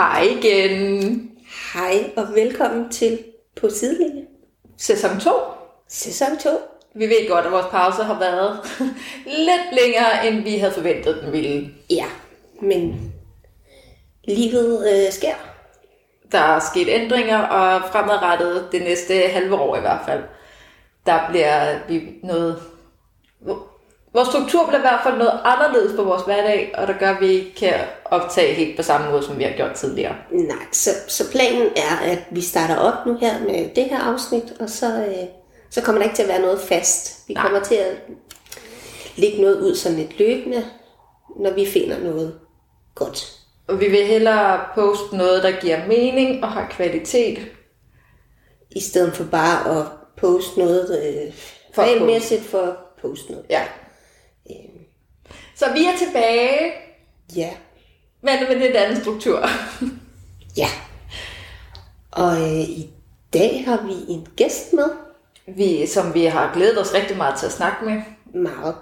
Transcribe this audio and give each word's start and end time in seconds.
Hej 0.00 0.22
igen. 0.22 1.30
Hej 1.74 2.10
og 2.16 2.34
velkommen 2.34 2.90
til 2.90 3.24
På 3.60 3.70
Sidelinje. 3.70 4.26
Sæson 4.76 5.20
2. 5.20 5.30
Sæson 5.88 6.38
2. 6.38 6.50
Vi 6.94 7.04
ved 7.04 7.28
godt, 7.28 7.46
at 7.46 7.52
vores 7.52 7.66
pause 7.70 8.02
har 8.02 8.18
været 8.18 8.60
lidt 9.48 9.82
længere, 9.82 10.28
end 10.28 10.42
vi 10.42 10.58
havde 10.58 10.72
forventet, 10.72 11.22
den 11.22 11.32
ville. 11.32 11.70
Ja, 11.90 12.06
men 12.62 13.12
livet 14.24 14.92
øh, 14.92 15.12
sker. 15.12 15.34
Der 16.32 16.38
er 16.38 16.60
sket 16.60 16.88
ændringer, 16.88 17.38
og 17.38 17.82
fremadrettet 17.92 18.68
det 18.72 18.82
næste 18.82 19.14
halve 19.14 19.54
år 19.54 19.76
i 19.76 19.80
hvert 19.80 20.00
fald, 20.06 20.22
der 21.06 21.28
bliver 21.30 21.78
vi 21.88 22.02
noget... 22.22 22.62
Vores 24.12 24.28
struktur 24.28 24.66
bliver 24.66 24.78
i 24.78 24.80
hvert 24.80 25.00
fald 25.02 25.18
noget 25.18 25.40
anderledes 25.44 25.96
på 25.96 26.02
vores 26.02 26.22
hverdag, 26.22 26.74
og 26.74 26.86
der 26.86 26.98
gør, 26.98 27.10
at 27.10 27.20
vi 27.20 27.26
ikke 27.26 27.54
kan 27.54 27.74
optage 28.04 28.54
helt 28.54 28.76
på 28.76 28.82
samme 28.82 29.10
måde, 29.10 29.22
som 29.22 29.38
vi 29.38 29.44
har 29.44 29.52
gjort 29.56 29.72
tidligere. 29.74 30.14
Nej, 30.30 30.66
så, 30.72 30.90
så 31.08 31.30
planen 31.30 31.68
er, 31.76 31.96
at 32.12 32.18
vi 32.30 32.40
starter 32.40 32.76
op 32.76 33.06
nu 33.06 33.16
her 33.20 33.40
med 33.40 33.74
det 33.74 33.84
her 33.84 33.98
afsnit, 33.98 34.52
og 34.60 34.70
så, 34.70 34.86
øh, 34.86 35.28
så 35.70 35.82
kommer 35.82 35.98
der 35.98 36.04
ikke 36.04 36.16
til 36.16 36.22
at 36.22 36.28
være 36.28 36.40
noget 36.40 36.60
fast. 36.60 37.28
Vi 37.28 37.34
Nej. 37.34 37.42
kommer 37.42 37.60
til 37.60 37.74
at 37.74 37.96
lægge 39.16 39.42
noget 39.42 39.60
ud 39.60 39.74
sådan 39.74 39.98
lidt 39.98 40.18
løbende, 40.18 40.64
når 41.36 41.50
vi 41.50 41.66
finder 41.66 41.98
noget 41.98 42.34
godt. 42.94 43.32
Og 43.68 43.80
vi 43.80 43.88
vil 43.88 44.06
hellere 44.06 44.60
poste 44.74 45.16
noget, 45.16 45.42
der 45.42 45.60
giver 45.60 45.86
mening 45.86 46.44
og 46.44 46.52
har 46.52 46.68
kvalitet. 46.70 47.38
I 48.70 48.80
stedet 48.80 49.14
for 49.14 49.24
bare 49.24 49.78
at 49.78 49.86
poste 50.16 50.58
noget 50.58 51.02
øh, 51.04 51.32
For 51.74 51.82
regelmæssigt 51.82 52.42
for 52.42 52.58
at 52.58 52.74
poste 53.02 53.32
noget. 53.32 53.46
Ja. 53.50 53.62
Så 55.60 55.72
vi 55.72 55.84
er 55.84 55.96
tilbage, 55.98 56.72
Ja. 57.36 57.50
men 58.22 58.34
med 58.40 58.50
en 58.56 58.58
lidt 58.62 58.76
anden 58.76 59.00
struktur. 59.00 59.46
Ja. 60.56 60.66
Og 62.10 62.32
øh, 62.40 62.60
i 62.60 62.90
dag 63.32 63.64
har 63.66 63.86
vi 63.86 64.12
en 64.12 64.26
gæst 64.36 64.72
med. 64.72 64.90
Vi, 65.46 65.86
som 65.86 66.14
vi 66.14 66.24
har 66.24 66.52
glædet 66.54 66.80
os 66.80 66.94
rigtig 66.94 67.16
meget 67.16 67.38
til 67.38 67.46
at 67.46 67.52
snakke 67.52 67.84
med. 67.84 68.02
Meget. 68.42 68.76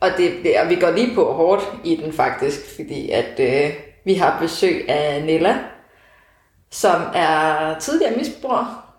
Og 0.00 0.10
det, 0.16 0.44
det, 0.44 0.60
og 0.60 0.68
vi 0.68 0.74
går 0.74 0.90
lige 0.90 1.14
på 1.14 1.32
hårdt 1.32 1.62
i 1.84 1.96
den 1.96 2.12
faktisk, 2.12 2.74
fordi 2.76 3.10
at 3.10 3.40
øh, 3.40 3.74
vi 4.04 4.14
har 4.14 4.40
besøg 4.40 4.90
af 4.90 5.22
Nella, 5.24 5.58
som 6.70 7.02
er 7.14 7.78
tidligere 7.78 8.16
misbruger. 8.16 8.94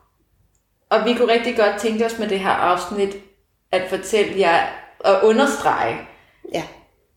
Og 0.90 1.06
vi 1.06 1.14
kunne 1.14 1.34
rigtig 1.34 1.58
godt 1.58 1.80
tænke 1.80 2.06
os 2.06 2.20
med 2.20 2.30
det 2.30 2.40
her 2.40 2.50
afsnit 2.52 3.16
at 3.72 3.90
fortælle 3.90 4.40
jer 4.40 4.68
og 5.00 5.26
understrege, 5.26 5.98
Ja. 6.54 6.64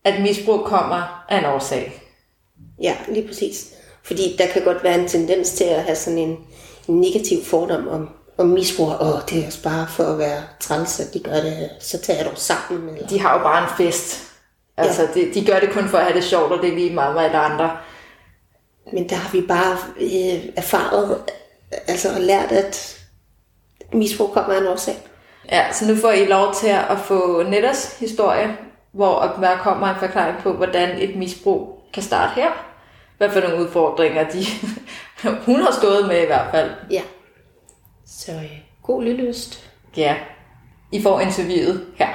At 0.04 0.22
misbrug 0.22 0.64
kommer 0.64 1.24
af 1.28 1.38
en 1.38 1.44
årsag. 1.44 2.02
Ja, 2.82 2.96
lige 3.08 3.28
præcis. 3.28 3.74
Fordi 4.02 4.36
der 4.38 4.46
kan 4.46 4.64
godt 4.64 4.84
være 4.84 5.00
en 5.00 5.08
tendens 5.08 5.50
til 5.50 5.64
at 5.64 5.82
have 5.82 5.96
sådan 5.96 6.18
en, 6.18 6.38
en 6.88 7.00
negativ 7.00 7.44
fordom 7.44 7.88
om, 7.88 8.08
om 8.38 8.46
misbrug, 8.46 8.88
og 8.88 9.30
det 9.30 9.42
er 9.42 9.46
også 9.46 9.62
bare 9.62 9.86
for 9.88 10.04
at 10.04 10.18
være 10.18 10.42
træls, 10.60 11.00
at 11.00 11.14
de 11.14 11.20
gør 11.20 11.40
det, 11.40 11.70
så 11.80 11.98
tager 11.98 12.30
du 12.30 12.30
sammen. 12.34 12.96
Eller... 12.96 13.08
De 13.08 13.20
har 13.20 13.38
jo 13.38 13.42
bare 13.42 13.62
en 13.62 13.70
fest. 13.76 14.24
Altså, 14.76 15.02
ja. 15.02 15.20
de, 15.20 15.34
de 15.34 15.46
gør 15.46 15.60
det 15.60 15.70
kun 15.70 15.88
for 15.88 15.98
at 15.98 16.04
have 16.04 16.16
det 16.16 16.24
sjovt, 16.24 16.52
og 16.52 16.62
det 16.62 16.70
er 16.70 16.74
lige 16.74 16.94
meget 16.94 17.14
med 17.14 17.22
alle 17.22 17.38
andre. 17.38 17.76
Men 18.92 19.08
der 19.08 19.16
har 19.16 19.32
vi 19.32 19.40
bare 19.40 19.78
øh, 20.00 20.44
erfaret, 20.56 21.22
altså 21.86 22.14
og 22.14 22.20
lært, 22.20 22.52
at 22.52 22.98
misbrug 23.92 24.32
kommer 24.32 24.54
af 24.54 24.60
en 24.60 24.66
årsag. 24.66 24.96
Ja, 25.52 25.72
så 25.72 25.86
nu 25.86 25.96
får 25.96 26.10
I 26.10 26.24
lov 26.24 26.54
til 26.54 26.68
at 26.68 26.98
få 27.04 27.42
Nettas 27.42 27.96
historie, 27.98 28.56
hvor 28.92 29.36
der 29.40 29.56
kommer 29.56 29.86
en 29.86 29.96
forklaring 30.00 30.38
på, 30.38 30.52
hvordan 30.52 30.98
et 30.98 31.16
misbrug 31.16 31.82
kan 31.92 32.02
starte 32.02 32.34
her. 32.34 32.50
Hvad 33.18 33.30
for 33.30 33.40
nogle 33.40 33.64
udfordringer 33.64 34.30
de, 34.30 34.44
hun 35.46 35.60
har 35.60 35.72
stået 35.72 36.08
med 36.08 36.22
i 36.22 36.26
hvert 36.26 36.50
fald. 36.50 36.70
Ja. 36.90 37.02
Så 38.06 38.32
øh, 38.32 38.58
god 38.82 39.02
lyttelyst. 39.02 39.70
Ja, 39.96 40.16
I 40.92 41.02
får 41.02 41.20
interviewet 41.20 41.86
her. 41.96 42.08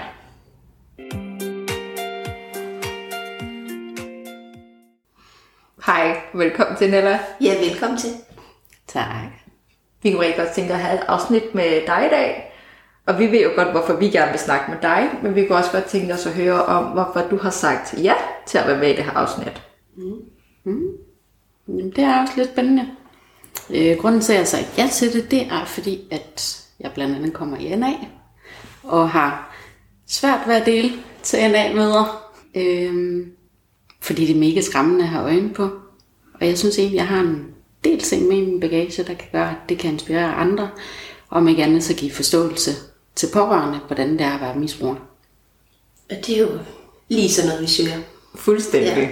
Hej, 5.86 6.22
velkommen 6.34 6.78
til 6.78 6.92
Nella. 6.92 7.20
Ja, 7.42 7.70
velkommen 7.70 8.00
til. 8.00 8.10
Tak. 8.88 9.08
Vi 10.04 10.12
kunne 10.12 10.22
rigtig 10.22 10.44
godt 10.44 10.56
tænke 10.56 10.74
at 10.74 10.80
have 10.80 11.00
et 11.00 11.04
afsnit 11.08 11.56
med 11.56 11.88
dig 11.88 12.06
i 12.06 12.10
dag. 12.10 12.53
Og 13.06 13.20
vi 13.20 13.32
ved 13.32 13.44
jo 13.44 13.50
godt, 13.56 13.72
hvorfor 13.72 13.94
vi 13.94 14.10
gerne 14.10 14.32
vil 14.32 14.40
snakke 14.40 14.72
med 14.72 14.78
dig, 14.82 15.10
men 15.24 15.36
vi 15.36 15.46
kunne 15.46 15.58
også 15.58 15.72
godt 15.72 15.86
tænke 15.86 16.14
os 16.14 16.26
at 16.26 16.34
høre 16.34 16.66
om, 16.66 16.84
hvorfor 16.84 17.28
du 17.30 17.38
har 17.38 17.50
sagt 17.50 17.94
ja 18.04 18.14
til 18.46 18.58
at 18.58 18.68
være 18.68 18.80
med 18.80 18.90
i 18.94 18.96
det 18.96 19.04
her 19.04 19.12
afsnit. 19.12 19.62
Mm. 19.96 20.16
mm. 20.64 20.88
Jamen, 21.68 21.92
det 21.92 22.04
er 22.04 22.22
også 22.22 22.34
lidt 22.38 22.50
spændende. 22.50 22.90
Øh, 23.70 23.98
grunden 23.98 24.22
til, 24.22 24.34
at 24.34 24.40
jeg 24.40 24.48
sagde 24.48 24.66
ja 24.78 24.90
til 24.92 25.14
det, 25.14 25.32
det 25.32 25.42
er 25.42 25.66
fordi, 25.66 26.08
at 26.12 26.64
jeg 26.80 26.92
blandt 26.94 27.16
andet 27.16 27.34
kommer 27.34 27.58
i 27.58 27.76
NA, 27.76 27.94
og 28.84 29.10
har 29.10 29.56
svært 30.08 30.40
ved 30.48 30.56
at 30.56 30.66
dele 30.66 30.92
til 31.24 31.52
NA-møder, 31.52 32.32
øh, 32.56 33.28
fordi 34.02 34.26
det 34.26 34.36
er 34.36 34.40
mega 34.40 34.62
skræmmende 34.62 35.04
at 35.04 35.10
have 35.10 35.24
øjne 35.24 35.54
på. 35.54 35.70
Og 36.34 36.48
jeg 36.48 36.58
synes 36.58 36.80
egentlig, 36.80 36.98
jeg 36.98 37.08
har 37.08 37.20
en 37.20 37.48
del 37.84 38.00
ting 38.00 38.28
med 38.28 38.38
i 38.38 38.46
min 38.46 38.60
bagage, 38.60 39.04
der 39.04 39.14
kan 39.14 39.28
gøre, 39.32 39.50
at 39.50 39.70
det 39.70 39.78
kan 39.78 39.92
inspirere 39.92 40.34
andre, 40.34 40.70
om 41.30 41.48
ikke 41.48 41.64
andet 41.64 41.84
så 41.84 41.94
give 41.94 42.12
forståelse 42.12 42.72
til 43.16 43.30
pårørende, 43.34 43.80
hvordan 43.88 44.12
det 44.12 44.22
er 44.22 44.34
at 44.36 44.42
være 44.42 44.56
misbruger. 44.56 44.96
Og 46.10 46.16
det 46.28 46.30
er 46.30 46.42
jo 46.42 46.60
lige 47.08 47.30
sådan 47.30 47.50
noget, 47.50 47.62
vi 47.62 47.68
søger. 47.68 47.98
Fuldstændig. 48.36 48.98
Ja. 48.98 49.10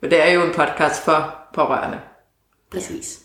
For 0.00 0.06
det 0.06 0.28
er 0.28 0.32
jo 0.32 0.44
en 0.44 0.52
podcast 0.54 1.04
for 1.04 1.34
pårørende. 1.54 2.00
Præcis. 2.70 3.20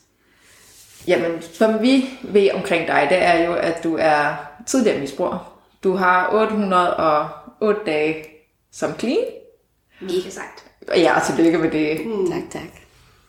Jamen, 1.08 1.42
som 1.42 1.82
vi 1.82 2.10
ved 2.22 2.52
omkring 2.52 2.88
dig, 2.88 3.08
det 3.10 3.18
er 3.18 3.46
jo, 3.46 3.54
at 3.54 3.84
du 3.84 3.98
er 4.00 4.36
tidligere 4.66 5.00
misbruger. 5.00 5.62
Du 5.84 5.96
har 5.96 6.30
808 6.32 7.82
dage 7.86 8.26
som 8.72 9.00
clean. 9.00 9.26
Mega 10.02 10.30
sagt. 10.30 10.66
Og 10.88 11.00
ja, 11.00 11.14
tillykke 11.26 11.58
med 11.58 11.72
det. 11.72 12.06
Mm. 12.06 12.32
Tak, 12.32 12.42
tak. 12.52 12.82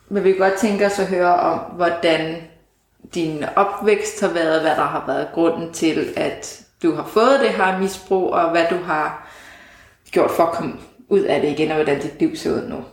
Men 0.09 0.23
vi 0.23 0.31
kan 0.31 0.39
godt 0.39 0.59
tænke 0.59 0.85
os 0.85 0.99
at 0.99 1.07
høre 1.07 1.35
om, 1.35 1.59
hvordan 1.59 2.35
din 3.13 3.45
opvækst 3.55 4.21
har 4.21 4.27
været, 4.27 4.61
hvad 4.61 4.71
der 4.71 4.83
har 4.83 5.03
været 5.07 5.27
grunden 5.33 5.73
til, 5.73 6.13
at 6.15 6.62
du 6.83 6.95
har 6.95 7.07
fået 7.07 7.39
det 7.39 7.49
her 7.49 7.79
misbrug, 7.79 8.33
og 8.33 8.51
hvad 8.51 8.65
du 8.69 8.77
har 8.77 9.29
gjort 10.11 10.31
for 10.31 10.43
at 10.43 10.53
komme 10.53 10.73
ud 11.09 11.19
af 11.19 11.41
det 11.41 11.49
igen, 11.49 11.71
og 11.71 11.75
hvordan 11.75 12.01
dit 12.01 12.19
liv 12.19 12.35
ser 12.35 12.51
ud 12.51 12.67
nu. 12.67 12.83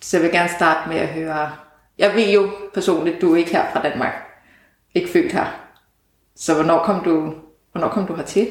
Så 0.00 0.16
jeg 0.16 0.24
vil 0.24 0.32
gerne 0.32 0.50
starte 0.56 0.88
med 0.88 0.96
at 0.96 1.08
høre, 1.08 1.50
jeg 1.98 2.14
ved 2.14 2.28
jo 2.28 2.50
personligt, 2.74 3.20
du 3.20 3.32
er 3.32 3.36
ikke 3.36 3.52
her 3.52 3.72
fra 3.72 3.82
Danmark, 3.82 4.12
ikke 4.94 5.08
født 5.08 5.32
her. 5.32 5.46
Så 6.36 6.54
hvornår 6.54 6.84
kom 6.84 7.04
du, 7.04 7.34
hvornår 7.72 7.88
kom 7.88 8.06
du 8.06 8.14
hertil? 8.14 8.50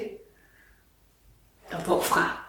Og 1.72 1.82
hvorfra? 1.86 2.46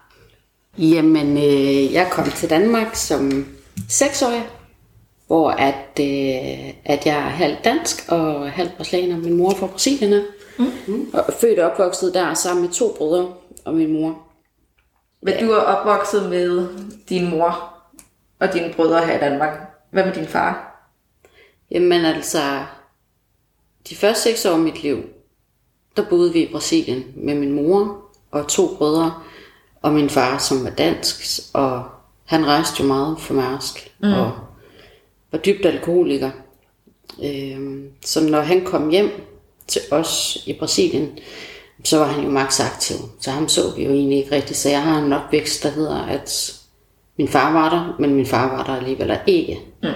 Jamen, 0.78 1.36
øh, 1.36 1.92
jeg 1.92 2.08
kom 2.10 2.24
til 2.24 2.50
Danmark 2.50 2.94
som 2.94 3.46
seksårig, 3.88 4.48
hvor 5.26 5.50
at, 5.50 6.00
øh, 6.00 6.74
at 6.84 7.06
jeg 7.06 7.16
er 7.16 7.28
halvt 7.28 7.64
dansk 7.64 8.04
og 8.08 8.50
halvt 8.50 8.76
brasilianer. 8.76 9.16
Min 9.16 9.36
mor 9.36 9.50
er 9.50 9.56
fra 9.56 9.66
Brasilien, 9.66 10.22
mm. 10.58 11.10
og 11.12 11.34
født 11.40 11.58
og 11.58 11.70
opvokset 11.70 12.14
der 12.14 12.34
sammen 12.34 12.64
med 12.64 12.72
to 12.72 12.94
brødre 12.98 13.34
og 13.64 13.74
min 13.74 13.92
mor. 13.92 14.22
Men 15.22 15.34
du 15.40 15.50
er 15.50 15.60
opvokset 15.60 16.30
med 16.30 16.68
din 17.08 17.30
mor 17.30 17.74
og 18.38 18.52
dine 18.52 18.72
brødre 18.76 19.06
her 19.06 19.16
i 19.16 19.20
Danmark. 19.20 19.58
Hvad 19.90 20.04
med 20.04 20.14
din 20.14 20.26
far? 20.26 20.72
Jamen 21.70 22.04
altså, 22.04 22.38
de 23.88 23.96
første 23.96 24.22
seks 24.22 24.46
år 24.46 24.52
af 24.52 24.58
mit 24.58 24.82
liv, 24.82 25.02
der 25.96 26.08
boede 26.08 26.32
vi 26.32 26.42
i 26.42 26.52
Brasilien 26.52 27.04
med 27.16 27.34
min 27.34 27.52
mor 27.52 28.02
og 28.30 28.48
to 28.48 28.76
brødre, 28.76 29.22
og 29.82 29.92
min 29.92 30.10
far, 30.10 30.38
som 30.38 30.64
var 30.64 30.70
dansk, 30.70 31.40
og 31.54 31.84
han 32.24 32.46
rejste 32.46 32.82
jo 32.82 32.88
meget 32.88 33.20
for 33.20 33.34
Mærsk, 33.34 33.92
mm. 33.98 34.12
og 34.12 34.32
var 35.32 35.38
dybt 35.38 35.66
alkoholiker. 35.66 36.30
Øhm, 37.24 37.90
så 38.04 38.28
når 38.28 38.40
han 38.40 38.64
kom 38.64 38.88
hjem 38.90 39.10
til 39.68 39.82
os 39.90 40.38
i 40.46 40.52
Brasilien, 40.52 41.18
så 41.84 41.98
var 41.98 42.06
han 42.06 42.24
jo 42.24 42.30
max 42.30 42.60
aktiv. 42.60 42.96
Så 43.20 43.30
ham 43.30 43.48
så 43.48 43.74
vi 43.76 43.84
jo 43.84 43.90
egentlig 43.90 44.18
ikke 44.18 44.32
rigtigt. 44.32 44.58
Så 44.58 44.68
jeg 44.68 44.82
har 44.82 44.98
en 44.98 45.12
opvækst, 45.12 45.62
der 45.62 45.68
hedder, 45.70 46.02
at 46.02 46.54
min 47.18 47.28
far 47.28 47.52
var 47.52 47.70
der, 47.70 47.96
men 47.98 48.14
min 48.14 48.26
far 48.26 48.56
var 48.56 48.64
der 48.64 48.76
alligevel 48.76 49.18
ikke. 49.26 49.58
Mm. 49.82 49.88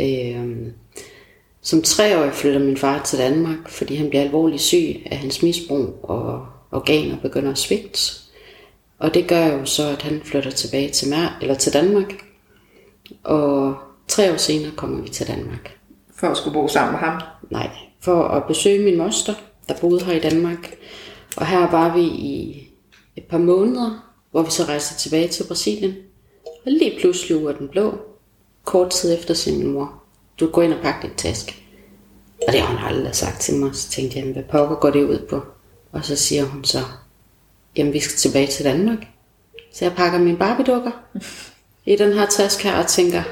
Øhm, 0.00 0.72
som 1.62 1.82
treårig 1.82 2.32
flytter 2.32 2.60
min 2.60 2.76
far 2.76 3.02
til 3.02 3.18
Danmark, 3.18 3.68
fordi 3.68 3.94
han 3.94 4.08
bliver 4.08 4.22
alvorligt 4.22 4.62
syg 4.62 5.02
af 5.06 5.16
hans 5.16 5.42
misbrug, 5.42 6.00
og 6.02 6.46
organer 6.72 7.16
begynder 7.22 7.52
at 7.52 7.58
svigte. 7.58 8.00
Og 8.98 9.14
det 9.14 9.28
gør 9.28 9.46
jo 9.46 9.64
så, 9.64 9.88
at 9.88 10.02
han 10.02 10.20
flytter 10.24 10.50
tilbage 10.50 10.90
til, 10.90 11.08
Mer- 11.08 11.38
eller 11.40 11.54
til 11.54 11.72
Danmark. 11.72 12.12
Og 13.24 13.74
tre 14.08 14.32
år 14.32 14.36
senere 14.36 14.70
kommer 14.76 15.02
vi 15.02 15.08
til 15.08 15.26
Danmark. 15.26 15.78
For 16.16 16.26
at 16.26 16.36
skulle 16.36 16.54
bo 16.54 16.68
sammen 16.68 16.92
med 16.92 17.00
ham? 17.00 17.20
Nej, 17.50 17.70
for 18.00 18.24
at 18.24 18.44
besøge 18.48 18.84
min 18.84 18.98
moster, 18.98 19.34
der 19.68 19.74
boede 19.80 20.04
her 20.04 20.12
i 20.12 20.20
Danmark. 20.20 20.76
Og 21.36 21.46
her 21.46 21.70
var 21.70 21.96
vi 21.96 22.02
i 22.02 22.62
et 23.16 23.24
par 23.24 23.38
måneder, 23.38 24.12
hvor 24.30 24.42
vi 24.42 24.50
så 24.50 24.64
rejste 24.64 24.98
tilbage 24.98 25.28
til 25.28 25.44
Brasilien. 25.44 25.94
Og 26.44 26.72
lige 26.72 26.98
pludselig 27.00 27.36
ud 27.36 27.48
af 27.48 27.54
den 27.54 27.68
blå, 27.68 27.98
kort 28.64 28.90
tid 28.90 29.14
efter 29.14 29.34
sin 29.34 29.58
min 29.58 29.72
mor 29.72 30.02
du 30.40 30.46
går 30.46 30.62
ind 30.62 30.72
og 30.72 30.82
pakker 30.82 31.08
din 31.08 31.16
taske. 31.16 31.54
Og 32.46 32.52
det 32.52 32.60
har 32.60 32.76
hun 32.76 32.96
aldrig 32.96 33.14
sagt 33.14 33.40
til 33.40 33.54
mig. 33.54 33.74
Så 33.74 33.90
tænkte 33.90 34.18
jeg, 34.18 34.32
hvad 34.32 34.42
pokker 34.42 34.76
går 34.76 34.90
det 34.90 35.04
ud 35.04 35.26
på? 35.30 35.42
Og 35.92 36.04
så 36.04 36.16
siger 36.16 36.44
hun 36.44 36.64
så, 36.64 36.78
jamen 37.76 37.92
vi 37.92 38.00
skal 38.00 38.16
tilbage 38.16 38.46
til 38.46 38.64
Danmark. 38.64 38.98
Så 39.72 39.84
jeg 39.84 39.94
pakker 39.94 40.18
mine 40.18 40.36
barbedukker 40.36 40.90
i 41.86 41.96
den 41.96 42.12
her 42.12 42.26
taske 42.26 42.62
her 42.62 42.78
og 42.78 42.86
tænker, 42.86 43.22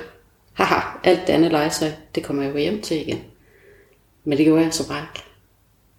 haha, 0.53 0.81
alt 1.05 1.21
det 1.27 1.33
andet 1.33 1.53
legetøj, 1.53 1.91
det 2.15 2.25
kommer 2.25 2.43
jeg 2.43 2.53
jo 2.55 2.59
hjem 2.59 2.83
til 2.83 3.01
igen. 3.01 3.21
Men 4.25 4.39
det 4.39 4.47
gjorde 4.47 4.63
jeg 4.63 4.75
så 4.75 4.89
bare 4.89 5.03
ikke. 5.03 5.25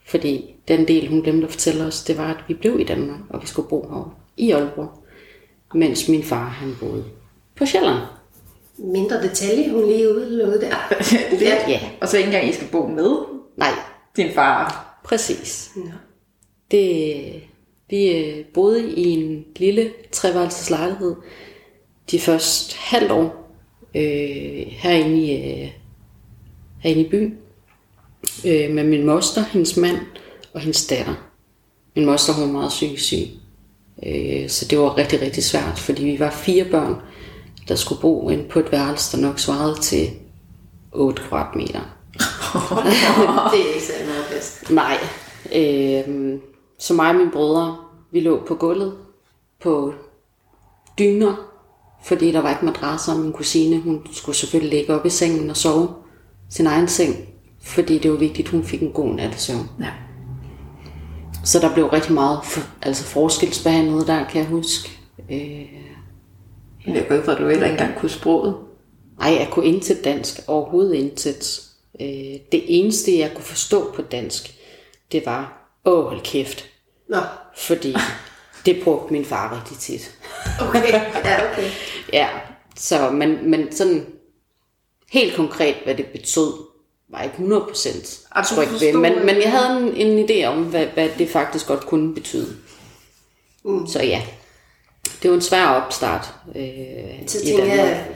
Fordi 0.06 0.56
den 0.68 0.88
del, 0.88 1.08
hun 1.08 1.22
glemte 1.22 1.46
at 1.48 1.52
fortælle 1.52 1.84
os, 1.84 2.04
det 2.04 2.18
var, 2.18 2.30
at 2.34 2.38
vi 2.48 2.54
blev 2.54 2.80
i 2.80 2.84
Danmark, 2.84 3.20
og 3.30 3.42
vi 3.42 3.48
skulle 3.48 3.70
bo 3.70 3.82
her 3.82 4.18
i 4.38 4.52
Aalborg. 4.52 5.04
Mens 5.74 6.10
min 6.10 6.24
far, 6.24 6.48
han 6.50 6.76
boede 6.80 7.06
på 7.56 7.66
Sjælland. 7.66 7.98
Mindre 8.78 9.24
detalje, 9.24 9.70
hun 9.72 9.86
lige 9.88 10.16
udelukkede 10.16 10.62
der. 10.62 10.76
det. 11.40 11.42
Ja. 11.42 11.80
Og 12.02 12.08
så 12.08 12.18
ikke 12.18 12.28
engang, 12.28 12.50
I 12.50 12.54
skal 12.54 12.68
bo 12.72 12.88
med 12.88 13.16
Nej, 13.58 13.72
din 14.18 14.32
far. 14.32 15.00
præcis. 15.04 15.72
Nå. 15.76 15.92
Det, 16.72 17.24
vi 17.90 18.12
øh, 18.12 18.46
boede 18.54 18.92
i 18.92 19.10
en 19.10 19.46
lille 19.56 19.92
treværelses 20.12 20.70
lejlighed 20.70 21.16
de 22.12 22.20
første 22.20 22.76
halvt 22.78 23.12
år 23.12 23.52
øh, 23.96 24.66
herinde, 24.70 25.18
i, 25.22 25.62
øh, 25.64 25.72
herinde 26.80 27.02
i 27.02 27.10
byen 27.10 27.38
øh, 28.46 28.72
med 28.72 28.84
min 28.84 29.06
moster, 29.06 29.44
hendes 29.44 29.78
mand 29.78 29.98
og 30.54 30.60
hendes 30.60 30.88
datter. 30.88 31.14
Min 31.96 32.06
moster 32.06 32.34
hun 32.34 32.44
var 32.44 32.52
meget 32.52 32.70
psykisk 32.70 33.04
syg, 33.04 33.28
øh, 34.06 34.50
så 34.50 34.66
det 34.66 34.80
var 34.80 34.98
rigtig, 34.98 35.22
rigtig 35.22 35.44
svært, 35.44 35.80
fordi 35.80 36.04
vi 36.06 36.20
var 36.20 36.32
fire 36.32 36.66
børn, 36.66 36.96
der 37.68 37.76
skulle 37.76 38.02
bo 38.02 38.30
inde 38.30 38.44
på 38.50 38.60
et 38.60 38.72
værelse, 38.72 39.18
der 39.18 39.28
nok 39.28 39.40
svarede 39.40 39.80
til 39.82 40.10
8 40.92 41.24
kvadratmeter. 41.24 41.80
det 43.52 43.62
er 43.62 43.74
ikke 43.74 43.86
særlig 43.86 44.08
meget 44.08 44.26
bedst. 44.32 44.72
Nej. 44.72 44.98
Øh, 45.56 46.40
så 46.80 46.94
mig 46.94 47.10
og 47.10 47.16
mine 47.16 47.32
brødre, 47.32 47.78
vi 48.12 48.20
lå 48.20 48.44
på 48.48 48.56
gulvet 48.56 48.94
på 49.64 49.94
dyner, 51.00 51.36
fordi 52.04 52.32
der 52.32 52.42
var 52.42 52.50
ikke 52.50 52.66
madrasser. 52.66 53.18
Min 53.18 53.34
kusine, 53.34 53.82
hun 53.82 54.08
skulle 54.12 54.36
selvfølgelig 54.36 54.80
ligge 54.80 54.94
op 54.94 55.06
i 55.06 55.10
sengen 55.10 55.50
og 55.50 55.58
sove 55.58 55.90
sin 56.50 56.68
egen 56.68 56.88
seng, 56.88 57.16
fordi 57.66 57.98
det 57.98 58.12
var 58.12 58.18
vigtigt, 58.18 58.48
at 58.48 58.52
hun 58.52 58.64
fik 58.64 58.82
en 58.82 58.92
god 58.92 59.16
nattesøvn. 59.16 59.70
Ja. 59.80 59.92
Så 61.44 61.60
der 61.60 61.74
blev 61.74 61.86
rigtig 61.88 62.14
meget 62.14 62.40
for, 62.46 62.62
altså 62.82 63.04
forskelsbehandlet 63.04 64.08
der, 64.08 64.26
kan 64.28 64.42
jeg 64.42 64.50
huske. 64.50 64.90
Øh, 65.32 65.66
Jeg 66.96 67.06
går 67.10 67.18
ud 67.18 67.24
fra, 67.24 67.32
at 67.32 67.38
du 67.38 67.48
heller 67.50 67.66
ikke 67.66 67.80
engang 67.82 68.00
kunne 68.00 68.10
sproget. 68.10 68.56
ej, 69.22 69.30
jeg 69.40 69.48
kunne 69.52 69.66
intet 69.66 70.04
dansk, 70.04 70.40
overhovedet 70.48 70.94
intet. 70.96 71.62
Øh, 72.02 72.08
det 72.52 72.64
eneste, 72.68 73.18
jeg 73.20 73.32
kunne 73.36 73.44
forstå 73.44 73.92
på 73.96 74.02
dansk, 74.02 74.54
det 75.12 75.26
var, 75.26 75.72
åh, 75.86 76.06
hold 76.06 76.22
kæft. 76.22 76.66
Nå, 77.10 77.18
Fordi 77.58 77.96
det 78.66 78.82
brugte 78.84 79.14
min 79.14 79.26
far 79.26 79.56
rigtig 79.62 79.78
tit. 79.78 80.18
okay. 80.62 80.92
Ja, 81.26 81.52
okay. 81.52 81.70
Ja, 82.14 82.28
så, 82.76 83.12
men, 83.12 83.50
men 83.52 83.72
sådan 83.72 84.06
helt 85.12 85.36
konkret, 85.36 85.76
hvad 85.84 85.96
det 85.96 86.06
betød, 86.06 86.54
var 87.10 87.22
ikke 87.22 87.36
100% 87.36 88.28
Ah, 88.32 88.44
du 88.44 88.56
tryg 88.56 88.68
ved. 88.82 88.94
Men, 88.94 89.26
men 89.26 89.36
jeg 89.42 89.52
havde 89.52 89.82
en, 89.82 89.94
en 89.94 90.30
idé 90.30 90.46
om, 90.46 90.64
hvad, 90.64 90.86
hvad 90.86 91.10
det 91.18 91.30
faktisk 91.30 91.68
godt 91.68 91.86
kunne 91.86 92.14
betyde. 92.14 92.56
Mm. 93.66 93.88
Så 93.88 94.04
ja, 94.04 94.22
det 95.22 95.30
var 95.30 95.36
en 95.36 95.42
svær 95.42 95.66
opstart 95.66 96.34
øh, 96.56 97.28
Så 97.28 97.46
tænker 97.46 97.66
jeg, 97.66 98.08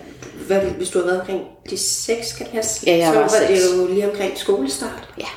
hvad, 0.47 0.61
hvis 0.61 0.89
du 0.89 0.99
har 0.99 1.05
været 1.05 1.19
omkring 1.19 1.41
de 1.69 1.77
seks, 1.77 2.33
kan 2.33 2.45
det 2.45 2.53
passe? 2.53 2.83
Ja, 2.87 2.97
jeg 2.97 3.13
så 3.13 3.19
var 3.19 3.21
var 3.21 3.47
det 3.47 3.61
jo 3.77 3.93
lige 3.93 4.09
omkring 4.11 4.37
skolestart. 4.37 5.13
Ja, 5.17 5.27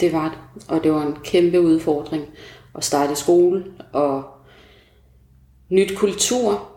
det 0.00 0.12
var 0.12 0.28
det. 0.28 0.64
Og 0.68 0.84
det 0.84 0.92
var 0.92 1.02
en 1.06 1.16
kæmpe 1.24 1.60
udfordring 1.60 2.24
at 2.74 2.84
starte 2.84 3.12
i 3.12 3.16
skole 3.16 3.64
og 3.92 4.22
nyt 5.70 5.96
kultur. 5.96 6.68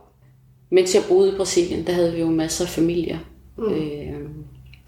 Mens 0.71 0.95
jeg 0.95 1.03
boede 1.07 1.33
i 1.33 1.37
Brasilien, 1.37 1.87
der 1.87 1.93
havde 1.93 2.13
vi 2.13 2.19
jo 2.19 2.29
masser 2.29 2.65
af 2.65 2.69
familier. 2.69 3.17
Mm. 3.57 3.73
Øh, 3.73 4.26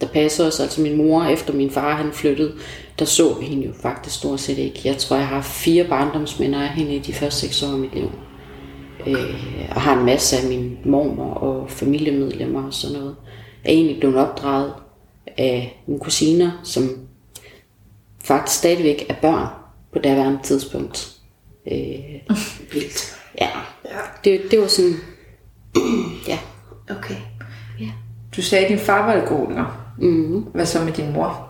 der 0.02 0.08
passede 0.08 0.48
os, 0.48 0.60
altså 0.60 0.82
min 0.82 0.98
mor, 0.98 1.24
efter 1.24 1.54
min 1.54 1.72
far 1.72 1.96
han 1.96 2.14
flyttede, 2.14 2.54
der 3.00 3.06
så 3.06 3.34
vi 3.34 3.46
hende 3.46 3.68
jo 3.68 3.74
faktisk 3.82 4.16
stort 4.16 4.40
set 4.40 4.58
ikke. 4.58 4.82
Jeg 4.86 4.98
tror, 4.98 5.16
jeg 5.16 5.28
har 5.28 5.42
fire 5.42 5.84
barndomsminder 5.84 6.62
af 6.62 6.70
hende 6.70 6.96
i 6.96 7.00
de 7.00 7.14
første 7.14 7.40
seks 7.40 7.64
år 7.64 7.68
af 7.68 7.78
mit 7.78 7.94
liv. 7.94 8.12
Øh, 9.08 9.70
og 9.76 9.82
har 9.82 10.00
en 10.00 10.06
masse 10.06 10.38
af 10.38 10.50
mine 10.50 10.78
mormor 10.86 11.34
og 11.34 11.70
familiemedlemmer 11.72 12.64
og 12.64 12.74
sådan 12.74 12.98
noget. 12.98 13.16
Jeg 13.64 13.72
er 13.72 13.76
egentlig 13.76 14.00
blevet 14.00 14.18
opdraget 14.18 14.74
af 15.38 15.84
mine 15.88 16.00
kusiner, 16.00 16.52
som 16.64 16.90
faktisk 18.24 18.60
stadigvæk 18.60 19.06
er 19.10 19.14
børn 19.14 19.48
på 19.94 20.00
daværende 20.00 20.40
tidspunkt. 20.44 21.16
Øh, 21.72 22.00
Vildt. 22.74 23.16
ja, 23.42 23.50
Ja, 23.86 24.00
det, 24.24 24.42
det 24.52 24.62
var 24.62 24.68
sådan, 24.68 24.96
ja, 26.28 26.40
okay. 26.90 27.16
Du 28.36 28.42
sagde, 28.42 28.66
at 28.66 28.70
din 28.70 28.80
far 28.80 29.06
var 29.06 29.12
alkoholiker. 29.12 29.89
Mm, 30.02 30.42
Hvad 30.42 30.66
så 30.66 30.84
med 30.84 30.94
din 30.94 31.14
mor? 31.14 31.50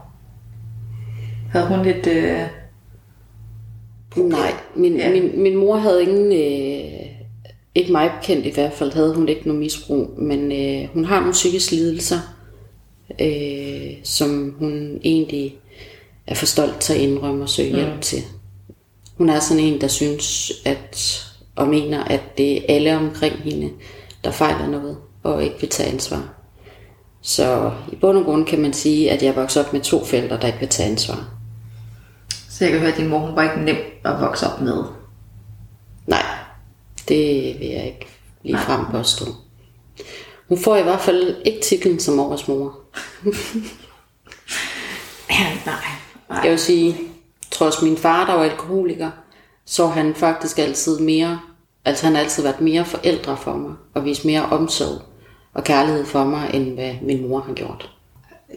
Havde 1.51 1.68
hun 1.68 1.86
lidt... 1.86 2.07
Øh... 2.07 2.42
nej, 4.18 4.54
min, 4.75 4.96
Ja. 4.96 5.12
min, 5.12 5.42
min 5.42 5.56
mor 5.57 5.78
havde 5.78 6.04
ingen, 6.04 6.31
øh, 6.31 7.06
ikke 7.75 7.92
mig 7.92 8.12
bekendt 8.19 8.46
i 8.46 8.54
hvert 8.54 8.74
fald, 8.74 8.94
havde 8.94 9.16
hun 9.16 9.30
ikke 9.30 9.42
noget 9.48 9.60
misbrug, 9.60 10.10
men 10.18 10.51
øh, 10.51 10.90
hun 10.94 11.06
har 11.06 11.19
nogle 11.19 11.31
psykiske 11.31 11.75
lidelser, 11.75 12.19
øh, 13.22 13.92
som 14.04 14.56
hun 14.60 15.00
egentlig 15.04 15.56
er 16.28 16.36
for 16.36 16.45
stolt 16.45 16.80
til 16.80 16.94
at 16.94 17.00
indrømme 17.00 17.44
og 17.44 17.50
søge 17.50 17.75
hjælp 17.75 18.02
til. 18.02 18.19
Hun 19.18 19.30
er 19.30 19.40
sådan 19.40 19.63
en, 19.63 19.81
der 19.81 19.88
synes, 19.88 20.52
at 20.66 21.25
og 21.56 21.68
mener, 21.68 22.04
at 22.04 22.22
det 22.38 22.57
er 22.57 22.75
alle 22.75 22.98
omkring 22.98 23.36
hende, 23.36 23.69
der 24.24 24.31
fejler 24.31 24.68
noget, 24.68 24.98
og 25.24 25.44
ikke 25.44 25.56
vil 25.60 25.69
tage 25.69 25.92
ansvar. 25.92 26.38
Så 27.21 27.71
i 27.92 27.95
bund 27.95 28.18
og 28.18 28.25
grund 28.25 28.45
kan 28.45 28.60
man 28.60 28.74
sige, 28.74 29.12
at 29.12 29.24
jeg 29.24 29.36
voksede 29.36 29.66
op 29.66 29.74
med 29.74 29.81
to 29.81 30.06
forældre, 30.06 30.38
der 30.38 30.48
ikke 30.48 30.60
vil 30.60 30.69
tage 30.69 30.89
ansvar. 30.89 31.30
Så 32.50 32.63
jeg 32.66 32.71
kan 32.71 32.80
høre, 32.80 32.92
at 32.92 32.98
din 32.98 33.07
mor 33.07 33.19
hun 33.19 33.36
var 33.36 33.44
ikke 33.44 33.62
nem 33.66 33.75
at 34.06 34.21
vokse 34.21 34.48
op 34.48 34.62
med. 34.62 34.83
Nej, 36.07 36.25
det 37.07 37.59
vil 37.59 37.68
jeg 37.68 37.85
ikke 37.85 38.07
lige 38.44 38.57
frem 38.57 38.85
påstå. 38.92 39.26
Hun 40.49 40.59
får 40.59 40.76
i 40.76 40.83
hvert 40.83 41.02
fald 41.02 41.35
ikke 41.45 41.61
titlen 41.61 41.99
som 41.99 42.19
årets 42.19 42.47
mor. 42.47 42.80
Nej. 45.30 45.76
nej. 46.30 46.40
Jeg 46.44 46.52
vil 46.52 46.59
sige, 46.59 46.97
trods 47.52 47.81
min 47.81 47.97
far, 47.97 48.26
der 48.26 48.33
var 48.33 48.44
alkoholiker, 48.44 49.11
så 49.66 49.88
han 49.88 50.16
faktisk 50.16 50.59
altid 50.59 50.99
mere, 50.99 51.40
altså 51.85 52.06
han 52.06 52.16
har 52.16 52.21
altid 52.21 52.44
været 52.44 52.61
mere 52.61 52.85
forældre 52.85 53.38
for 53.38 53.54
mig, 53.54 53.73
og 53.94 54.06
vist 54.06 54.26
mere 54.26 54.45
omsorg 54.45 55.02
og 55.59 55.66
kærlighed 55.66 56.06
for 56.06 56.23
mig, 56.23 56.49
end 56.54 56.73
hvad 56.73 56.94
min 57.01 57.28
mor 57.28 57.39
har 57.39 57.54
gjort. 57.54 57.89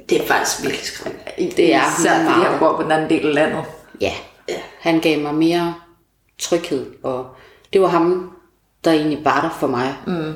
Det 0.09 0.21
er 0.23 0.27
faktisk 0.27 0.63
virkelig 0.63 0.85
skræmmende. 0.87 1.25
Det 1.57 1.75
er 1.75 2.01
Især 2.01 2.23
meget. 2.23 2.51
jeg 2.51 2.57
bor 2.59 2.77
på 2.77 2.83
den 2.83 2.91
anden 2.93 3.11
del 3.11 3.27
af 3.27 3.35
landet. 3.35 3.65
Ja, 4.01 4.13
Ja. 4.49 4.55
han 4.81 5.01
gav 5.01 5.21
mig 5.21 5.35
mere 5.35 5.75
tryghed, 6.39 6.87
og 7.03 7.27
det 7.73 7.81
var 7.81 7.89
ham, 7.89 8.37
der 8.85 8.93
egentlig 8.93 9.25
var 9.25 9.41
der 9.41 9.51
for 9.61 9.67
mig 9.67 9.95
mm. 10.07 10.33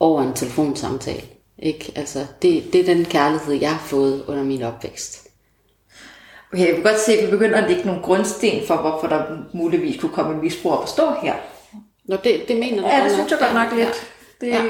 over 0.00 0.22
en 0.22 0.32
telefonsamtale. 0.34 1.22
Ikke? 1.58 1.92
Altså, 1.96 2.26
det, 2.42 2.64
det 2.72 2.80
er 2.80 2.94
den 2.94 3.04
kærlighed, 3.04 3.54
jeg 3.54 3.70
har 3.70 3.78
fået 3.86 4.24
under 4.28 4.42
min 4.44 4.62
opvækst. 4.62 5.26
Okay, 6.52 6.66
jeg 6.66 6.74
kan 6.74 6.82
godt 6.82 7.00
se, 7.00 7.12
at 7.12 7.26
vi 7.26 7.30
begynder 7.30 7.58
at 7.62 7.70
lægge 7.70 7.86
nogle 7.86 8.02
grundsten 8.02 8.66
for, 8.66 8.76
hvorfor 8.76 9.06
der 9.06 9.22
muligvis 9.54 10.00
kunne 10.00 10.12
komme 10.12 10.34
en 10.34 10.40
misbrug 10.40 10.72
op 10.72 10.82
at 10.82 10.88
stå 10.88 11.12
her. 11.22 11.34
Nå, 12.04 12.16
det, 12.24 12.44
det 12.48 12.56
mener 12.56 12.82
du 12.82 12.88
Ja, 12.88 13.04
det 13.04 13.12
synes 13.12 13.30
jeg 13.30 13.38
godt 13.38 13.54
nok 13.54 13.72
lidt. 13.72 14.08
Det... 14.40 14.48
Ja. 14.48 14.62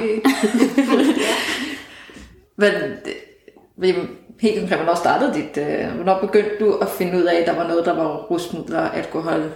Men 3.76 4.08
helt 4.40 4.58
konkret, 4.58 4.78
hvornår 4.78 4.94
startede 4.94 5.34
dit... 5.34 5.56
Øh, 5.56 5.94
hvornår 5.94 6.20
begyndte 6.20 6.50
du 6.60 6.72
at 6.72 6.88
finde 6.98 7.18
ud 7.18 7.22
af, 7.22 7.40
at 7.40 7.46
der 7.46 7.56
var 7.56 7.68
noget, 7.68 7.84
der 7.84 7.94
var 7.94 8.16
rusmidler, 8.16 8.90
alkohol? 8.90 9.52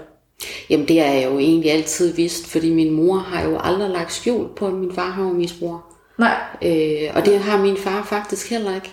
Jamen 0.71 0.89
det 0.89 1.01
er 1.01 1.13
jeg 1.13 1.25
jo 1.25 1.39
egentlig 1.39 1.71
altid 1.71 2.15
vidst, 2.15 2.47
fordi 2.47 2.73
min 2.73 2.91
mor 2.91 3.17
har 3.17 3.43
jo 3.43 3.59
aldrig 3.61 3.91
lagt 3.91 4.13
skjul 4.13 4.49
på, 4.57 4.67
at 4.67 4.73
min 4.73 4.95
far 4.95 5.11
har 5.11 5.23
jo 5.23 5.29
misbrug. 5.29 5.77
Nej. 6.19 6.37
Øh, 6.63 7.11
og 7.15 7.27
det 7.27 7.39
har 7.39 7.63
min 7.63 7.77
far 7.77 8.05
faktisk 8.05 8.51
heller 8.51 8.75
ikke. 8.75 8.91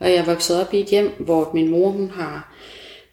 Og 0.00 0.12
jeg 0.12 0.26
vokset 0.26 0.60
op 0.60 0.74
i 0.74 0.80
et 0.80 0.86
hjem, 0.86 1.10
hvor 1.18 1.50
min 1.54 1.70
mor 1.70 1.90
hun 1.90 2.10
har 2.10 2.54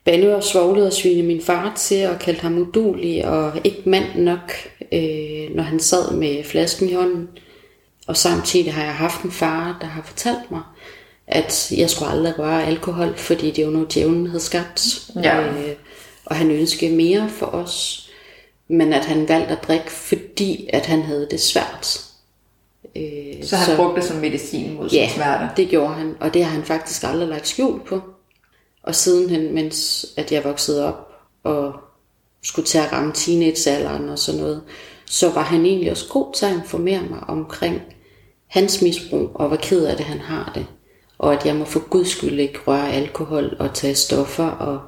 bandet 0.05 0.35
og 0.35 0.43
svoglet 0.43 0.87
og 0.87 0.93
svinet 0.93 1.25
min 1.25 1.41
far 1.41 1.73
til 1.75 2.07
og 2.07 2.19
kaldt 2.19 2.39
ham 2.39 2.57
udulig 2.57 3.27
og 3.27 3.51
ikke 3.63 3.81
mand 3.85 4.05
nok, 4.15 4.51
øh, 4.93 5.55
når 5.55 5.63
han 5.63 5.79
sad 5.79 6.13
med 6.15 6.43
flasken 6.43 6.89
i 6.89 6.93
hånden. 6.93 7.29
Og 8.09 8.17
samtidig 8.17 8.73
har 8.73 8.83
jeg 8.83 8.93
haft 8.95 9.21
en 9.21 9.31
far, 9.31 9.77
der 9.81 9.87
har 9.87 10.01
fortalt 10.01 10.51
mig, 10.51 10.61
at 11.27 11.71
jeg 11.77 11.89
skulle 11.89 12.11
aldrig 12.11 12.39
røre 12.39 12.65
alkohol, 12.65 13.17
fordi 13.17 13.51
det 13.51 13.65
var 13.65 13.71
noget, 13.71 13.93
djævlen 13.93 14.27
havde 14.27 14.39
skabt. 14.39 15.09
Ja. 15.15 15.41
Øh, 15.47 15.75
og 16.25 16.35
han 16.35 16.51
ønskede 16.51 16.95
mere 16.95 17.29
for 17.29 17.45
os, 17.45 18.09
men 18.67 18.93
at 18.93 19.05
han 19.05 19.29
valgte 19.29 19.51
at 19.57 19.63
drikke, 19.67 19.91
fordi 19.91 20.69
at 20.73 20.85
han 20.85 21.01
havde 21.01 21.27
det 21.31 21.41
svært. 21.41 22.05
Øh, 22.95 23.43
Så 23.43 23.55
han 23.55 23.77
brugte 23.77 24.01
det 24.01 24.09
som 24.09 24.17
medicin 24.17 24.73
mod 24.73 24.89
sin 24.89 24.99
Ja, 24.99 25.09
smerte. 25.15 25.49
det 25.57 25.69
gjorde 25.69 25.93
han, 25.93 26.15
og 26.19 26.33
det 26.33 26.43
har 26.45 26.51
han 26.51 26.63
faktisk 26.63 27.03
aldrig 27.03 27.27
lagt 27.29 27.47
skjul 27.47 27.79
på. 27.87 28.01
Og 28.83 28.95
sidenhen, 28.95 29.53
mens 29.53 30.05
at 30.17 30.31
jeg 30.31 30.43
voksede 30.43 30.85
op 30.87 31.11
og 31.43 31.73
skulle 32.43 32.65
til 32.65 32.77
at 32.77 32.91
ramme 32.91 33.11
teenagealderen 33.13 34.09
og 34.09 34.19
sådan 34.19 34.41
noget, 34.41 34.61
så 35.05 35.29
var 35.29 35.41
han 35.43 35.65
egentlig 35.65 35.91
også 35.91 36.05
god 36.09 36.33
til 36.33 36.45
at 36.45 36.53
informere 36.53 37.01
mig 37.09 37.19
omkring 37.27 37.81
hans 38.49 38.81
misbrug, 38.81 39.31
og 39.33 39.47
hvor 39.47 39.57
ked 39.57 39.85
af 39.85 39.97
det 39.97 40.05
han 40.05 40.19
har 40.19 40.51
det. 40.55 40.65
Og 41.17 41.33
at 41.33 41.45
jeg 41.45 41.55
må 41.55 41.65
for 41.65 41.79
guds 41.89 42.09
skyld 42.09 42.39
ikke 42.39 42.59
røre 42.67 42.91
alkohol 42.91 43.55
og 43.59 43.73
tage 43.73 43.95
stoffer 43.95 44.47
og 44.47 44.79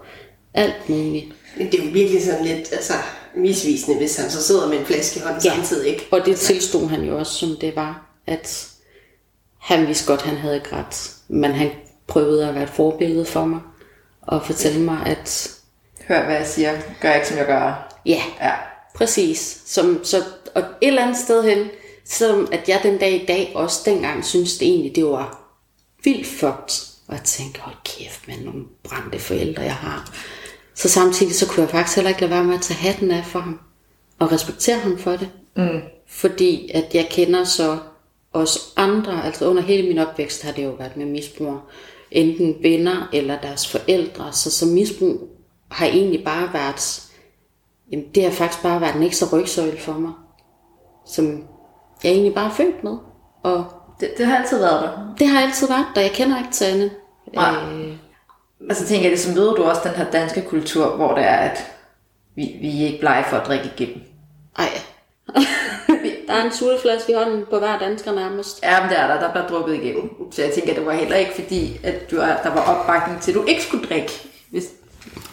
alt 0.53 0.89
muligt. 0.89 1.25
Men 1.57 1.71
det 1.71 1.79
er 1.79 1.85
jo 1.85 1.91
virkelig 1.91 2.23
sådan 2.25 2.45
lidt 2.45 2.73
altså, 2.73 2.93
misvisende, 3.35 3.97
hvis 3.97 4.17
han 4.17 4.29
så 4.29 4.43
sidder 4.43 4.67
med 4.69 4.79
en 4.79 4.85
flaske 4.85 5.19
i 5.19 5.23
hånden 5.23 5.41
ja. 5.45 5.53
samtidig, 5.55 5.87
ikke? 5.89 6.07
Og 6.11 6.25
det 6.25 6.37
tilstod 6.37 6.87
han 6.87 7.01
jo 7.03 7.17
også, 7.19 7.33
som 7.33 7.55
det 7.61 7.75
var, 7.75 8.05
at 8.27 8.67
han 9.59 9.87
vidste 9.87 10.07
godt, 10.07 10.21
han 10.21 10.37
havde 10.37 10.55
ikke 10.55 10.75
ret. 10.75 11.11
Men 11.27 11.51
han 11.51 11.69
prøvede 12.07 12.47
at 12.47 12.55
være 12.55 12.63
et 12.63 12.69
forbillede 12.69 13.25
for 13.25 13.45
mig, 13.45 13.59
og 14.21 14.45
fortælle 14.45 14.81
mig, 14.81 15.05
at 15.05 15.51
Hør, 16.07 16.25
hvad 16.25 16.35
jeg 16.35 16.47
siger. 16.47 16.71
Gør 17.01 17.13
ikke, 17.13 17.27
som 17.27 17.37
jeg 17.37 17.45
gør. 17.45 17.93
ja, 18.05 18.21
Ja. 18.41 18.51
præcis. 18.95 19.61
Som, 19.65 19.99
så, 20.03 20.17
og 20.55 20.61
et 20.61 20.87
eller 20.87 21.01
andet 21.01 21.17
sted 21.17 21.43
hen, 21.43 21.67
selvom 22.05 22.47
at 22.51 22.69
jeg 22.69 22.79
den 22.83 22.97
dag 22.97 23.21
i 23.21 23.25
dag 23.25 23.51
også 23.55 23.81
dengang 23.85 24.25
synes 24.25 24.57
det 24.57 24.67
egentlig, 24.67 24.95
det 24.95 25.05
var 25.05 25.57
vildt 26.03 26.27
fucked. 26.27 26.91
Og 27.07 27.13
jeg 27.13 27.23
tænkte, 27.23 27.59
hold 27.61 27.75
kæft, 27.85 28.27
man, 28.27 28.39
nogle 28.39 28.65
brændte 28.83 29.19
forældre, 29.19 29.61
jeg 29.61 29.75
har. 29.75 30.13
Så 30.75 30.89
samtidig 30.89 31.35
så 31.35 31.47
kunne 31.47 31.61
jeg 31.61 31.69
faktisk 31.69 31.95
heller 31.95 32.09
ikke 32.09 32.21
lade 32.21 32.31
være 32.31 32.43
med 32.43 32.55
at 32.55 32.61
tage 32.61 32.77
hatten 32.77 33.11
af 33.11 33.25
for 33.25 33.39
ham. 33.39 33.59
Og 34.19 34.31
respektere 34.31 34.79
ham 34.79 34.97
for 34.97 35.11
det. 35.11 35.29
Mm. 35.55 35.81
Fordi 36.07 36.71
at 36.73 36.95
jeg 36.95 37.07
kender 37.11 37.43
så 37.43 37.77
også 38.33 38.59
andre, 38.75 39.25
altså 39.25 39.45
under 39.45 39.61
hele 39.61 39.87
min 39.87 39.97
opvækst 39.97 40.43
har 40.43 40.51
det 40.51 40.63
jo 40.63 40.69
været 40.69 40.97
med 40.97 41.05
misbrugere. 41.05 41.61
Enten 42.11 42.55
venner 42.63 43.09
eller 43.13 43.41
deres 43.41 43.67
forældre. 43.67 44.33
Så 44.33 44.51
som 44.51 44.69
misbrug 44.69 45.29
har 45.71 45.85
egentlig 45.85 46.23
bare 46.23 46.53
været, 46.53 47.01
jamen 47.91 48.05
det 48.15 48.23
har 48.23 48.31
faktisk 48.31 48.63
bare 48.63 48.81
været 48.81 48.95
en 48.95 49.03
ekstra 49.03 49.37
rygsøjle 49.37 49.77
for 49.79 49.93
mig. 49.93 50.11
Som 51.05 51.43
jeg 52.03 52.11
egentlig 52.11 52.33
bare 52.33 52.45
er 52.45 52.53
født 52.53 52.83
med. 52.83 52.97
Og 53.43 53.65
Det, 53.99 54.13
det 54.17 54.25
har 54.25 54.37
altid 54.37 54.59
været 54.59 54.81
der. 54.83 55.15
det 55.19 55.27
har 55.27 55.41
altid 55.41 55.67
været 55.67 55.85
der. 55.95 56.01
Jeg 56.01 56.11
kender 56.11 56.37
ikke 56.37 56.51
til 56.51 56.65
andet. 56.65 56.91
Nej. 57.35 57.53
Øh, 57.73 57.93
Og 58.69 58.75
så 58.75 58.85
tænker 58.87 59.03
jeg, 59.03 59.11
det 59.11 59.19
som 59.19 59.35
ved 59.35 59.55
du 59.55 59.63
også 59.63 59.81
den 59.85 59.91
her 59.95 60.11
danske 60.11 60.41
kultur, 60.41 60.95
hvor 60.95 61.15
det 61.15 61.23
er, 61.23 61.35
at 61.35 61.57
vi, 62.35 62.57
vi 62.61 62.83
er 62.83 62.87
ikke 62.87 62.99
blege 62.99 63.23
for 63.29 63.37
at 63.37 63.47
drikke 63.47 63.71
igennem. 63.77 64.01
ej. 64.59 64.69
der 66.27 66.33
er 66.33 66.43
en 66.45 66.51
sulteflaske 66.51 67.11
i 67.11 67.15
hånden 67.15 67.45
på 67.49 67.59
hver 67.59 67.79
dansker 67.79 68.11
nærmest. 68.13 68.59
Ja, 68.63 68.81
men 68.81 68.89
det 68.89 68.99
er 68.99 69.07
der, 69.07 69.19
der 69.19 69.31
bliver 69.31 69.47
drukket 69.47 69.73
igennem. 69.75 70.31
Så 70.31 70.41
jeg 70.41 70.51
tænker, 70.53 70.73
det 70.73 70.85
var 70.85 70.91
heller 70.93 71.15
ikke 71.15 71.31
fordi, 71.41 71.79
at 71.83 72.11
du 72.11 72.15
er, 72.17 72.35
der 72.43 72.49
var 72.53 72.61
opbakning 72.61 73.21
til, 73.21 73.31
at 73.31 73.35
du 73.35 73.43
ikke 73.43 73.63
skulle 73.63 73.87
drikke. 73.87 74.11
Hvis, 74.51 74.63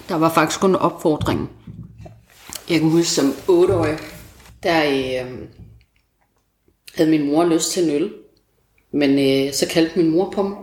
Der 0.08 0.14
var 0.18 0.28
faktisk 0.28 0.60
kun 0.60 0.70
en 0.70 0.76
opfordring. 0.76 1.50
Jeg 2.70 2.80
kan 2.80 2.90
huske 2.90 3.10
som 3.10 3.34
8-årig, 3.48 3.98
der 4.62 4.84
øh, 4.84 5.30
havde 6.98 7.10
min 7.10 7.30
mor 7.30 7.44
lyst 7.44 7.72
til 7.72 7.84
en 7.84 7.90
øl. 7.90 8.12
Men 8.92 9.10
øh, 9.18 9.52
så 9.54 9.66
kaldte 9.66 9.98
min 9.98 10.10
mor 10.10 10.30
på 10.30 10.42
mig, 10.42 10.58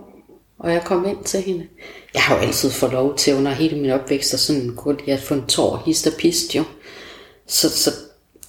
og 0.60 0.74
jeg 0.74 0.84
kom 0.86 1.06
ind 1.08 1.24
til 1.24 1.42
hende. 1.42 1.68
Jeg 2.14 2.22
har 2.22 2.36
jo 2.36 2.42
altid 2.42 2.70
fået 2.72 2.92
lov 2.92 3.16
til 3.16 3.36
under 3.36 3.52
hele 3.52 3.78
min 3.78 3.92
opvækst, 3.92 4.34
og 4.34 4.40
sådan 4.40 4.76
kunne 4.76 4.98
jeg 5.08 5.20
få 5.20 5.34
en 5.34 5.46
tår, 5.46 5.84
hist 5.86 6.08
og 6.08 6.14
pist 6.14 6.56
jo. 6.56 6.64
Så, 7.48 7.70
så 7.70 7.92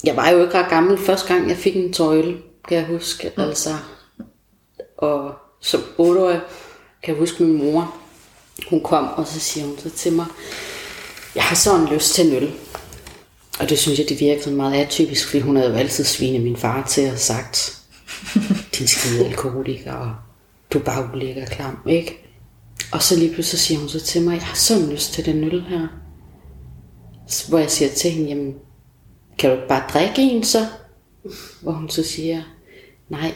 jeg 0.05 0.16
var 0.16 0.31
jo 0.31 0.43
ikke 0.43 0.55
ret 0.55 0.71
gammel 0.71 0.99
første 0.99 1.35
gang, 1.35 1.49
jeg 1.49 1.57
fik 1.57 1.76
en 1.76 1.93
tår 1.93 2.12
øl, 2.12 2.37
kan 2.69 2.78
jeg 2.78 2.87
huske. 2.87 3.33
Mm. 3.37 3.43
Altså, 3.43 3.71
og 4.99 5.35
som 5.61 5.81
8-årig 5.81 6.40
kan 7.02 7.14
jeg 7.14 7.21
huske 7.21 7.43
min 7.43 7.59
mor, 7.59 7.97
hun 8.71 8.83
kom, 8.83 9.09
og 9.16 9.26
så 9.26 9.40
siger 9.40 9.66
hun 9.66 9.78
så 9.78 9.90
til 9.90 10.12
mig, 10.12 10.26
jeg 11.35 11.45
har 11.45 11.57
sådan 11.57 11.87
lyst 11.87 12.14
til 12.14 12.26
en 12.26 12.35
øl. 12.35 12.52
Og 13.59 13.69
det 13.69 13.78
synes 13.78 13.99
jeg, 13.99 14.09
det 14.09 14.21
virker 14.21 14.43
sådan 14.43 14.57
meget 14.57 14.81
atypisk, 14.85 15.28
fordi 15.28 15.40
hun 15.40 15.57
havde 15.57 15.71
jo 15.71 15.76
altid 15.76 16.05
svinet 16.05 16.40
min 16.40 16.57
far 16.57 16.87
til 16.87 17.00
at 17.00 17.09
have 17.09 17.19
sagt, 17.19 17.75
din 18.79 18.87
skide 18.87 19.27
alkoholiker, 19.27 19.93
og 19.93 20.15
du 20.73 20.79
bare 20.79 21.11
ulækker 21.15 21.47
klam, 21.47 21.79
ikke? 21.89 22.23
Og 22.93 23.03
så 23.03 23.19
lige 23.19 23.35
pludselig 23.35 23.61
siger 23.61 23.81
hun 23.81 23.89
så 23.89 24.01
til 24.01 24.23
mig, 24.23 24.35
jeg 24.35 24.43
har 24.43 24.55
sådan 24.55 24.91
lyst 24.91 25.13
til 25.13 25.27
den 25.27 25.45
øl 25.45 25.65
her. 25.69 25.87
Hvor 27.49 27.59
jeg 27.59 27.71
siger 27.71 27.91
til 27.91 28.11
hende, 28.11 28.29
jamen, 28.29 28.55
kan 29.39 29.51
du 29.51 29.57
bare 29.69 29.83
drikke 29.93 30.23
en 30.23 30.45
så? 30.45 30.67
Hvor 31.63 31.73
hun 31.73 31.89
så 31.89 32.03
siger, 32.03 32.43
nej, 33.09 33.35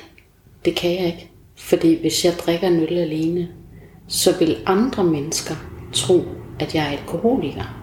det 0.65 0.77
kan 0.77 0.91
jeg 0.91 1.07
ikke. 1.07 1.31
Fordi 1.57 2.01
hvis 2.01 2.25
jeg 2.25 2.33
drikker 2.33 2.69
en 2.69 2.81
øl 2.81 2.99
alene, 2.99 3.49
så 4.09 4.39
vil 4.39 4.63
andre 4.67 5.05
mennesker 5.05 5.55
tro, 5.93 6.25
at 6.61 6.75
jeg 6.75 6.85
er 6.85 6.99
alkoholiker. 6.99 7.77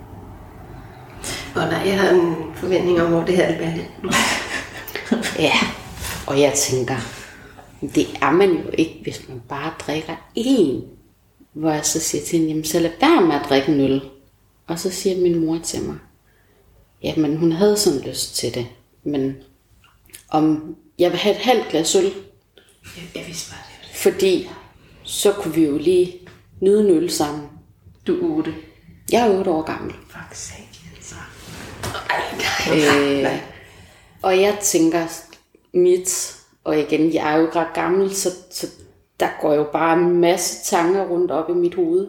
Og 1.56 1.62
nej, 1.62 1.82
jeg 1.86 2.00
har 2.00 2.10
en 2.10 2.36
forventning 2.56 3.02
om, 3.02 3.12
hvor 3.12 3.24
det 3.24 3.36
her 3.36 3.52
vil 3.52 3.60
være. 3.60 3.74
Ja, 5.40 5.54
og 6.28 6.40
jeg 6.42 6.54
tænker, 6.54 6.96
det 7.96 8.08
er 8.22 8.32
man 8.32 8.52
jo 8.52 8.70
ikke, 8.78 9.00
hvis 9.04 9.30
man 9.30 9.42
bare 9.50 9.74
drikker 9.80 10.16
én. 10.38 10.84
Hvor 11.54 11.72
jeg 11.72 11.86
så 11.86 12.00
siger 12.00 12.24
til 12.26 12.32
hende, 12.38 12.48
jamen 12.50 12.64
så 12.66 12.80
lad 12.80 12.92
være 13.02 13.22
med 13.22 13.36
at 13.36 13.46
drikke 13.50 13.72
en 13.72 13.80
øl. 13.82 14.02
Og 14.68 14.80
så 14.80 14.90
siger 14.90 15.18
min 15.22 15.46
mor 15.46 15.58
til 15.64 15.82
mig, 15.84 15.96
jamen 17.04 17.38
hun 17.38 17.52
havde 17.52 17.78
sådan 17.78 18.00
lyst 18.00 18.36
til 18.36 18.54
det, 18.54 18.68
men 19.04 19.36
om 20.30 20.76
jeg 21.00 21.12
vil 21.12 21.20
have 21.20 21.36
et 21.36 21.42
halvt 21.42 21.70
glas 21.70 21.96
øl, 21.96 22.04
Jeg, 22.04 22.12
jeg 23.16 23.24
vidste 23.28 23.52
bare 23.52 23.60
det. 23.92 23.98
fordi 23.98 24.50
så 25.04 25.32
kunne 25.32 25.54
vi 25.56 25.66
jo 25.66 25.78
lige 25.78 26.20
nyde 26.62 26.80
en 26.90 26.96
øl 26.96 27.10
sammen. 27.12 27.44
du 28.08 28.16
er 28.16 28.22
ude. 28.36 28.54
Jeg 29.12 29.28
er 29.28 29.38
8 29.40 29.52
år 29.52 29.62
gammel. 29.62 29.94
Fuck 30.10 30.34
sake, 30.36 30.80
altså. 30.96 31.16
Ej, 32.10 32.22
nej, 32.38 32.98
Øh, 33.18 33.24
nej. 33.24 33.42
Og 34.22 34.42
jeg 34.42 34.58
tænker 34.62 35.08
mit, 35.78 36.36
og 36.64 36.80
igen, 36.80 37.14
jeg 37.14 37.34
er 37.34 37.38
jo 37.38 37.48
ret 37.56 37.74
gammel, 37.74 38.16
så, 38.16 38.30
så 38.52 38.68
der 39.20 39.28
går 39.42 39.54
jo 39.54 39.64
bare 39.64 39.98
en 40.00 40.20
masse 40.20 40.76
tanker 40.76 41.06
rundt 41.06 41.32
op 41.32 41.50
i 41.50 41.54
mit 41.54 41.76
hoved. 41.76 42.08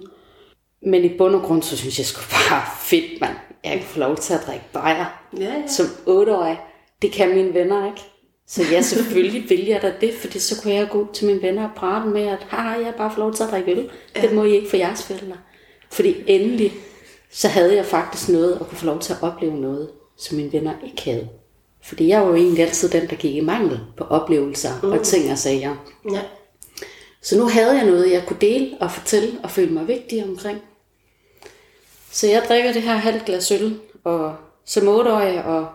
Men 0.83 1.05
i 1.05 1.19
bund 1.19 1.35
og 1.35 1.43
grund, 1.43 1.63
så 1.63 1.77
synes 1.77 1.99
jeg 1.99 2.07
sgu 2.07 2.21
bare 2.51 2.63
fedt, 2.91 3.21
man. 3.21 3.31
Jeg 3.65 3.73
kan 3.73 3.83
få 3.83 3.99
lov 3.99 4.17
til 4.17 4.35
at 4.35 4.41
drikke 4.47 4.65
bajer 4.73 5.29
Ja, 5.39 5.45
ja. 5.45 5.67
som 5.67 5.87
8-årig. 5.87 6.61
Det 7.03 7.13
kan 7.13 7.35
mine 7.35 7.55
venner 7.55 7.87
ikke. 7.87 8.01
Så 8.47 8.63
ja, 8.71 8.81
selvfølgelig 8.93 9.51
vil 9.51 9.67
jeg 9.67 9.83
da 9.83 9.93
det, 10.01 10.15
fordi 10.15 10.39
så 10.39 10.63
kunne 10.63 10.75
jeg 10.75 10.89
gå 10.91 11.07
til 11.13 11.27
mine 11.27 11.43
venner 11.43 11.69
og 11.69 11.75
prate 11.77 12.09
med, 12.09 12.23
at 12.23 12.47
haha, 12.49 12.77
jeg 12.77 12.85
har 12.87 12.93
bare 12.93 13.11
fået 13.11 13.19
lov 13.19 13.35
til 13.35 13.43
at 13.43 13.51
drikke 13.51 13.73
øl. 13.73 13.91
Det 14.23 14.33
må 14.33 14.45
I 14.45 14.55
ikke 14.55 14.71
for 14.71 14.77
jeres 14.77 15.03
forældre. 15.03 15.37
Fordi 15.91 16.15
endelig, 16.27 16.73
så 17.31 17.49
havde 17.49 17.77
jeg 17.77 17.85
faktisk 17.85 18.29
noget 18.29 18.53
at 18.61 18.67
kunne 18.69 18.79
få 18.79 18.87
lov 18.87 19.01
til 19.01 19.13
at 19.13 19.19
opleve 19.23 19.57
noget, 19.57 19.91
som 20.19 20.37
mine 20.37 20.53
venner 20.53 20.73
ikke 20.87 21.03
havde. 21.05 21.29
Fordi 21.89 22.09
jeg 22.09 22.21
var 22.21 22.29
jo 22.29 22.35
egentlig 22.35 22.65
altid 22.65 22.89
den, 22.89 23.11
der 23.11 23.17
gik 23.17 23.35
i 23.35 23.41
mangel 23.41 23.81
på 23.97 24.05
oplevelser 24.05 24.71
mm. 24.83 24.93
og 24.93 25.03
ting 25.03 25.33
og 25.33 25.39
sager. 25.39 25.77
Ja. 26.13 26.21
Så 27.23 27.39
nu 27.39 27.49
havde 27.49 27.77
jeg 27.77 27.87
noget, 27.87 28.13
jeg 28.13 28.25
kunne 28.27 28.41
dele 28.41 28.77
og 28.81 28.93
fortælle 28.93 29.39
og 29.43 29.51
føle 29.51 29.73
mig 29.73 29.89
vigtig 29.89 30.25
omkring. 30.25 30.59
Så 32.11 32.27
jeg 32.27 32.43
drikker 32.49 32.73
det 32.73 32.83
her 32.83 32.95
halvt 32.95 33.25
glas 33.25 33.51
øl, 33.51 33.79
og 34.05 34.37
som 34.65 34.89
8-årig, 34.89 35.45
og 35.45 35.67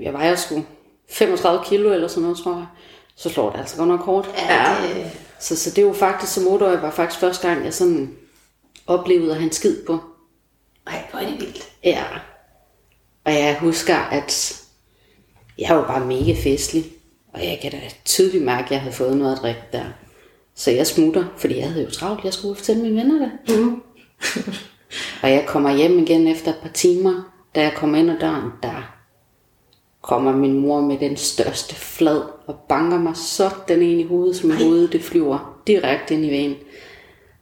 jeg 0.00 0.12
vejer 0.12 0.36
sgu 0.36 0.64
35 1.10 1.64
kilo 1.64 1.92
eller 1.92 2.08
sådan 2.08 2.22
noget, 2.22 2.38
tror 2.38 2.54
jeg, 2.54 2.66
så 3.16 3.28
slår 3.28 3.50
det 3.50 3.58
altså 3.58 3.76
godt 3.76 3.88
nok 3.88 4.00
hårdt. 4.00 4.30
Ja, 4.48 4.76
det, 4.82 5.12
Så, 5.40 5.56
så 5.56 5.70
det 5.70 5.86
var 5.86 5.92
faktisk 5.92 6.32
som 6.34 6.44
8-årig, 6.44 6.82
var 6.82 6.90
faktisk 6.90 7.20
første 7.20 7.48
gang, 7.48 7.64
jeg 7.64 7.74
sådan 7.74 8.16
oplevede 8.86 9.30
at 9.30 9.36
have 9.36 9.46
en 9.46 9.52
skid 9.52 9.86
på. 9.86 9.98
ej, 10.86 11.06
hvor 11.10 11.20
er 11.20 11.26
det 11.26 11.40
vildt. 11.40 11.68
Ja. 11.84 12.04
Og 13.24 13.32
jeg 13.32 13.58
husker, 13.60 13.96
at 13.96 14.62
jeg 15.58 15.76
var 15.76 15.86
bare 15.86 16.06
mega 16.06 16.34
festlig. 16.34 16.84
Og 17.32 17.44
jeg 17.44 17.58
kan 17.62 17.70
da 17.70 17.80
tydeligt 18.04 18.44
mærke, 18.44 18.64
at 18.64 18.70
jeg 18.70 18.80
havde 18.80 18.94
fået 18.94 19.16
noget 19.16 19.36
at 19.36 19.42
drikke 19.42 19.62
der. 19.72 19.84
Så 20.54 20.70
jeg 20.70 20.86
smutter, 20.86 21.24
fordi 21.36 21.58
jeg 21.58 21.70
havde 21.70 21.84
jo 21.84 21.90
travlt. 21.90 22.24
Jeg 22.24 22.32
skulle 22.32 22.56
fortælle 22.56 22.82
mine 22.82 22.96
venner 22.96 23.18
det. 23.18 23.58
Mm. 23.58 23.82
og 25.22 25.30
jeg 25.30 25.44
kommer 25.46 25.76
hjem 25.76 25.98
igen 25.98 26.28
efter 26.28 26.50
et 26.50 26.58
par 26.62 26.68
timer. 26.68 27.32
Da 27.54 27.62
jeg 27.62 27.72
kommer 27.76 27.98
ind 27.98 28.10
ad 28.10 28.18
døren, 28.20 28.50
der 28.62 28.96
kommer 30.02 30.36
min 30.36 30.60
mor 30.60 30.80
med 30.80 30.98
den 30.98 31.16
største 31.16 31.74
flad 31.74 32.22
og 32.46 32.56
banker 32.68 32.98
mig 32.98 33.16
sådan 33.16 33.82
ind 33.82 34.00
i 34.00 34.04
hovedet, 34.04 34.36
som 34.36 34.50
i 34.50 34.54
hovedet 34.54 34.92
det 34.92 35.02
flyver 35.02 35.60
direkte 35.66 36.14
ind 36.14 36.24
i 36.24 36.30
vægen. 36.30 36.56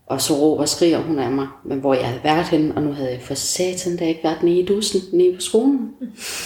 Og 0.06 0.20
så 0.20 0.34
råber 0.34 0.62
og 0.62 0.68
skriger 0.68 0.99
hun 0.99 1.18
af 1.18 1.30
mig, 1.30 1.46
men 1.64 1.78
hvor 1.78 1.94
jeg 1.94 2.06
havde 2.06 2.20
været 2.25 2.49
henne, 2.49 2.75
og 2.75 2.82
nu 2.82 2.92
havde 2.92 3.11
jeg 3.11 3.23
for 3.23 3.34
satan 3.34 3.96
da 3.96 4.04
ikke 4.04 4.25
været 4.25 4.42
nede 4.42 4.58
i 4.58 4.66
dussen, 4.66 5.00
nede 5.12 5.34
på 5.34 5.40
skolen. 5.40 5.90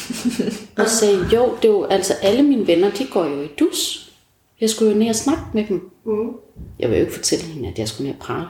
og 0.78 0.88
sagde 0.88 1.26
jo, 1.34 1.48
det 1.62 1.68
er 1.68 1.72
jo, 1.72 1.84
altså 1.84 2.14
alle 2.22 2.42
mine 2.42 2.66
venner, 2.66 2.90
de 2.90 3.06
går 3.12 3.24
jo 3.24 3.42
i 3.42 3.48
dus. 3.58 4.12
Jeg 4.60 4.70
skulle 4.70 4.92
jo 4.92 4.98
ned 4.98 5.08
og 5.08 5.14
snakke 5.14 5.42
med 5.54 5.64
dem. 5.68 5.90
Mm. 6.04 6.30
Jeg 6.78 6.90
vil 6.90 6.96
jo 6.96 7.00
ikke 7.00 7.14
fortælle 7.14 7.44
hende, 7.44 7.68
at 7.68 7.78
jeg 7.78 7.88
skulle 7.88 8.08
ned 8.10 8.18
og 8.20 8.26
prale. 8.26 8.48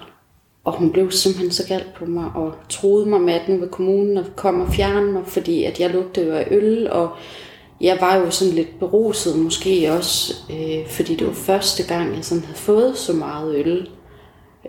Og 0.64 0.72
hun 0.72 0.92
blev 0.92 1.10
simpelthen 1.10 1.50
så 1.50 1.66
galt 1.68 1.94
på 1.94 2.04
mig, 2.04 2.30
og 2.34 2.54
troede 2.68 3.06
mig 3.06 3.20
med, 3.20 3.34
at 3.34 3.48
nu 3.48 3.56
ved 3.56 3.68
kommunen 3.68 4.16
og 4.16 4.24
kom 4.36 4.60
og 4.60 4.72
fjerne 4.72 5.12
mig, 5.12 5.22
fordi 5.26 5.64
at 5.64 5.80
jeg 5.80 5.90
lugtede 5.90 6.26
jo 6.26 6.32
af 6.32 6.48
øl, 6.50 6.90
og 6.90 7.10
jeg 7.80 7.98
var 8.00 8.16
jo 8.16 8.30
sådan 8.30 8.54
lidt 8.54 8.78
beruset 8.78 9.38
måske 9.38 9.92
også, 9.92 10.34
øh, 10.50 10.88
fordi 10.88 11.14
det 11.14 11.26
var 11.26 11.32
første 11.32 11.82
gang, 11.82 12.16
jeg 12.16 12.24
sådan 12.24 12.44
havde 12.44 12.58
fået 12.58 12.96
så 12.96 13.12
meget 13.12 13.56
øl. 13.56 13.88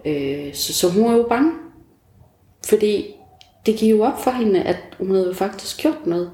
Øh, 0.06 0.53
så, 0.53 0.74
så 0.74 0.89
hun 0.89 1.06
var 1.06 1.18
jo 1.18 1.25
bange. 1.29 1.51
Fordi 2.65 3.15
det 3.65 3.75
gik 3.75 3.91
jo 3.91 4.03
op 4.03 4.24
for 4.24 4.32
hende, 4.32 4.62
at 4.62 4.77
hun 4.98 5.12
havde 5.12 5.27
jo 5.27 5.34
faktisk 5.34 5.77
gjort 5.77 6.06
noget, 6.06 6.32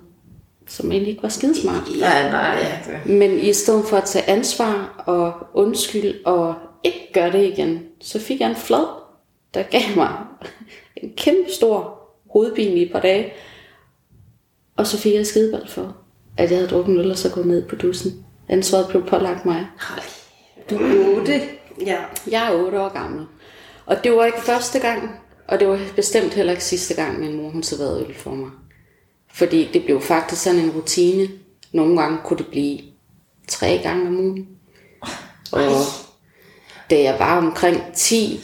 som 0.67 0.91
egentlig 0.91 1.11
ikke 1.11 1.23
var 1.23 1.29
skidesmart. 1.29 1.89
Nej, 1.99 2.31
nej. 2.31 2.57
Det. 2.85 3.11
Men 3.11 3.39
i 3.39 3.53
stedet 3.53 3.85
for 3.85 3.97
at 3.97 4.03
tage 4.03 4.29
ansvar 4.29 5.03
og 5.07 5.33
undskyld 5.53 6.25
og 6.25 6.55
ikke 6.83 7.09
gøre 7.13 7.31
det 7.31 7.43
igen, 7.43 7.79
så 8.01 8.19
fik 8.19 8.39
jeg 8.39 8.49
en 8.49 8.55
flad, 8.55 8.85
der 9.53 9.63
gav 9.63 9.81
mig 9.95 10.11
en 11.03 11.13
kæmpe 11.17 11.51
stor 11.51 11.99
hovedpine 12.29 12.75
i 12.75 12.81
et 12.81 12.91
par 12.91 12.99
dage. 12.99 13.33
Og 14.77 14.87
så 14.87 14.97
fik 14.97 15.13
jeg 15.13 15.25
skideball 15.25 15.67
for, 15.69 15.97
at 16.37 16.51
jeg 16.51 16.57
havde 16.59 16.69
drukket 16.69 16.99
øl 16.99 17.11
og 17.11 17.17
så 17.17 17.31
gået 17.31 17.47
ned 17.47 17.67
på 17.67 17.75
dussen. 17.75 18.25
Ansvaret 18.49 18.87
blev 18.87 19.05
pålagt 19.05 19.45
mig. 19.45 19.67
Du 20.69 20.75
er 20.75 21.19
8. 21.19 21.41
Ja. 21.85 21.97
Jeg 22.31 22.53
er 22.53 22.57
8 22.57 22.81
år 22.81 22.89
gammel. 22.89 23.25
Og 23.85 24.03
det 24.03 24.11
var 24.11 24.25
ikke 24.25 24.41
første 24.41 24.79
gang, 24.79 25.19
og 25.47 25.59
det 25.59 25.67
var 25.67 25.79
bestemt 25.95 26.33
heller 26.33 26.51
ikke 26.51 26.63
sidste 26.63 26.93
gang, 26.93 27.19
min 27.19 27.37
mor 27.37 27.49
hun 27.49 27.63
serverede 27.63 28.05
øl 28.07 28.15
for 28.15 28.35
mig. 28.35 28.49
Fordi 29.33 29.69
det 29.73 29.85
blev 29.85 30.01
faktisk 30.01 30.43
sådan 30.43 30.59
en 30.59 30.71
rutine. 30.71 31.29
Nogle 31.71 32.01
gange 32.01 32.17
kunne 32.23 32.37
det 32.37 32.47
blive 32.47 32.79
tre 33.47 33.79
gange 33.83 34.07
om 34.07 34.19
ugen. 34.19 34.47
Og 35.51 35.69
da 36.89 37.01
jeg 37.01 37.15
var 37.19 37.37
omkring 37.37 37.81
10, 37.95 38.39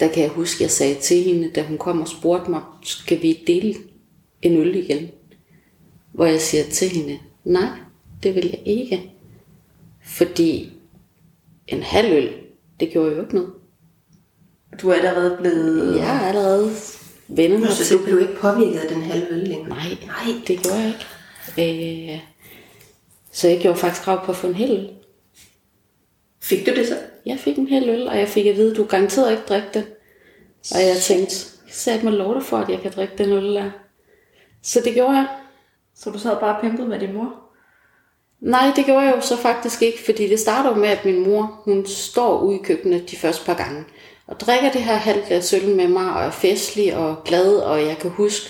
der 0.00 0.08
kan 0.08 0.22
jeg 0.22 0.30
huske, 0.30 0.62
jeg 0.62 0.70
sagde 0.70 0.94
til 0.94 1.22
hende, 1.22 1.50
da 1.50 1.62
hun 1.62 1.78
kom 1.78 2.00
og 2.00 2.08
spurgte 2.08 2.50
mig, 2.50 2.62
skal 2.82 3.22
vi 3.22 3.44
dele 3.46 3.74
en 4.42 4.56
øl 4.56 4.76
igen? 4.76 5.08
Hvor 6.12 6.26
jeg 6.26 6.40
siger 6.40 6.64
til 6.64 6.88
hende, 6.88 7.18
nej, 7.44 7.68
det 8.22 8.34
vil 8.34 8.46
jeg 8.46 8.62
ikke. 8.64 9.12
Fordi 10.02 10.72
en 11.66 11.82
halv 11.82 12.12
øl, 12.12 12.34
det 12.80 12.90
gjorde 12.90 13.14
jo 13.14 13.20
ikke 13.20 13.34
noget. 13.34 13.52
Du 14.82 14.88
er 14.88 14.94
allerede 14.94 15.36
blevet... 15.40 15.96
Jeg 15.96 16.16
er 16.16 16.28
allerede 16.28 16.70
vennet 17.28 17.60
mig 17.60 17.68
Så 17.70 17.94
du 17.94 18.04
blev 18.04 18.20
ikke 18.20 18.36
påvirket 18.36 18.78
af 18.78 18.88
den 18.88 19.02
halve 19.02 19.26
øl 19.30 19.48
længere? 19.48 19.68
Nej, 19.68 19.96
Nej. 20.06 20.34
det 20.46 20.62
gjorde 20.62 20.78
jeg 20.78 20.94
ikke. 21.56 22.12
Øh, 22.14 22.20
så 23.32 23.48
jeg 23.48 23.60
gjorde 23.60 23.78
faktisk 23.78 24.02
krav 24.02 24.24
på 24.24 24.32
at 24.32 24.36
få 24.36 24.46
en 24.46 24.54
hel 24.54 24.70
øl. 24.70 24.90
Fik 26.42 26.66
du 26.66 26.74
det 26.74 26.88
så? 26.88 26.96
Jeg 27.26 27.38
fik 27.38 27.58
en 27.58 27.68
hel 27.68 27.88
øl, 27.88 28.08
og 28.08 28.18
jeg 28.18 28.28
fik 28.28 28.46
at 28.46 28.56
vide, 28.56 28.70
at 28.70 28.76
du 28.76 28.84
garanteret 28.84 29.30
ikke 29.30 29.42
drikke 29.48 29.68
den. 29.74 29.84
Og 30.74 30.80
jeg 30.80 30.96
tænkte, 30.96 31.36
jeg 31.66 31.74
satte 31.74 32.04
mig 32.04 32.14
lov 32.14 32.42
for, 32.42 32.56
at 32.56 32.68
jeg 32.68 32.80
kan 32.80 32.92
drikke 32.96 33.14
den 33.18 33.32
øl 33.32 33.54
der. 33.54 33.70
Så 34.62 34.80
det 34.84 34.94
gjorde 34.94 35.16
jeg. 35.16 35.26
Så 35.94 36.10
du 36.10 36.18
sad 36.18 36.40
bare 36.40 36.56
og 36.56 36.60
pimpede 36.60 36.88
med 36.88 37.00
din 37.00 37.12
mor? 37.12 37.34
Nej, 38.40 38.72
det 38.76 38.84
gjorde 38.84 39.00
jeg 39.00 39.16
jo 39.16 39.20
så 39.20 39.36
faktisk 39.36 39.82
ikke, 39.82 40.04
fordi 40.04 40.28
det 40.28 40.40
starter 40.40 40.76
med, 40.76 40.88
at 40.88 41.04
min 41.04 41.28
mor, 41.28 41.60
hun 41.64 41.86
står 41.86 42.40
ude 42.40 42.56
i 42.56 42.62
køkkenet 42.62 43.10
de 43.10 43.16
første 43.16 43.46
par 43.46 43.54
gange, 43.54 43.84
og 44.28 44.40
drikker 44.40 44.72
det 44.72 44.82
her 44.82 44.96
halvt 44.96 45.26
glas 45.26 45.52
øl 45.52 45.68
med 45.68 45.88
mig, 45.88 46.12
og 46.12 46.24
er 46.24 46.30
festlig 46.30 46.96
og 46.96 47.24
glad, 47.24 47.56
og 47.56 47.86
jeg 47.86 47.98
kan 47.98 48.10
huske, 48.10 48.46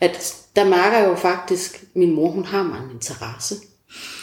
at 0.00 0.36
der 0.56 0.64
mærker 0.64 0.98
jeg 0.98 1.08
jo 1.08 1.14
faktisk, 1.14 1.82
at 1.82 1.88
min 1.94 2.14
mor, 2.14 2.30
hun 2.30 2.44
har 2.44 2.62
mig 2.62 2.78
en 2.78 2.90
interesse. 2.90 3.54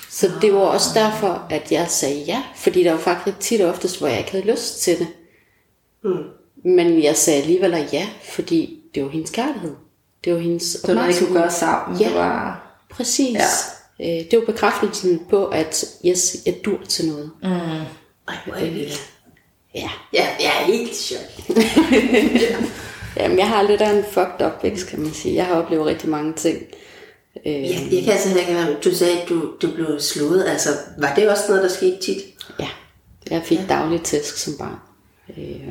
Så 0.10 0.32
det 0.42 0.54
var 0.54 0.60
også 0.60 0.90
derfor, 0.94 1.48
at 1.50 1.72
jeg 1.72 1.86
sagde 1.90 2.20
ja, 2.20 2.44
fordi 2.56 2.84
der 2.84 2.92
var 2.92 3.00
faktisk 3.00 3.40
tit 3.40 3.62
og 3.62 3.70
oftest, 3.70 4.00
hvor 4.00 4.08
jeg 4.08 4.18
ikke 4.18 4.32
havde 4.32 4.52
lyst 4.52 4.82
til 4.82 5.00
det. 5.00 5.08
Mm. 6.04 6.24
Men 6.64 7.04
jeg 7.04 7.16
sagde 7.16 7.42
alligevel 7.42 7.88
ja, 7.94 8.08
fordi 8.24 8.80
det 8.96 9.04
var 9.04 9.10
hendes 9.10 9.30
kærlighed. 9.30 9.76
Det 10.24 10.34
var 10.34 10.40
hendes 10.40 10.78
Det 10.86 10.96
var 10.96 11.08
I 11.08 11.14
kunne 11.20 11.40
gøre 11.40 11.52
sammen. 11.52 12.00
Ja. 12.00 12.08
Det 12.08 12.16
var... 12.16 12.64
Præcis. 12.90 13.34
Ja. 13.34 14.06
Ja. 14.06 14.24
Det 14.32 14.40
var 14.40 14.46
bekræftelsen 14.46 15.26
på, 15.30 15.46
at 15.46 15.86
yes, 16.06 16.38
jeg 16.46 16.56
dur 16.66 16.80
til 16.90 17.08
noget. 17.08 17.32
Mm. 17.44 17.50
Ej, 17.50 18.36
hvor 18.46 18.54
er 18.54 18.60
det 18.60 18.74
vildt. 18.74 19.17
Ja. 19.78 19.90
Ja, 20.14 20.28
jeg 20.40 20.52
er 20.62 20.66
helt 20.66 20.96
chok. 20.96 21.58
Jamen, 23.18 23.38
jeg 23.38 23.48
har 23.48 23.62
lidt 23.62 23.82
af 23.82 23.90
en 23.98 24.04
fucked 24.12 24.42
opvækst, 24.42 24.88
kan 24.88 25.00
man 25.00 25.14
sige. 25.14 25.36
Jeg 25.36 25.46
har 25.46 25.56
oplevet 25.56 25.86
rigtig 25.86 26.10
mange 26.10 26.34
ting. 26.34 26.58
Øh, 27.46 27.54
Jeg, 27.54 27.88
jeg 27.92 28.04
kan 28.04 28.14
altså 28.14 28.40
ikke 28.40 28.54
være 28.54 28.76
Du 28.84 28.96
sagde, 28.96 29.22
at 29.22 29.30
du, 29.30 29.52
du 29.62 29.72
blev 29.72 30.00
slået. 30.00 30.46
Altså, 30.48 30.70
var 30.98 31.14
det 31.16 31.30
også 31.30 31.44
noget, 31.48 31.64
der 31.64 31.70
skete 31.70 31.98
tit? 32.02 32.18
Ja, 32.60 32.68
jeg 33.30 33.42
fik 33.46 33.58
ja. 33.60 33.66
daglig 33.70 34.02
tæsk 34.02 34.38
som 34.38 34.54
barn. 34.60 34.76
Øh, 35.38 35.68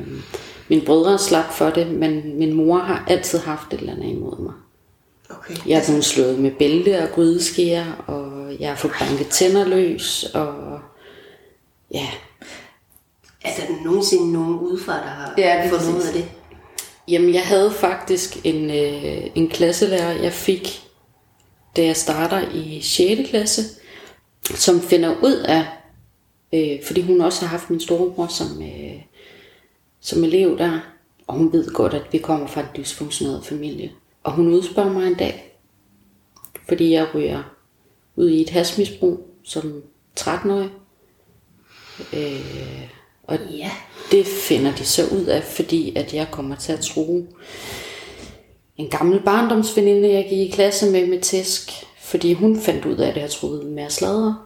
mine 0.67 0.81
brødre 0.85 1.19
slap 1.19 1.53
for 1.53 1.69
det, 1.69 1.87
men 1.87 2.37
min 2.39 2.53
mor 2.53 2.77
har 2.77 3.03
altid 3.07 3.39
haft 3.39 3.73
et 3.73 3.79
eller 3.79 3.93
andet 3.93 4.09
imod 4.09 4.39
mig. 4.41 4.53
Okay. 5.29 5.55
Jeg 5.67 5.79
er 5.79 5.85
blevet 5.85 6.05
slået 6.05 6.39
med 6.39 6.51
bælte 6.51 6.99
og 7.03 7.09
grydeskære, 7.09 7.95
og 8.07 8.51
jeg 8.59 8.69
har 8.69 8.75
fået 8.75 8.93
banket 8.99 9.27
tænder 9.27 9.65
løs, 9.67 10.23
og 10.33 10.79
ja, 11.93 12.07
Er 13.43 13.49
der 13.55 13.83
nogensinde 13.85 14.33
nogen 14.33 14.59
udefra, 14.59 14.93
der 14.93 15.07
har 15.07 15.33
Ja, 15.37 15.69
fået 15.69 15.81
noget 15.81 16.07
af 16.07 16.13
det? 16.13 16.25
Jamen, 17.07 17.33
jeg 17.33 17.45
havde 17.45 17.71
faktisk 17.71 18.45
en, 18.45 18.69
øh, 18.69 19.31
en 19.35 19.49
klasselærer, 19.49 20.21
jeg 20.21 20.33
fik, 20.33 20.83
da 21.75 21.85
jeg 21.85 21.95
starter 21.95 22.51
i 22.51 22.81
6. 22.81 23.29
klasse, 23.29 23.61
som 24.43 24.81
finder 24.81 25.15
ud 25.23 25.35
af, 25.35 25.65
øh, 26.53 26.83
fordi 26.87 27.01
hun 27.01 27.21
også 27.21 27.41
har 27.41 27.47
haft 27.47 27.69
min 27.69 27.79
storebror 27.79 28.27
som, 28.27 28.61
øh, 28.61 29.01
som 29.99 30.23
elev 30.23 30.57
der, 30.57 30.79
og 31.27 31.35
hun 31.35 31.53
ved 31.53 31.73
godt, 31.73 31.93
at 31.93 32.03
vi 32.11 32.17
kommer 32.17 32.47
fra 32.47 32.61
en 32.61 32.67
dysfunktioneret 32.77 33.45
familie. 33.45 33.91
Og 34.23 34.31
hun 34.31 34.47
udspørger 34.47 34.93
mig 34.93 35.07
en 35.07 35.15
dag, 35.15 35.57
fordi 36.67 36.91
jeg 36.91 37.07
ryger 37.15 37.43
ud 38.15 38.29
i 38.29 38.41
et 38.41 38.49
hasmisbrug 38.49 39.27
som 39.43 39.83
13-årig. 40.19 40.69
Øh, 42.13 42.89
og 43.27 43.37
Ja. 43.57 43.71
det 44.11 44.25
finder 44.25 44.75
de 44.75 44.85
så 44.85 45.01
ud 45.11 45.25
af, 45.25 45.43
fordi 45.43 45.95
at 45.95 46.13
jeg 46.13 46.27
kommer 46.31 46.55
til 46.55 46.71
at 46.73 46.79
tro 46.79 47.25
en 48.77 48.87
gammel 48.89 49.19
barndomsveninde, 49.19 50.09
jeg 50.13 50.27
gik 50.29 50.39
i 50.39 50.51
klasse 50.51 50.91
med 50.91 51.07
med 51.07 51.19
tæsk, 51.21 51.71
fordi 52.01 52.33
hun 52.33 52.59
fandt 52.59 52.85
ud 52.85 52.95
af, 52.97 53.09
at 53.09 53.17
jeg 53.17 53.29
troede 53.29 53.65
med 53.65 53.83
at 53.83 53.91
sladre. 53.91 54.37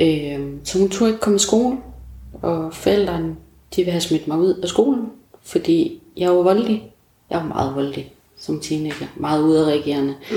Øh, 0.00 0.40
så 0.64 0.78
hun 0.78 0.88
turde 0.88 1.10
ikke 1.10 1.20
komme 1.20 1.36
i 1.36 1.38
skole, 1.38 1.76
og 2.42 2.74
forældrene 2.74 3.36
de 3.76 3.82
vil 3.84 3.90
have 3.92 4.00
smidt 4.00 4.28
mig 4.28 4.38
ud 4.38 4.54
af 4.54 4.68
skolen, 4.68 5.06
fordi 5.42 6.00
jeg 6.16 6.30
var 6.36 6.42
voldelig. 6.42 6.92
Jeg 7.30 7.38
var 7.38 7.46
meget 7.46 7.74
voldelig 7.74 8.12
som 8.38 8.60
teenager, 8.60 9.06
meget 9.16 9.42
udadreagerende. 9.42 10.14
Mm. 10.30 10.36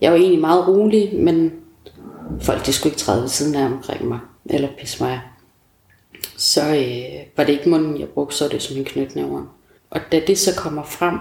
Jeg 0.00 0.12
var 0.12 0.18
egentlig 0.18 0.40
meget 0.40 0.68
rolig, 0.68 1.14
men 1.18 1.52
folk 2.40 2.66
de 2.66 2.72
skulle 2.72 2.90
ikke 2.90 3.00
træde 3.00 3.20
ved 3.22 3.28
siden 3.28 3.54
af 3.54 3.64
omkring 3.66 4.08
mig, 4.08 4.18
eller 4.44 4.68
pisse 4.80 5.02
mig 5.02 5.20
så 6.36 6.60
øh, 6.60 7.26
var 7.36 7.44
det 7.44 7.52
ikke 7.52 7.68
munden, 7.68 8.00
jeg 8.00 8.08
brugte, 8.08 8.36
så 8.36 8.48
det 8.48 8.62
som 8.62 8.76
en 8.76 8.84
knytnæver. 8.84 9.56
Og 9.90 10.00
da 10.12 10.22
det 10.26 10.38
så 10.38 10.54
kommer 10.56 10.82
frem, 10.82 11.18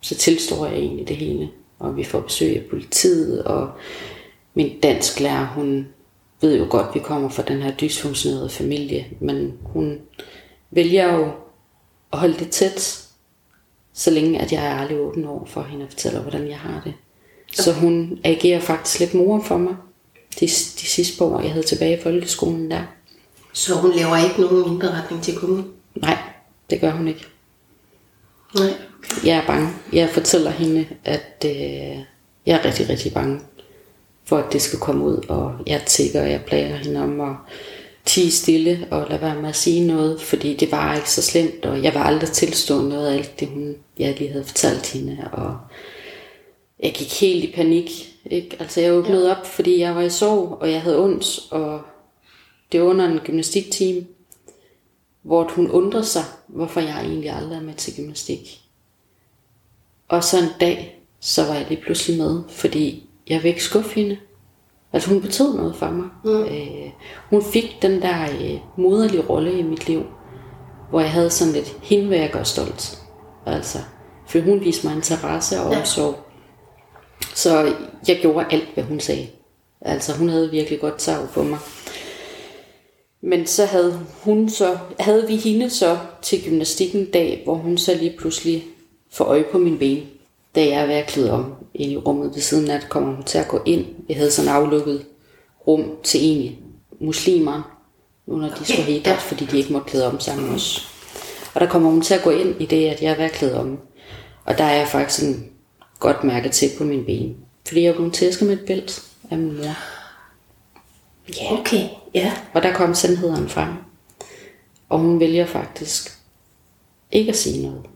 så 0.00 0.14
tilstår 0.14 0.66
jeg 0.66 0.74
egentlig 0.74 1.08
det 1.08 1.16
hele. 1.16 1.50
Og 1.78 1.96
vi 1.96 2.04
får 2.04 2.20
besøg 2.20 2.56
af 2.56 2.64
politiet, 2.70 3.44
og 3.44 3.70
min 4.54 4.80
dansk 4.80 5.20
lærer, 5.20 5.46
hun 5.46 5.88
ved 6.40 6.58
jo 6.58 6.66
godt, 6.70 6.88
at 6.88 6.94
vi 6.94 7.00
kommer 7.00 7.28
fra 7.28 7.42
den 7.42 7.62
her 7.62 7.76
dysfunktionerede 7.76 8.48
familie, 8.48 9.06
men 9.20 9.58
hun 9.62 10.00
vælger 10.70 11.14
jo 11.14 11.30
at 12.12 12.18
holde 12.18 12.38
det 12.38 12.50
tæt, 12.50 13.08
så 13.92 14.10
længe 14.10 14.40
at 14.40 14.52
jeg 14.52 14.66
er 14.66 14.74
aldrig 14.74 14.98
åben 14.98 15.24
over 15.24 15.46
for 15.46 15.62
hende 15.62 15.84
og 15.84 15.90
fortæller, 15.90 16.20
hvordan 16.20 16.48
jeg 16.48 16.58
har 16.58 16.82
det. 16.84 16.94
Så 17.52 17.72
hun 17.72 18.18
agerer 18.24 18.60
faktisk 18.60 19.00
lidt 19.00 19.14
mor 19.14 19.40
for 19.40 19.56
mig 19.56 19.76
de, 20.40 20.46
de 20.46 20.86
sidste 20.86 21.18
par 21.18 21.24
år, 21.24 21.40
jeg 21.40 21.52
havde 21.52 21.66
tilbage 21.66 21.98
i 21.98 22.02
folkeskolen 22.02 22.70
der. 22.70 22.82
Så 23.56 23.74
hun 23.74 23.92
laver 23.96 24.16
ikke 24.16 24.40
nogen 24.40 24.72
indberetning 24.72 25.22
til 25.22 25.36
kommunen? 25.36 25.72
Nej, 25.94 26.18
det 26.70 26.80
gør 26.80 26.90
hun 26.90 27.08
ikke. 27.08 27.26
Nej. 28.54 28.72
Jeg 29.24 29.36
er 29.36 29.46
bange. 29.46 29.68
Jeg 29.92 30.08
fortæller 30.08 30.50
hende, 30.50 30.86
at 31.04 31.44
øh, 31.44 31.52
jeg 32.46 32.56
er 32.56 32.64
rigtig, 32.64 32.88
rigtig 32.88 33.14
bange 33.14 33.40
for, 34.24 34.36
at 34.38 34.52
det 34.52 34.62
skal 34.62 34.78
komme 34.78 35.04
ud. 35.04 35.26
Og 35.28 35.54
jeg 35.66 35.82
tænker, 35.86 36.22
og 36.22 36.30
jeg 36.30 36.44
plager 36.46 36.76
hende 36.76 37.02
om 37.02 37.20
at 37.20 37.36
tige 38.04 38.30
stille 38.30 38.88
og 38.90 39.06
lade 39.10 39.20
være 39.20 39.40
med 39.40 39.48
at 39.48 39.56
sige 39.56 39.86
noget, 39.86 40.20
fordi 40.20 40.56
det 40.56 40.72
var 40.72 40.94
ikke 40.94 41.10
så 41.10 41.22
slemt, 41.22 41.66
og 41.66 41.82
jeg 41.82 41.94
var 41.94 42.02
aldrig 42.02 42.30
tilstå 42.30 42.80
noget 42.80 43.08
af 43.08 43.14
alt 43.14 43.40
det, 43.40 43.48
hun, 43.48 43.74
jeg 43.98 44.18
lige 44.18 44.32
havde 44.32 44.44
fortalt 44.44 44.92
hende. 44.92 45.28
Og 45.32 45.56
jeg 46.82 46.92
gik 46.94 47.20
helt 47.20 47.44
i 47.44 47.52
panik. 47.56 47.90
Ikke? 48.30 48.56
Altså 48.60 48.80
jeg 48.80 48.92
åbnede 48.92 49.36
op, 49.36 49.46
fordi 49.46 49.80
jeg 49.80 49.94
var 49.94 50.02
i 50.02 50.10
sorg, 50.10 50.58
og 50.60 50.70
jeg 50.72 50.82
havde 50.82 50.98
ondt, 51.04 51.40
og 51.50 51.80
det 52.72 52.80
var 52.80 52.86
under 52.86 53.04
en 53.08 53.18
gymnastiktime, 53.18 54.06
hvor 55.22 55.48
hun 55.54 55.70
undrede 55.70 56.04
sig, 56.04 56.24
hvorfor 56.46 56.80
jeg 56.80 57.00
egentlig 57.00 57.30
aldrig 57.30 57.56
er 57.56 57.62
med 57.62 57.74
til 57.74 57.96
gymnastik. 57.96 58.60
Og 60.08 60.24
så 60.24 60.38
en 60.38 60.48
dag, 60.60 61.02
så 61.20 61.44
var 61.46 61.54
jeg 61.54 61.66
lige 61.68 61.82
pludselig 61.82 62.18
med, 62.18 62.42
fordi 62.48 63.08
jeg 63.28 63.42
vil 63.42 63.48
ikke 63.48 63.62
skuffe 63.64 63.94
hende. 64.00 64.18
Altså 64.92 65.10
hun 65.10 65.20
betød 65.20 65.54
noget 65.56 65.76
for 65.76 65.90
mig. 65.90 66.08
Mm. 66.24 66.30
Øh, 66.44 66.90
hun 67.30 67.42
fik 67.44 67.76
den 67.82 68.02
der 68.02 68.22
øh, 68.40 68.58
moderlige 68.76 69.22
rolle 69.22 69.58
i 69.58 69.62
mit 69.62 69.88
liv, 69.88 70.02
hvor 70.90 71.00
jeg 71.00 71.10
havde 71.12 71.30
sådan 71.30 71.52
lidt, 71.52 71.76
hende 71.82 72.08
vil 72.08 72.18
jeg 72.18 72.30
gøre 72.32 72.44
stolt. 72.44 72.98
Altså, 73.46 73.78
for 74.26 74.40
hun 74.40 74.60
viste 74.60 74.86
mig 74.86 74.96
interesse 74.96 75.60
og 75.60 75.72
Ja. 75.72 75.78
omsorg. 75.80 76.14
Så 77.34 77.74
jeg 78.08 78.18
gjorde 78.20 78.46
alt, 78.50 78.68
hvad 78.74 78.84
hun 78.84 79.00
sagde. 79.00 79.26
Altså 79.80 80.16
hun 80.16 80.28
havde 80.28 80.50
virkelig 80.50 80.80
godt 80.80 80.98
tag 80.98 81.28
på 81.34 81.42
mig. 81.42 81.58
Men 83.20 83.46
så 83.46 83.64
havde 83.64 84.00
hun 84.22 84.48
så, 84.48 84.78
havde 85.00 85.26
vi 85.26 85.36
hende 85.36 85.70
så 85.70 85.98
til 86.22 86.44
gymnastikken 86.44 87.00
en 87.00 87.10
dag, 87.10 87.40
hvor 87.44 87.54
hun 87.54 87.78
så 87.78 87.94
lige 87.94 88.16
pludselig 88.18 88.64
får 89.10 89.24
øje 89.24 89.44
på 89.52 89.58
min 89.58 89.78
ben. 89.78 90.02
Da 90.54 90.60
jeg 90.60 90.82
er 90.82 90.86
ved 90.86 90.94
at 90.94 91.06
klæde 91.06 91.32
om 91.32 91.54
i 91.74 91.96
rummet 91.96 92.34
ved 92.34 92.42
siden 92.42 92.70
af, 92.70 92.80
kommer 92.88 93.14
hun 93.14 93.24
til 93.24 93.38
at 93.38 93.48
gå 93.48 93.60
ind. 93.64 93.86
Vi 94.08 94.14
havde 94.14 94.30
sådan 94.30 94.50
aflukket 94.50 95.06
rum 95.66 95.90
til 96.02 96.20
egentlig 96.20 96.58
muslimer, 97.00 97.82
nu 98.26 98.36
når 98.36 98.48
de 98.48 98.72
skulle 98.72 98.96
idræt, 98.96 99.18
fordi 99.18 99.44
de 99.44 99.58
ikke 99.58 99.72
måtte 99.72 99.90
klæde 99.90 100.06
om 100.06 100.20
sammen 100.20 100.54
os. 100.54 100.88
Og 101.54 101.60
der 101.60 101.66
kommer 101.66 101.90
hun 101.90 102.02
til 102.02 102.14
at 102.14 102.22
gå 102.22 102.30
ind 102.30 102.60
i 102.60 102.66
det, 102.66 102.88
at 102.88 103.02
jeg 103.02 103.12
er 103.12 103.16
ved 103.16 103.24
at 103.24 103.32
klæde 103.32 103.60
om. 103.60 103.78
Og 104.44 104.58
der 104.58 104.64
er 104.64 104.76
jeg 104.76 104.88
faktisk 104.88 105.20
sådan 105.20 105.50
godt 105.98 106.24
mærket 106.24 106.52
til 106.52 106.70
på 106.78 106.84
min 106.84 107.04
ben. 107.04 107.36
Fordi 107.66 107.82
jeg 107.82 107.94
blevet 107.94 108.14
tæsket 108.14 108.46
med 108.48 108.54
et 108.56 108.66
bælt 108.66 109.02
af 109.30 109.38
min 109.38 109.56
mor. 109.56 109.76
Ja. 111.40 111.60
Okay, 111.60 111.88
ja. 112.16 112.32
Og 112.54 112.62
der 112.62 112.74
kom 112.74 112.94
sandheden 112.94 113.48
frem. 113.48 113.72
Og 114.88 114.98
hun 114.98 115.20
vælger 115.20 115.46
faktisk 115.46 116.18
ikke 117.12 117.30
at 117.30 117.36
sige 117.36 117.66
noget. 117.66 117.86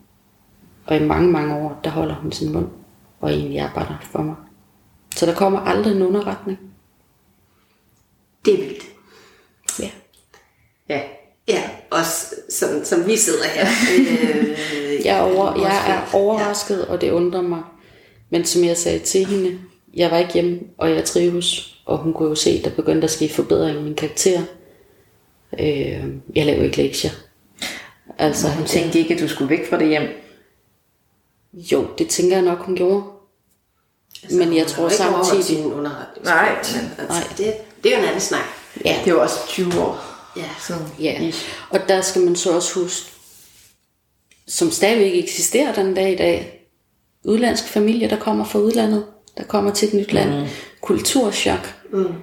Og 0.86 0.96
i 0.96 1.04
mange, 1.04 1.30
mange 1.30 1.54
år, 1.54 1.80
der 1.84 1.90
holder 1.90 2.14
hun 2.14 2.32
sin 2.32 2.52
mund 2.52 2.68
og 3.20 3.30
egentlig 3.30 3.60
arbejder 3.60 3.98
for 4.02 4.22
mig. 4.22 4.34
Så 5.16 5.26
der 5.26 5.34
kommer 5.34 5.60
aldrig 5.60 5.96
en 5.96 6.02
underretning. 6.02 6.58
Det 8.44 8.54
er 8.54 8.58
vildt. 8.58 8.84
Ja. 9.80 9.90
Ja. 10.88 11.02
Ja, 11.48 11.70
også 11.90 12.34
som, 12.50 12.84
som 12.84 13.06
vi 13.06 13.16
sidder 13.16 13.44
her. 13.54 13.66
øh, 13.98 14.58
Jeg 15.06 15.18
er, 15.18 15.22
over, 15.22 15.60
jeg 15.60 15.90
er 15.90 16.16
overrasket, 16.16 16.86
og 16.86 17.00
det 17.00 17.10
undrer 17.10 17.42
mig. 17.42 17.62
Men 18.30 18.44
som 18.44 18.64
jeg 18.64 18.76
sagde 18.76 18.98
til 18.98 19.26
hende, 19.26 19.58
jeg 19.94 20.10
var 20.10 20.18
ikke 20.18 20.32
hjemme, 20.32 20.60
og 20.78 20.90
jeg 20.90 21.04
trives. 21.04 21.69
Og 21.84 21.98
hun 21.98 22.12
kunne 22.12 22.28
jo 22.28 22.34
se, 22.34 22.50
at 22.50 22.64
der 22.64 22.70
begyndte 22.70 23.04
at 23.04 23.10
ske 23.10 23.28
forbedring 23.28 23.78
i 23.78 23.82
min 23.82 23.94
karakter. 23.94 24.42
Øh, 25.60 26.04
jeg 26.36 26.46
laver 26.46 26.62
ikke 26.64 26.76
lektier. 26.82 27.10
Altså, 28.18 28.42
Så 28.42 28.48
hun 28.48 28.66
tænkte 28.66 28.98
ikke, 28.98 29.14
at 29.14 29.20
du 29.20 29.28
skulle 29.28 29.50
væk 29.50 29.68
fra 29.70 29.78
det 29.78 29.88
hjem. 29.88 30.08
jo, 31.52 31.86
det 31.98 32.08
tænker 32.08 32.36
jeg 32.36 32.44
nok, 32.44 32.58
hun 32.58 32.76
gjorde. 32.76 33.02
Altså, 34.22 34.38
Men 34.38 34.54
jeg 34.56 34.62
hun 34.64 34.68
tror 34.68 34.88
samtidig- 34.88 35.66
underretning. 35.66 36.24
Nej, 36.24 36.48
Altså, 36.58 36.80
Nej. 37.08 37.22
Det, 37.36 37.54
det 37.84 37.92
er 37.92 37.96
jo 37.96 38.02
en 38.02 38.08
anden 38.08 38.20
snak. 38.20 38.44
Ja, 38.84 38.98
Det 39.04 39.14
var 39.14 39.20
også 39.20 39.36
20 39.48 39.80
år 39.80 39.98
Ja. 40.36 40.48
siden. 40.66 40.82
Ja, 41.00 41.32
og 41.70 41.80
der 41.88 42.00
skal 42.00 42.22
man 42.22 42.36
så 42.36 42.52
også 42.52 42.80
huske, 42.80 43.12
som 44.46 44.70
stadigvæk 44.70 45.24
eksisterer 45.24 45.74
den 45.74 45.94
dag 45.94 46.12
i 46.12 46.16
dag, 46.16 46.66
udlandske 47.24 47.68
familier, 47.68 48.08
der 48.08 48.16
kommer 48.18 48.44
fra 48.44 48.58
udlandet, 48.58 49.06
der 49.38 49.44
kommer 49.44 49.70
til 49.70 49.88
et 49.88 49.94
nyt 49.94 50.12
land, 50.12 50.40
mm. 50.40 50.46
kulturschok. 50.80 51.74
Mm. 51.92 52.14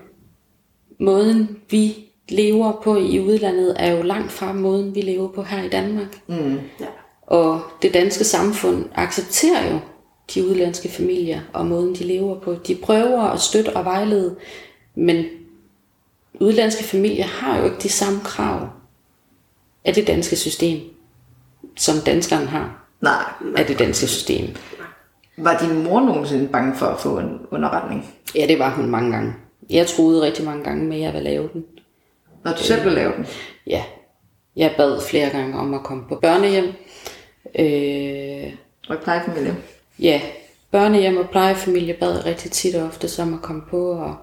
Måden 1.00 1.60
vi 1.70 1.96
lever 2.30 2.82
på 2.84 2.98
i 2.98 3.20
udlandet 3.20 3.76
er 3.80 3.92
jo 3.92 4.02
langt 4.02 4.32
fra 4.32 4.54
måden 4.54 4.96
vi 4.96 5.02
lever 5.02 5.28
på 5.28 5.44
her 5.44 5.64
i 5.64 5.70
Danmark. 5.70 6.22
Mm. 6.28 6.60
Ja. 6.80 6.86
Og 7.22 7.62
det 7.82 7.94
danske 7.94 8.24
samfund 8.24 8.86
accepterer 8.96 9.74
jo 9.74 9.80
de 10.34 10.48
udlandske 10.48 10.90
familier 10.90 11.42
og 11.54 11.66
måden 11.66 11.96
de 11.96 12.04
lever 12.04 12.40
på. 12.40 12.54
De 12.54 12.76
prøver 12.76 13.22
at 13.22 13.40
støtte 13.42 13.76
og 13.76 13.86
vejlede, 13.86 14.36
men 14.96 15.26
udlandske 16.40 16.84
familier 16.84 17.26
har 17.26 17.60
jo 17.60 17.66
ikke 17.66 17.78
de 17.84 17.90
samme 17.90 18.20
krav 18.24 18.70
af 19.86 19.94
det 19.94 20.08
danske 20.08 20.36
system, 20.36 20.80
som 21.78 21.96
danskeren 22.06 22.48
har 22.48 22.88
Nej. 23.02 23.24
af 23.58 23.66
det 23.66 23.80
danske 23.80 24.08
system. 24.08 24.56
Var 25.38 25.58
din 25.58 25.84
mor 25.84 26.00
nogensinde 26.02 26.48
bange 26.48 26.76
for 26.76 26.86
at 26.86 27.00
få 27.00 27.20
en 27.20 27.40
underretning? 27.52 28.16
Ja, 28.36 28.46
det 28.48 28.60
var 28.60 28.70
hun 28.76 28.90
mange 28.90 29.12
gange. 29.12 29.34
Jeg 29.70 29.88
troede 29.88 30.22
rigtig 30.22 30.46
mange 30.46 30.64
gange 30.64 30.86
med, 30.86 30.98
at 30.98 31.04
jeg 31.04 31.14
ville 31.14 31.30
lave 31.30 31.50
den. 31.54 31.66
Når 32.44 32.52
du 32.52 32.58
selv 32.58 32.84
ville 32.84 32.96
lave 32.96 33.14
den? 33.18 33.26
Ja, 33.68 33.84
jeg 34.56 34.74
bad 34.78 35.02
flere 35.02 35.30
gange 35.30 35.58
om 35.58 35.74
at 35.74 35.84
komme 35.84 36.04
på 36.10 36.16
børnehjem. 36.16 36.66
Øh, 37.60 38.54
Og 38.90 38.98
plejefamilie? 39.04 39.56
Ja, 40.00 40.22
børnehjem 40.72 41.18
og 41.18 41.30
plejefamilie 41.30 41.94
bad 41.94 42.26
rigtig 42.26 42.52
tit 42.52 42.76
og 42.76 42.88
ofte 42.88 43.08
som 43.08 43.34
at 43.34 43.42
komme 43.42 43.62
på, 43.70 43.92
og 43.92 44.16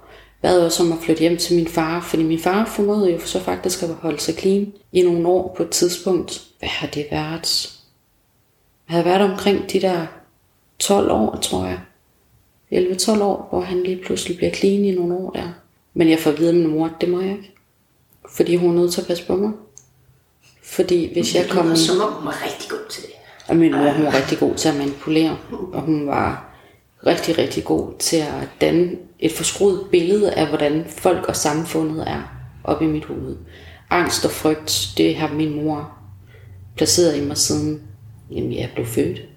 bad 0.42 0.61
også 0.61 0.83
om 0.83 0.92
at 0.92 0.98
flytte 0.98 1.20
hjem 1.20 1.37
til 1.37 1.57
min 1.57 1.66
far, 1.68 2.00
fordi 2.00 2.22
min 2.22 2.38
far 2.38 2.64
formåede 2.64 3.12
jo 3.12 3.18
så 3.20 3.40
faktisk 3.40 3.83
at 3.83 3.88
holde 3.88 4.20
sig 4.20 4.35
clean 4.35 4.72
i 4.92 5.03
nogle 5.03 5.29
år 5.29 5.55
på 5.57 5.62
et 5.62 5.70
tidspunkt. 5.70 6.42
Hvad 6.59 6.68
har 6.68 6.87
det 6.87 7.07
været? 7.11 7.70
Jeg 8.88 8.94
havde 8.94 9.05
været 9.05 9.31
omkring 9.31 9.72
de 9.72 9.81
der 9.81 10.07
12 10.84 11.10
år, 11.10 11.38
tror 11.42 11.66
jeg. 11.66 11.80
11-12 12.72 13.22
år, 13.22 13.46
hvor 13.50 13.60
han 13.60 13.82
lige 13.82 14.02
pludselig 14.04 14.36
bliver 14.36 14.52
clean 14.52 14.84
i 14.84 14.94
nogle 14.94 15.14
år 15.14 15.30
der. 15.30 15.48
Men 15.94 16.10
jeg 16.10 16.18
får 16.18 16.30
at 16.30 16.38
vide 16.38 16.48
af 16.48 16.54
min 16.54 16.66
mor, 16.66 16.86
at 16.86 16.92
det 17.00 17.08
må 17.08 17.20
jeg 17.20 17.30
ikke. 17.30 17.54
Fordi 18.30 18.56
hun 18.56 18.70
er 18.70 18.80
nødt 18.80 18.92
til 18.92 19.00
at 19.00 19.06
passe 19.06 19.26
på 19.26 19.36
mig. 19.36 19.52
Fordi 20.62 21.12
hvis 21.12 21.34
jeg 21.34 21.46
kom... 21.50 21.76
som 21.76 22.00
om 22.00 22.12
hun 22.12 22.26
var 22.26 22.44
rigtig 22.44 22.70
god 22.70 22.90
til 22.90 23.02
det. 23.02 23.10
Og 23.48 23.56
min 23.56 23.72
mor 23.72 23.90
hun 23.90 24.04
var 24.04 24.14
rigtig 24.14 24.38
god 24.38 24.54
til 24.54 24.68
at 24.68 24.76
manipulere, 24.76 25.36
og 25.72 25.80
hun 25.80 26.06
var 26.06 26.54
rigtig, 27.06 27.38
rigtig 27.38 27.64
god 27.64 27.92
til 27.98 28.16
at 28.16 28.48
danne 28.60 28.90
et 29.18 29.32
forskruet 29.32 29.86
billede 29.90 30.32
af, 30.32 30.48
hvordan 30.48 30.84
folk 30.88 31.28
og 31.28 31.36
samfundet 31.36 32.08
er 32.08 32.22
op 32.64 32.82
i 32.82 32.86
mit 32.86 33.04
hoved. 33.04 33.36
Angst 33.90 34.24
og 34.24 34.30
frygt, 34.30 34.88
det 34.96 35.16
har 35.16 35.32
min 35.32 35.64
mor 35.64 35.92
placeret 36.76 37.16
i 37.16 37.24
mig 37.24 37.36
siden 37.36 37.82
jamen, 38.30 38.52
jeg 38.52 38.70
blev 38.74 38.86
født. 38.86 39.33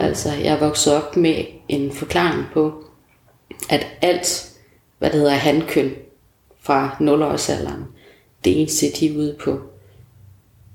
Altså, 0.00 0.32
jeg 0.32 0.54
er 0.54 0.58
vokset 0.58 0.94
op 0.94 1.16
med 1.16 1.44
en 1.68 1.92
forklaring 1.92 2.44
på, 2.52 2.84
at 3.70 3.86
alt, 4.02 4.50
hvad 4.98 5.10
det 5.10 5.20
hedder 5.20 5.34
handkøn 5.34 5.94
fra 6.60 6.96
0-årsalderen, 7.00 7.82
det 8.44 8.60
eneste, 8.60 8.86
de 9.00 9.08
er 9.08 9.16
ude 9.16 9.36
på, 9.44 9.60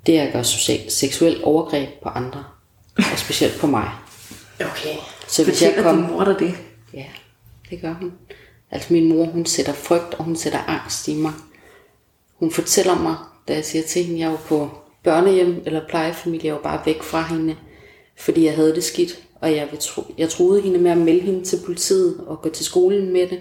det 0.05 0.19
er 0.19 0.23
at 0.23 0.33
gøre 0.33 0.43
seksuel 0.89 1.43
overgreb 1.43 1.89
på 2.03 2.09
andre. 2.09 2.43
Og 2.97 3.17
specielt 3.19 3.59
på 3.59 3.67
mig. 3.67 3.91
Okay. 4.59 4.95
Så 5.27 5.43
hvis 5.43 5.61
jeg 5.61 5.73
Fortæller 5.75 5.91
kom... 5.91 6.01
din 6.01 6.11
mor 6.11 6.23
dig 6.23 6.39
det? 6.39 6.55
Ja, 6.93 7.05
det 7.69 7.81
gør 7.81 7.93
hun. 7.93 8.13
Altså 8.71 8.93
min 8.93 9.09
mor, 9.09 9.25
hun 9.25 9.45
sætter 9.45 9.73
frygt, 9.73 10.13
og 10.13 10.23
hun 10.23 10.35
sætter 10.35 10.59
angst 10.67 11.07
i 11.07 11.15
mig. 11.15 11.31
Hun 12.35 12.51
fortæller 12.51 12.95
mig, 12.95 13.15
da 13.47 13.53
jeg 13.53 13.65
siger 13.65 13.83
til 13.83 14.03
hende, 14.03 14.19
jeg 14.19 14.29
var 14.29 14.41
på 14.47 14.69
børnehjem 15.03 15.63
eller 15.65 15.87
plejefamilie, 15.87 16.45
jeg 16.45 16.53
var 16.53 16.61
bare 16.61 16.81
væk 16.85 17.03
fra 17.03 17.21
hende, 17.21 17.55
fordi 18.17 18.45
jeg 18.45 18.55
havde 18.55 18.75
det 18.75 18.83
skidt, 18.83 19.23
og 19.41 19.51
jeg, 19.51 19.69
tro, 19.79 20.03
jeg 20.17 20.29
troede 20.29 20.61
hende 20.61 20.79
med 20.79 20.91
at 20.91 20.97
melde 20.97 21.21
hende 21.21 21.43
til 21.43 21.59
politiet 21.65 22.23
og 22.27 22.41
gå 22.41 22.49
til 22.49 22.65
skolen 22.65 23.13
med 23.13 23.27
det, 23.27 23.39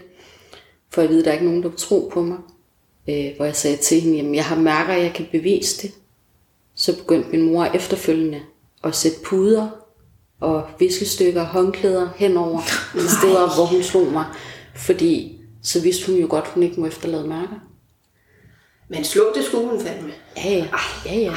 for 0.91 1.01
jeg 1.01 1.11
ved, 1.11 1.19
at 1.19 1.25
der 1.25 1.31
er 1.31 1.35
ikke 1.35 1.47
nogen, 1.47 1.63
der 1.63 1.69
vil 1.69 1.79
tro 1.79 2.11
på 2.13 2.23
mig. 2.23 2.39
Øh, 3.09 3.37
hvor 3.37 3.45
jeg 3.45 3.57
sagde 3.57 3.77
til 3.77 4.01
hende, 4.01 4.17
jamen 4.17 4.35
jeg 4.35 4.45
har 4.45 4.57
mærker, 4.57 4.93
at 4.93 5.03
jeg 5.03 5.13
kan 5.15 5.27
bevise 5.33 5.83
det. 5.83 5.95
Så 6.75 6.97
begyndte 6.97 7.31
min 7.31 7.43
mor 7.43 7.65
efterfølgende 7.65 8.41
at 8.85 8.95
sætte 8.95 9.19
puder 9.25 9.69
og 10.41 10.65
viskestykker 10.79 11.41
og 11.41 11.47
håndklæder 11.47 12.09
henover 12.17 12.61
steder, 13.19 13.55
hvor 13.55 13.65
hun 13.65 13.83
slog 13.83 14.07
mig. 14.07 14.25
Fordi 14.75 15.41
så 15.63 15.83
vidste 15.83 16.07
hun 16.07 16.21
jo 16.21 16.27
godt, 16.31 16.47
hun 16.47 16.63
ikke 16.63 16.81
må 16.81 16.87
efterlade 16.87 17.29
mærker. 17.29 17.57
Men 18.89 19.05
slå 19.05 19.33
det 19.35 19.45
skulle 19.45 19.69
hun 19.69 19.81
fandme. 19.81 20.13
Ja, 20.37 20.51
ja. 20.51 20.67
ja, 21.07 21.19
ja. 21.19 21.35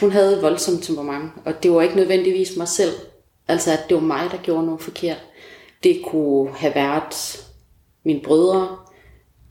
Hun 0.00 0.10
havde 0.12 0.36
et 0.36 0.42
voldsomt 0.42 0.82
temperament, 0.82 1.32
og 1.44 1.62
det 1.62 1.72
var 1.72 1.82
ikke 1.82 1.96
nødvendigvis 1.96 2.56
mig 2.56 2.68
selv. 2.68 2.92
Altså, 3.48 3.72
at 3.72 3.80
det 3.88 3.94
var 3.94 4.00
mig, 4.02 4.28
der 4.30 4.36
gjorde 4.36 4.66
noget 4.66 4.80
forkert. 4.80 5.16
Det 5.82 6.02
kunne 6.06 6.50
have 6.56 6.74
været 6.74 7.44
mine 8.04 8.20
brødre, 8.20 8.68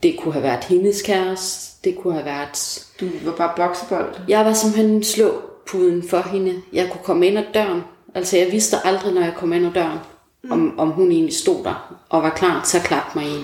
det 0.02 0.16
kunne 0.18 0.32
have 0.32 0.42
været 0.42 0.64
hendes 0.64 1.02
kæreste, 1.02 1.76
det 1.84 1.96
kunne 1.98 2.12
have 2.14 2.24
været... 2.24 2.86
Du 3.00 3.06
var 3.24 3.32
bare 3.36 3.52
boksebold. 3.56 4.14
Jeg 4.28 4.44
var 4.44 4.52
simpelthen 4.52 5.04
slå 5.04 5.40
puden 5.66 6.08
for 6.08 6.28
hende. 6.32 6.62
Jeg 6.72 6.88
kunne 6.90 7.04
komme 7.04 7.26
ind 7.26 7.38
ad 7.38 7.44
døren. 7.54 7.82
Altså, 8.14 8.36
jeg 8.36 8.52
vidste 8.52 8.76
aldrig, 8.84 9.12
når 9.14 9.20
jeg 9.22 9.34
kom 9.36 9.52
ind 9.52 9.66
ad 9.66 9.72
døren, 9.72 9.98
om, 10.50 10.78
om 10.78 10.88
hun 10.88 11.12
egentlig 11.12 11.34
stod 11.36 11.64
der 11.64 11.96
og 12.08 12.22
var 12.22 12.30
klar 12.30 12.64
til 12.64 12.78
at 12.78 12.84
klappe 12.84 13.18
mig 13.18 13.28
i. 13.28 13.36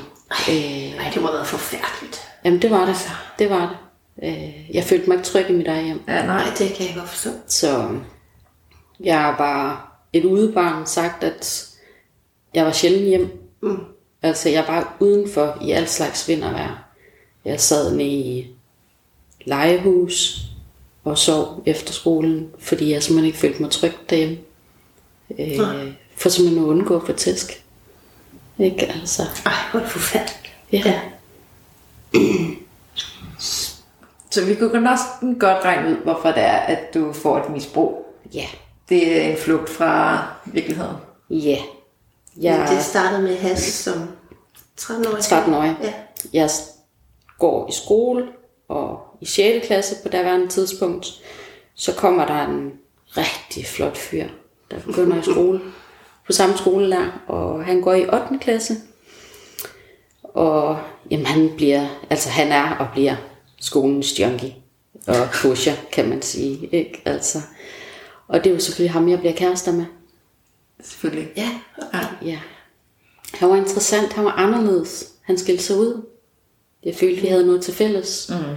Øh, 0.50 0.96
Nej, 0.96 1.10
det 1.14 1.22
må 1.22 1.26
have 1.28 1.34
været 1.34 1.46
forfærdeligt. 1.46 2.28
jamen, 2.44 2.62
det 2.62 2.70
var 2.70 2.86
det. 2.86 2.96
Det 3.38 3.50
var 3.50 3.60
det. 3.60 3.76
Øh, 4.22 4.70
jeg 4.74 4.84
følte 4.84 5.08
mig 5.08 5.14
ikke 5.14 5.26
tryg 5.28 5.50
i 5.50 5.52
mit 5.52 5.68
eget 5.68 5.84
hjem. 5.84 6.00
Ja, 6.08 6.26
nej. 6.26 6.44
Det 6.58 6.74
kan 6.74 6.86
jeg 6.86 6.94
godt 6.96 7.08
forstå. 7.08 7.30
Så 7.46 7.88
jeg 9.00 9.34
var 9.38 9.92
et 10.12 10.24
udebarn 10.24 10.86
sagt, 10.86 11.24
at 11.24 11.68
jeg 12.54 12.64
var 12.64 12.72
sjældent 12.72 13.04
hjem. 13.08 13.38
Mm. 13.62 13.78
Altså 14.22 14.48
jeg 14.48 14.64
var 14.68 14.96
udenfor 15.00 15.58
i 15.62 15.70
alt 15.70 15.90
slags 15.90 16.28
vind 16.28 16.44
og 16.44 16.52
vejr. 16.52 16.88
Jeg 17.44 17.60
sad 17.60 17.96
nede 17.96 18.08
i 18.08 18.46
legehus 19.44 20.40
og 21.04 21.18
sov 21.18 21.62
efter 21.66 21.92
skolen, 21.92 22.50
fordi 22.58 22.92
jeg 22.92 23.02
simpelthen 23.02 23.26
ikke 23.26 23.38
følte 23.38 23.62
mig 23.62 23.70
tryg 23.70 23.92
derhjemme. 24.10 24.38
Øh, 25.38 25.92
for 26.16 26.28
simpelthen 26.28 26.64
at 26.64 26.68
undgå 26.68 27.06
for 27.06 27.12
tæsk. 27.12 27.62
Ikke 28.58 28.86
altså. 28.86 29.22
Ej, 29.46 29.52
hvor 29.70 29.80
er 29.80 29.84
det 29.84 29.92
forfærdeligt. 29.92 30.54
Ja. 30.72 30.82
Ja. 30.86 31.00
Så 34.36 34.44
vi 34.44 34.54
kunne 34.54 34.80
næsten 34.80 35.38
godt 35.38 35.64
regne 35.64 35.90
ud, 35.90 35.96
hvorfor 35.96 36.28
det 36.28 36.42
er, 36.42 36.56
at 36.56 36.94
du 36.94 37.12
får 37.12 37.38
et 37.38 37.50
misbrug. 37.50 38.06
Ja. 38.34 38.46
Det 38.88 39.16
er 39.16 39.30
en 39.30 39.36
flugt 39.36 39.70
fra 39.70 40.22
virkeligheden. 40.46 40.96
Ja. 41.30 41.58
Jeg 42.40 42.58
Men 42.58 42.68
det 42.68 42.84
startede 42.84 43.22
med 43.22 43.36
has 43.36 43.58
som 43.58 44.08
13 44.76 45.06
år. 45.06 45.16
13 45.20 45.54
år. 45.54 45.62
Ja. 45.62 45.92
Jeg 46.32 46.50
går 47.38 47.68
i 47.68 47.72
skole 47.72 48.28
og 48.68 49.00
i 49.20 49.26
6. 49.26 49.66
klasse 49.66 49.96
på 50.02 50.08
daværende 50.08 50.48
tidspunkt. 50.48 51.06
Så 51.74 51.94
kommer 51.94 52.26
der 52.26 52.46
en 52.46 52.72
rigtig 53.16 53.66
flot 53.66 53.96
fyr, 53.96 54.26
der 54.70 54.80
begynder 54.80 55.20
i 55.20 55.22
skole 55.22 55.60
på 56.26 56.32
samme 56.32 56.56
skole 56.56 56.90
der, 56.90 57.22
og 57.26 57.64
han 57.64 57.80
går 57.80 57.94
i 57.94 58.06
8. 58.06 58.38
klasse. 58.40 58.74
Og 60.22 60.78
jamen, 61.10 61.26
han 61.26 61.50
bliver, 61.56 61.86
altså 62.10 62.30
han 62.30 62.52
er 62.52 62.76
og 62.76 62.86
bliver 62.92 63.16
skolens 63.60 64.20
junkie 64.20 64.54
og 65.06 65.28
pusher, 65.34 65.74
kan 65.92 66.08
man 66.08 66.22
sige. 66.22 66.68
Ikke? 66.72 67.02
Altså. 67.04 67.38
Og 68.28 68.44
det 68.44 68.50
er 68.50 68.54
jo 68.54 68.60
selvfølgelig 68.60 68.92
ham, 68.92 69.08
jeg 69.08 69.18
bliver 69.18 69.34
kærester 69.34 69.72
med. 69.72 69.84
Selvfølgelig. 70.80 71.28
Ja. 71.36 71.50
Ja. 71.94 72.00
Ja. 72.22 72.38
Han 73.34 73.48
var 73.48 73.56
interessant, 73.56 74.12
han 74.12 74.24
var 74.24 74.32
anderledes. 74.32 75.12
Han 75.22 75.38
skilte 75.38 75.62
sig 75.62 75.76
ud. 75.76 76.02
Jeg 76.84 76.94
følte, 76.94 77.22
vi 77.22 77.28
havde 77.28 77.46
noget 77.46 77.62
til 77.62 77.74
fælles. 77.74 78.30
Mm. 78.30 78.56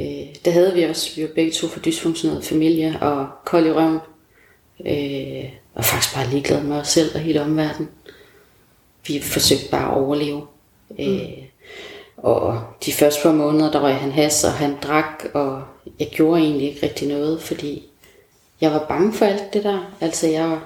Øh, 0.00 0.34
det 0.44 0.52
havde 0.52 0.74
vi 0.74 0.82
også. 0.82 1.16
Vi 1.16 1.22
var 1.22 1.28
begge 1.34 1.52
to 1.52 1.66
for 1.66 1.80
dysfunktioneret 1.80 2.44
familie 2.44 2.98
og 3.00 3.28
kold 3.44 3.66
i 3.66 3.72
røven. 3.72 3.98
Øh, 4.86 5.52
og 5.74 5.84
faktisk 5.84 6.14
bare 6.14 6.30
ligeglade 6.30 6.64
med 6.64 6.76
os 6.76 6.88
selv 6.88 7.14
og 7.14 7.20
hele 7.20 7.42
omverdenen. 7.42 7.90
Vi 9.06 9.20
forsøgte 9.20 9.70
bare 9.70 9.90
at 9.90 9.96
overleve. 9.96 10.46
Mm. 10.90 10.96
Øh, 10.98 11.47
og 12.22 12.60
de 12.84 12.92
første 12.92 13.22
par 13.22 13.32
måneder, 13.32 13.70
der 13.70 13.80
røg 13.80 13.94
han 13.94 14.12
has, 14.12 14.44
og 14.44 14.52
han 14.52 14.76
drak, 14.82 15.24
og 15.34 15.62
jeg 15.98 16.08
gjorde 16.12 16.40
egentlig 16.40 16.68
ikke 16.68 16.86
rigtig 16.86 17.08
noget, 17.08 17.42
fordi 17.42 17.88
jeg 18.60 18.72
var 18.72 18.86
bange 18.88 19.12
for 19.12 19.24
alt 19.24 19.52
det 19.52 19.64
der. 19.64 19.94
Altså, 20.00 20.26
jeg 20.26 20.58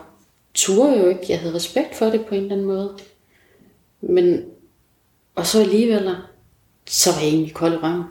turde 0.54 0.98
jo 0.98 1.08
ikke. 1.08 1.24
Jeg 1.28 1.38
havde 1.38 1.54
respekt 1.54 1.94
for 1.94 2.06
det 2.06 2.24
på 2.26 2.34
en 2.34 2.40
eller 2.40 2.52
anden 2.52 2.66
måde. 2.66 2.90
Men, 4.00 4.44
og 5.34 5.46
så 5.46 5.60
alligevel, 5.60 6.16
så 6.86 7.10
var 7.12 7.20
jeg 7.20 7.28
egentlig 7.28 7.54
kold 7.54 7.72
i 7.72 7.76
røven. 7.76 8.04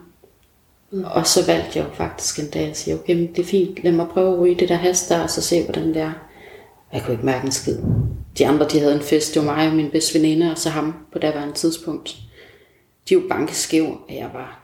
Mm. 0.90 1.04
Og 1.04 1.26
så 1.26 1.46
valgte 1.46 1.78
jeg 1.78 1.86
jo 1.88 1.94
faktisk 1.94 2.38
en 2.38 2.50
dag 2.50 2.70
at 2.70 2.76
sige, 2.76 2.94
okay, 2.94 3.14
men 3.14 3.26
det 3.26 3.38
er 3.38 3.44
fint, 3.44 3.84
lad 3.84 3.92
mig 3.92 4.08
prøve 4.08 4.32
at 4.32 4.40
ryge 4.40 4.58
det 4.58 4.68
der 4.68 4.74
has 4.74 5.08
der, 5.08 5.22
og 5.22 5.30
så 5.30 5.42
se, 5.42 5.64
hvordan 5.64 5.88
det 5.88 5.96
er. 5.96 6.12
Jeg 6.92 7.02
kunne 7.02 7.12
ikke 7.12 7.26
mærke 7.26 7.46
en 7.46 7.52
skid. 7.52 7.78
De 8.38 8.46
andre, 8.46 8.68
de 8.68 8.80
havde 8.80 8.94
en 8.94 9.00
fest, 9.00 9.34
det 9.34 9.46
var 9.46 9.56
mig 9.56 9.68
og 9.68 9.74
min 9.74 9.90
bedste 9.90 10.18
veninde, 10.18 10.50
og 10.50 10.58
så 10.58 10.68
ham 10.68 10.94
på 11.12 11.18
daværende 11.18 11.54
tidspunkt. 11.54 12.16
De 13.08 13.16
var 13.16 13.22
bankeskæv, 13.28 13.84
og 13.84 14.14
jeg 14.14 14.30
var... 14.32 14.58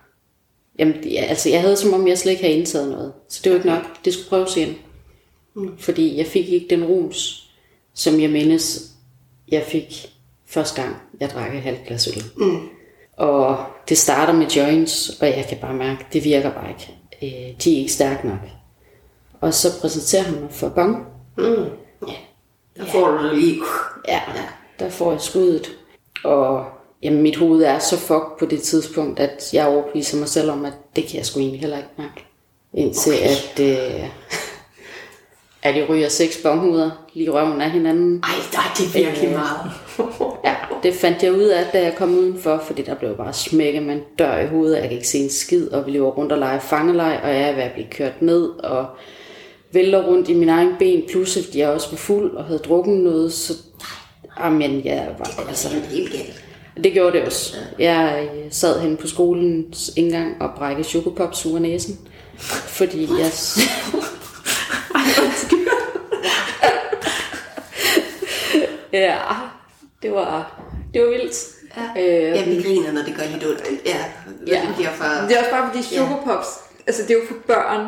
Jamen, 0.79 1.05
ja, 1.05 1.20
altså, 1.20 1.48
jeg 1.48 1.61
havde 1.61 1.77
som 1.77 1.94
om, 1.94 2.09
jeg 2.09 2.18
slet 2.18 2.33
ikke 2.33 2.44
havde 2.44 2.59
indtaget 2.59 2.90
noget. 2.90 3.12
Så 3.29 3.40
det 3.44 3.53
var 3.53 3.57
ikke 3.59 3.68
nok. 3.68 4.05
Det 4.05 4.12
skulle 4.12 4.29
prøves 4.29 4.57
igen. 4.57 4.74
Mm. 5.55 5.79
Fordi 5.79 6.16
jeg 6.16 6.27
fik 6.27 6.48
ikke 6.48 6.66
den 6.70 6.85
rums, 6.85 7.51
som 7.94 8.20
jeg 8.20 8.31
mindes, 8.31 8.90
jeg 9.48 9.62
fik 9.62 10.07
første 10.46 10.83
gang, 10.83 10.96
jeg 11.20 11.31
drak 11.31 11.55
et 11.55 11.62
halvt 11.62 11.87
glas 11.87 12.09
øl. 12.09 12.22
Mm. 12.37 12.68
Og 13.16 13.66
det 13.88 13.98
starter 13.98 14.33
med 14.33 14.46
joints, 14.46 15.11
og 15.20 15.27
jeg 15.27 15.46
kan 15.48 15.59
bare 15.61 15.74
mærke, 15.74 16.07
det 16.12 16.24
virker 16.24 16.53
bare 16.53 16.68
ikke. 16.68 16.94
Øh, 17.22 17.57
de 17.64 17.74
er 17.74 17.79
ikke 17.79 17.92
stærke 17.92 18.27
nok. 18.27 18.40
Og 19.40 19.55
så 19.55 19.81
præsenterer 19.81 20.22
han 20.22 20.40
mig 20.40 20.53
for 20.53 20.68
bong. 20.68 21.07
Der 22.77 22.85
får 22.87 23.09
du 23.09 23.24
det 23.24 23.38
lige. 23.38 23.61
Ja, 24.09 24.20
der 24.79 24.88
får 24.90 25.12
jeg 25.12 25.20
skuddet. 25.20 25.79
Og 26.24 26.66
jamen, 27.02 27.22
mit 27.22 27.37
hoved 27.37 27.62
er 27.62 27.78
så 27.78 27.98
fucked 27.98 28.38
på 28.38 28.46
det 28.46 28.62
tidspunkt, 28.62 29.20
at 29.20 29.50
jeg 29.52 29.66
overbeviser 29.66 30.18
mig 30.18 30.28
selv 30.28 30.50
om, 30.50 30.64
at 30.64 30.72
det 30.96 31.04
kan 31.06 31.16
jeg 31.16 31.26
sgu 31.26 31.40
egentlig 31.40 31.61
heller 31.61 31.76
ikke 31.76 31.90
mærke. 31.98 32.24
Indtil 32.74 33.12
okay. 33.12 33.24
at, 33.24 33.61
øh, 33.61 34.08
at 35.68 35.76
jeg 35.76 35.88
ryger 35.88 36.08
seks 36.08 36.40
bonghuder 36.42 36.90
lige 37.14 37.30
røven 37.30 37.61
af 37.61 37.70
hinanden. 37.70 38.22
Ej, 38.22 38.30
der 38.52 38.58
er 38.58 38.74
det 38.78 38.94
virkelig 38.94 39.30
meget. 39.30 39.70
Ja, 40.44 40.54
det 40.82 40.94
fandt 40.94 41.22
jeg 41.22 41.32
ud 41.32 41.44
af, 41.44 41.66
da 41.72 41.82
jeg 41.82 41.94
kom 41.96 42.18
udenfor, 42.18 42.62
fordi 42.66 42.82
der 42.82 42.94
blev 42.94 43.16
bare 43.16 43.32
smækket 43.32 43.82
med 43.82 43.94
en 43.94 44.02
dør 44.18 44.38
i 44.38 44.46
hovedet. 44.46 44.76
Jeg 44.76 44.82
kan 44.82 44.92
ikke 44.92 45.08
se 45.08 45.18
en 45.18 45.30
skid, 45.30 45.68
og 45.68 45.87
vi 45.87 45.90
løber 45.90 46.06
rundt 46.11 46.32
og 46.32 46.38
leger 46.38 46.61
fangelej, 46.61 47.20
og 47.22 47.28
jeg 47.28 47.48
er 47.50 47.54
ved 47.54 47.62
at 47.62 47.72
blive 47.72 47.87
kørt 47.90 48.22
ned, 48.22 48.48
og 48.48 48.87
vælter 49.72 50.06
rundt 50.06 50.28
i 50.28 50.34
min 50.34 50.48
egen 50.48 50.72
ben, 50.78 51.04
plus 51.08 51.37
at 51.37 51.56
jeg 51.56 51.68
også 51.68 51.90
var 51.90 51.96
fuld 51.96 52.37
og 52.37 52.44
havde 52.44 52.58
drukket 52.58 52.96
noget, 52.96 53.32
så 53.32 53.52
Amen, 54.37 54.84
jeg 54.84 55.14
var, 55.18 55.48
altså, 55.48 55.68
Det 55.68 55.76
er 55.76 55.88
helt 55.88 56.12
galt. 56.12 56.44
Det 56.84 56.92
gjorde 56.92 57.18
det 57.18 57.26
også. 57.26 57.56
Jeg 57.78 58.30
øh, 58.34 58.52
sad 58.52 58.80
hen 58.80 58.96
på 58.96 59.06
skolens 59.06 59.90
indgang 59.96 60.42
og 60.42 60.50
brækkede 60.56 60.88
chokopops 60.88 61.46
ud 61.46 61.54
af 61.54 61.62
næsen, 61.62 61.98
fordi 62.66 63.02
jeg... 63.02 63.32
ja, 68.92 69.16
det 70.02 70.12
var, 70.12 70.60
det 70.94 71.02
var 71.02 71.08
vildt. 71.08 71.34
Ja. 71.76 72.02
Øh, 72.02 72.36
ja, 72.36 72.44
vi 72.44 72.62
griner, 72.62 72.92
når 72.92 73.02
det 73.02 73.14
gør 73.16 73.22
lidt 73.32 73.46
ondt. 73.46 73.62
Ja, 73.86 74.04
Ja. 74.46 74.56
ja. 74.56 74.60
det 74.66 74.74
bliver 74.76 74.92
for... 74.92 75.04
Det 75.28 75.36
er 75.36 75.38
også 75.38 75.50
bare 75.50 75.70
fordi 75.72 75.82
chokopops, 75.82 76.48
altså 76.86 77.02
det 77.02 77.10
er 77.10 77.14
jo 77.14 77.20
for 77.28 77.36
børn, 77.46 77.86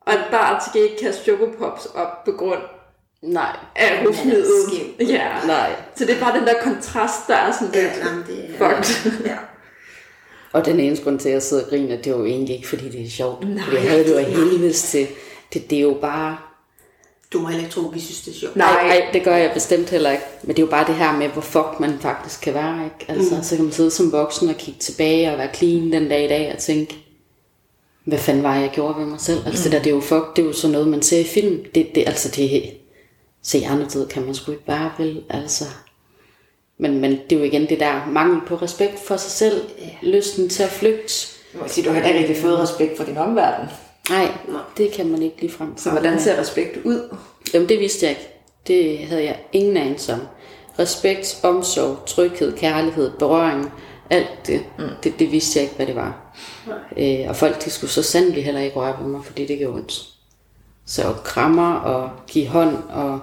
og 0.00 0.12
et 0.12 0.24
barn 0.30 0.60
skal 0.68 0.82
ikke 0.82 0.96
kaste 1.02 1.24
chokopops 1.24 1.86
op 1.86 2.24
på 2.24 2.32
grund 2.32 2.62
nej, 3.22 3.56
af 3.76 4.06
rusmidlet. 4.06 4.46
skæv. 4.68 5.06
Ja. 5.08 5.28
nej. 5.46 5.70
Så 5.96 6.04
det 6.04 6.16
er 6.16 6.20
bare 6.20 6.38
den 6.38 6.46
der 6.46 6.54
kontrast, 6.62 7.20
der 7.28 7.34
er 7.34 7.52
sådan 7.52 7.74
Ja, 7.74 7.82
lidt 7.82 8.06
jamen, 8.06 8.24
det 8.26 8.44
er... 8.60 8.82
fucked. 8.82 9.26
Ja. 9.26 9.36
Og 10.52 10.64
den 10.64 10.80
eneste 10.80 11.04
grund 11.04 11.18
til, 11.18 11.28
at 11.28 11.32
jeg 11.34 11.42
sidder 11.42 11.62
og 11.64 11.68
griner, 11.70 11.96
det 12.02 12.12
var 12.12 12.18
jo 12.18 12.24
egentlig 12.24 12.56
ikke, 12.56 12.68
fordi 12.68 12.88
det 12.88 13.06
er 13.06 13.10
sjovt. 13.10 13.48
Nej, 13.48 13.64
jeg 13.72 13.82
havde 13.90 14.04
det 14.04 14.10
jo 14.10 14.16
af 14.16 14.24
helvedes 14.24 14.82
til. 14.82 15.06
Det, 15.52 15.70
det 15.70 15.78
er 15.78 15.82
jo 15.82 15.98
bare... 16.00 16.36
Du 17.32 17.40
må 17.40 17.48
heller 17.48 17.64
ikke 17.64 17.74
tro, 17.74 17.88
at 17.88 17.94
vi 17.94 18.00
synes, 18.00 18.20
det 18.20 18.34
er 18.34 18.38
sjovt. 18.38 18.56
Nej. 18.56 18.86
Nej, 18.86 19.06
det 19.12 19.24
gør 19.24 19.36
jeg 19.36 19.50
bestemt 19.54 19.90
heller 19.90 20.10
ikke. 20.10 20.24
Men 20.42 20.48
det 20.56 20.58
er 20.62 20.66
jo 20.66 20.70
bare 20.70 20.86
det 20.86 20.94
her 20.94 21.12
med, 21.16 21.28
hvor 21.28 21.42
fuck 21.42 21.80
man 21.80 21.98
faktisk 22.00 22.40
kan 22.40 22.54
være. 22.54 22.84
Ikke? 22.84 23.12
Altså, 23.12 23.34
mm. 23.36 23.42
Så 23.42 23.56
kan 23.56 23.64
man 23.64 23.72
sidde 23.72 23.90
som 23.90 24.12
voksen 24.12 24.48
og 24.48 24.54
kigge 24.54 24.80
tilbage 24.80 25.32
og 25.32 25.38
være 25.38 25.54
clean 25.54 25.92
den 25.92 26.08
dag 26.08 26.24
i 26.24 26.28
dag 26.28 26.52
og 26.54 26.58
tænke, 26.58 26.96
hvad 28.04 28.18
fanden 28.18 28.42
var 28.42 28.56
jeg 28.56 28.70
gjorde 28.72 28.98
ved 29.00 29.06
mig 29.06 29.20
selv? 29.20 29.40
Altså 29.46 29.64
det 29.64 29.72
der, 29.72 29.78
det 29.78 29.90
er 29.90 29.94
jo 29.94 30.00
fuck, 30.00 30.36
det 30.36 30.42
er 30.42 30.46
jo 30.46 30.52
sådan 30.52 30.72
noget, 30.72 30.88
man 30.88 31.02
ser 31.02 31.18
i 31.20 31.24
film. 31.24 31.64
Det, 31.74 31.94
det, 31.94 32.04
altså 32.06 32.28
det, 32.36 32.62
tid 33.88 34.06
kan 34.06 34.24
man 34.24 34.34
sgu 34.34 34.52
ikke 34.52 34.64
være, 34.66 34.90
vel? 34.98 35.22
Altså, 35.30 35.64
men, 36.78 37.00
men 37.00 37.10
det 37.10 37.32
er 37.32 37.40
jo 37.40 37.44
igen 37.44 37.68
det 37.68 37.80
der 37.80 38.06
mangel 38.06 38.40
på 38.46 38.54
respekt 38.54 38.98
for 38.98 39.16
sig 39.16 39.30
selv, 39.30 39.62
lysten 40.02 40.48
til 40.48 40.62
at 40.62 40.70
flygte. 40.70 41.26
Jeg 41.54 41.62
må 41.62 41.68
sige, 41.68 41.84
du 41.84 41.90
har 41.90 41.94
heller 41.94 42.08
ikke 42.08 42.20
rigtig 42.20 42.42
fået 42.42 42.58
respekt 42.58 42.96
for 42.96 43.04
din 43.04 43.16
omverden. 43.16 43.68
Nej, 44.10 44.28
det 44.76 44.92
kan 44.92 45.06
man 45.06 45.22
ikke 45.22 45.40
lige 45.40 45.52
frem. 45.52 45.76
Så 45.76 45.90
hvordan 45.90 46.20
ser 46.20 46.40
respekt 46.40 46.78
ud? 46.84 47.16
Jamen 47.54 47.68
det 47.68 47.80
vidste 47.80 48.06
jeg 48.06 48.10
ikke. 48.10 48.28
Det 48.66 48.98
havde 48.98 49.24
jeg 49.24 49.40
ingen 49.52 49.76
anelse 49.76 50.12
om. 50.12 50.20
Respekt, 50.78 51.40
omsorg, 51.42 52.06
tryghed, 52.06 52.52
kærlighed, 52.56 53.10
berøring, 53.18 53.72
alt 54.10 54.46
det, 54.46 54.64
mm. 54.78 54.84
det, 55.02 55.18
det 55.18 55.32
vidste 55.32 55.58
jeg 55.58 55.62
ikke, 55.62 55.76
hvad 55.76 55.86
det 55.86 55.96
var. 55.96 56.36
Øh, 56.96 57.28
og 57.28 57.36
folk 57.36 57.64
de 57.64 57.70
skulle 57.70 57.90
så 57.90 58.02
sandelig 58.02 58.44
heller 58.44 58.60
ikke 58.60 58.76
røre 58.76 58.96
ved 59.00 59.06
mig, 59.08 59.24
fordi 59.24 59.46
det 59.46 59.58
gjorde 59.58 59.74
ondt. 59.74 60.08
Så 60.86 61.14
krammer 61.24 61.74
og 61.74 62.10
give 62.26 62.46
hånd 62.46 62.76
og 62.88 63.20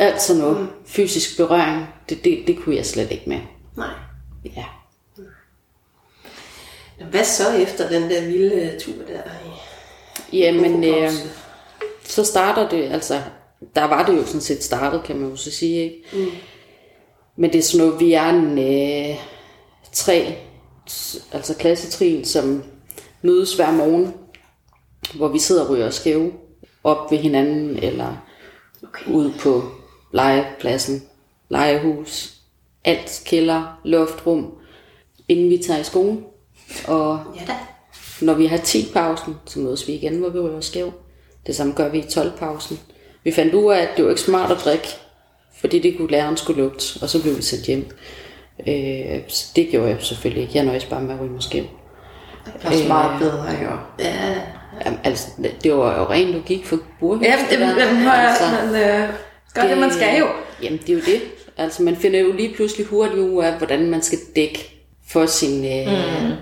alt 0.00 0.22
sådan 0.22 0.42
noget, 0.42 0.60
mm. 0.60 0.68
fysisk 0.86 1.36
berøring, 1.36 1.86
det, 2.08 2.24
det, 2.24 2.42
det 2.46 2.58
kunne 2.58 2.76
jeg 2.76 2.86
slet 2.86 3.10
ikke 3.10 3.28
med. 3.28 3.40
Nej. 3.76 3.90
Ja. 4.56 4.64
Hvad 7.10 7.24
så 7.24 7.52
efter 7.52 7.88
den 7.88 8.10
der 8.10 8.26
vilde 8.26 8.80
tur 8.80 8.92
der? 9.08 9.22
Jamen, 10.32 10.84
øh, 10.84 11.10
så 12.04 12.24
starter 12.24 12.68
det, 12.68 12.82
altså, 12.92 13.22
der 13.74 13.84
var 13.84 14.06
det 14.06 14.16
jo 14.16 14.26
sådan 14.26 14.40
set 14.40 14.64
startet, 14.64 15.02
kan 15.02 15.16
man 15.16 15.30
jo 15.30 15.36
så 15.36 15.50
sige, 15.50 15.82
ikke? 15.82 16.02
Mm. 16.12 16.30
Men 17.36 17.52
det 17.52 17.58
er 17.58 17.62
sådan 17.62 17.86
noget, 17.86 18.00
vi 18.00 18.12
er 18.12 18.28
en 18.28 18.58
øh, 18.58 19.16
tre, 19.92 20.36
altså 21.32 21.54
klassetrin, 21.58 22.24
som 22.24 22.62
mødes 23.22 23.56
hver 23.56 23.70
morgen, 23.72 24.14
hvor 25.14 25.28
vi 25.28 25.38
sidder 25.38 25.64
og 25.64 25.70
ryger 25.70 25.90
skæve 25.90 26.32
op 26.84 27.10
ved 27.10 27.18
hinanden, 27.18 27.76
eller 27.76 28.26
okay. 28.82 29.12
ude 29.12 29.34
på 29.40 29.79
legepladsen, 30.12 31.02
legehus, 31.48 32.32
alt 32.84 33.22
kælder, 33.26 33.80
luftrum, 33.84 34.54
inden 35.28 35.50
vi 35.50 35.58
tager 35.58 35.80
i 35.80 35.84
skole. 35.84 36.18
Og 36.88 37.20
Ja 37.36 37.40
da. 37.46 37.52
når 38.20 38.34
vi 38.34 38.46
har 38.46 38.56
10-pausen, 38.56 39.34
så 39.46 39.58
mødes 39.58 39.88
vi 39.88 39.92
igen, 39.92 40.18
hvor 40.18 40.28
vi 40.28 40.38
ryger 40.38 40.60
skæv. 40.60 40.92
Det 41.46 41.56
samme 41.56 41.72
gør 41.72 41.88
vi 41.88 41.98
i 41.98 42.02
12-pausen. 42.02 42.78
Vi 43.24 43.32
fandt 43.32 43.54
ud 43.54 43.72
af, 43.72 43.78
at 43.78 43.88
det 43.96 44.04
var 44.04 44.10
ikke 44.10 44.22
smart 44.22 44.50
at 44.50 44.58
drikke, 44.64 44.88
fordi 45.60 45.78
det 45.78 45.96
kunne 45.96 46.10
læreren 46.10 46.36
skulle 46.36 46.62
lugte, 46.62 46.84
og 47.02 47.08
så 47.08 47.22
blev 47.22 47.36
vi 47.36 47.42
sendt 47.42 47.66
hjem. 47.66 47.90
Øh, 48.66 49.20
så 49.28 49.46
det 49.56 49.68
gjorde 49.68 49.88
jeg 49.88 49.96
selvfølgelig 50.00 50.42
ikke. 50.42 50.56
Jeg 50.56 50.64
nøjes 50.64 50.84
bare 50.84 51.02
med 51.02 51.14
at 51.14 51.20
ryge 51.20 51.32
mig 51.32 51.42
skæv. 51.42 51.64
Det 52.44 52.52
er 52.62 52.70
også 52.70 52.88
meget 52.88 53.20
bedre, 53.20 53.50
jo. 53.62 53.70
Ja, 53.98 54.40
Jamen, 54.84 55.00
altså, 55.04 55.28
det 55.64 55.74
var 55.74 55.98
jo 55.98 56.04
ren 56.04 56.28
logik 56.28 56.66
for 56.66 56.78
burhus. 57.00 57.26
Ja, 57.26 57.38
det, 57.50 57.58
det, 57.58 57.76
det, 57.76 57.86
har 57.86 58.22
jeg, 58.22 58.36
men 58.64 58.82
øh, 58.82 59.08
gør 59.54 59.68
det, 59.68 59.78
man 59.78 59.92
skal 59.92 60.18
jo. 60.18 60.26
Jamen, 60.62 60.78
det 60.78 60.88
er 60.88 60.94
jo 60.94 61.00
det. 61.00 61.22
Altså, 61.56 61.82
man 61.82 61.96
finder 61.96 62.20
jo 62.20 62.32
lige 62.32 62.54
pludselig 62.54 62.86
hurtigt 62.86 63.18
ud 63.18 63.42
af, 63.42 63.58
hvordan 63.58 63.90
man 63.90 64.02
skal 64.02 64.18
dække 64.36 64.84
for 65.06 65.26
sin, 65.26 65.64
øh, 65.64 65.86
mm. 65.86 66.36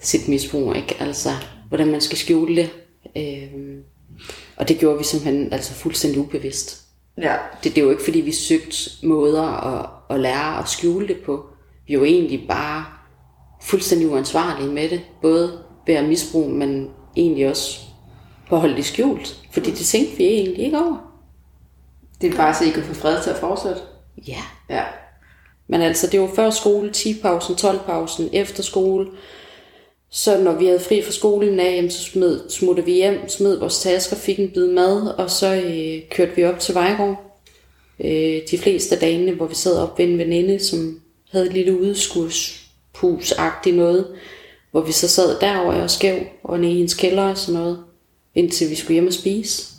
sit 0.00 0.28
misbrug, 0.28 0.76
ikke? 0.76 0.96
Altså, 1.00 1.30
hvordan 1.68 1.88
man 1.88 2.00
skal 2.00 2.18
skjule 2.18 2.56
det. 2.56 2.70
Øh, 3.16 3.78
og 4.56 4.68
det 4.68 4.78
gjorde 4.78 4.98
vi 4.98 5.04
simpelthen 5.04 5.52
altså 5.52 5.74
fuldstændig 5.74 6.20
ubevidst. 6.20 6.82
Ja. 7.18 7.36
Det, 7.64 7.74
det 7.74 7.80
er 7.80 7.84
jo 7.84 7.90
ikke, 7.90 8.04
fordi 8.04 8.20
vi 8.20 8.32
søgte 8.32 8.76
måder 9.02 9.42
at, 9.42 9.90
at 10.10 10.20
lære 10.20 10.58
at 10.58 10.68
skjule 10.68 11.08
det 11.08 11.16
på. 11.16 11.46
Vi 11.86 11.94
er 11.94 11.98
jo 11.98 12.04
egentlig 12.04 12.44
bare 12.48 12.84
fuldstændig 13.62 14.08
uansvarlige 14.08 14.70
med 14.70 14.88
det. 14.88 15.00
Både 15.22 15.58
ved 15.86 15.94
at 15.94 16.08
misbruge, 16.08 16.54
men 16.54 16.90
egentlig 17.16 17.48
også 17.48 17.80
på 18.48 18.54
at 18.54 18.60
holde 18.60 18.76
det 18.76 18.84
skjult. 18.84 19.40
Fordi 19.50 19.70
det 19.70 19.86
tænkte 19.86 20.16
vi 20.16 20.24
egentlig 20.24 20.64
ikke 20.64 20.78
over. 20.78 21.09
Det 22.20 22.32
er 22.32 22.36
bare 22.36 22.54
så 22.54 22.64
I 22.64 22.70
kan 22.70 22.82
få 22.82 22.94
fred 22.94 23.22
til 23.22 23.30
at 23.30 23.36
fortsætte. 23.36 23.80
Ja. 24.28 24.42
Ja. 24.70 24.84
Men 25.68 25.82
altså, 25.82 26.06
det 26.06 26.20
var 26.20 26.30
før 26.36 26.50
skole, 26.50 26.90
10-pausen, 26.96 27.54
12-pausen, 27.54 28.28
efter 28.32 28.62
skole. 28.62 29.06
Så 30.10 30.40
når 30.40 30.52
vi 30.52 30.66
havde 30.66 30.80
fri 30.80 31.02
fra 31.02 31.12
skolen 31.12 31.60
af, 31.60 31.76
jamen, 31.76 31.90
så 31.90 32.02
smed, 32.02 32.50
smuttede 32.50 32.86
vi 32.86 32.92
hjem, 32.92 33.28
smed 33.28 33.58
vores 33.58 33.80
tasker, 33.80 34.16
fik 34.16 34.38
en 34.38 34.50
bid 34.50 34.66
mad, 34.66 35.06
og 35.06 35.30
så 35.30 35.54
øh, 35.54 36.02
kørte 36.10 36.36
vi 36.36 36.44
op 36.44 36.58
til 36.58 36.74
Vejgaard. 36.74 37.40
Øh, 38.04 38.40
de 38.50 38.58
fleste 38.58 38.94
af 38.94 39.00
dagene, 39.00 39.32
hvor 39.32 39.46
vi 39.46 39.54
sad 39.54 39.78
op 39.78 39.98
ved 39.98 40.04
en 40.04 40.18
veninde, 40.18 40.58
som 40.58 41.00
havde 41.30 41.46
et 41.46 41.52
lille 41.52 41.80
udskudshus-agtigt 41.80 43.76
noget, 43.76 44.06
hvor 44.70 44.80
vi 44.80 44.92
så 44.92 45.08
sad 45.08 45.40
derovre 45.40 45.82
og 45.82 45.90
skæv, 45.90 46.18
og 46.42 46.60
nede 46.60 46.72
i 46.72 46.76
hendes 46.76 46.94
kælder 46.94 47.22
og 47.22 47.38
sådan 47.38 47.60
noget, 47.60 47.78
indtil 48.34 48.70
vi 48.70 48.74
skulle 48.74 48.92
hjem 48.92 49.06
og 49.06 49.12
spise. 49.12 49.69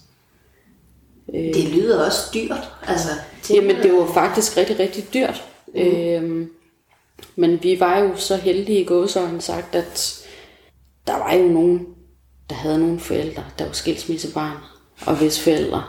Det 1.32 1.70
lyder 1.70 2.06
også 2.06 2.20
dyrt. 2.34 2.72
Altså, 2.88 3.10
Jamen, 3.50 3.76
det 3.76 3.94
var 3.94 4.14
faktisk 4.14 4.58
rigtig, 4.58 4.80
rigtig 4.80 5.14
dyrt. 5.14 5.44
Mm. 5.68 5.82
Øhm, 5.82 6.52
men 7.36 7.64
vi 7.64 7.80
var 7.80 8.00
jo 8.00 8.16
så 8.16 8.36
heldige 8.36 8.82
i 8.82 8.84
gåsøjne 8.84 9.42
sagt, 9.42 9.76
at 9.76 10.26
der 11.08 11.18
var 11.18 11.34
jo 11.34 11.48
nogen, 11.48 11.88
der 12.50 12.56
havde 12.56 12.80
nogle 12.80 13.00
forældre, 13.00 13.44
der 13.60 13.66
var 13.66 13.74
skilsmissebarn. 13.74 14.58
Og 15.06 15.16
hvis 15.16 15.40
forældre, 15.40 15.84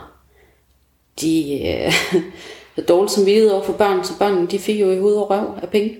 de 1.21 1.61
øh, 1.67 1.93
havde 2.75 2.87
dårligt 2.87 3.11
samvittighed 3.11 3.49
over 3.49 3.63
for 3.63 3.73
børn, 3.73 4.03
så 4.03 4.17
børnene 4.19 4.47
de 4.47 4.59
fik 4.59 4.81
jo 4.81 4.91
i 4.91 4.99
hoved 4.99 5.15
og 5.15 5.29
røv 5.29 5.57
af 5.61 5.69
penge. 5.69 5.99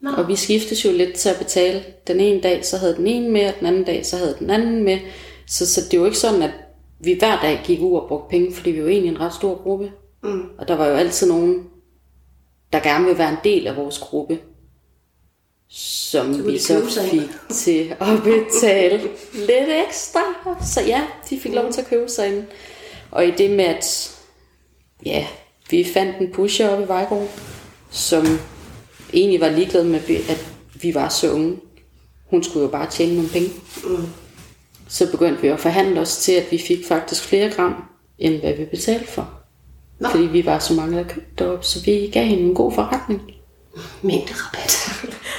Nå. 0.00 0.10
Og 0.10 0.28
vi 0.28 0.36
skiftes 0.36 0.84
jo 0.84 0.92
lidt 0.92 1.14
til 1.14 1.28
at 1.28 1.38
betale. 1.38 1.84
Den 2.06 2.20
ene 2.20 2.40
dag, 2.40 2.64
så 2.64 2.76
havde 2.76 2.96
den 2.96 3.06
ene 3.06 3.30
med, 3.30 3.46
og 3.48 3.54
den 3.58 3.66
anden 3.66 3.84
dag, 3.84 4.06
så 4.06 4.16
havde 4.16 4.36
den 4.38 4.50
anden 4.50 4.84
med. 4.84 4.98
Så, 5.46 5.72
så 5.72 5.80
det 5.80 5.94
er 5.94 5.98
jo 5.98 6.04
ikke 6.04 6.18
sådan, 6.18 6.42
at 6.42 6.50
vi 7.00 7.16
hver 7.18 7.40
dag 7.40 7.60
gik 7.64 7.80
ud 7.80 7.96
og 8.00 8.08
brugte 8.08 8.30
penge, 8.30 8.54
fordi 8.54 8.70
vi 8.70 8.82
var 8.82 8.88
egentlig 8.88 9.10
en 9.10 9.20
ret 9.20 9.34
stor 9.34 9.62
gruppe. 9.62 9.92
Mm. 10.22 10.42
Og 10.58 10.68
der 10.68 10.76
var 10.76 10.86
jo 10.86 10.94
altid 10.94 11.28
nogen, 11.28 11.66
der 12.72 12.80
gerne 12.80 13.04
vil 13.04 13.18
være 13.18 13.30
en 13.30 13.38
del 13.44 13.66
af 13.66 13.76
vores 13.76 13.98
gruppe, 13.98 14.38
som 15.68 16.26
kunne 16.26 16.52
vi 16.52 16.58
så 16.58 16.78
ind. 16.78 17.10
fik 17.10 17.30
til 17.50 17.94
at 18.00 18.22
betale 18.24 19.00
lidt 19.34 19.68
ekstra. 19.88 20.20
Så 20.60 20.80
ja, 20.86 21.06
de 21.30 21.40
fik 21.40 21.54
lov 21.54 21.72
til 21.72 21.80
at 21.80 21.86
købe 21.86 22.08
sig 22.08 22.28
ind. 22.28 22.44
Og 23.10 23.26
i 23.26 23.30
det 23.30 23.50
med, 23.50 23.64
at 23.64 24.18
ja, 25.06 25.26
vi 25.70 25.84
fandt 25.84 26.16
en 26.20 26.32
pusher 26.32 26.68
oppe 26.68 26.84
i 26.84 26.88
Vejgaard, 26.88 27.28
som 27.90 28.26
egentlig 29.12 29.40
var 29.40 29.48
ligeglad 29.48 29.84
med, 29.84 30.00
at 30.08 30.46
vi 30.82 30.94
var 30.94 31.08
så 31.08 31.32
unge. 31.32 31.56
Hun 32.30 32.42
skulle 32.42 32.64
jo 32.64 32.70
bare 32.70 32.90
tjene 32.90 33.14
nogle 33.14 33.30
penge. 33.30 33.48
Mm. 33.84 34.06
Så 34.88 35.10
begyndte 35.10 35.42
vi 35.42 35.48
at 35.48 35.60
forhandle 35.60 36.00
os 36.00 36.16
til, 36.16 36.32
at 36.32 36.46
vi 36.50 36.58
fik 36.58 36.86
faktisk 36.88 37.24
flere 37.24 37.50
gram, 37.50 37.84
end 38.18 38.40
hvad 38.40 38.52
vi 38.52 38.64
betalte 38.64 39.06
for. 39.06 39.30
Nå. 39.98 40.08
Fordi 40.08 40.24
vi 40.24 40.46
var 40.46 40.58
så 40.58 40.74
mange, 40.74 40.98
der 40.98 41.04
købte 41.04 41.52
op, 41.52 41.64
så 41.64 41.84
vi 41.84 42.10
gav 42.12 42.24
hende 42.24 42.42
en 42.42 42.54
god 42.54 42.72
forretning. 42.72 43.22
Mængderabat. 44.02 44.88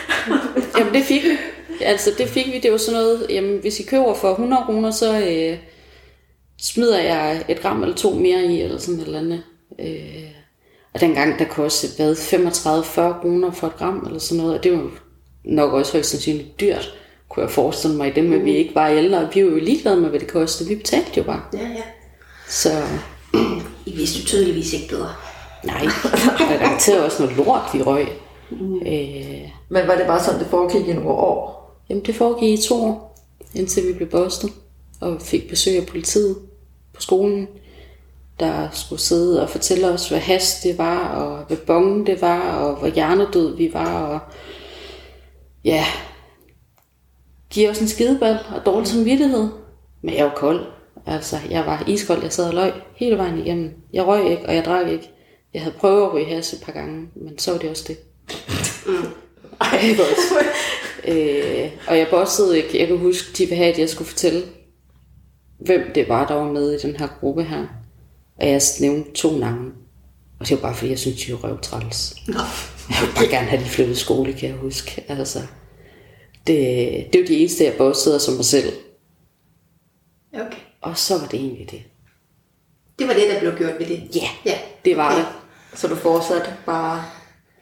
Jamen 0.78 0.94
det 0.94 1.04
fik 1.04 1.24
vi. 1.24 1.38
Altså 1.82 2.12
det 2.18 2.28
fik 2.28 2.48
vi, 2.54 2.60
det 2.60 2.72
var 2.72 2.78
sådan 2.78 3.00
noget, 3.00 3.26
jamen 3.30 3.60
hvis 3.60 3.80
I 3.80 3.84
køber 3.84 4.14
for 4.14 4.32
100 4.32 4.64
kroner, 4.66 4.92
så 4.92 5.20
øh, 5.20 5.58
smider 6.62 7.00
jeg 7.00 7.46
et 7.48 7.62
gram 7.62 7.84
eller 7.84 7.96
to 7.96 8.14
mere 8.14 8.46
i, 8.46 8.62
eller 8.62 8.78
sådan 8.78 9.00
et 9.00 9.06
eller 9.06 9.20
andet. 9.20 9.44
Øh, 9.80 10.32
og 10.94 11.02
dengang 11.02 11.40
der 11.40 11.46
kostede, 11.46 11.92
hvad, 11.96 12.16
35-40 12.16 13.22
kroner 13.22 13.52
for 13.52 13.68
et 13.68 13.78
gram, 13.78 14.04
eller 14.06 14.20
sådan 14.20 14.44
noget, 14.44 14.58
og 14.58 14.64
det 14.64 14.72
var 14.72 14.90
nok 15.44 15.74
også 15.74 15.92
højst 15.92 16.10
sandsynligt 16.10 16.60
dyrt, 16.60 16.94
kunne 17.30 17.44
jeg 17.44 17.52
forestille 17.52 17.98
mig 17.98 18.08
i 18.08 18.12
det 18.14 18.24
med, 18.24 18.40
at 18.40 18.46
vi 18.46 18.56
ikke 18.56 18.76
var 18.76 18.88
ældre. 18.88 19.30
Vi 19.34 19.46
var 19.46 19.52
jo 19.52 19.58
ligeglade 19.58 20.02
med, 20.02 20.10
hvad 20.10 20.20
det 20.20 20.28
kostede. 20.28 20.70
Vi 20.70 20.76
betalte 20.76 21.12
jo 21.18 21.24
bare. 21.24 21.42
Ja, 21.54 21.60
ja. 21.60 21.84
Så 22.48 22.70
I 23.86 23.96
vidste 23.96 24.20
jo 24.20 24.26
tydeligvis 24.26 24.74
ikke 24.74 24.88
bedre. 24.90 25.10
nej, 25.64 25.82
der 26.40 26.46
er 26.46 26.60
garanteret 26.60 27.04
også 27.04 27.24
noget 27.24 27.38
lort, 27.38 27.62
vi 27.74 27.82
røg. 27.82 28.08
Øh, 28.86 29.50
Men 29.70 29.88
var 29.88 29.96
det 29.96 30.08
bare 30.08 30.24
sådan, 30.24 30.40
det 30.40 30.48
foregik 30.48 30.88
i 30.88 30.94
nogle 30.94 31.10
år? 31.10 31.60
Jamen, 31.90 32.06
det 32.06 32.16
foregik 32.16 32.60
i 32.60 32.62
to 32.62 32.84
år, 32.84 33.26
indtil 33.56 33.88
vi 33.88 33.94
blev 33.94 34.10
bustet 34.10 34.52
og 35.02 35.22
fik 35.22 35.50
besøg 35.50 35.78
af 35.78 35.86
politiet 35.86 36.38
på 36.94 37.02
skolen, 37.02 37.48
der 38.40 38.68
skulle 38.72 39.02
sidde 39.02 39.42
og 39.44 39.50
fortælle 39.50 39.88
os, 39.90 40.10
hvad 40.10 40.20
has 40.20 40.60
det 40.64 40.78
var, 40.78 41.08
og 41.08 41.46
hvad 41.48 41.58
bongen 41.58 42.06
det 42.08 42.22
var, 42.22 42.56
og 42.56 42.76
hvor 42.76 42.88
hjernedød 42.88 43.58
vi 43.58 43.70
var, 43.74 44.04
og 44.06 44.20
ja, 45.66 45.86
give 47.50 47.70
os 47.70 47.80
en 47.80 47.88
skideball 47.88 48.38
og 48.56 48.66
dårlig 48.66 48.88
samvittighed. 48.88 49.48
Men 50.02 50.16
jeg 50.16 50.26
var 50.26 50.34
kold. 50.36 50.66
Altså, 51.06 51.38
jeg 51.50 51.66
var 51.66 51.84
iskold, 51.88 52.24
jeg 52.24 52.34
sad 52.34 52.48
og 52.48 52.54
løg 52.54 52.74
hele 52.96 53.18
vejen 53.18 53.38
igennem. 53.38 53.74
Jeg 53.94 54.08
røg 54.08 54.32
ikke, 54.32 54.46
og 54.46 54.56
jeg 54.56 54.66
drak 54.66 54.88
ikke. 54.88 55.12
Jeg 55.54 55.62
havde 55.62 55.76
prøvet 55.80 56.06
at 56.06 56.14
ryge 56.14 56.26
has 56.26 56.54
et 56.54 56.62
par 56.62 56.72
gange, 56.72 57.08
men 57.16 57.40
så 57.40 57.52
var 57.52 57.60
det 57.60 57.70
også 57.70 57.84
det. 57.88 57.98
Ej, 59.62 59.80
ikke 59.84 60.02
også. 60.02 60.46
Øh, 61.08 61.72
og 61.88 61.98
jeg 61.98 62.08
bossede 62.10 62.58
ikke. 62.58 62.80
Jeg 62.80 62.88
kan 62.88 62.98
huske, 62.98 63.28
de 63.38 63.44
ville 63.44 63.56
have, 63.56 63.74
at 63.74 63.80
jeg 63.80 63.90
skulle 63.90 64.08
fortælle, 64.08 64.42
hvem 65.60 65.92
det 65.96 66.10
var, 66.10 66.28
der 66.28 66.34
var 66.34 66.52
med 66.52 66.72
i 66.72 66.88
den 66.88 66.96
her 66.96 67.08
gruppe 67.20 67.44
her. 67.44 67.66
Og 68.40 68.48
jeg 68.48 68.62
nævnte 68.80 69.12
to 69.12 69.38
navne. 69.38 69.72
Og 70.40 70.50
det 70.50 70.52
var 70.52 70.62
bare, 70.62 70.76
fordi 70.76 70.90
jeg 70.90 71.00
synes, 71.00 71.26
de 71.26 71.32
var 71.32 71.38
røvtræls. 71.38 72.16
Nå. 72.28 72.40
Jeg 72.90 72.98
ville 73.02 73.16
bare 73.16 73.28
gerne 73.28 73.48
have 73.48 73.64
de 73.64 73.70
flyttet 73.70 73.98
skole, 73.98 74.34
kan 74.34 74.50
jeg 74.50 74.58
huske. 74.58 75.04
Altså, 75.08 75.40
det, 76.54 77.14
det 77.14 77.22
var 77.22 77.28
de 77.28 77.38
eneste, 77.38 77.64
jeg 77.64 77.74
bossede 77.78 78.20
som 78.20 78.34
mig 78.34 78.46
selv. 78.46 78.74
Okay. 80.34 80.60
Og 80.82 80.98
så 80.98 81.18
var 81.18 81.28
det 81.28 81.40
egentlig 81.40 81.68
det. 81.72 81.82
Det 83.00 83.08
var 83.08 83.14
det, 83.14 83.24
der 83.34 83.40
blev 83.40 83.58
gjort 83.58 83.80
ved 83.80 83.86
det. 83.86 84.16
Ja, 84.16 84.30
Ja. 84.46 84.58
det 84.86 84.98
var 84.98 85.12
Okay. 85.12 85.20
det. 85.20 85.80
Så 85.80 85.88
du 85.88 85.96
fortsatte 85.96 86.50
bare... 86.66 87.04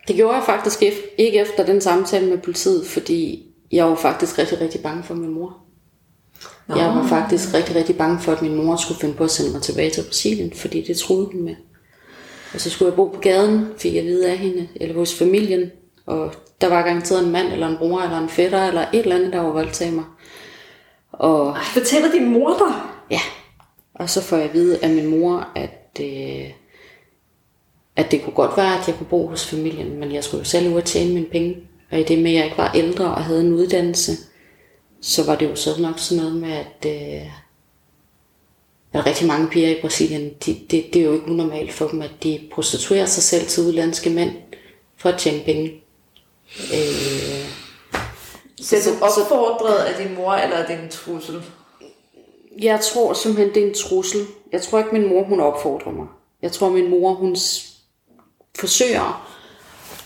Det 0.08 0.16
gjorde 0.16 0.36
jeg 0.36 0.44
faktisk 0.46 0.84
ikke 1.18 1.40
efter 1.40 1.66
den 1.66 1.82
samtale 1.82 2.26
med 2.30 2.38
politiet, 2.38 2.86
fordi 2.88 3.46
jeg 3.72 3.86
var 3.86 3.96
faktisk 3.96 4.38
rigtig, 4.40 4.62
rigtig 4.62 4.82
bange 4.82 5.04
for 5.04 5.14
min 5.14 5.30
mor. 5.30 5.58
Nå. 6.68 6.76
Jeg 6.76 6.86
var 6.86 7.08
faktisk 7.08 7.54
rigtig, 7.54 7.76
rigtig 7.76 7.98
bange 7.98 8.20
for, 8.20 8.32
at 8.32 8.42
min 8.42 8.56
mor 8.56 8.76
skulle 8.76 9.00
finde 9.00 9.16
på 9.16 9.24
at 9.24 9.32
sende 9.32 9.52
mig 9.52 9.62
tilbage 9.62 9.90
til 9.90 10.04
Brasilien, 10.04 10.54
fordi 10.54 10.82
det 10.82 10.98
troede 10.98 11.26
hun 11.26 11.42
med. 11.44 11.56
Og 12.54 12.62
så 12.62 12.70
skulle 12.70 12.90
jeg 12.90 12.96
bo 12.96 13.08
på 13.08 13.20
gaden, 13.20 13.66
fik 13.78 13.94
jeg 13.94 14.00
at 14.02 14.06
vide 14.08 14.32
af 14.32 14.38
hende, 14.38 14.68
eller 14.76 14.96
hos 14.96 15.14
familien. 15.14 15.72
Og 16.06 16.34
der 16.62 16.68
var 16.68 16.82
garanteret 16.82 17.26
en 17.26 17.32
mand, 17.32 17.48
eller 17.48 17.68
en 17.68 17.78
bror, 17.78 18.02
eller 18.02 18.18
en 18.18 18.30
fætter, 18.30 18.68
eller 18.68 18.82
et 18.94 19.00
eller 19.00 19.16
andet, 19.16 19.34
der 19.34 19.40
var 19.40 19.52
voldtaget 19.52 19.94
mig. 19.94 20.06
Og 21.12 21.50
Ej, 21.50 21.64
fortæller 21.74 22.12
din 22.12 22.30
mor 22.30 22.58
dig? 22.58 22.76
Ja, 23.12 23.22
og 23.94 24.10
så 24.10 24.22
får 24.22 24.38
jeg 24.38 24.46
at 24.46 24.54
vide 24.54 24.84
af 24.84 24.90
min 24.90 25.08
mor, 25.08 25.48
at, 25.56 26.00
øh, 26.02 26.52
at 27.96 28.12
det 28.12 28.24
kunne 28.24 28.34
godt 28.34 28.58
være, 28.58 28.80
at 28.80 28.88
jeg 28.88 28.96
kunne 28.96 29.08
bo 29.08 29.28
hos 29.28 29.48
familien, 29.48 30.00
men 30.00 30.14
jeg 30.14 30.24
skulle 30.24 30.40
jo 30.40 30.46
selv 30.46 30.70
ud 30.70 30.74
og 30.74 30.86
tjene 30.86 31.14
mine 31.14 31.26
penge. 31.26 31.56
Og 31.92 32.00
i 32.00 32.04
det 32.04 32.20
med, 32.20 32.32
at 32.32 32.38
jeg 32.38 32.46
ikke 32.46 32.58
var 32.58 32.72
ældre 32.76 33.06
og 33.06 33.24
havde 33.24 33.42
en 33.42 33.54
uddannelse, 33.54 34.12
så 35.02 35.26
var 35.26 35.36
det 35.36 35.50
jo 35.50 35.56
så 35.56 35.82
nok 35.82 36.00
sådan 36.00 36.24
noget 36.24 36.42
med, 36.42 36.52
at, 36.52 36.86
øh, 36.86 37.28
at 38.94 39.06
rigtig 39.06 39.28
mange 39.28 39.48
piger 39.48 39.70
i 39.70 39.82
Brasilien, 39.82 40.34
de, 40.46 40.60
det, 40.72 40.94
det 40.94 40.96
er 40.96 41.06
jo 41.06 41.14
ikke 41.14 41.32
unormalt 41.32 41.74
for 41.74 41.88
dem, 41.88 42.02
at 42.02 42.12
de 42.24 42.40
prostituerer 42.52 43.06
sig 43.06 43.24
selv 43.24 43.48
til 43.48 43.64
udlandske 43.64 44.10
mænd 44.10 44.32
for 44.98 45.10
at 45.10 45.20
tjene 45.20 45.44
penge. 45.44 45.84
Øh, 46.74 47.50
Bliver 48.56 48.82
Så- 48.82 48.90
du 49.00 49.06
opfordret 49.06 49.78
af 49.78 50.04
din 50.06 50.16
mor, 50.16 50.34
eller 50.34 50.56
er 50.58 50.68
det 50.68 50.84
en 50.84 50.90
trussel? 50.90 51.44
Jeg 52.62 52.80
tror 52.82 53.14
simpelthen, 53.14 53.56
det 53.56 53.64
er 53.64 53.68
en 53.68 53.74
trussel. 53.74 54.26
Jeg 54.52 54.62
tror 54.62 54.80
ikke, 54.80 54.92
min 54.94 55.10
mor 55.10 55.24
hun 55.24 55.40
opfordrer 55.40 55.92
mig. 55.92 56.08
Jeg 56.42 56.52
tror, 56.52 56.70
min 56.70 56.90
mor 56.90 57.14
hun 57.14 57.36
forsøger 58.60 59.28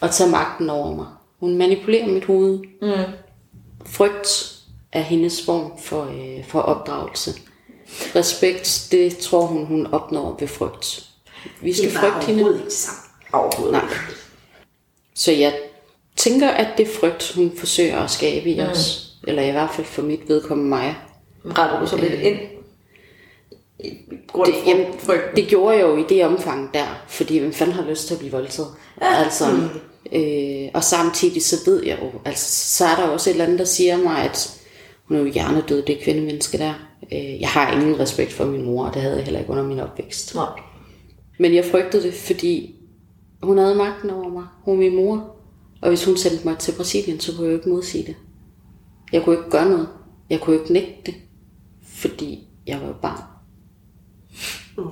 at 0.02 0.12
tage 0.12 0.30
magten 0.30 0.70
over 0.70 0.96
mig. 0.96 1.06
Hun 1.40 1.58
manipulerer 1.58 2.08
mit 2.08 2.26
hoved. 2.26 2.60
Mm. 2.82 3.12
Frygt 3.86 4.56
er 4.92 5.02
hendes 5.02 5.46
form 5.46 5.72
for, 5.80 6.04
øh, 6.04 6.46
for 6.48 6.60
opdragelse. 6.60 7.32
Respekt, 8.16 8.88
det 8.92 9.18
tror 9.18 9.42
hun, 9.46 9.66
hun 9.66 9.88
opnår 9.94 10.38
ved 10.40 10.48
frygt. 10.48 11.06
Vi 11.62 11.74
skal 11.74 11.92
frygte 11.92 12.26
hende. 12.26 12.42
overhovedet 12.42 12.60
ikke 12.60 12.74
sammen. 12.74 13.02
Overhovedet 13.34 13.72
Nej. 13.74 13.90
Så 15.16 15.32
jeg 15.32 15.60
tænker, 16.24 16.50
at 16.50 16.68
det 16.78 16.88
er 16.88 16.92
frygt, 17.00 17.34
hun 17.36 17.52
forsøger 17.58 18.00
at 18.00 18.12
skabe 18.12 18.50
i 18.50 18.62
os. 18.62 19.08
Eller 19.28 19.44
i 19.44 19.52
hvert 19.52 19.70
fald 19.74 19.88
for 19.88 20.02
mit 20.02 20.20
vedkommende 20.28 20.70
mig. 20.70 20.96
Retter 21.46 21.80
du 21.80 21.88
så 21.88 21.98
lidt 21.98 22.14
ind? 22.14 22.38
I 23.80 23.98
grund 24.28 24.48
Det, 24.48 24.56
jamen, 24.68 24.86
frygten. 25.00 25.36
det 25.36 25.48
gjorde 25.48 25.78
jeg 25.78 25.84
jo 25.84 25.98
i 25.98 26.04
det 26.10 26.26
omfang 26.26 26.74
der, 26.74 27.04
fordi 27.08 27.38
hvem 27.38 27.54
fanden 27.54 27.76
har 27.76 27.90
lyst 27.90 28.08
til 28.08 28.14
at 28.14 28.20
blive 28.20 28.32
voldtaget? 28.32 28.70
Ja. 29.02 29.24
Altså, 29.24 29.46
øh, 30.14 30.70
og 30.74 30.84
samtidig 30.84 31.44
så 31.44 31.56
ved 31.66 31.84
jeg 31.86 32.00
jo, 32.02 32.12
altså, 32.26 32.76
så 32.78 32.86
er 32.86 32.96
der 32.96 33.04
også 33.04 33.30
et 33.30 33.34
eller 33.34 33.46
andet, 33.46 33.60
der 33.60 33.66
siger 33.66 33.98
mig, 33.98 34.18
at 34.24 34.60
hun 35.04 35.18
er 35.18 35.22
jo 35.22 35.28
hjernedød, 35.28 35.82
det 35.82 36.00
kvindemenneske 36.04 36.58
der. 36.58 36.74
Øh, 37.14 37.42
jeg 37.42 37.50
har 37.50 37.72
ingen 37.72 38.00
respekt 38.00 38.34
for 38.34 38.46
min 38.46 38.66
mor, 38.66 38.86
og 38.86 38.94
det 38.94 39.02
havde 39.02 39.16
jeg 39.16 39.24
heller 39.24 39.40
ikke 39.40 39.52
under 39.52 39.64
min 39.64 39.80
opvækst. 39.80 40.36
Nej. 40.36 40.50
Men 41.40 41.56
jeg 41.56 41.66
frygtede 41.66 42.04
det, 42.04 42.14
fordi 42.14 42.76
hun 43.44 43.58
havde 43.58 43.76
magten 43.76 44.10
over 44.10 44.30
mig. 44.30 44.44
Hun 44.66 44.78
var 44.78 44.80
min 44.80 44.96
mor. 44.96 45.36
Og 45.82 45.90
hvis 45.90 46.06
hun 46.06 46.18
sendte 46.18 46.48
mig 46.48 46.58
til 46.58 46.72
Brasilien, 46.78 47.20
så 47.20 47.32
kunne 47.32 47.46
jeg 47.46 47.52
jo 47.52 47.58
ikke 47.58 47.70
modsige 47.70 48.08
det. 48.08 48.16
Jeg 49.12 49.24
kunne 49.24 49.36
ikke 49.36 49.50
gøre 49.50 49.70
noget. 49.70 49.88
Jeg 50.30 50.40
kunne 50.40 50.56
ikke 50.56 50.74
nægte 50.74 51.02
det, 51.06 51.16
fordi 51.84 52.48
jeg 52.68 52.82
var 52.82 52.88
jo 52.88 52.94
barn. 53.02 53.22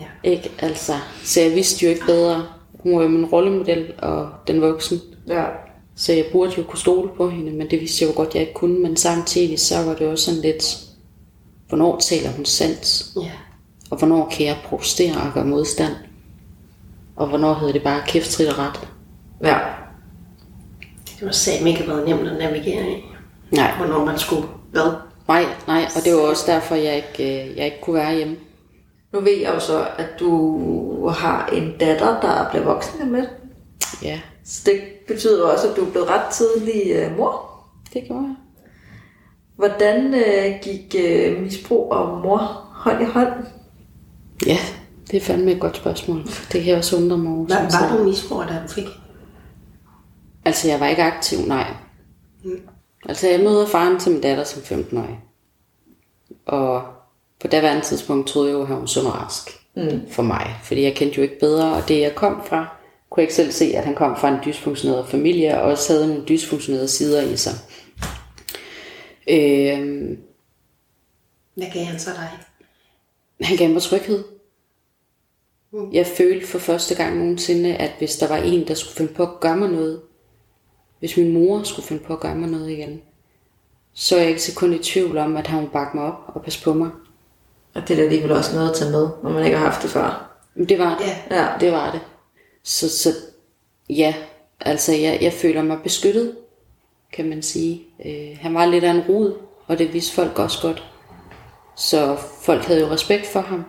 Ja. 0.01 0.29
Ikke? 0.29 0.51
Altså, 0.59 0.93
så 1.23 1.41
jeg 1.41 1.55
vidste 1.55 1.85
jo 1.85 1.91
ikke 1.91 2.05
bedre. 2.05 2.47
Hun 2.79 2.95
var 2.95 3.03
jo 3.03 3.09
min 3.09 3.25
rollemodel 3.25 3.93
og 3.97 4.29
den 4.47 4.61
voksen. 4.61 4.99
Ja. 5.27 5.45
Så 5.95 6.13
jeg 6.13 6.25
burde 6.31 6.53
jo 6.57 6.63
kunne 6.63 6.79
stole 6.79 7.09
på 7.17 7.29
hende, 7.29 7.51
men 7.51 7.69
det 7.69 7.79
vidste 7.79 8.05
jeg 8.05 8.11
jo 8.11 8.17
godt, 8.17 8.33
jeg 8.33 8.41
ikke 8.41 8.53
kunne. 8.53 8.79
Men 8.79 8.97
samtidig 8.97 9.59
så 9.59 9.83
var 9.83 9.95
det 9.95 10.07
også 10.07 10.25
sådan 10.25 10.41
lidt, 10.41 10.77
hvornår 11.67 11.99
taler 11.99 12.31
hun 12.31 12.45
sandt? 12.45 13.05
Ja. 13.15 13.31
Og 13.89 13.97
hvornår 13.97 14.29
kan 14.31 14.45
jeg 14.45 14.57
protestere 14.65 15.21
og 15.21 15.33
gøre 15.33 15.45
modstand? 15.45 15.93
Og 17.15 17.27
hvornår 17.27 17.53
hedder 17.53 17.73
det 17.73 17.83
bare 17.83 18.01
kæft, 18.07 18.29
trit 18.29 18.47
og 18.47 18.57
ret? 18.59 18.89
Ja. 19.43 19.59
Det 21.19 21.25
var 21.25 21.31
sagde 21.31 21.69
ikke 21.69 21.87
været 21.87 22.07
nemt 22.07 22.27
at 22.27 22.37
navigere 22.37 22.91
i. 22.91 23.03
Nej, 23.51 23.71
Hvornår 23.77 24.05
man 24.05 24.17
skulle 24.17 24.47
hvad? 24.71 24.91
nej, 25.27 25.45
nej. 25.67 25.85
Og 25.95 26.03
det 26.05 26.13
var 26.13 26.19
også 26.19 26.51
derfor, 26.51 26.75
jeg 26.75 26.95
ikke, 26.95 27.49
øh, 27.49 27.57
jeg 27.57 27.65
ikke 27.65 27.81
kunne 27.81 27.95
være 27.95 28.15
hjemme. 28.15 28.35
Nu 29.13 29.19
ved 29.19 29.37
jeg 29.37 29.53
jo 29.53 29.59
så, 29.59 29.87
at 29.97 30.07
du 30.19 31.07
har 31.07 31.47
en 31.53 31.77
datter, 31.79 32.21
der 32.21 32.49
bliver 32.49 32.65
voksen 32.65 33.11
med. 33.11 33.23
Ja, 34.03 34.19
Så 34.45 34.61
det 34.65 34.81
betyder 35.07 35.45
også, 35.45 35.69
at 35.69 35.75
du 35.75 35.85
er 35.85 35.91
blevet 35.91 36.09
ret 36.09 36.29
tidlig 36.31 37.05
uh, 37.05 37.17
mor. 37.17 37.49
det 37.93 38.03
gjorde 38.07 38.21
jeg. 38.23 38.35
Hvordan 39.55 40.05
uh, 40.05 40.61
gik 40.61 40.95
uh, 40.99 41.41
misbrug 41.43 41.91
og 41.91 42.21
mor 42.21 42.37
hånd 42.73 43.01
i 43.01 43.05
hånd? 43.05 43.33
Ja, 44.45 44.57
det 45.11 45.17
er 45.17 45.21
fandme 45.21 45.51
et 45.51 45.59
godt 45.59 45.77
spørgsmål. 45.77 46.23
Det 46.23 46.61
kan 46.61 46.65
jeg 46.65 46.77
også 46.77 46.97
undre 46.97 47.17
mig 47.17 47.31
over. 47.33 47.47
Var, 47.47 47.97
du 47.97 48.03
misbruger, 48.03 48.47
da 48.47 48.53
du 48.53 48.67
fik? 48.67 48.87
Altså, 50.49 50.67
jeg 50.67 50.79
var 50.79 50.87
ikke 50.87 51.03
aktiv, 51.03 51.39
nej. 51.39 51.73
Altså, 53.05 53.27
jeg 53.27 53.39
møder 53.39 53.67
faren 53.67 53.99
til 53.99 54.11
min 54.11 54.21
datter 54.21 54.43
som 54.43 54.61
15-årig. 54.61 55.19
Og 56.45 56.83
på 57.39 57.47
daværende 57.47 57.85
tidspunkt 57.85 58.27
troede 58.27 58.49
jeg 58.49 58.53
jo, 58.53 58.61
at 58.61 58.67
han 58.67 58.79
var 58.79 58.85
sund 58.85 59.07
og 59.07 59.15
rask 59.15 59.59
mm. 59.75 60.11
for 60.11 60.23
mig. 60.23 60.55
Fordi 60.63 60.81
jeg 60.81 60.95
kendte 60.95 61.17
jo 61.17 61.23
ikke 61.23 61.39
bedre, 61.39 61.73
og 61.73 61.87
det 61.87 62.01
jeg 62.01 62.15
kom 62.15 62.41
fra, 62.45 62.77
kunne 63.09 63.21
jeg 63.21 63.23
ikke 63.23 63.33
selv 63.33 63.51
se, 63.51 63.65
at 63.75 63.85
han 63.85 63.95
kom 63.95 64.17
fra 64.17 64.29
en 64.29 64.39
dysfunktioneret 64.45 65.07
familie, 65.07 65.61
og 65.61 65.71
også 65.71 65.93
havde 65.93 66.07
nogle 66.07 66.25
dysfunktionerede 66.25 66.87
sider 66.87 67.21
i 67.21 67.37
sig. 67.37 67.53
Øh, 69.29 70.17
Hvad 71.55 71.67
gav 71.73 71.83
han 71.83 71.99
så 71.99 72.09
dig? 72.09 72.29
han 73.41 73.57
gav 73.57 73.69
mig 73.69 73.81
tryghed. 73.81 74.23
Jeg 75.91 76.07
følte 76.07 76.47
for 76.47 76.59
første 76.59 76.95
gang 76.95 77.17
nogensinde, 77.17 77.75
at 77.75 77.91
hvis 77.97 78.15
der 78.15 78.27
var 78.27 78.37
en, 78.37 78.67
der 78.67 78.73
skulle 78.73 78.95
finde 78.95 79.13
på 79.13 79.23
at 79.23 79.39
gøre 79.39 79.57
mig 79.57 79.69
noget, 79.69 80.01
hvis 80.99 81.17
min 81.17 81.33
mor 81.33 81.63
skulle 81.63 81.87
finde 81.87 82.03
på 82.03 82.13
at 82.13 82.19
gøre 82.19 82.35
mig 82.35 82.49
noget 82.49 82.69
igen, 82.69 83.01
så 83.93 84.15
er 84.15 84.19
jeg 84.19 84.29
ikke 84.29 84.41
sekund 84.41 84.75
i 84.75 84.83
tvivl 84.83 85.17
om, 85.17 85.37
at 85.37 85.47
han 85.47 85.59
ville 85.59 85.73
bakke 85.73 85.97
mig 85.97 86.05
op 86.05 86.23
og 86.27 86.43
passe 86.43 86.63
på 86.63 86.73
mig. 86.73 86.89
Og 87.73 87.87
det 87.87 87.99
er 87.99 88.03
alligevel 88.03 88.31
også 88.31 88.55
noget 88.55 88.69
at 88.69 88.75
tage 88.75 88.91
med, 88.91 89.09
når 89.23 89.29
man 89.29 89.45
ikke 89.45 89.57
har 89.57 89.65
haft 89.65 89.81
det 89.81 89.89
før. 89.89 90.35
Det 90.69 90.79
var 90.79 90.97
det. 90.97 91.35
Ja. 91.35 91.41
Ja. 91.41 91.47
Det 91.59 91.71
var 91.71 91.91
det. 91.91 92.01
Så, 92.63 92.89
så 92.89 93.09
ja, 93.89 94.15
altså 94.59 94.93
jeg, 94.93 95.17
jeg 95.21 95.33
føler 95.33 95.63
mig 95.63 95.77
beskyttet, 95.83 96.35
kan 97.13 97.29
man 97.29 97.41
sige. 97.41 97.81
Øh, 98.05 98.37
han 98.41 98.53
var 98.53 98.65
lidt 98.65 98.83
af 98.83 98.91
en 98.91 99.01
rod, 99.09 99.33
og 99.67 99.79
det 99.79 99.93
vidste 99.93 100.13
folk 100.13 100.39
også 100.39 100.61
godt. 100.61 100.83
Så 101.75 102.17
folk 102.41 102.63
havde 102.63 102.79
jo 102.79 102.87
respekt 102.87 103.27
for 103.27 103.41
ham. 103.41 103.63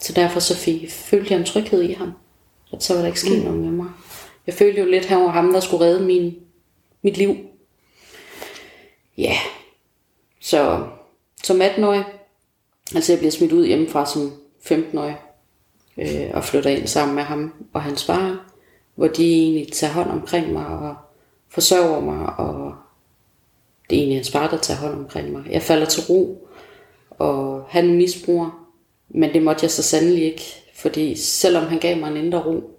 Så 0.00 0.12
derfor 0.12 0.40
så 0.40 0.56
fik, 0.56 0.90
følte 0.90 1.32
jeg 1.32 1.38
en 1.38 1.46
tryghed 1.46 1.82
i 1.82 1.92
ham. 1.92 2.12
At 2.72 2.82
så 2.82 2.94
var 2.94 3.00
der 3.00 3.06
ikke 3.06 3.20
sket 3.20 3.38
mm. 3.38 3.44
noget 3.44 3.60
med 3.60 3.70
mig. 3.70 3.86
Jeg 4.46 4.54
følte 4.54 4.80
jo 4.80 4.86
lidt, 4.86 5.04
at 5.04 5.08
han 5.08 5.22
var 5.22 5.30
ham, 5.30 5.52
der 5.52 5.60
skulle 5.60 5.84
redde 5.84 6.04
min, 6.04 6.34
mit 7.04 7.16
liv. 7.16 7.36
Ja. 9.18 9.34
Så 10.40 10.86
som 11.44 11.62
18-årig, 11.62 12.04
altså 12.94 13.12
jeg 13.12 13.18
bliver 13.18 13.32
smidt 13.32 13.52
ud 13.52 13.66
hjemmefra 13.66 14.06
som 14.06 14.32
15-årig, 14.60 15.16
øh, 15.98 16.30
og 16.34 16.44
flytter 16.44 16.70
ind 16.70 16.86
sammen 16.86 17.14
med 17.14 17.22
ham 17.22 17.68
og 17.72 17.82
hans 17.82 18.04
far, 18.04 18.50
hvor 18.94 19.08
de 19.08 19.34
egentlig 19.34 19.72
tager 19.72 19.92
hånd 19.92 20.10
omkring 20.10 20.52
mig 20.52 20.66
og 20.66 20.94
forsørger 21.48 22.00
mig, 22.00 22.38
og 22.38 22.74
det 23.90 23.96
er 23.96 24.00
egentlig 24.00 24.16
hans 24.16 24.30
far, 24.30 24.50
der 24.50 24.58
tager 24.58 24.80
hånd 24.80 24.94
omkring 24.94 25.32
mig. 25.32 25.44
Jeg 25.50 25.62
falder 25.62 25.86
til 25.86 26.02
ro, 26.08 26.48
og 27.10 27.64
han 27.68 27.96
misbruger, 27.96 28.70
men 29.08 29.32
det 29.32 29.42
måtte 29.42 29.64
jeg 29.64 29.70
så 29.70 29.82
sandelig 29.82 30.24
ikke, 30.24 30.44
fordi 30.74 31.16
selvom 31.16 31.64
han 31.64 31.78
gav 31.78 31.96
mig 31.96 32.10
en 32.10 32.24
indre 32.24 32.42
ro, 32.42 32.70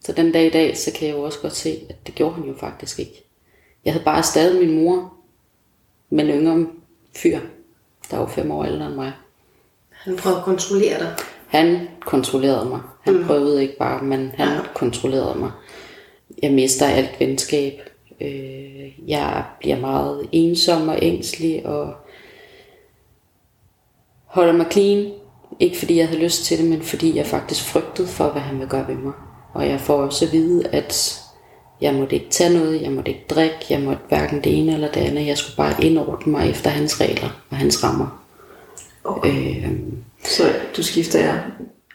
så 0.00 0.12
den 0.12 0.32
dag 0.32 0.46
i 0.46 0.50
dag, 0.50 0.76
så 0.76 0.92
kan 0.92 1.08
jeg 1.08 1.16
jo 1.16 1.22
også 1.22 1.38
godt 1.40 1.56
se, 1.56 1.86
at 1.88 2.06
det 2.06 2.14
gjorde 2.14 2.34
han 2.34 2.44
jo 2.44 2.54
faktisk 2.60 2.98
ikke. 2.98 3.27
Jeg 3.88 3.94
havde 3.94 4.04
bare 4.04 4.22
stadig 4.22 4.66
min 4.66 4.84
mor, 4.84 5.14
men 6.10 6.26
en 6.26 6.40
yngre 6.40 6.66
fyr, 7.16 7.38
der 8.10 8.18
var 8.18 8.26
fem 8.26 8.50
år 8.50 8.64
ældre 8.64 8.86
end 8.86 8.94
mig. 8.94 9.12
Han 9.90 10.16
prøvede 10.16 10.38
at 10.38 10.44
kontrollere 10.44 10.98
dig. 10.98 11.14
Han 11.46 11.88
kontrollerede 12.00 12.68
mig. 12.68 12.80
Han 13.00 13.14
mm. 13.14 13.24
prøvede 13.24 13.62
ikke 13.62 13.78
bare, 13.78 14.04
men 14.04 14.30
han 14.36 14.48
ja. 14.48 14.60
kontrollerede 14.74 15.38
mig. 15.38 15.50
Jeg 16.42 16.52
mister 16.52 16.86
alt 16.86 17.20
venskab. 17.20 17.90
Øh, 18.20 19.10
jeg 19.10 19.44
bliver 19.60 19.80
meget 19.80 20.28
ensom 20.32 20.88
og 20.88 20.98
ængstelig 21.02 21.66
og 21.66 21.94
holder 24.24 24.52
mig 24.52 24.66
clean. 24.72 25.12
Ikke 25.60 25.78
fordi 25.78 25.96
jeg 25.96 26.08
havde 26.08 26.22
lyst 26.22 26.44
til 26.44 26.58
det, 26.58 26.66
men 26.66 26.82
fordi 26.82 27.16
jeg 27.16 27.26
faktisk 27.26 27.64
frygtede 27.64 28.08
for, 28.08 28.28
hvad 28.28 28.42
han 28.42 28.60
vil 28.60 28.68
gøre 28.68 28.88
ved 28.88 28.94
mig. 28.96 29.14
Og 29.54 29.68
jeg 29.68 29.80
får 29.80 29.94
også 29.94 30.24
at 30.24 30.32
vide, 30.32 30.68
at 30.68 31.22
jeg 31.80 31.94
måtte 31.94 32.14
ikke 32.16 32.30
tage 32.30 32.58
noget, 32.58 32.82
jeg 32.82 32.92
måtte 32.92 33.10
ikke 33.10 33.24
drikke, 33.30 33.56
jeg 33.70 33.80
måtte 33.80 34.02
hverken 34.08 34.44
det 34.44 34.58
ene 34.58 34.74
eller 34.74 34.92
det 34.92 35.00
andet. 35.00 35.26
Jeg 35.26 35.38
skulle 35.38 35.56
bare 35.56 35.84
indordne 35.84 36.32
mig 36.32 36.50
efter 36.50 36.70
hans 36.70 37.00
regler 37.00 37.42
og 37.50 37.56
hans 37.56 37.84
rammer. 37.84 38.24
Okay. 39.04 39.56
Øh, 39.64 39.72
Så 40.24 40.42
du 40.76 40.82
skifter 40.82 41.20
ja. 41.24 41.34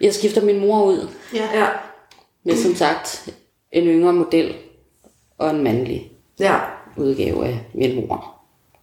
jeg 0.01 0.13
skifter 0.13 0.41
min 0.45 0.59
mor 0.59 0.83
ud 0.85 1.07
Ja. 1.33 1.59
Ja. 1.59 1.67
med 2.43 2.55
som 2.57 2.75
sagt 2.75 3.29
en 3.71 3.83
yngre 3.83 4.13
model 4.13 4.53
og 5.37 5.49
en 5.49 5.63
mandlig 5.63 6.11
Ja. 6.39 6.59
udgave 6.97 7.45
af 7.47 7.59
min 7.73 7.95
mor, 7.95 8.35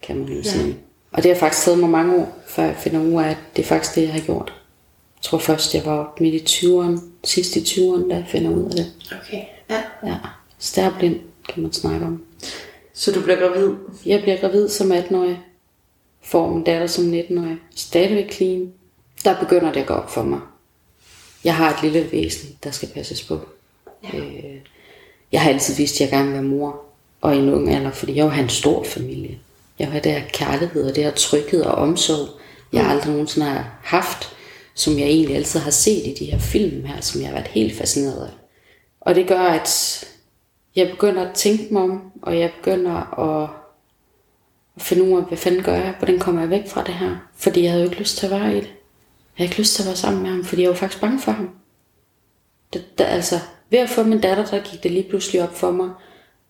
kan 0.03 0.17
man 0.19 0.29
jo 0.29 0.43
sige. 0.43 0.77
Og 1.13 1.23
det 1.23 1.31
har 1.33 1.39
faktisk 1.39 1.65
taget 1.65 1.79
mig 1.79 1.89
mange 1.91 2.17
år, 2.17 2.39
før 2.47 2.63
jeg 2.65 2.77
finder 2.77 3.01
ud 3.01 3.23
af, 3.25 3.29
at 3.31 3.37
det 3.57 3.63
er 3.63 3.67
faktisk 3.67 3.95
det, 3.95 4.03
jeg 4.03 4.13
har 4.13 4.21
gjort. 4.21 4.53
Jeg 5.17 5.23
tror 5.23 5.39
først, 5.39 5.75
jeg 5.75 5.83
var 5.87 6.17
midt 6.21 6.35
i 6.35 6.39
20'erne, 6.67 7.01
sidst 7.25 7.57
i 7.57 7.61
20'erne, 7.61 8.09
da 8.11 8.15
jeg 8.15 8.25
finder 8.29 8.51
ud 8.51 8.65
af 8.65 8.71
det. 8.71 8.93
Okay. 9.23 9.43
Ja. 9.71 9.83
Ja, 10.07 10.15
stærblind 10.61 11.21
kan 11.49 11.63
man 11.63 11.73
snakke 11.73 12.07
om. 12.07 12.25
Så 12.93 13.13
du 13.13 13.23
bliver 13.23 13.39
gravid. 13.39 13.75
Jeg 14.07 14.21
bliver 14.23 14.37
gravid 14.41 14.69
som 14.69 14.93
18-årig, 14.93 15.41
får 16.23 16.51
min 16.51 16.65
datter 16.65 16.87
som 16.87 17.13
19-årig, 17.15 17.57
stadigvæk 17.77 18.33
clean. 18.33 18.73
Der 19.25 19.41
begynder 19.41 19.73
det 19.73 19.81
at 19.81 19.87
gå 19.87 19.95
op 19.95 20.11
for 20.11 20.23
mig. 20.23 20.41
Jeg 21.45 21.57
har 21.57 21.75
et 21.77 21.83
lille 21.83 22.13
væsen, 22.13 22.57
der 22.65 22.71
skal 22.71 22.89
passes 22.89 23.23
på. 23.23 23.41
Ja. 24.03 24.19
Øh, 24.19 24.57
jeg 25.33 25.41
har 25.41 25.51
altid 25.51 25.75
vidst, 25.75 25.95
at 25.95 26.01
jeg 26.01 26.11
gerne 26.11 26.25
vil 26.25 26.35
være 26.35 26.43
mor, 26.43 26.83
og 27.21 27.35
i 27.35 27.39
en 27.39 27.49
ung 27.49 27.71
alder, 27.71 27.91
fordi 27.91 28.17
jeg 28.17 28.25
vil 28.25 28.35
have 28.35 28.43
en 28.43 28.49
stor 28.51 28.85
familie. 28.85 29.39
Jeg 29.79 29.89
have 29.89 30.03
det 30.05 30.13
her 30.13 30.23
kærlighed, 30.33 30.89
og 30.89 30.97
det 30.97 31.05
her 31.05 31.11
tryghed 31.11 31.63
og 31.63 31.75
omsorg, 31.75 32.29
jeg 32.73 32.87
aldrig 32.87 33.13
nogensinde 33.13 33.47
har 33.47 33.79
haft, 33.83 34.37
som 34.75 34.99
jeg 34.99 35.07
egentlig 35.07 35.37
altid 35.37 35.61
har 35.61 35.71
set 35.71 36.07
i 36.07 36.15
de 36.19 36.25
her 36.25 36.39
film 36.39 36.85
her, 36.85 37.01
som 37.01 37.21
jeg 37.21 37.29
har 37.29 37.35
været 37.35 37.49
helt 37.49 37.79
fascineret 37.79 38.27
af. 38.27 38.33
Og 39.01 39.15
det 39.15 39.29
gør, 39.29 39.41
at 39.41 40.05
jeg 40.77 40.91
begynder 40.91 41.29
at 41.29 41.35
tænke 41.35 41.73
mig 41.73 41.83
om, 41.83 42.13
og 42.23 42.39
jeg 42.39 42.53
begynder 42.57 43.19
at, 43.21 43.51
at 44.77 44.83
finde 44.83 45.03
ud 45.03 45.19
af, 45.19 45.25
hvad 45.25 45.39
fanden 45.39 45.63
gør 45.63 45.75
jeg, 45.75 45.95
hvordan 45.99 46.19
kommer 46.19 46.41
jeg 46.41 46.51
væk 46.51 46.69
fra 46.69 46.85
det 46.85 46.95
her. 46.95 47.17
Fordi 47.35 47.63
jeg 47.63 47.71
havde 47.71 47.85
jo 47.85 47.91
ikke 47.91 48.01
lyst 48.01 48.17
til 48.17 48.27
at 48.27 48.33
være 48.33 48.53
i 48.53 48.61
det. 48.61 48.67
Jeg 48.67 49.35
havde 49.35 49.49
ikke 49.49 49.59
lyst 49.59 49.75
til 49.75 49.83
at 49.83 49.87
være 49.87 49.97
sammen 49.97 50.23
med 50.23 50.31
ham, 50.31 50.45
fordi 50.45 50.63
jeg 50.63 50.71
var 50.71 50.77
faktisk 50.77 51.01
bange 51.01 51.21
for 51.21 51.33
ham. 51.33 51.51
Det, 52.73 52.99
det, 52.99 53.05
altså, 53.05 53.37
ved 53.71 53.79
at 53.79 53.89
få 53.89 54.03
min 54.03 54.21
datter, 54.21 54.47
der 54.47 54.63
gik 54.63 54.83
det 54.83 54.91
lige 54.91 55.09
pludselig 55.09 55.43
op 55.43 55.57
for 55.57 55.71
mig, 55.71 55.91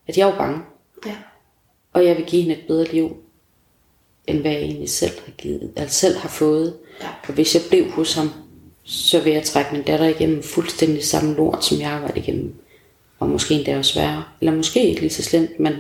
at 0.06 0.18
jeg 0.18 0.26
var 0.26 0.36
bange. 0.36 0.60
Ja. 1.06 1.16
Og 1.92 2.04
jeg 2.04 2.16
vil 2.16 2.24
give 2.26 2.42
hende 2.42 2.56
et 2.56 2.66
bedre 2.66 2.84
liv, 2.84 3.16
end 4.26 4.40
hvad 4.40 4.52
jeg 4.52 4.60
egentlig 4.60 4.90
selv 4.90 5.20
har, 5.24 5.32
givet, 5.32 5.72
altså 5.76 5.98
selv 5.98 6.16
har 6.18 6.28
fået. 6.28 6.76
Ja. 7.00 7.08
Og 7.28 7.34
hvis 7.34 7.54
jeg 7.54 7.62
blev 7.68 7.90
hos 7.90 8.14
ham, 8.14 8.30
så 8.84 9.20
vil 9.20 9.32
jeg 9.32 9.44
trække 9.44 9.72
min 9.72 9.82
datter 9.82 10.06
igennem 10.06 10.42
fuldstændig 10.42 11.04
samme 11.04 11.34
lort, 11.34 11.64
som 11.64 11.80
jeg 11.80 11.90
har 11.90 12.00
været 12.00 12.16
igennem. 12.16 12.59
Og 13.20 13.28
måske 13.28 13.54
endda 13.54 13.78
også 13.78 14.00
værre. 14.00 14.24
Eller 14.40 14.52
måske 14.52 14.88
ikke 14.88 15.00
lige 15.00 15.10
så 15.10 15.22
slemt, 15.22 15.60
men 15.60 15.72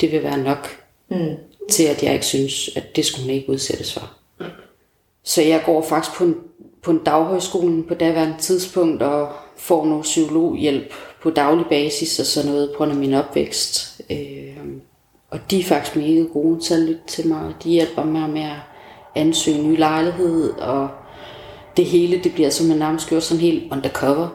det 0.00 0.12
vil 0.12 0.22
være 0.22 0.38
nok 0.38 0.68
mm. 1.08 1.36
til, 1.70 1.84
at 1.84 2.02
jeg 2.02 2.12
ikke 2.12 2.26
synes, 2.26 2.70
at 2.76 2.96
det 2.96 3.04
skulle 3.04 3.24
hun 3.24 3.34
ikke 3.34 3.50
udsættes 3.50 3.92
for. 3.92 4.10
Mm. 4.40 4.46
Så 5.22 5.42
jeg 5.42 5.62
går 5.66 5.82
faktisk 5.82 6.16
på 6.16 6.24
en, 6.24 6.36
på 6.82 6.90
en 6.90 7.00
daghøjskole 7.06 7.82
på 7.82 7.94
daværende 7.94 8.36
tidspunkt 8.38 9.02
og 9.02 9.32
får 9.56 9.86
noget 9.86 10.02
psykologhjælp 10.02 10.92
på 11.22 11.30
daglig 11.30 11.66
basis 11.70 12.20
og 12.20 12.26
sådan 12.26 12.50
noget 12.50 12.70
på 12.70 12.76
grund 12.76 12.90
af 12.90 12.96
min 12.96 13.14
opvækst. 13.14 14.00
Øh, 14.10 14.56
og 15.30 15.50
de 15.50 15.60
er 15.60 15.64
faktisk 15.64 15.96
mega 15.96 16.20
gode 16.20 16.60
til 16.60 16.74
at 16.74 16.80
lytte 16.80 17.02
til 17.06 17.28
mig. 17.28 17.54
De 17.64 17.70
hjælper 17.70 18.04
mig 18.04 18.30
med 18.30 18.42
at 18.42 18.56
ansøge 19.14 19.58
en 19.58 19.70
ny 19.70 19.78
lejlighed, 19.78 20.50
og 20.50 20.88
det 21.76 21.84
hele 21.84 22.24
det 22.24 22.34
bliver 22.34 22.50
som 22.50 22.66
man 22.66 22.78
nærmest 22.78 23.08
gjort 23.08 23.22
sådan 23.22 23.40
helt 23.40 23.72
undercover. 23.72 24.28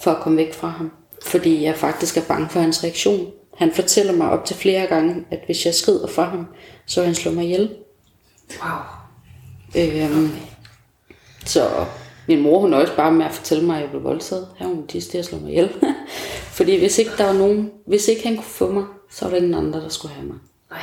for 0.00 0.10
at 0.10 0.20
komme 0.20 0.38
væk 0.38 0.54
fra 0.54 0.68
ham. 0.68 0.90
Fordi 1.26 1.64
jeg 1.64 1.76
faktisk 1.76 2.16
er 2.16 2.22
bange 2.22 2.48
for 2.48 2.60
hans 2.60 2.84
reaktion. 2.84 3.26
Han 3.56 3.72
fortæller 3.74 4.12
mig 4.12 4.30
op 4.30 4.44
til 4.44 4.56
flere 4.56 4.86
gange, 4.86 5.24
at 5.30 5.40
hvis 5.46 5.66
jeg 5.66 5.74
skrider 5.74 6.06
fra 6.06 6.24
ham, 6.24 6.46
så 6.86 7.00
vil 7.00 7.06
han 7.06 7.14
slå 7.14 7.30
mig 7.30 7.44
ihjel. 7.44 7.70
Wow. 8.62 9.84
Øhm, 9.84 10.30
så 11.46 11.86
min 12.28 12.40
mor, 12.40 12.60
hun 12.60 12.74
også 12.74 12.96
bare 12.96 13.12
med 13.12 13.26
at 13.26 13.32
fortælle 13.32 13.64
mig, 13.64 13.76
at 13.76 13.82
jeg 13.82 13.90
blev 13.90 14.04
voldtaget. 14.04 14.48
Her 14.56 14.66
hun 14.66 14.86
de 14.86 15.00
til 15.00 15.18
at 15.18 15.24
slå 15.24 15.38
mig 15.38 15.50
ihjel. 15.50 15.70
Fordi 16.56 16.78
hvis 16.78 16.98
ikke 16.98 17.10
der 17.18 17.24
var 17.24 17.32
nogen, 17.32 17.70
hvis 17.86 18.08
ikke 18.08 18.26
han 18.26 18.36
kunne 18.36 18.44
få 18.44 18.70
mig, 18.72 18.84
så 19.10 19.24
var 19.24 19.30
der 19.30 19.36
ingen 19.36 19.54
andre, 19.54 19.80
der 19.80 19.88
skulle 19.88 20.14
have 20.14 20.26
mig. 20.26 20.36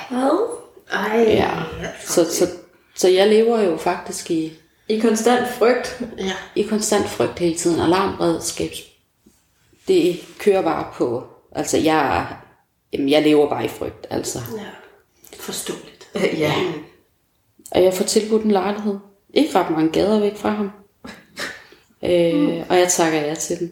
Hvad? 0.10 0.58
Ej. 0.92 1.26
Ja. 1.28 1.52
Så, 2.06 2.32
så, 2.32 2.48
så 2.96 3.08
jeg 3.10 3.28
lever 3.28 3.62
jo 3.62 3.78
faktisk 3.78 4.32
i, 4.32 4.54
I 4.88 5.00
konstant 5.00 5.48
frygt. 5.48 6.02
Ja. 6.18 6.32
i 6.56 6.62
konstant 6.62 7.10
frygt 7.10 7.40
hele 7.40 7.56
tiden. 7.56 7.80
Alarmredskab, 7.80 8.72
det 9.88 10.20
kører 10.40 10.62
bare 10.62 10.88
på. 10.94 11.24
Altså 11.52 11.78
jeg, 11.78 12.28
jamen, 12.94 13.10
jeg 13.10 13.24
lever 13.24 13.50
bare 13.50 13.66
i 13.66 13.68
frygt, 13.68 14.08
altså. 14.10 14.40
ja. 14.58 14.66
Forståeligt. 15.40 16.08
Ja. 16.40 16.54
Og 17.72 17.84
jeg 17.84 17.94
får 17.94 18.06
tilbudt 18.06 18.44
en 18.44 18.52
lejlighed. 18.52 18.98
Ikke 19.34 19.60
ret 19.60 19.72
mange 19.72 19.92
gader 19.92 20.20
væk 20.20 20.38
fra 20.38 20.50
ham. 20.50 20.72
Øh, 22.04 22.66
og 22.70 22.78
jeg 22.78 22.88
takker 22.90 23.20
ja 23.20 23.36
til 23.36 23.60
den. 23.60 23.72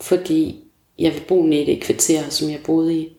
Fordi 0.00 0.64
jeg 0.98 1.14
vil 1.14 1.22
bo 1.28 1.42
nede 1.42 1.62
i 1.62 1.66
det 1.66 1.82
kvarter, 1.82 2.30
som 2.30 2.50
jeg 2.50 2.60
boede 2.64 2.94
i. 2.94 3.16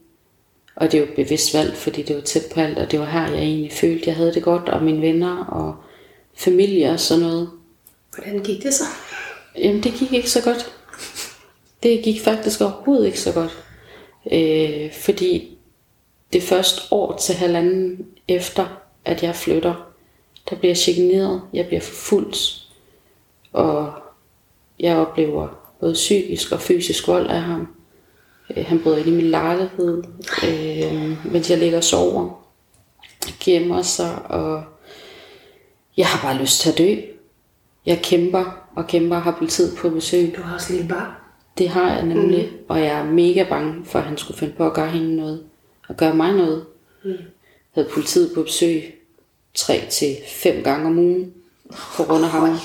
Og 0.75 0.91
det 0.91 0.97
er 0.97 1.01
jo 1.01 1.07
et 1.07 1.15
bevidst 1.15 1.53
valg, 1.53 1.75
fordi 1.77 2.01
det 2.01 2.15
var 2.15 2.21
tæt 2.21 2.43
på 2.53 2.59
alt, 2.59 2.77
og 2.77 2.91
det 2.91 2.99
var 2.99 3.05
her, 3.05 3.27
jeg 3.27 3.43
egentlig 3.43 3.71
følte, 3.71 4.03
jeg 4.07 4.15
havde 4.15 4.33
det 4.33 4.43
godt, 4.43 4.69
og 4.69 4.83
mine 4.83 5.01
venner 5.01 5.45
og 5.45 5.75
familie 6.37 6.91
og 6.91 6.99
sådan 6.99 7.23
noget. 7.23 7.49
Hvordan 8.15 8.43
gik 8.43 8.63
det 8.63 8.73
så? 8.73 8.83
Jamen, 9.57 9.83
det 9.83 9.93
gik 9.93 10.13
ikke 10.13 10.29
så 10.29 10.43
godt. 10.43 10.73
Det 11.85 12.03
gik 12.03 12.21
faktisk 12.21 12.61
overhovedet 12.61 13.05
ikke 13.05 13.19
så 13.19 13.33
godt. 13.33 13.63
Øh, 14.31 14.93
fordi 14.93 15.57
det 16.33 16.43
første 16.43 16.81
år 16.91 17.17
til 17.17 17.35
halvanden 17.35 18.05
efter, 18.27 18.65
at 19.05 19.23
jeg 19.23 19.35
flytter, 19.35 19.91
der 20.49 20.55
bliver 20.55 20.69
jeg 20.69 20.77
chikaneret, 20.77 21.41
jeg 21.53 21.67
bliver 21.67 21.81
forfulgt, 21.81 22.37
og 23.53 23.93
jeg 24.79 24.97
oplever 24.97 25.73
både 25.79 25.93
psykisk 25.93 26.51
og 26.51 26.61
fysisk 26.61 27.07
vold 27.07 27.27
af 27.27 27.41
ham. 27.41 27.67
Øh, 28.57 28.65
han 28.65 28.79
bryder 28.83 28.97
ind 28.97 29.07
i 29.07 29.11
min 29.11 29.29
lejlighed, 29.29 30.03
øh, 30.47 31.31
mens 31.31 31.49
jeg 31.49 31.57
ligger 31.57 31.77
og 31.77 31.83
sover, 31.83 32.45
gemmer 33.39 33.81
sig, 33.81 34.25
og 34.25 34.63
jeg 35.97 36.07
har 36.07 36.27
bare 36.27 36.41
lyst 36.41 36.61
til 36.61 36.71
at 36.71 36.77
dø. 36.77 36.95
Jeg 37.85 38.01
kæmper 38.03 38.69
og 38.75 38.87
kæmper 38.87 39.15
og 39.15 39.21
har 39.21 39.35
politiet 39.37 39.77
på 39.77 39.89
besøg. 39.89 40.35
Du 40.37 40.41
har 40.41 40.55
også 40.55 40.73
lille 40.73 40.89
barn. 40.89 41.24
Det 41.57 41.69
har 41.69 41.93
jeg 41.93 42.05
nemlig, 42.05 42.49
mm. 42.51 42.65
og 42.67 42.79
jeg 42.79 42.87
er 42.99 43.03
mega 43.03 43.45
bange 43.49 43.85
for, 43.85 43.99
at 43.99 44.05
han 44.05 44.17
skulle 44.17 44.37
finde 44.37 44.53
på 44.53 44.65
at 44.65 44.73
gøre 44.73 44.89
hende 44.89 45.15
noget, 45.15 45.43
og 45.87 45.97
gøre 45.97 46.15
mig 46.15 46.33
noget. 46.33 46.65
Mm. 47.03 47.09
Jeg 47.09 47.17
havde 47.71 47.89
politiet 47.93 48.31
på 48.35 48.43
besøg 48.43 48.95
tre 49.53 49.83
til 49.89 50.15
fem 50.27 50.63
gange 50.63 50.87
om 50.87 50.99
ugen, 50.99 51.33
på 51.97 52.03
grund 52.03 52.23
af 52.23 52.29
ham, 52.29 52.57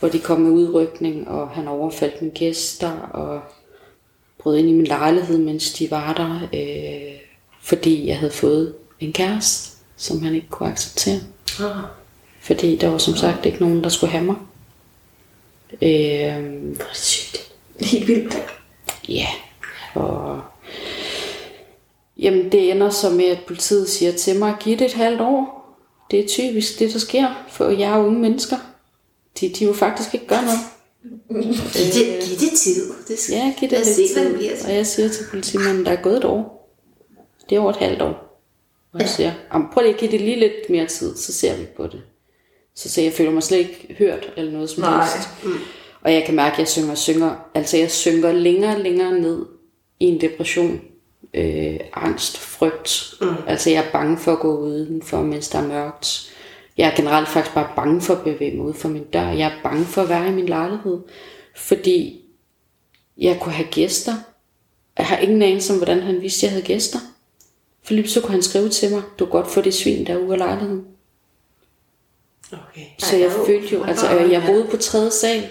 hvor 0.00 0.08
de 0.08 0.18
kom 0.18 0.40
med 0.40 0.50
udrykning, 0.50 1.28
og 1.28 1.48
han 1.48 1.68
overfaldt 1.68 2.22
mine 2.22 2.34
gæster, 2.34 2.90
og 2.98 3.40
brød 4.38 4.56
ind 4.56 4.68
i 4.68 4.72
min 4.72 4.86
lejlighed, 4.86 5.38
mens 5.38 5.72
de 5.72 5.90
var 5.90 6.12
der, 6.12 6.48
øh, 6.54 7.20
fordi 7.60 8.06
jeg 8.06 8.18
havde 8.18 8.32
fået 8.32 8.74
en 9.00 9.12
kæreste, 9.12 9.76
som 9.96 10.22
han 10.22 10.34
ikke 10.34 10.48
kunne 10.48 10.68
acceptere. 10.68 11.20
Ah. 11.60 11.84
Fordi 12.40 12.76
der 12.76 12.88
var 12.88 12.98
som 12.98 13.16
sagt 13.16 13.46
ikke 13.46 13.60
nogen, 13.60 13.82
der 13.82 13.88
skulle 13.88 14.10
have 14.10 14.24
mig. 14.24 14.36
Øh, 15.82 16.74
Hvor 16.76 16.94
sygt. 16.94 17.52
Helt 17.80 18.08
vildt. 18.08 18.36
Ja, 19.08 19.26
og 19.94 20.40
jamen 22.18 22.52
det 22.52 22.70
ender 22.70 22.90
så 22.90 23.10
med, 23.10 23.24
at 23.24 23.38
politiet 23.46 23.88
siger 23.88 24.12
til 24.12 24.38
mig, 24.38 24.56
giv 24.60 24.76
det 24.78 24.84
et 24.84 24.92
halvt 24.92 25.20
år. 25.20 25.54
Det 26.10 26.20
er 26.20 26.28
typisk 26.28 26.78
det, 26.78 26.92
der 26.92 26.98
sker 26.98 27.44
for 27.50 27.68
jer 27.70 27.98
unge 27.98 28.18
mennesker. 28.18 28.56
De, 29.40 29.48
de 29.48 29.64
jo 29.64 29.72
faktisk 29.72 30.14
ikke 30.14 30.26
gør 30.26 30.40
noget. 30.40 30.58
Giv 31.44 31.52
det, 31.94 32.22
giv 32.28 32.50
det 32.50 32.58
tid. 32.58 32.92
Det 33.08 33.18
skal, 33.18 33.34
Ja, 33.36 33.52
giv 33.60 33.68
det 33.70 33.78
Lad 33.78 33.80
os 33.90 33.96
lidt 33.98 34.08
se, 34.10 34.14
tid. 34.14 34.36
bliver 34.36 34.56
til. 34.56 34.66
Og 34.66 34.74
jeg 34.74 34.86
siger 34.86 35.08
til 35.08 35.24
politimanden, 35.30 35.84
der 35.86 35.92
er 35.92 36.02
gået 36.02 36.16
et 36.16 36.24
år. 36.24 36.70
Det 37.50 37.56
er 37.56 37.60
over 37.60 37.70
et 37.70 37.76
halvt 37.76 38.02
år. 38.02 38.42
Og 38.92 39.00
jeg 39.00 39.08
siger, 39.08 39.32
"Jamen, 39.54 39.68
prøv 39.72 39.82
lige 39.82 39.94
at 39.94 40.00
give 40.00 40.10
det 40.10 40.20
lige 40.20 40.38
lidt 40.40 40.70
mere 40.70 40.86
tid, 40.86 41.16
så 41.16 41.32
ser 41.32 41.56
vi 41.56 41.64
på 41.76 41.86
det. 41.86 42.02
Så 42.74 42.88
siger 42.88 43.04
jeg, 43.04 43.10
jeg 43.10 43.16
føler 43.16 43.30
mig 43.30 43.42
slet 43.42 43.58
ikke 43.58 43.94
hørt 43.98 44.32
eller 44.36 44.52
noget 44.52 44.70
som 44.70 44.82
Nej. 44.82 45.04
helst. 45.04 45.28
Og 46.00 46.12
jeg 46.12 46.24
kan 46.24 46.34
mærke, 46.34 46.52
at 46.52 46.58
jeg 46.58 46.68
synger 46.68 46.90
og 46.90 46.98
synger. 46.98 47.36
Altså 47.54 47.76
jeg 47.76 47.90
synker 47.90 48.32
længere 48.32 48.76
og 48.76 48.80
længere 48.80 49.18
ned 49.18 49.46
i 50.00 50.04
en 50.04 50.20
depression. 50.20 50.80
Øh, 51.34 51.80
angst, 51.92 52.38
frygt. 52.38 53.14
Mm. 53.20 53.34
Altså 53.46 53.70
jeg 53.70 53.84
er 53.84 53.92
bange 53.92 54.18
for 54.18 54.32
at 54.32 54.38
gå 54.40 54.58
udenfor, 54.58 55.22
mens 55.22 55.48
der 55.48 55.58
er 55.58 55.66
mørkt. 55.66 56.34
Jeg 56.78 56.88
er 56.88 56.96
generelt 56.96 57.28
faktisk 57.28 57.54
bare 57.54 57.68
bange 57.76 58.00
for 58.00 58.14
at 58.14 58.24
bevæge 58.24 58.56
mig 58.56 58.66
ud 58.66 58.74
for 58.74 58.88
min 58.88 59.04
dør. 59.04 59.28
Jeg 59.28 59.46
er 59.46 59.62
bange 59.62 59.84
for 59.84 60.02
at 60.02 60.08
være 60.08 60.28
i 60.28 60.32
min 60.32 60.46
lejlighed. 60.46 60.98
Fordi 61.56 62.20
jeg 63.18 63.38
kunne 63.40 63.52
have 63.52 63.68
gæster. 63.70 64.14
Jeg 64.98 65.06
har 65.06 65.16
ingen 65.16 65.42
anelse 65.42 65.72
om, 65.72 65.78
hvordan 65.78 66.00
han 66.00 66.22
vidste, 66.22 66.38
at 66.38 66.42
jeg 66.42 66.50
havde 66.50 66.66
gæster. 66.66 66.98
For 67.82 67.94
lige 67.94 68.08
så 68.08 68.20
kunne 68.20 68.32
han 68.32 68.42
skrive 68.42 68.68
til 68.68 68.90
mig, 68.90 69.02
du 69.18 69.24
kan 69.24 69.32
godt 69.32 69.50
få 69.50 69.60
det 69.60 69.74
svin 69.74 70.06
der 70.06 70.16
ude 70.16 70.32
af 70.32 70.38
lejligheden. 70.38 70.84
Okay. 72.52 72.86
Så 72.98 73.16
jeg 73.16 73.32
følte 73.46 73.74
jo, 73.74 73.84
altså 73.84 74.10
jeg 74.10 74.42
boede 74.46 74.66
på 74.70 74.76
tredje 74.76 75.10
sal, 75.10 75.48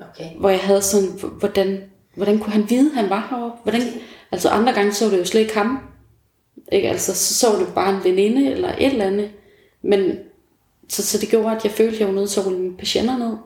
Okay. 0.00 0.30
hvor 0.38 0.50
jeg 0.50 0.60
havde 0.60 0.82
sådan, 0.82 1.08
hvordan, 1.38 1.90
hvordan 2.14 2.38
kunne 2.38 2.52
han 2.52 2.70
vide, 2.70 2.94
han 2.94 3.10
var 3.10 3.26
heroppe? 3.30 3.58
Hvordan, 3.62 3.82
altså 4.32 4.48
andre 4.48 4.72
gange 4.72 4.92
så 4.92 5.10
det 5.10 5.18
jo 5.18 5.24
slet 5.24 5.40
ikke 5.40 5.54
ham. 5.54 5.78
Ikke? 6.72 6.88
Altså, 6.88 7.14
så 7.14 7.34
så 7.34 7.58
det 7.58 7.74
bare 7.74 7.96
en 7.96 8.04
veninde 8.04 8.50
eller 8.50 8.68
et 8.68 8.86
eller 8.86 9.04
andet. 9.04 9.30
Men 9.82 10.18
så, 10.88 11.02
så 11.02 11.18
det 11.18 11.28
gjorde, 11.28 11.56
at 11.56 11.64
jeg 11.64 11.72
følte, 11.72 11.94
at 11.94 12.00
jeg 12.00 12.08
var 12.08 12.14
nødt 12.14 12.30
til 12.30 12.40
at 12.40 12.46
rulle 12.46 12.58
mine 12.58 12.76
patienter 12.76 13.18
ned. 13.18 13.36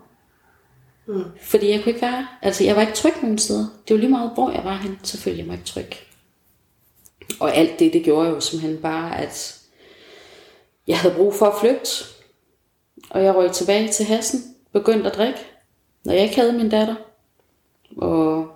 Mm. 1.07 1.25
Fordi 1.43 1.71
jeg 1.71 1.83
kunne 1.83 1.93
ikke 1.93 2.03
være, 2.03 2.27
altså 2.43 2.65
jeg 2.65 2.77
var 2.77 2.81
ikke 2.81 2.95
tryg 2.95 3.13
nogen 3.23 3.39
steder. 3.39 3.67
Det 3.89 3.95
var 3.95 4.01
lige 4.01 4.11
meget, 4.11 4.31
hvor 4.35 4.51
jeg 4.51 4.65
var 4.65 4.77
hen, 4.77 4.99
så 5.03 5.19
følte 5.19 5.39
jeg 5.39 5.47
mig 5.47 5.55
ikke 5.55 5.67
tryg. 5.67 5.93
Og 7.41 7.57
alt 7.57 7.79
det, 7.79 7.93
det 7.93 8.05
gjorde 8.05 8.29
jo 8.29 8.41
simpelthen 8.41 8.83
bare, 8.83 9.19
at 9.21 9.61
jeg 10.87 10.99
havde 10.99 11.15
brug 11.15 11.35
for 11.35 11.47
at 11.47 11.61
flygte. 11.61 11.91
Og 13.11 13.25
jeg 13.25 13.35
røg 13.35 13.53
tilbage 13.53 13.89
til 13.89 14.07
Hassen, 14.07 14.41
begyndte 14.73 15.11
at 15.11 15.17
drikke, 15.17 15.39
når 16.05 16.13
jeg 16.13 16.23
ikke 16.23 16.41
havde 16.41 16.53
min 16.53 16.69
datter. 16.69 16.95
Og 17.97 18.47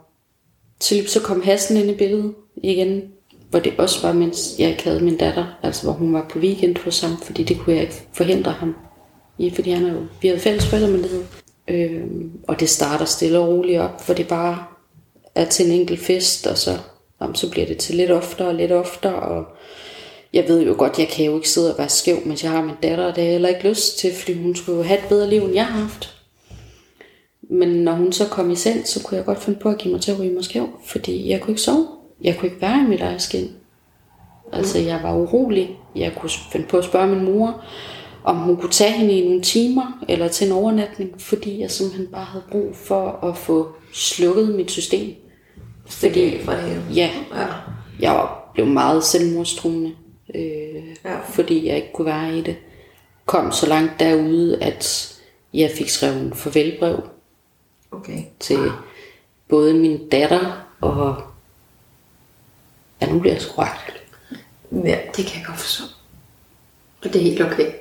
til 0.80 1.08
så 1.08 1.20
kom 1.20 1.42
Hassen 1.42 1.76
ind 1.76 1.90
i 1.90 1.94
billedet 1.94 2.34
igen, 2.56 3.12
hvor 3.50 3.58
det 3.58 3.72
også 3.78 4.06
var, 4.06 4.12
mens 4.12 4.54
jeg 4.58 4.70
ikke 4.70 4.84
havde 4.84 5.04
min 5.04 5.16
datter, 5.16 5.58
altså 5.62 5.82
hvor 5.82 5.92
hun 5.92 6.14
var 6.14 6.26
på 6.30 6.38
weekend 6.38 6.76
hos 6.84 7.00
ham, 7.00 7.16
fordi 7.22 7.42
det 7.42 7.58
kunne 7.58 7.74
jeg 7.74 7.82
ikke 7.82 8.06
forhindre 8.12 8.52
ham 8.52 8.76
i, 9.38 9.50
fordi 9.50 9.70
han 9.70 9.86
er 9.86 9.92
jo, 9.92 10.00
vi 10.22 10.28
havde 10.28 10.40
fælles 10.40 10.66
forældremyndighed. 10.66 11.24
Øhm, 11.68 12.30
og 12.48 12.60
det 12.60 12.68
starter 12.68 13.04
stille 13.04 13.38
og 13.38 13.48
roligt 13.48 13.80
op, 13.80 14.00
for 14.00 14.14
det 14.14 14.28
bare 14.28 14.64
er 15.34 15.44
til 15.44 15.66
en 15.66 15.80
enkelt 15.80 16.00
fest, 16.00 16.46
og 16.46 16.58
så, 16.58 16.78
jamen, 17.20 17.34
så 17.34 17.50
bliver 17.50 17.66
det 17.66 17.78
til 17.78 17.94
lidt 17.94 18.10
oftere 18.10 18.48
og 18.48 18.54
lidt 18.54 18.72
oftere, 18.72 19.14
og 19.14 19.44
jeg 20.32 20.48
ved 20.48 20.62
jo 20.62 20.74
godt, 20.78 20.98
jeg 20.98 21.08
kan 21.08 21.24
jo 21.24 21.36
ikke 21.36 21.48
sidde 21.48 21.72
og 21.72 21.78
være 21.78 21.88
skæv, 21.88 22.16
mens 22.26 22.42
jeg 22.42 22.50
har 22.50 22.62
min 22.62 22.74
datter, 22.82 23.04
og 23.04 23.16
det 23.16 23.22
har 23.22 23.24
jeg 23.24 23.32
heller 23.32 23.48
ikke 23.48 23.68
lyst 23.68 23.98
til, 23.98 24.14
fordi 24.14 24.42
hun 24.42 24.56
skulle 24.56 24.78
jo 24.78 24.84
have 24.84 24.98
et 24.98 25.08
bedre 25.08 25.30
liv, 25.30 25.42
end 25.42 25.54
jeg 25.54 25.66
har 25.66 25.80
haft. 25.80 26.11
Men 27.52 27.68
når 27.68 27.92
hun 27.92 28.12
så 28.12 28.28
kom 28.28 28.50
i 28.50 28.54
seng, 28.54 28.88
så 28.88 29.02
kunne 29.04 29.16
jeg 29.16 29.24
godt 29.24 29.42
finde 29.42 29.58
på 29.58 29.68
at 29.68 29.78
give 29.78 29.92
mig 29.92 30.00
til 30.00 30.12
at 30.12 30.20
ryge 30.20 30.34
mig 30.34 30.44
skæv, 30.44 30.68
fordi 30.86 31.28
jeg 31.30 31.40
kunne 31.40 31.50
ikke 31.50 31.62
sove. 31.62 31.86
Jeg 32.22 32.36
kunne 32.38 32.48
ikke 32.48 32.62
være 32.62 32.84
i 32.84 32.88
mit 32.88 33.00
eget 33.00 33.22
skin. 33.22 33.50
Altså, 34.52 34.78
jeg 34.78 35.00
var 35.02 35.14
urolig. 35.16 35.76
Jeg 35.96 36.12
kunne 36.16 36.30
finde 36.52 36.66
på 36.66 36.76
at 36.78 36.84
spørge 36.84 37.06
min 37.06 37.24
mor, 37.24 37.64
om 38.24 38.36
hun 38.36 38.56
kunne 38.56 38.70
tage 38.70 38.92
hende 38.92 39.12
i 39.14 39.24
nogle 39.24 39.42
timer, 39.42 40.04
eller 40.08 40.28
til 40.28 40.46
en 40.46 40.52
overnatning, 40.52 41.10
fordi 41.20 41.60
jeg 41.60 41.70
simpelthen 41.70 42.06
bare 42.06 42.24
havde 42.24 42.44
brug 42.50 42.76
for 42.76 43.24
at 43.24 43.36
få 43.36 43.68
slukket 43.92 44.54
mit 44.54 44.70
system. 44.70 45.14
Fordi, 45.86 46.38
for 46.40 46.52
det 46.52 46.60
hele. 46.62 46.82
ja, 46.94 47.10
Ja. 47.34 47.46
jeg 48.00 48.26
blev 48.54 48.66
meget 48.66 49.04
selvmordstruende, 49.04 49.92
øh, 50.34 50.42
ja. 51.04 51.18
fordi 51.24 51.66
jeg 51.68 51.76
ikke 51.76 51.92
kunne 51.94 52.06
være 52.06 52.38
i 52.38 52.40
det. 52.40 52.56
Kom 53.26 53.52
så 53.52 53.68
langt 53.68 53.92
derude, 54.00 54.62
at 54.62 55.12
jeg 55.54 55.70
fik 55.70 55.88
skrevet 55.88 56.22
en 56.22 56.32
farvelbrev 56.34 57.02
Okay. 57.92 58.24
til 58.40 58.72
både 59.48 59.74
min 59.74 60.08
datter 60.08 60.66
og... 60.80 61.22
Ja, 63.00 63.12
nu 63.12 63.18
bliver 63.18 63.34
jeg 63.34 63.42
sgu. 63.42 63.62
Ja. 64.72 64.98
Det 65.16 65.26
kan 65.26 65.38
jeg 65.38 65.44
godt 65.46 65.58
forstå. 65.58 65.84
Og 67.04 67.12
det 67.12 67.16
er 67.16 67.22
helt 67.22 67.42
okay. 67.42 67.72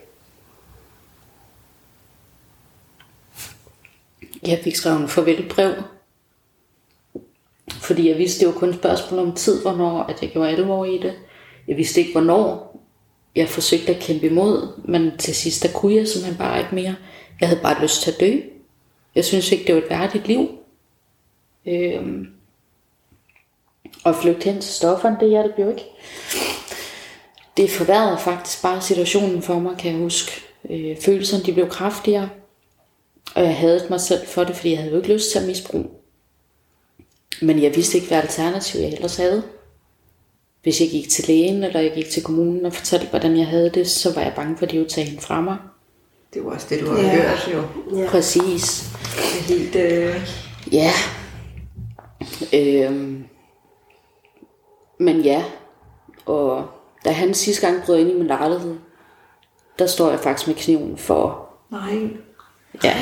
Jeg 4.47 4.59
fik 4.63 4.75
skrevet 4.75 5.01
en 5.01 5.07
farvelbrev, 5.07 5.73
fordi 7.71 8.09
jeg 8.09 8.17
vidste, 8.17 8.39
det 8.39 8.53
var 8.53 8.59
kun 8.59 8.69
et 8.69 8.75
spørgsmål 8.75 9.19
om 9.19 9.35
tid, 9.35 9.61
hvornår 9.61 10.03
at 10.03 10.21
jeg 10.21 10.29
gjorde 10.31 10.49
alvor 10.49 10.85
i 10.85 10.97
det. 10.97 11.13
Jeg 11.67 11.77
vidste 11.77 11.99
ikke, 11.99 12.11
hvornår 12.11 12.79
jeg 13.35 13.49
forsøgte 13.49 13.95
at 13.95 14.01
kæmpe 14.01 14.25
imod, 14.25 14.81
men 14.85 15.17
til 15.17 15.35
sidst, 15.35 15.63
der 15.63 15.71
kunne 15.71 15.95
jeg 15.95 16.07
simpelthen 16.07 16.37
bare 16.37 16.59
ikke 16.59 16.75
mere. 16.75 16.95
Jeg 17.41 17.49
havde 17.49 17.61
bare 17.61 17.81
lyst 17.81 18.01
til 18.01 18.11
at 18.11 18.19
dø. 18.19 18.39
Jeg 19.15 19.25
synes 19.25 19.51
ikke, 19.51 19.67
det 19.67 19.75
var 19.75 19.81
et 19.81 19.89
værdigt 19.89 20.27
liv. 20.27 20.49
Øhm, 21.65 22.27
og 24.03 24.15
flygte 24.15 24.43
hen 24.43 24.61
til 24.61 24.73
stofferne, 24.73 25.17
det 25.19 25.29
hjalp 25.29 25.59
jo 25.59 25.69
ikke. 25.69 25.85
Det 27.57 27.69
forværrede 27.69 28.17
faktisk 28.17 28.61
bare 28.61 28.81
situationen 28.81 29.41
for 29.41 29.59
mig, 29.59 29.77
kan 29.77 29.91
jeg 29.91 29.99
huske. 29.99 30.31
Øh, 30.69 30.97
følelserne 31.01 31.43
de 31.43 31.53
blev 31.53 31.69
kraftigere, 31.69 32.29
og 33.35 33.43
jeg 33.43 33.57
havde 33.57 33.87
mig 33.89 34.01
selv 34.01 34.27
for 34.27 34.43
det, 34.43 34.55
fordi 34.55 34.69
jeg 34.69 34.77
havde 34.77 34.91
jo 34.91 34.97
ikke 34.97 35.13
lyst 35.13 35.31
til 35.31 35.39
at 35.39 35.47
misbruge. 35.47 35.87
Men 37.41 37.63
jeg 37.63 37.75
vidste 37.75 37.97
ikke, 37.97 38.07
hvad 38.07 38.21
alternativ 38.21 38.81
jeg 38.81 38.93
ellers 38.93 39.17
havde. 39.17 39.43
Hvis 40.63 40.81
jeg 40.81 40.89
gik 40.89 41.09
til 41.09 41.27
lægen, 41.27 41.63
eller 41.63 41.79
jeg 41.79 41.91
gik 41.95 42.09
til 42.09 42.23
kommunen 42.23 42.65
og 42.65 42.73
fortalte, 42.73 43.07
hvordan 43.07 43.37
jeg 43.37 43.47
havde 43.47 43.69
det, 43.69 43.87
så 43.89 44.13
var 44.13 44.21
jeg 44.21 44.33
bange 44.35 44.57
for, 44.57 44.65
at 44.65 44.71
de 44.71 44.77
ville 44.77 44.89
tage 44.89 45.07
hende 45.07 45.21
fra 45.21 45.41
mig. 45.41 45.57
Det 46.33 46.45
var 46.45 46.51
også 46.51 46.67
det, 46.69 46.79
du 46.81 46.91
har 46.91 46.97
Ja. 47.01 47.09
hørt 47.15 47.49
jo. 47.53 47.63
Ja. 47.97 48.09
Præcis. 48.09 48.89
Det 49.15 49.39
er 49.39 49.57
helt... 49.57 49.75
Øh... 49.75 50.29
Ja. 50.71 50.91
Øhm. 52.53 53.23
Men 54.99 55.21
ja. 55.21 55.43
Og 56.25 56.67
da 57.05 57.11
han 57.11 57.33
sidste 57.33 57.67
gang 57.67 57.83
brød 57.85 57.99
ind 57.99 58.09
i 58.11 58.13
min 58.13 58.27
lejlighed, 58.27 58.75
der 59.79 59.87
står 59.87 60.09
jeg 60.09 60.19
faktisk 60.19 60.47
med 60.47 60.55
kniven 60.55 60.97
for, 60.97 61.49
Nej. 61.71 62.09
ja, 62.83 62.95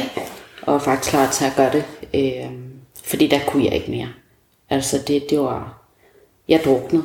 og 0.61 0.75
er 0.75 0.79
faktisk 0.79 1.09
klar 1.09 1.31
til 1.31 1.45
at 1.45 1.53
gøre 1.57 1.71
det. 1.71 1.85
Øhm. 2.13 2.65
Fordi 3.03 3.27
der 3.27 3.39
kunne 3.47 3.65
jeg 3.65 3.73
ikke 3.75 3.91
mere. 3.91 4.07
Altså 4.69 4.97
det, 5.07 5.25
det 5.29 5.39
var, 5.39 5.81
jeg 6.47 6.61
druknede. 6.65 7.03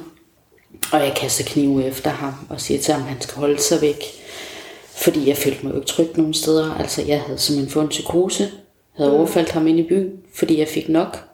Og 0.93 1.01
jeg 1.01 1.14
kaster 1.16 1.45
knive 1.45 1.85
efter 1.85 2.11
ham 2.11 2.33
og 2.51 2.61
siger 2.61 2.81
til 2.81 2.95
ham, 2.95 3.03
at 3.03 3.09
han 3.09 3.20
skal 3.20 3.37
holde 3.39 3.59
sig 3.61 3.81
væk. 3.81 3.97
Fordi 4.97 5.28
jeg 5.28 5.36
følte 5.36 5.62
mig 5.62 5.70
jo 5.70 5.76
ikke 5.76 5.86
tryg 5.86 6.16
nogen 6.16 6.34
steder. 6.34 6.74
Altså 6.74 7.03
jeg 7.03 7.20
havde 7.20 7.38
simpelthen 7.38 7.72
fået 7.72 7.84
en 7.84 7.88
psykose. 7.88 8.51
Havde 8.97 9.18
overfaldt 9.18 9.51
ham 9.51 9.66
ind 9.66 9.78
i 9.78 9.88
byen, 9.88 10.12
fordi 10.34 10.59
jeg 10.59 10.68
fik 10.68 10.88
nok. 10.88 11.28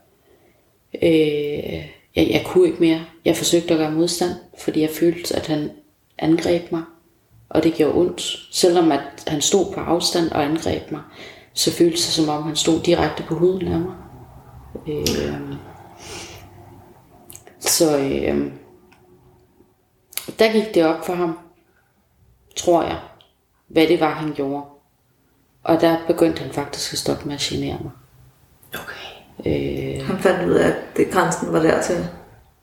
Øh, 1.02 1.88
jeg, 2.16 2.30
jeg 2.30 2.42
kunne 2.46 2.68
ikke 2.68 2.80
mere. 2.80 3.04
Jeg 3.24 3.36
forsøgte 3.36 3.74
at 3.74 3.78
gøre 3.78 3.90
modstand, 3.90 4.30
fordi 4.58 4.80
jeg 4.80 4.90
følte, 4.90 5.36
at 5.36 5.46
han 5.46 5.70
angreb 6.18 6.72
mig. 6.72 6.82
Og 7.48 7.62
det 7.62 7.74
gjorde 7.74 7.94
ondt. 7.94 8.48
Selvom 8.50 8.92
at 8.92 9.24
han 9.26 9.40
stod 9.40 9.72
på 9.74 9.80
afstand 9.80 10.30
og 10.30 10.44
angreb 10.44 10.90
mig, 10.90 11.00
så 11.52 11.72
føltes 11.72 12.04
det 12.04 12.14
som 12.14 12.28
om, 12.28 12.42
han 12.42 12.56
stod 12.56 12.80
direkte 12.80 13.22
på 13.22 13.34
huden 13.34 13.68
af 13.68 13.80
mig. 13.80 13.94
Øh, 14.88 15.56
så 17.60 17.98
øh, 17.98 18.52
der 20.38 20.52
gik 20.52 20.74
det 20.74 20.86
op 20.86 21.06
for 21.06 21.14
ham, 21.14 21.38
tror 22.56 22.82
jeg, 22.82 22.98
hvad 23.70 23.86
det 23.88 24.00
var, 24.00 24.14
han 24.14 24.32
gjorde. 24.32 24.62
Og 25.62 25.80
der 25.80 25.96
begyndte 26.06 26.42
han 26.42 26.52
faktisk 26.52 26.92
at 26.92 26.98
stoppe 26.98 27.24
med 27.24 27.34
at 27.34 27.40
genere 27.40 27.78
mig. 27.82 27.90
Okay. 28.74 29.96
Øh, 29.98 30.06
Han 30.06 30.18
fandt 30.18 30.48
ud 30.50 30.54
af, 30.54 30.68
at 30.68 30.76
det, 30.96 31.10
grænsen 31.10 31.52
var 31.52 31.62
dertil. 31.62 32.06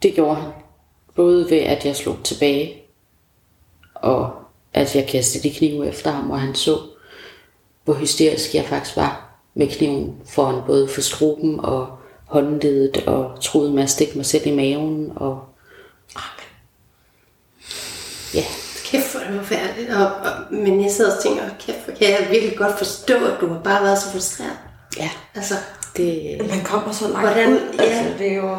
det 0.03 0.13
gjorde 0.13 0.35
han. 0.35 0.51
Både 1.15 1.49
ved, 1.49 1.57
at 1.57 1.85
jeg 1.85 1.95
slog 1.95 2.17
tilbage, 2.23 2.81
og 3.95 4.31
at 4.73 4.95
jeg 4.95 5.07
kastede 5.07 5.49
de 5.49 5.55
knive 5.55 5.87
efter 5.87 6.11
ham, 6.11 6.31
og 6.31 6.41
han 6.41 6.55
så, 6.55 6.79
hvor 7.83 7.93
hysterisk 7.93 8.55
jeg 8.55 8.65
faktisk 8.65 8.97
var 8.97 9.29
med 9.53 9.67
kniven 9.67 10.15
foran 10.25 10.61
både 10.67 10.87
for 10.87 11.01
struben 11.01 11.59
og 11.59 11.97
håndledet, 12.25 12.97
og 13.07 13.41
troede 13.41 13.71
med 13.73 13.83
at 13.83 13.89
stikke 13.89 14.17
mig 14.17 14.25
selv 14.25 14.47
i 14.47 14.55
maven, 14.55 15.11
og 15.15 15.43
ja, 18.33 18.43
Kæft, 18.91 19.11
hvor 19.11 19.21
er 19.21 19.31
det 19.31 19.39
forfærdeligt. 19.39 19.89
Og, 19.93 20.05
og, 20.05 20.31
men 20.53 20.83
jeg 20.83 20.91
sidder 20.91 21.15
og 21.17 21.23
tænker, 21.23 21.43
kæft, 21.59 21.77
hvor 21.85 21.93
kan 21.95 22.07
jeg 22.09 22.27
virkelig 22.31 22.57
godt 22.57 22.77
forstå, 22.77 23.13
at 23.25 23.41
du 23.41 23.47
har 23.47 23.59
bare 23.63 23.83
været 23.83 23.99
så 23.99 24.11
frustreret. 24.11 24.57
ja, 24.97 25.09
Altså, 25.35 25.53
det, 25.97 26.37
Man 26.49 26.63
kommer 26.63 26.91
så 26.91 27.07
langt 27.07 27.19
Hvordan- 27.21 27.53
ud. 27.53 27.59
ja. 27.79 27.83
Altså, 27.83 28.13
det 28.19 28.31
er 28.31 28.35
jo... 28.35 28.57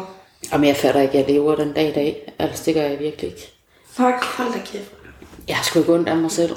Jamen, 0.53 0.67
jeg 0.67 0.75
fatter 0.77 1.01
ikke, 1.01 1.17
at 1.19 1.19
jeg 1.27 1.33
lever 1.35 1.55
den 1.55 1.73
dag 1.73 1.89
i 1.89 1.93
dag. 1.93 2.33
Altså, 2.39 2.63
det 2.65 2.73
gør 2.73 2.81
jeg 2.81 2.99
virkelig 2.99 3.29
ikke. 3.29 3.53
Fuck. 3.91 4.23
hold 4.23 4.53
da 4.53 4.59
kæft. 4.65 4.91
Jeg 5.47 5.55
har 5.55 5.63
sgu 5.63 5.79
ikke 5.79 5.93
ondt 5.93 6.09
af 6.09 6.17
mig 6.17 6.31
selv. 6.31 6.55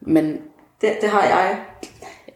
Men, 0.00 0.36
Det, 0.80 0.96
det 1.00 1.10
har 1.10 1.22
jeg. 1.24 1.58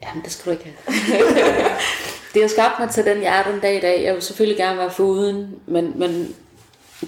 jamen, 0.02 0.24
det 0.24 0.32
skal 0.32 0.44
du 0.44 0.50
ikke 0.58 0.74
have. 0.86 1.18
det 2.34 2.42
har 2.42 2.48
skabt 2.48 2.74
mig 2.80 2.90
til 2.90 3.04
den, 3.04 3.22
jeg 3.22 3.38
er 3.38 3.50
den 3.52 3.60
dag 3.60 3.76
i 3.76 3.80
dag. 3.80 4.02
Jeg 4.04 4.14
vil 4.14 4.22
selvfølgelig 4.22 4.56
gerne 4.56 4.78
være 4.78 4.90
foruden, 4.90 5.54
men, 5.66 5.92
men 5.96 6.34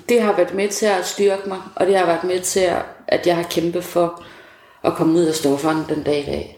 det 0.09 0.23
har 0.23 0.37
været 0.37 0.55
med 0.55 0.69
til 0.69 0.87
at 0.87 1.07
styrke 1.07 1.49
mig, 1.49 1.61
og 1.77 1.87
det 1.87 1.99
har 1.99 2.07
været 2.07 2.25
med 2.25 2.41
til, 2.41 2.61
at, 2.61 2.83
at 3.09 3.27
jeg 3.27 3.37
har 3.37 3.43
kæmpet 3.43 3.85
for 3.85 4.23
at 4.85 4.95
komme 4.95 5.19
ud 5.19 5.25
af 5.25 5.35
stofferne 5.35 5.87
den 5.89 6.03
dag 6.03 6.23
i 6.23 6.27
dag. 6.27 6.57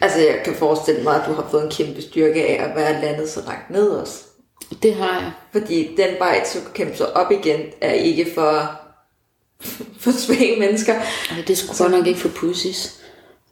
Altså, 0.00 0.18
jeg 0.18 0.40
kan 0.44 0.54
forestille 0.54 1.02
mig, 1.02 1.22
at 1.22 1.28
du 1.28 1.32
har 1.32 1.48
fået 1.50 1.64
en 1.64 1.70
kæmpe 1.70 2.02
styrke 2.02 2.46
af 2.46 2.64
at 2.64 2.76
være 2.76 3.00
landet 3.00 3.30
så 3.30 3.42
langt 3.46 3.70
ned 3.70 3.88
også. 3.88 4.18
Det 4.82 4.94
har 4.94 5.20
jeg. 5.20 5.32
Fordi 5.52 5.96
den 5.96 6.18
vej 6.18 6.44
til 6.44 6.58
at 6.58 6.72
kæmpe 6.74 6.96
sig 6.96 7.16
op 7.16 7.30
igen, 7.30 7.60
er 7.80 7.92
ikke 7.92 8.26
for, 8.34 8.70
for 10.00 10.10
svage 10.10 10.60
mennesker. 10.60 11.00
Og 11.30 11.48
det 11.48 11.58
skulle 11.58 11.78
godt 11.78 11.90
nok 11.90 12.06
ikke 12.06 12.20
for 12.20 12.28
pussies. 12.28 13.00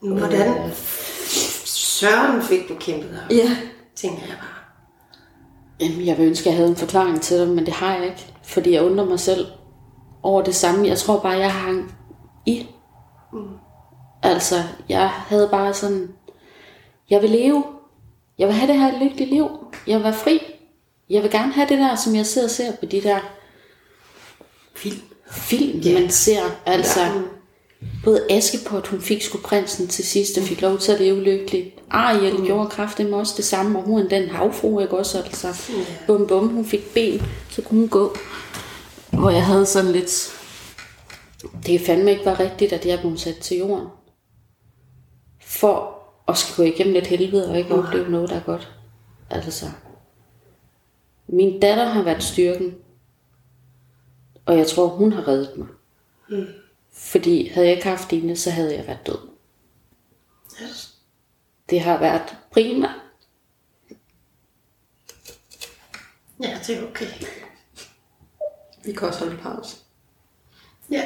Hvordan 0.01 0.71
søren 1.65 2.43
fik 2.43 2.69
du 2.69 2.75
kæmpet 2.79 3.09
her? 3.09 3.37
Ja. 3.37 3.57
Tænker 3.95 4.21
jeg 4.21 4.35
bare. 4.39 4.61
Jamen, 5.79 6.05
jeg 6.07 6.17
vil 6.17 6.27
ønske, 6.27 6.41
at 6.41 6.45
jeg 6.45 6.55
havde 6.55 6.69
en 6.69 6.75
forklaring 6.75 7.21
til 7.21 7.39
det, 7.39 7.47
men 7.47 7.65
det 7.65 7.73
har 7.73 7.95
jeg 7.95 8.05
ikke. 8.05 8.25
Fordi 8.43 8.71
jeg 8.71 8.83
undrer 8.83 9.05
mig 9.05 9.19
selv 9.19 9.45
over 10.23 10.41
det 10.41 10.55
samme. 10.55 10.87
Jeg 10.87 10.97
tror 10.97 11.19
bare, 11.19 11.37
jeg 11.37 11.51
hang 11.51 11.95
i. 12.45 12.67
Altså, 14.23 14.55
jeg 14.89 15.09
havde 15.09 15.47
bare 15.51 15.73
sådan... 15.73 16.09
Jeg 17.09 17.21
vil 17.21 17.29
leve. 17.29 17.63
Jeg 18.37 18.47
vil 18.47 18.55
have 18.55 18.71
det 18.71 18.79
her 18.79 18.99
lykkelige 18.99 19.29
liv. 19.29 19.49
Jeg 19.87 19.95
vil 19.95 20.03
være 20.03 20.13
fri. 20.13 20.39
Jeg 21.09 21.23
vil 21.23 21.31
gerne 21.31 21.53
have 21.53 21.67
det 21.69 21.77
der, 21.77 21.95
som 21.95 22.15
jeg 22.15 22.25
sidder 22.25 22.47
og 22.47 22.51
ser 22.51 22.71
på 22.79 22.85
de 22.85 23.01
der 23.01 23.19
Film. 24.75 24.99
film, 25.31 25.81
yeah. 25.87 26.01
man 26.01 26.09
ser. 26.11 26.41
Altså, 26.65 26.99
både 28.03 28.25
Askepot, 28.29 28.87
hun 28.87 29.01
fik 29.01 29.21
sgu 29.21 29.37
prinsen 29.37 29.87
til 29.87 30.05
sidst, 30.05 30.37
og 30.37 30.43
fik 30.43 30.61
lov 30.61 30.77
til 30.77 30.91
at 30.91 30.99
leve 30.99 31.21
lykkeligt. 31.21 31.75
Ariel 31.89 32.37
mm. 32.37 32.45
gjorde 32.45 32.69
kraftigt 32.69 33.13
også 33.13 33.33
det 33.37 33.45
samme, 33.45 33.79
og 33.79 33.85
hun 33.85 34.09
den 34.09 34.29
havfru, 34.29 34.79
ikke 34.79 34.97
også? 34.97 35.17
Altså, 35.17 35.47
yeah. 35.47 35.85
bum 36.07 36.27
bum, 36.27 36.47
hun 36.47 36.65
fik 36.65 36.93
ben, 36.93 37.21
så 37.49 37.61
kunne 37.61 37.79
hun 37.79 37.89
gå. 37.89 38.15
Hvor 39.21 39.29
jeg 39.29 39.45
havde 39.45 39.65
sådan 39.65 39.91
lidt... 39.91 40.37
Det 41.65 41.81
fandme 41.81 42.11
ikke 42.11 42.25
var 42.25 42.39
rigtigt, 42.39 42.73
at 42.73 42.85
jeg 42.85 42.99
blev 42.99 43.17
sat 43.17 43.37
til 43.37 43.57
jorden. 43.57 43.87
For 45.41 46.03
at 46.27 46.37
skal 46.37 46.55
gå 46.55 46.63
igennem 46.63 46.93
lidt 46.93 47.07
helvede 47.07 47.49
og 47.49 47.57
ikke 47.57 47.75
opleve 47.75 48.09
noget, 48.09 48.29
der 48.29 48.35
er 48.35 48.43
godt. 48.43 48.75
Altså, 49.29 49.71
min 51.27 51.59
datter 51.59 51.85
har 51.85 52.03
været 52.03 52.23
styrken, 52.23 52.75
og 54.45 54.57
jeg 54.57 54.67
tror, 54.67 54.87
hun 54.87 55.11
har 55.11 55.27
reddet 55.27 55.57
mig. 55.57 55.67
Mm. 56.29 56.47
Fordi 56.91 57.47
havde 57.47 57.67
jeg 57.67 57.75
ikke 57.75 57.87
haft 57.87 58.11
hende, 58.11 58.35
så 58.35 58.51
havde 58.51 58.75
jeg 58.75 58.87
været 58.87 59.07
død. 59.07 59.29
Yes. 60.63 60.93
Det 61.69 61.81
har 61.81 61.99
været 61.99 62.37
prima. 62.51 62.87
Ja, 66.43 66.59
det 66.67 66.77
er 66.77 66.87
okay. 66.87 67.07
Vi 68.85 68.91
kan 68.93 69.07
også 69.07 69.19
holde 69.25 69.37
pause. 69.41 69.77
Ja. 70.91 71.01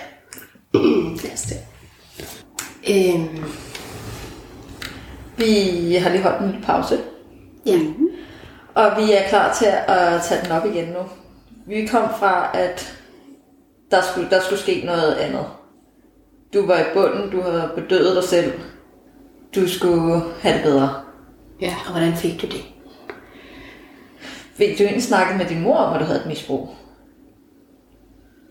Lad 1.23 1.33
os 1.33 1.41
det. 1.41 1.57
Øhm, 2.89 3.43
Vi 5.37 5.93
har 5.95 6.09
lige 6.09 6.23
holdt 6.23 6.41
en 6.41 6.47
lille 6.51 6.65
pause, 6.65 6.99
ja. 7.65 7.79
og 8.75 8.91
vi 8.97 9.11
er 9.11 9.29
klar 9.29 9.53
til 9.53 9.65
at 9.87 10.21
tage 10.23 10.43
den 10.43 10.51
op 10.51 10.65
igen 10.65 10.87
nu. 10.87 10.99
Vi 11.67 11.85
kom 11.85 12.09
fra, 12.19 12.57
at 12.57 12.97
der 13.91 14.01
skulle, 14.01 14.29
der 14.29 14.41
skulle 14.41 14.61
ske 14.61 14.81
noget 14.85 15.13
andet. 15.13 15.45
Du 16.53 16.65
var 16.67 16.79
i 16.79 16.83
bunden, 16.93 17.31
du 17.31 17.41
havde 17.41 17.71
bedøvet 17.75 18.15
dig 18.15 18.23
selv. 18.23 18.53
Du 19.55 19.69
skulle 19.69 20.21
have 20.41 20.55
det 20.55 20.63
bedre. 20.63 21.01
Ja. 21.61 21.75
Og 21.85 21.91
hvordan 21.91 22.13
fik 22.15 22.41
du 22.41 22.45
det? 22.47 22.63
Fik 24.57 24.77
du 24.77 24.83
egentlig 24.83 25.03
snakket 25.03 25.37
med 25.37 25.45
din 25.45 25.61
mor 25.61 25.77
om, 25.77 25.93
at 25.93 25.99
du 25.99 26.05
havde 26.05 26.19
et 26.21 26.27
misbrug? 26.27 26.69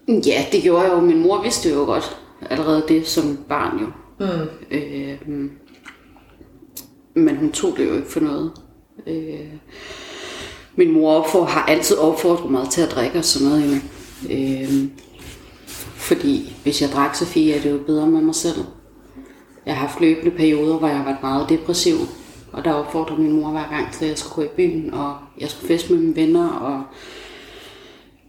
Ja, 0.08 0.44
det 0.52 0.62
gjorde 0.62 0.82
jeg 0.82 0.92
jo. 0.92 1.00
Min 1.00 1.22
mor 1.22 1.42
vidste 1.42 1.70
jo 1.70 1.84
godt 1.84 2.16
allerede 2.50 2.84
det 2.88 3.06
som 3.06 3.38
barn 3.48 3.78
jo. 3.78 3.86
Mm. 4.20 4.48
Øh, 4.70 5.18
men 7.14 7.36
hun 7.36 7.52
tog 7.52 7.76
det 7.76 7.88
jo 7.88 7.94
ikke 7.96 8.10
for 8.10 8.20
noget. 8.20 8.52
Øh, 9.06 9.46
min 10.76 10.92
mor 10.92 11.12
opfor, 11.12 11.44
har 11.44 11.66
altid 11.66 11.96
opfordret 11.96 12.50
mig 12.50 12.68
til 12.70 12.82
at 12.82 12.90
drikke 12.90 13.18
og 13.18 13.24
sådan 13.24 13.48
noget. 13.48 13.72
Jo. 13.72 13.78
Øh, 14.30 14.88
fordi 15.94 16.56
hvis 16.62 16.82
jeg 16.82 16.90
drak, 16.90 17.14
så 17.14 17.26
fik 17.26 17.48
jeg 17.48 17.62
det 17.62 17.70
jo 17.70 17.78
bedre 17.86 18.06
med 18.06 18.20
mig 18.20 18.34
selv. 18.34 18.64
Jeg 19.66 19.74
har 19.76 19.86
haft 19.86 20.00
løbende 20.00 20.30
perioder, 20.30 20.78
hvor 20.78 20.88
jeg 20.88 20.96
har 20.96 21.04
været 21.04 21.22
meget 21.22 21.48
depressiv. 21.48 21.94
Og 22.52 22.64
der 22.64 22.72
opfordrede 22.72 23.20
min 23.20 23.40
mor 23.40 23.50
hver 23.50 23.68
gang 23.70 23.92
til, 23.92 24.04
at 24.04 24.10
jeg 24.10 24.18
skulle 24.18 24.48
gå 24.48 24.52
i 24.52 24.56
byen, 24.56 24.94
og 24.94 25.16
jeg 25.40 25.48
skulle 25.48 25.68
feste 25.68 25.92
med 25.92 26.02
mine 26.02 26.16
venner, 26.16 26.48
og 26.48 26.82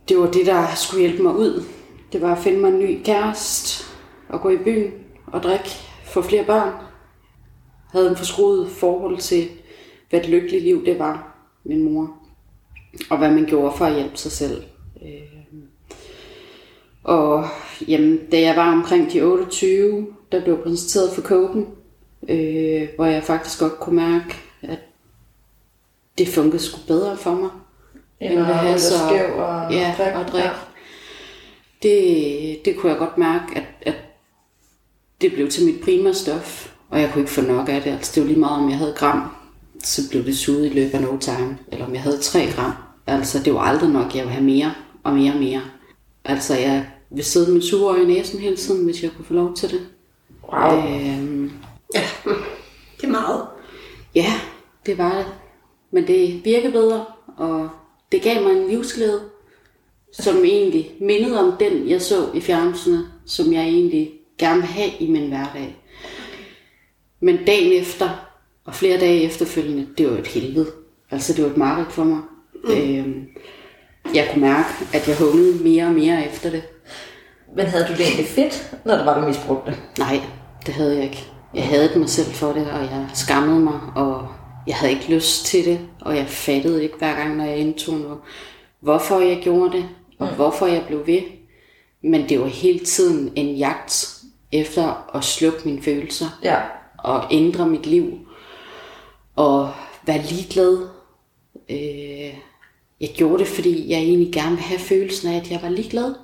det 0.09 0.17
var 0.17 0.31
det, 0.31 0.45
der 0.45 0.75
skulle 0.75 1.07
hjælpe 1.07 1.23
mig 1.23 1.35
ud. 1.35 1.63
Det 2.11 2.21
var 2.21 2.35
at 2.35 2.43
finde 2.43 2.59
mig 2.59 2.69
en 2.69 2.79
ny 2.79 3.03
kæreste, 3.03 3.83
og 4.29 4.41
gå 4.41 4.49
i 4.49 4.57
byen 4.57 4.91
og 5.27 5.43
drikke, 5.43 5.69
få 6.05 6.21
flere 6.21 6.45
børn. 6.45 6.73
Havde 7.91 8.09
en 8.09 8.15
forskruet 8.15 8.69
forhold 8.69 9.17
til, 9.17 9.47
hvad 10.09 10.19
et 10.19 10.29
lykkeligt 10.29 10.63
liv 10.63 10.85
det 10.85 10.99
var, 10.99 11.37
min 11.63 11.83
mor. 11.83 12.17
og 13.09 13.17
hvad 13.17 13.31
man 13.31 13.45
gjorde 13.45 13.77
for 13.77 13.85
at 13.85 13.95
hjælpe 13.95 14.17
sig 14.17 14.31
selv. 14.31 14.63
Øhm. 15.01 15.63
Og 17.03 17.45
jamen, 17.87 18.19
da 18.31 18.41
jeg 18.41 18.55
var 18.55 18.71
omkring 18.71 19.11
de 19.11 19.21
28, 19.21 20.07
der 20.31 20.43
blev 20.43 20.63
præsenteret 20.63 21.11
for 21.11 21.21
koken, 21.21 21.67
øh, 22.29 22.87
hvor 22.95 23.05
jeg 23.05 23.23
faktisk 23.23 23.59
godt 23.59 23.79
kunne 23.79 23.95
mærke, 23.95 24.35
at 24.61 24.79
det 26.17 26.27
fungerede 26.27 26.59
sgu 26.59 26.79
bedre 26.87 27.17
for 27.17 27.31
mig. 27.31 27.49
End 28.19 28.39
at 28.39 28.45
holde 28.45 28.79
skæv 28.79 29.35
og 29.37 29.71
ja, 29.71 29.95
drik. 29.97 30.15
og 30.15 30.27
drik. 30.31 30.49
Det, 31.83 32.65
det 32.65 32.77
kunne 32.77 32.91
jeg 32.91 32.99
godt 32.99 33.17
mærke, 33.17 33.45
at, 33.55 33.63
at 33.81 33.95
det 35.21 35.33
blev 35.33 35.49
til 35.49 35.65
mit 35.65 35.81
prima 35.83 36.13
stof, 36.13 36.71
og 36.89 37.01
jeg 37.01 37.09
kunne 37.13 37.21
ikke 37.21 37.31
få 37.33 37.41
nok 37.41 37.69
af 37.69 37.81
det. 37.81 37.91
Altså, 37.91 38.11
det 38.15 38.21
var 38.23 38.27
lige 38.27 38.39
meget, 38.39 38.63
om 38.63 38.69
jeg 38.69 38.77
havde 38.77 38.93
gram, 38.97 39.21
så 39.83 40.01
blev 40.09 40.25
det 40.25 40.37
suget 40.37 40.65
i 40.65 40.69
løbet 40.69 40.93
af 40.93 41.01
no 41.01 41.17
time. 41.17 41.57
Eller 41.71 41.85
om 41.85 41.93
jeg 41.93 42.01
havde 42.01 42.17
3 42.17 42.47
gram. 42.55 42.71
Altså, 43.07 43.39
det 43.43 43.53
var 43.53 43.59
aldrig 43.59 43.89
nok. 43.89 44.15
Jeg 44.15 44.23
ville 44.23 44.33
have 44.33 44.43
mere 44.45 44.73
og 45.03 45.13
mere 45.13 45.33
og 45.33 45.39
mere. 45.39 45.61
Altså, 46.25 46.55
jeg 46.55 46.85
vil 47.09 47.23
sidde 47.25 47.51
med 47.53 47.61
suger 47.61 47.95
i 47.95 48.05
næsen 48.05 48.39
hele 48.39 48.57
tiden, 48.57 48.85
hvis 48.85 49.03
jeg 49.03 49.11
kunne 49.15 49.25
få 49.25 49.33
lov 49.33 49.55
til 49.55 49.71
det. 49.71 49.87
Wow. 50.53 50.77
Øhm, 50.77 51.51
Ja, 51.95 52.01
det 53.01 53.07
er 53.07 53.11
meget. 53.11 53.45
ja, 54.15 54.33
det 54.85 54.97
var 54.97 55.15
det. 55.15 55.25
Men 55.91 56.07
det 56.07 56.45
virkede 56.45 56.71
bedre, 56.71 57.05
og 57.37 57.69
det 58.15 58.23
gav 58.23 58.43
mig 58.43 58.51
en 58.51 58.69
livsglæde, 58.69 59.21
som 60.13 60.43
egentlig 60.43 60.91
mindede 61.01 61.39
om 61.39 61.53
den, 61.59 61.89
jeg 61.89 62.01
så 62.01 62.29
i 62.33 62.41
fjernsynet, 62.41 63.07
som 63.25 63.53
jeg 63.53 63.63
egentlig 63.63 64.11
gerne 64.39 64.61
vil 64.61 64.69
have 64.69 64.91
i 64.99 65.11
min 65.11 65.27
hverdag. 65.27 65.77
Men 67.19 67.45
dagen 67.47 67.81
efter, 67.81 68.09
og 68.65 68.75
flere 68.75 68.99
dage 68.99 69.21
efterfølgende, 69.21 69.87
det 69.97 70.11
var 70.11 70.17
et 70.17 70.27
helvede. 70.27 70.67
Altså, 71.11 71.33
det 71.33 71.43
var 71.43 71.49
et 71.49 71.57
mareridt 71.57 71.91
for 71.91 72.03
mig. 72.03 72.21
Mm. 72.63 72.71
Øhm, 72.71 73.27
jeg 74.13 74.29
kunne 74.31 74.41
mærke, 74.41 74.69
at 74.93 75.07
jeg 75.07 75.17
hungrede 75.17 75.63
mere 75.63 75.85
og 75.85 75.93
mere 75.93 76.25
efter 76.25 76.49
det. 76.49 76.63
Men 77.55 77.65
havde 77.65 77.85
du 77.87 77.91
det 77.91 78.01
egentlig 78.01 78.25
fedt, 78.25 78.75
når 78.85 78.97
det 78.97 79.05
var, 79.05 79.21
du 79.21 79.27
misbrugte? 79.27 79.75
Nej, 79.99 80.21
det 80.65 80.73
havde 80.73 80.95
jeg 80.95 81.03
ikke. 81.03 81.25
Jeg 81.53 81.63
havde 81.63 81.99
mig 81.99 82.09
selv 82.09 82.27
for 82.27 82.53
det, 82.53 82.71
og 82.71 82.81
jeg 82.81 83.07
skammede 83.13 83.59
mig, 83.59 83.79
og 83.95 84.27
jeg 84.67 84.75
havde 84.75 84.93
ikke 84.93 85.13
lyst 85.13 85.45
til 85.45 85.65
det, 85.65 85.79
og 86.01 86.15
jeg 86.17 86.27
fattede 86.27 86.83
ikke 86.83 86.97
hver 86.97 87.15
gang, 87.15 87.37
når 87.37 87.45
jeg 87.45 87.57
indtog 87.57 87.95
noget, 87.95 88.17
hvorfor 88.79 89.19
jeg 89.19 89.39
gjorde 89.43 89.71
det, 89.77 89.85
og 90.19 90.27
mm. 90.29 90.35
hvorfor 90.35 90.65
jeg 90.65 90.83
blev 90.87 91.07
ved. 91.07 91.21
Men 92.01 92.29
det 92.29 92.39
var 92.39 92.45
hele 92.47 92.79
tiden 92.79 93.33
en 93.35 93.55
jagt 93.55 94.17
efter 94.51 95.15
at 95.15 95.23
slukke 95.23 95.59
mine 95.65 95.81
følelser, 95.81 96.25
Ja. 96.43 96.57
og 96.97 97.23
ændre 97.31 97.67
mit 97.67 97.85
liv, 97.85 98.19
og 99.35 99.71
være 100.05 100.21
ligeglad. 100.21 100.87
Øh, 101.69 102.33
jeg 103.01 103.09
gjorde 103.15 103.39
det, 103.39 103.47
fordi 103.47 103.89
jeg 103.91 103.99
egentlig 103.99 104.33
gerne 104.33 104.49
ville 104.49 104.63
have 104.63 104.79
følelsen 104.79 105.33
af, 105.33 105.37
at 105.37 105.51
jeg 105.51 105.59
var 105.61 105.69
ligeglad. 105.69 106.15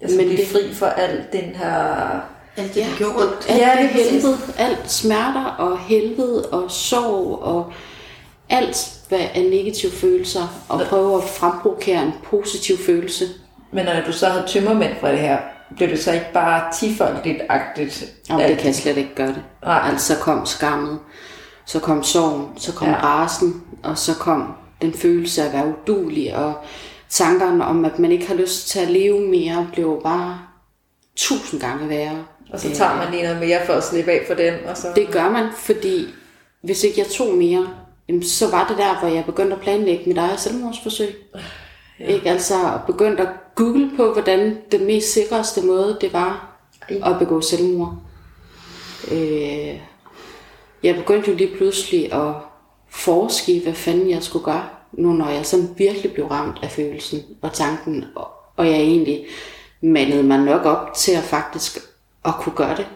Altså 0.00 0.16
Men 0.16 0.26
blive 0.26 0.38
det- 0.40 0.46
fri 0.48 0.72
for 0.74 0.86
al 0.86 1.24
den 1.32 1.44
her... 1.56 2.20
Alt 2.56 2.74
det, 2.74 2.80
ja. 2.80 2.86
gjorde 2.98 3.16
ondt. 3.16 3.46
Alt 3.48 3.60
Ja, 3.60 3.76
det 3.82 3.88
helvede, 3.88 4.38
alt 4.58 4.90
smerter 4.92 5.44
og 5.44 5.78
helvede 5.78 6.48
og 6.48 6.70
sorg 6.70 7.38
og 7.42 7.72
alt, 8.48 9.00
hvad 9.08 9.20
er 9.34 9.50
negative 9.50 9.92
følelser, 9.92 10.64
og 10.68 10.80
prøve 10.88 11.16
at 11.22 11.28
fremprovokere 11.28 12.02
en 12.02 12.12
positiv 12.24 12.76
følelse. 12.86 13.24
Men 13.72 13.84
når 13.84 13.92
du 14.06 14.12
så 14.12 14.26
havde 14.26 14.44
tømmermænd 14.46 14.92
fra 15.00 15.10
det 15.12 15.18
her, 15.18 15.38
blev 15.76 15.88
det 15.88 16.02
så 16.02 16.12
ikke 16.12 16.32
bare 16.34 16.72
tifoldigt-agtigt? 16.74 18.04
At- 18.30 18.48
det 18.48 18.56
kan 18.58 18.66
jeg 18.66 18.74
slet 18.74 18.96
ikke 18.96 19.14
gøre 19.14 19.28
det. 19.28 19.42
Nej. 19.64 19.80
Altså 19.90 20.14
så 20.14 20.20
kom 20.20 20.46
skammet, 20.46 20.98
så 21.66 21.80
kom 21.80 22.02
sorgen, 22.02 22.48
så 22.56 22.72
kom 22.72 22.88
ja. 22.88 22.94
rasen, 23.04 23.62
og 23.82 23.98
så 23.98 24.14
kom 24.14 24.54
den 24.82 24.92
følelse 24.94 25.42
af 25.42 25.46
at 25.46 25.52
være 25.52 25.66
udulig, 25.88 26.36
og 26.36 26.54
tankerne 27.08 27.64
om, 27.64 27.84
at 27.84 27.98
man 27.98 28.12
ikke 28.12 28.26
har 28.26 28.34
lyst 28.34 28.68
til 28.68 28.78
at 28.80 28.90
leve 28.90 29.20
mere, 29.20 29.68
blev 29.72 30.00
bare 30.04 30.38
tusind 31.16 31.60
gange 31.60 31.88
værre. 31.88 32.24
Og 32.52 32.60
så 32.60 32.74
tager 32.74 32.96
man 32.96 33.10
lige 33.10 33.22
noget 33.22 33.40
mere 33.40 33.66
for 33.66 33.72
at 33.72 33.84
slippe 33.84 34.12
af 34.12 34.24
for 34.26 34.34
den, 34.34 34.54
og 34.68 34.76
så... 34.76 34.88
Det 34.96 35.08
gør 35.10 35.28
man, 35.30 35.46
fordi 35.56 36.06
hvis 36.60 36.84
ikke 36.84 37.00
jeg 37.00 37.06
tog 37.06 37.34
mere, 37.34 37.68
så 38.22 38.50
var 38.50 38.66
det 38.68 38.78
der, 38.78 38.98
hvor 39.00 39.08
jeg 39.08 39.24
begyndte 39.24 39.56
at 39.56 39.60
planlægge 39.62 40.04
mit 40.06 40.18
eget 40.18 40.40
selvmordsforsøg. 40.40 41.14
Ja. 42.00 42.06
Ikke? 42.06 42.30
Altså 42.30 42.78
begyndte 42.86 43.22
at 43.22 43.28
google 43.54 43.90
på, 43.96 44.12
hvordan 44.12 44.56
den 44.72 44.86
mest 44.86 45.12
sikreste 45.12 45.66
måde 45.66 45.98
det 46.00 46.12
var 46.12 46.56
at 46.88 47.18
begå 47.18 47.40
selvmord. 47.40 47.96
Øh, 49.12 49.80
jeg 50.82 50.96
begyndte 50.96 51.30
jo 51.30 51.36
lige 51.36 51.56
pludselig 51.56 52.12
at 52.12 52.34
forske 52.90 53.52
i, 53.52 53.62
hvad 53.62 53.74
fanden 53.74 54.10
jeg 54.10 54.22
skulle 54.22 54.44
gøre, 54.44 54.68
nu 54.92 55.12
når 55.12 55.28
jeg 55.28 55.46
sådan 55.46 55.68
virkelig 55.76 56.12
blev 56.12 56.26
ramt 56.26 56.58
af 56.62 56.70
følelsen 56.70 57.22
og 57.42 57.52
tanken, 57.52 58.04
og, 58.16 58.28
og 58.56 58.66
jeg 58.66 58.76
egentlig 58.76 59.26
mandede 59.80 60.22
mig 60.22 60.38
nok 60.38 60.64
op 60.64 60.94
til 60.94 61.12
at 61.12 61.22
faktisk 61.22 61.78
at 62.24 62.34
kunne 62.40 62.56
gøre 62.56 62.76
det. 62.76 62.86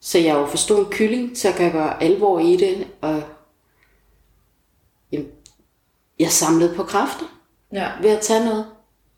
Så 0.00 0.18
jeg 0.18 0.34
jo 0.34 0.46
for 0.46 0.56
stor 0.56 0.78
en 0.78 0.90
kylling 0.90 1.36
at 1.48 1.54
kan 1.54 1.72
gøre 1.72 2.02
alvor 2.02 2.38
i 2.40 2.56
det, 2.56 2.86
og 3.00 3.22
jamen, 5.12 5.28
jeg 6.18 6.30
samlede 6.30 6.74
på 6.76 6.82
kræfter 6.82 7.24
Ja. 7.72 7.90
ved 8.02 8.10
at 8.10 8.20
tage 8.20 8.44
noget. 8.44 8.66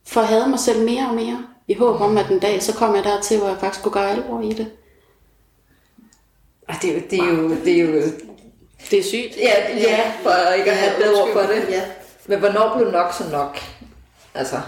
For 0.06 0.20
at 0.20 0.26
have 0.26 0.48
mig 0.48 0.58
selv 0.58 0.84
mere 0.84 1.08
og 1.08 1.14
mere. 1.14 1.46
I 1.68 1.74
håb 1.74 2.00
om, 2.00 2.18
at 2.18 2.30
en 2.30 2.38
dag, 2.38 2.62
så 2.62 2.74
kom 2.74 2.94
jeg 2.96 3.04
dertil, 3.04 3.38
hvor 3.38 3.48
jeg 3.48 3.58
faktisk 3.58 3.82
kunne 3.82 3.92
gøre 3.92 4.10
alvor 4.10 4.40
i 4.40 4.52
det. 4.52 4.72
Og 6.68 6.74
det, 6.82 6.90
er 6.90 6.94
jo- 6.94 7.02
det, 7.10 7.18
er 7.18 7.24
jo, 7.42 7.48
det 7.50 7.80
er 7.80 7.84
jo... 7.84 8.02
Det 8.90 8.98
er 8.98 9.02
sygt. 9.02 9.36
Ja, 9.36 9.76
ja, 9.76 10.12
for 10.22 10.52
ikke 10.52 10.70
at 10.70 10.76
have 10.76 11.02
bedre 11.02 11.32
for 11.32 11.40
det. 11.52 11.68
Ja. 11.68 11.82
Men 12.26 12.38
hvornår 12.38 12.76
blev 12.76 12.90
nok 12.92 13.12
så 13.12 13.30
nok? 13.30 13.58
Altså, 14.34 14.60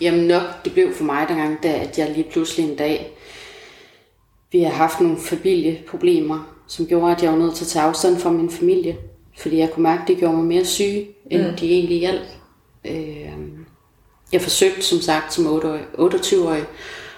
Jamen 0.00 0.26
nok, 0.26 0.42
det 0.64 0.72
blev 0.72 0.94
for 0.94 1.04
mig 1.04 1.28
dengang, 1.28 1.62
da 1.62 1.68
at 1.68 1.98
jeg 1.98 2.10
lige 2.10 2.26
pludselig 2.30 2.70
en 2.70 2.76
dag, 2.76 3.18
vi 4.52 4.60
har 4.60 4.70
haft 4.72 5.00
nogle 5.00 5.16
familieproblemer, 5.18 6.54
som 6.66 6.86
gjorde, 6.86 7.14
at 7.14 7.22
jeg 7.22 7.32
var 7.32 7.38
nødt 7.38 7.54
til 7.54 7.64
at 7.64 7.68
tage 7.68 7.84
afstand 7.84 8.18
fra 8.18 8.30
min 8.30 8.50
familie. 8.50 8.96
Fordi 9.38 9.58
jeg 9.58 9.70
kunne 9.70 9.82
mærke, 9.82 10.02
at 10.02 10.08
det 10.08 10.18
gjorde 10.18 10.36
mig 10.36 10.44
mere 10.44 10.64
syg, 10.64 11.06
end 11.30 11.50
mm. 11.50 11.56
de 11.56 11.70
egentlig 11.70 11.98
hjalp. 11.98 12.26
Øh, 12.84 13.28
jeg 14.32 14.40
forsøgte, 14.40 14.82
som 14.82 15.00
sagt, 15.00 15.34
som 15.34 15.46
28-årig, 15.46 16.64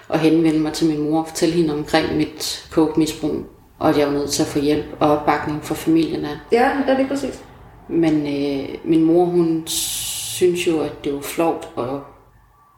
at 0.09 0.19
henvende 0.19 0.59
mig 0.59 0.73
til 0.73 0.87
min 0.87 0.99
mor 0.99 1.19
og 1.19 1.27
fortælle 1.27 1.55
hende 1.55 1.73
omkring 1.73 2.17
mit 2.17 2.67
coke-misbrug, 2.71 3.35
og 3.79 3.89
at 3.89 3.97
jeg 3.97 4.07
var 4.07 4.13
nødt 4.13 4.29
til 4.29 4.43
at 4.43 4.47
få 4.47 4.59
hjælp 4.59 4.85
og 4.99 5.09
opbakning 5.11 5.65
fra 5.65 5.75
familien 5.75 6.25
af. 6.25 6.37
ja, 6.51 6.71
det 6.85 6.93
er 6.93 6.97
lige 6.97 7.07
præcis. 7.07 7.43
Men 7.89 8.27
øh, 8.27 8.69
min 8.83 9.03
mor, 9.03 9.25
hun 9.25 9.63
synes 9.67 10.67
jo, 10.67 10.81
at 10.81 11.03
det 11.03 11.13
var 11.13 11.21
flovt, 11.21 11.69
og 11.75 12.01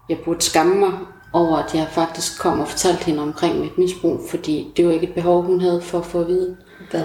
jeg 0.10 0.18
burde 0.26 0.42
skamme 0.42 0.76
mig 0.76 0.92
over, 1.34 1.58
at 1.58 1.76
jeg 1.76 1.88
faktisk 1.92 2.40
kom 2.42 2.60
og 2.60 2.68
fortalte 2.68 3.04
hende 3.04 3.22
omkring 3.22 3.60
mit 3.60 3.78
misbrug, 3.78 4.20
fordi 4.30 4.72
det 4.78 4.86
var 4.86 4.92
ikke 4.92 5.08
et 5.08 5.14
behov, 5.14 5.44
hun 5.44 5.62
havde 5.62 5.82
for 5.82 6.00
at 6.00 6.06
få 6.06 6.22
at 6.22 6.28
vide. 6.28 6.58
Hvad? 6.92 7.04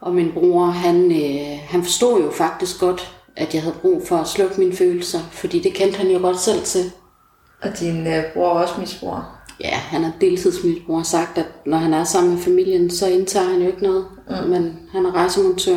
Og 0.00 0.14
min 0.14 0.32
bror, 0.32 0.64
han, 0.64 1.12
øh, 1.12 1.58
han 1.68 1.82
forstod 1.82 2.22
jo 2.22 2.30
faktisk 2.30 2.80
godt, 2.80 3.16
at 3.36 3.54
jeg 3.54 3.62
havde 3.62 3.76
brug 3.82 4.02
for 4.06 4.16
at 4.16 4.28
slukke 4.28 4.60
mine 4.60 4.76
følelser, 4.76 5.20
fordi 5.30 5.58
det 5.58 5.74
kendte 5.74 5.98
han 5.98 6.10
jo 6.10 6.18
godt 6.18 6.40
selv 6.40 6.62
til. 6.62 6.92
Og 7.62 7.78
din 7.78 8.06
øh, 8.06 8.24
bror 8.34 8.48
er 8.48 8.62
også 8.62 8.74
misbruger. 8.80 9.42
Ja, 9.60 9.74
han 9.74 10.04
er 10.04 10.10
deltidsmisbruger 10.20 11.00
og 11.00 11.06
sagt, 11.06 11.38
at 11.38 11.46
når 11.66 11.78
han 11.78 11.94
er 11.94 12.04
sammen 12.04 12.32
med 12.32 12.42
familien, 12.42 12.90
så 12.90 13.08
indtager 13.08 13.46
han 13.46 13.60
jo 13.60 13.66
ikke 13.66 13.82
noget, 13.82 14.06
mm. 14.28 14.48
men 14.48 14.78
han 14.92 15.06
er 15.06 15.14
rejsemontør. 15.14 15.76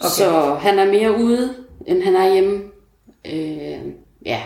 Okay. 0.00 0.10
Så 0.10 0.56
han 0.60 0.78
er 0.78 0.86
mere 0.86 1.24
ude, 1.24 1.54
end 1.86 2.02
han 2.02 2.16
er 2.16 2.32
hjemme. 2.32 2.62
Øh, 3.26 3.92
ja, 4.26 4.42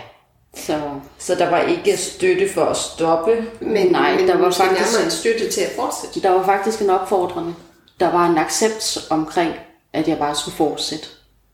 så 0.56 0.80
Så 1.18 1.34
der 1.34 1.50
var 1.50 1.60
ikke 1.62 1.96
støtte 1.96 2.48
for 2.48 2.64
at 2.64 2.76
stoppe. 2.76 3.44
Men, 3.60 3.86
Nej, 3.92 4.16
men 4.16 4.28
der 4.28 4.36
var 4.36 4.50
faktisk- 4.50 5.04
en 5.04 5.10
støtte 5.10 5.50
til 5.50 5.60
at 5.60 5.72
fortsætte. 5.76 6.22
der 6.22 6.30
var 6.30 6.44
faktisk 6.44 6.80
en 6.80 6.90
opfordrende. 6.90 7.54
Der 8.00 8.12
var 8.12 8.26
en 8.30 8.38
accept 8.38 8.98
omkring, 9.10 9.52
at 9.92 10.08
jeg 10.08 10.18
bare 10.18 10.34
skulle 10.34 10.56
fortsætte. 10.56 11.06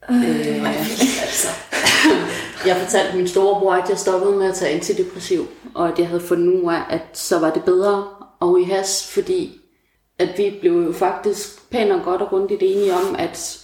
Altså. 0.09 1.49
Jeg 2.67 2.77
fortalte 2.77 3.17
min 3.17 3.29
storebror, 3.29 3.73
at 3.75 3.89
jeg 3.91 3.99
stoppede 3.99 4.37
med 4.37 4.49
at 4.49 4.55
tage 4.55 4.75
antidepressiv, 4.75 5.47
og 5.75 5.89
at 5.89 5.99
jeg 5.99 6.07
havde 6.09 6.21
fundet 6.21 6.63
ud 6.63 6.73
af, 6.73 6.81
at 6.91 7.01
så 7.13 7.39
var 7.39 7.51
det 7.51 7.65
bedre 7.65 8.07
og 8.41 8.61
i 8.61 8.65
has, 8.65 9.11
fordi 9.15 9.61
at 10.19 10.29
vi 10.39 10.55
blev 10.61 10.73
jo 10.87 10.93
faktisk 10.93 11.71
pænt 11.71 11.93
og 11.93 12.01
godt 12.05 12.23
og 12.23 12.29
grundigt 12.29 12.63
enige 12.63 12.95
om, 12.95 13.17
at 13.19 13.59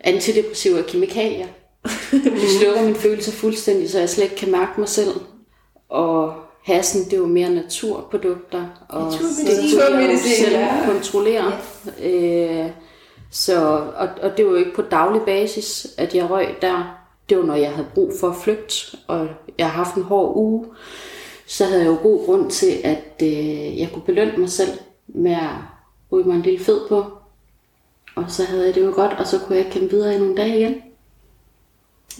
antidepressiv 0.00 0.76
er 0.76 0.82
kemikalier. 0.82 1.46
De 2.40 2.58
slukker 2.58 2.82
mine 2.82 2.94
følelser 2.94 3.32
fuldstændig, 3.32 3.90
så 3.90 3.98
jeg 3.98 4.08
slet 4.08 4.24
ikke 4.24 4.36
kan 4.36 4.50
mærke 4.50 4.80
mig 4.80 4.88
selv. 4.88 5.20
Og 5.88 6.34
hassen, 6.62 7.04
det 7.04 7.12
er 7.12 7.16
jo 7.16 7.26
mere 7.26 7.50
naturprodukter. 7.50 8.66
Og 8.88 9.02
Naturmedicin. 9.04 9.46
det 9.46 9.78
Naturmedicin, 9.78 10.44
selv 10.44 10.54
ja. 10.54 10.82
kontrollere. 10.86 11.52
Øh, 12.02 12.70
så, 13.30 13.56
og, 13.96 14.08
og 14.22 14.36
det 14.36 14.44
var 14.44 14.50
jo 14.50 14.56
ikke 14.56 14.74
på 14.74 14.82
daglig 14.82 15.22
basis, 15.22 15.86
at 15.98 16.14
jeg 16.14 16.30
røg 16.30 16.48
der. 16.62 17.00
Det 17.28 17.38
var, 17.38 17.44
når 17.44 17.54
jeg 17.54 17.70
havde 17.70 17.88
brug 17.94 18.12
for 18.20 18.28
at 18.28 18.36
flygte, 18.36 18.74
og 19.06 19.28
jeg 19.58 19.70
har 19.70 19.84
haft 19.84 19.96
en 19.96 20.02
hård 20.02 20.36
uge. 20.36 20.66
Så 21.46 21.64
havde 21.64 21.80
jeg 21.80 21.88
jo 21.88 21.98
god 22.02 22.26
grund 22.26 22.50
til, 22.50 22.80
at 22.84 23.22
øh, 23.22 23.78
jeg 23.78 23.90
kunne 23.92 24.02
belønne 24.02 24.36
mig 24.36 24.50
selv 24.50 24.70
med 25.06 25.32
at 25.32 25.48
ryge 26.12 26.24
mig 26.24 26.34
en 26.36 26.42
lille 26.42 26.64
fed 26.64 26.88
på. 26.88 27.04
Og 28.16 28.24
så 28.28 28.44
havde 28.44 28.66
jeg 28.66 28.74
det 28.74 28.84
jo 28.84 28.92
godt, 28.94 29.12
og 29.12 29.26
så 29.26 29.38
kunne 29.38 29.58
jeg 29.58 29.66
kæmpe 29.70 29.90
videre 29.90 30.14
i 30.14 30.18
nogle 30.18 30.36
dage 30.36 30.58
igen. 30.58 30.74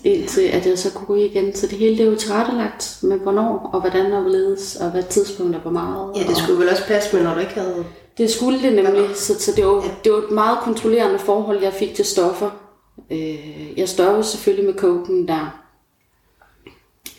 Indtil 0.05 0.43
at 0.43 0.67
jeg 0.67 0.79
så 0.79 0.93
kunne 0.93 1.07
gå 1.07 1.15
igen. 1.15 1.55
Så 1.55 1.67
det 1.67 1.79
hele 1.79 1.99
det 1.99 2.07
er 2.07 2.11
jo 2.11 2.17
tilrettelagt 2.17 2.99
med 3.03 3.19
hvornår, 3.19 3.71
og 3.73 3.81
hvordan 3.81 4.13
og 4.13 4.23
hvorledes, 4.23 4.77
og 4.77 4.91
hvad 4.91 5.03
tidspunkt 5.03 5.57
er 5.57 5.61
hvor 5.61 5.71
meget. 5.71 6.13
Ja, 6.17 6.23
det 6.29 6.37
skulle 6.37 6.61
vel 6.61 6.69
også 6.69 6.87
passe 6.87 7.17
med, 7.17 7.25
når 7.25 7.35
du 7.35 7.41
ikke 7.41 7.55
havde... 7.55 7.85
Det 8.19 8.31
skulle 8.31 8.63
det 8.63 8.73
nemlig, 8.85 9.17
så, 9.17 9.41
så 9.41 9.53
det, 9.57 9.67
var, 9.67 9.85
det 10.05 10.13
var 10.13 10.19
et 10.19 10.31
meget 10.31 10.59
kontrollerende 10.59 11.19
forhold, 11.19 11.63
jeg 11.63 11.73
fik 11.73 11.95
til 11.95 12.05
stoffer. 12.05 12.51
Øh, 13.11 13.79
jeg 13.79 13.89
stoppede 13.89 14.25
selvfølgelig 14.25 14.65
med 14.65 14.75
koken 14.75 15.29
der 15.29 15.61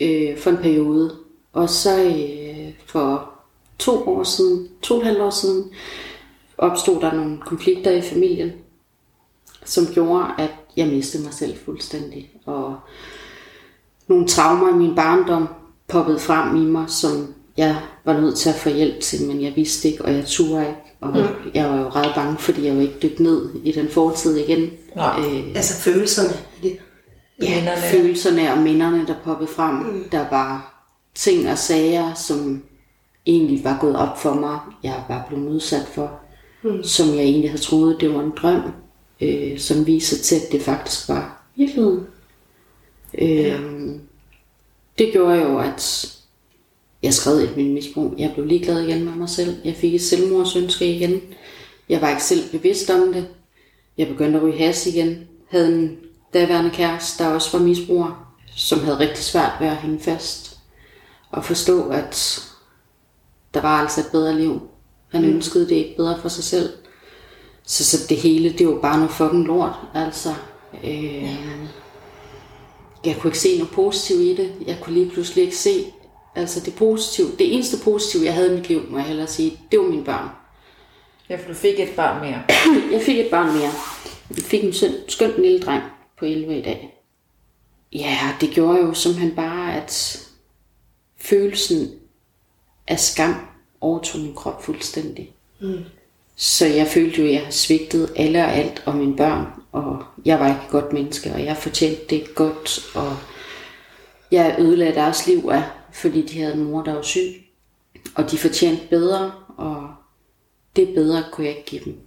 øh, 0.00 0.38
for 0.38 0.50
en 0.50 0.56
periode. 0.56 1.16
Og 1.52 1.70
så 1.70 2.04
øh, 2.04 2.72
for 2.86 3.30
to 3.78 4.08
år 4.08 4.22
siden, 4.22 4.68
to 4.82 4.94
og 4.94 5.00
et 5.00 5.06
halvt 5.06 5.20
år 5.20 5.30
siden, 5.30 5.70
opstod 6.58 7.00
der 7.00 7.14
nogle 7.14 7.38
konflikter 7.38 7.90
i 7.90 8.02
familien, 8.02 8.52
som 9.64 9.86
gjorde, 9.86 10.24
at 10.38 10.50
jeg 10.76 10.86
mistede 10.86 11.24
mig 11.24 11.34
selv 11.34 11.56
fuldstændig. 11.64 12.35
Og 12.46 12.76
nogle 14.08 14.26
traumer 14.26 14.74
i 14.74 14.76
min 14.76 14.94
barndom 14.94 15.48
poppede 15.88 16.18
frem 16.18 16.56
i 16.56 16.64
mig, 16.64 16.84
som 16.90 17.34
jeg 17.56 17.76
var 18.04 18.20
nødt 18.20 18.36
til 18.36 18.48
at 18.48 18.54
få 18.54 18.68
hjælp 18.68 19.00
til, 19.00 19.26
men 19.26 19.42
jeg 19.42 19.52
vidste 19.56 19.88
ikke, 19.88 20.04
og 20.04 20.12
jeg 20.12 20.24
turde 20.26 20.60
ikke. 20.60 20.80
Og 21.00 21.08
mm. 21.08 21.50
jeg 21.54 21.70
var 21.70 21.80
jo 21.80 21.88
ret 21.88 22.12
bange, 22.14 22.38
fordi 22.38 22.66
jeg 22.66 22.74
jo 22.74 22.80
ikke 22.80 22.98
dykkede 23.02 23.22
ned 23.22 23.50
i 23.64 23.72
den 23.72 23.88
fortid 23.88 24.36
igen. 24.36 24.70
Nej. 24.96 25.18
Øh, 25.18 25.46
altså 25.54 25.74
følelserne. 25.74 26.34
Ja, 26.62 26.68
minderne. 27.38 27.82
følelserne 27.82 28.52
og 28.52 28.58
minderne, 28.58 29.06
der 29.06 29.14
poppede 29.24 29.50
frem. 29.50 29.74
Mm. 29.74 30.08
Der 30.12 30.24
var 30.30 30.72
ting 31.14 31.50
og 31.50 31.58
sager, 31.58 32.14
som 32.14 32.62
egentlig 33.26 33.64
var 33.64 33.78
gået 33.80 33.96
op 33.96 34.18
for 34.18 34.34
mig, 34.34 34.58
jeg 34.82 35.04
var 35.08 35.24
blevet 35.28 35.48
udsat 35.48 35.86
for, 35.94 36.10
mm. 36.62 36.82
som 36.82 37.08
jeg 37.08 37.22
egentlig 37.22 37.50
havde 37.50 37.62
troet, 37.62 38.00
det 38.00 38.14
var 38.14 38.20
en 38.20 38.32
drøm, 38.36 38.62
øh, 39.20 39.58
som 39.58 39.86
viser 39.86 40.22
til, 40.22 40.36
at 40.36 40.52
det 40.52 40.62
faktisk 40.62 41.08
var 41.08 41.42
virkeligheden. 41.56 42.06
Øh, 43.18 43.28
ja. 43.28 43.58
Det 44.98 45.12
gjorde 45.12 45.42
jo, 45.42 45.58
at 45.58 46.12
jeg 47.02 47.14
skrev 47.14 47.34
et 47.34 47.56
min 47.56 47.74
misbrug. 47.74 48.14
Jeg 48.18 48.30
blev 48.34 48.46
ligeglad 48.46 48.82
igen 48.82 49.04
med 49.04 49.12
mig 49.12 49.28
selv. 49.28 49.56
Jeg 49.64 49.74
fik 49.74 49.94
et 49.94 50.02
selvmordsønske 50.02 50.96
igen. 50.96 51.20
Jeg 51.88 52.00
var 52.00 52.10
ikke 52.10 52.24
selv 52.24 52.50
bevidst 52.50 52.90
om 52.90 53.12
det. 53.12 53.28
Jeg 53.98 54.08
begyndte 54.08 54.38
at 54.38 54.44
ryge 54.44 54.58
has 54.58 54.86
igen. 54.86 55.28
Havde 55.48 55.78
en 55.78 55.98
daværende 56.34 56.70
kæreste, 56.70 57.24
der 57.24 57.30
også 57.30 57.58
var 57.58 57.64
misbruger, 57.64 58.34
som 58.56 58.80
havde 58.80 58.98
rigtig 58.98 59.24
svært 59.24 59.52
ved 59.60 59.66
at 59.66 59.76
hænge 59.76 60.00
fast. 60.00 60.58
Og 61.30 61.44
forstå, 61.44 61.88
at 61.88 62.42
der 63.54 63.62
var 63.62 63.80
altså 63.80 64.00
et 64.00 64.06
bedre 64.12 64.38
liv. 64.38 64.60
Han 65.08 65.22
mm. 65.22 65.28
ønskede 65.28 65.68
det 65.68 65.74
ikke 65.74 65.96
bedre 65.96 66.18
for 66.20 66.28
sig 66.28 66.44
selv. 66.44 66.72
Så, 67.66 67.84
så 67.84 68.06
det 68.08 68.16
hele, 68.16 68.52
det 68.52 68.66
var 68.68 68.80
bare 68.80 68.96
noget 68.96 69.10
fucking 69.10 69.46
lort. 69.46 69.74
Altså, 69.94 70.34
øh, 70.84 71.30
jeg 73.06 73.16
kunne 73.16 73.28
ikke 73.28 73.38
se 73.38 73.58
noget 73.58 73.72
positivt 73.72 74.20
i 74.20 74.36
det. 74.36 74.54
Jeg 74.66 74.78
kunne 74.80 74.94
lige 74.94 75.10
pludselig 75.10 75.44
ikke 75.44 75.56
se, 75.56 75.84
altså 76.34 76.60
det 76.60 76.74
positive. 76.74 77.28
Det 77.38 77.54
eneste 77.54 77.84
positive, 77.84 78.24
jeg 78.24 78.34
havde 78.34 78.52
i 78.52 78.56
mit 78.56 78.68
liv, 78.68 78.82
må 78.90 78.98
jeg 78.98 79.06
hellere 79.06 79.26
sige, 79.26 79.60
det 79.70 79.78
var 79.78 79.86
mine 79.86 80.04
børn. 80.04 80.28
Ja, 81.28 81.36
for 81.36 81.48
du 81.48 81.54
fik 81.54 81.80
et 81.80 81.96
barn 81.96 82.20
mere. 82.20 82.42
jeg 82.92 83.02
fik 83.02 83.18
et 83.18 83.30
barn 83.30 83.46
mere. 83.46 83.70
Jeg 84.36 84.44
fik 84.44 84.64
en 84.64 84.72
skøn 85.08 85.32
lille 85.38 85.60
dreng 85.60 85.82
på 86.18 86.24
11 86.24 86.58
i 86.58 86.62
dag. 86.62 87.02
Ja, 87.92 88.18
det 88.40 88.50
gjorde 88.50 88.78
jo 88.78 88.94
simpelthen 88.94 89.36
bare, 89.36 89.74
at 89.74 90.22
følelsen 91.16 91.90
af 92.86 93.00
skam 93.00 93.34
overtog 93.80 94.20
min 94.20 94.34
krop 94.34 94.64
fuldstændig. 94.64 95.32
Mm. 95.60 95.84
Så 96.36 96.66
jeg 96.66 96.86
følte 96.86 97.22
jo, 97.22 97.26
at 97.26 97.32
jeg 97.32 97.40
havde 97.40 97.52
svigtet 97.52 98.12
alle 98.16 98.44
og 98.44 98.52
alt 98.52 98.82
om 98.86 98.94
mine 98.94 99.16
børn, 99.16 99.46
og 99.72 100.04
jeg 100.24 100.40
var 100.40 100.48
ikke 100.48 100.60
et 100.64 100.70
godt 100.70 100.92
menneske, 100.92 101.32
og 101.32 101.44
jeg 101.44 101.56
fortjente 101.56 102.02
det 102.10 102.34
godt, 102.34 102.80
og 102.94 103.16
jeg 104.30 104.56
ødelagde 104.58 104.94
deres 104.94 105.26
liv 105.26 105.48
af, 105.52 105.62
fordi 105.92 106.22
de 106.22 106.40
havde 106.40 106.54
en 106.54 106.64
mor, 106.64 106.82
der 106.82 106.94
var 106.94 107.02
syg, 107.02 107.44
og 108.14 108.30
de 108.30 108.38
fortjente 108.38 108.82
bedre, 108.90 109.32
og 109.56 109.88
det 110.76 110.94
bedre 110.94 111.24
kunne 111.32 111.46
jeg 111.46 111.56
ikke 111.56 111.70
give 111.70 111.84
dem. 111.84 111.98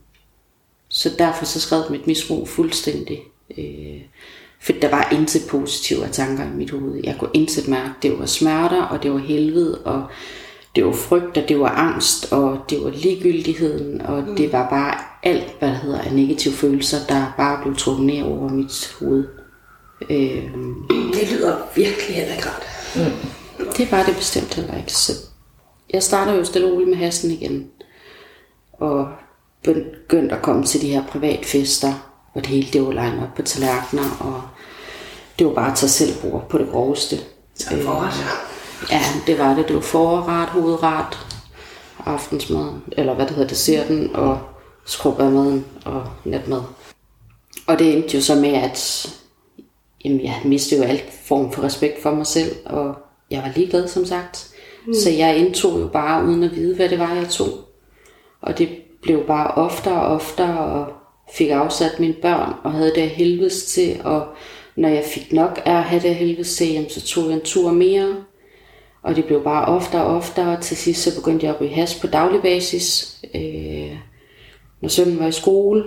Så 0.90 1.10
derfor 1.20 1.46
så 1.46 1.60
skrev 1.60 1.84
mit 1.90 2.08
misbrug 2.08 2.48
fuldstændig. 2.48 3.20
Øh, 3.58 4.02
for 4.60 4.74
der 4.74 4.90
var 4.90 5.10
intet 5.12 5.42
positive 5.50 6.08
tanker 6.08 6.44
i 6.44 6.56
mit 6.56 6.72
hoved. 6.72 7.02
Jeg 7.04 7.16
kunne 7.20 7.30
intet 7.34 7.68
mærke. 7.68 7.94
Det 8.02 8.20
var 8.20 8.26
smerter, 8.26 8.82
og 8.82 9.04
det 9.04 9.12
var 9.12 9.18
helvede, 9.18 9.82
og 9.86 10.08
det 10.76 10.86
var 10.86 10.92
frygt, 10.92 11.38
og 11.38 11.50
det 11.50 11.60
var 11.60 11.70
angst, 11.70 12.32
og 12.32 12.60
det 12.70 12.84
var 12.84 12.90
ligegyldigheden, 12.90 14.02
og 14.02 14.24
mm. 14.24 14.36
det 14.36 14.54
var 14.54 14.70
bare 14.70 14.94
alt, 15.24 15.56
hvad 15.60 15.70
der 15.70 15.76
hedder 15.76 16.02
af 16.02 16.14
negative 16.14 16.54
følelser, 16.54 16.98
der 17.10 17.34
bare 17.38 17.62
blev 17.62 17.76
trukket 17.76 18.06
ned 18.06 18.24
over 18.24 18.50
mit 18.50 18.96
hoved. 19.00 19.28
Øh, 20.10 20.44
det 20.90 21.32
lyder 21.32 21.58
virkelig 21.76 22.16
heller 22.16 22.34
ikke 22.34 22.50
rart. 22.50 22.64
Mm. 22.96 23.30
Det 23.78 23.92
var 23.92 24.04
det 24.04 24.16
bestemt 24.16 24.54
heller 24.54 24.78
ikke. 24.78 24.94
Så 24.94 25.12
jeg 25.94 26.04
starter 26.04 26.34
jo 26.34 26.44
stille 26.44 26.68
og 26.68 26.74
roligt 26.74 26.90
med 26.90 26.98
hasten 26.98 27.32
igen. 27.32 27.68
Og 28.74 29.08
begyndte 29.64 30.36
at 30.36 30.42
komme 30.42 30.64
til 30.66 30.82
de 30.82 30.88
her 30.88 31.04
privatfester, 31.06 31.94
hvor 32.32 32.42
det 32.42 32.50
hele 32.50 32.68
det 32.74 32.86
var 32.86 32.92
legnet 32.92 33.24
op 33.24 33.36
på 33.36 33.42
tallerkener, 33.42 34.18
og 34.20 34.42
det 35.40 35.48
var 35.48 35.54
bare 35.54 35.72
at 35.72 35.78
tage 35.78 35.90
selv 35.90 36.22
bord 36.22 36.50
på 36.50 36.58
det 36.58 36.68
groveste. 36.72 37.16
Så 37.56 37.82
forret, 37.84 38.14
Ja, 38.92 39.02
det 39.28 39.40
var 39.40 39.56
det. 39.56 39.68
Det 39.68 39.76
var 39.76 39.82
forret, 39.82 40.50
hovedret, 40.50 41.18
aftensmad, 42.06 42.72
eller 42.92 43.14
hvad 43.14 43.26
det 43.26 43.36
hedder, 43.36 43.50
desserten, 43.50 44.16
og 44.16 44.40
maden 45.18 45.66
og 45.86 46.04
natmad. 46.26 46.62
Og 47.68 47.80
det 47.80 47.96
endte 47.96 48.18
jo 48.18 48.24
så 48.24 48.36
med, 48.36 48.54
at 48.54 49.10
jamen, 50.06 50.24
jeg 50.24 50.42
mistede 50.46 50.82
jo 50.82 50.88
alt 50.88 51.06
form 51.24 51.52
for 51.52 51.64
respekt 51.64 52.02
for 52.02 52.12
mig 52.12 52.28
selv, 52.28 52.56
og 52.66 52.96
jeg 53.32 53.42
var 53.42 53.52
ligeglad, 53.56 53.88
som 53.88 54.06
sagt. 54.06 54.50
Mm. 54.88 54.94
Så 54.94 55.10
jeg 55.10 55.38
indtog 55.38 55.80
jo 55.80 55.88
bare, 55.88 56.26
uden 56.26 56.44
at 56.44 56.56
vide, 56.56 56.76
hvad 56.76 56.90
det 56.90 57.00
var, 57.00 57.14
jeg 57.14 57.30
tog. 57.30 57.50
Og 58.42 58.58
det 58.58 58.70
blev 59.02 59.28
bare 59.28 59.52
oftere 59.52 60.02
og 60.02 60.16
oftere, 60.16 60.60
og 60.60 60.88
fik 61.34 61.50
afsat 61.50 62.00
mine 62.00 62.14
børn, 62.14 62.54
og 62.64 62.72
havde 62.72 62.96
det 62.96 63.10
helvedes 63.10 63.66
til, 63.66 64.02
og 64.04 64.28
når 64.76 64.90
jeg 64.90 65.04
fik 65.14 65.34
nok 65.34 65.62
af 65.66 65.78
at 65.78 65.84
have 65.84 66.02
det 66.02 66.16
helvedes 66.16 66.56
til, 66.56 66.68
jamen, 66.68 66.90
så 66.90 67.02
tog 67.02 67.26
jeg 67.26 67.34
en 67.34 67.42
tur 67.42 67.72
mere, 67.72 68.16
og 69.02 69.16
det 69.16 69.26
blev 69.26 69.44
bare 69.44 69.66
oftere 69.66 70.04
og 70.04 70.16
oftere, 70.16 70.62
til 70.62 70.78
sidst 70.78 71.04
så 71.04 71.22
begyndte 71.22 71.46
jeg 71.46 71.56
at 71.56 71.62
ryge 71.62 71.74
has 71.74 72.00
på 72.00 72.08
daglig 72.08 72.42
basis. 72.42 73.18
Øh, 73.36 73.98
når 74.82 74.90
sønnen 74.90 75.20
var 75.20 75.28
i 75.28 75.32
skole, 75.32 75.84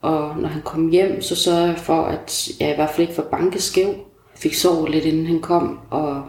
og 0.00 0.36
når 0.38 0.48
han 0.48 0.62
kom 0.62 0.88
hjem, 0.90 1.22
så 1.22 1.36
sørgede 1.36 1.66
jeg 1.66 1.78
for, 1.78 2.02
at 2.02 2.48
jeg 2.60 2.72
i 2.72 2.74
hvert 2.74 2.90
fald 2.90 3.08
ikke 3.08 3.18
var 3.18 3.28
bankeskæv. 3.30 3.94
Fik 4.36 4.54
sovet 4.54 4.90
lidt, 4.90 5.04
inden 5.04 5.26
han 5.26 5.40
kom, 5.40 5.78
og 5.90 6.22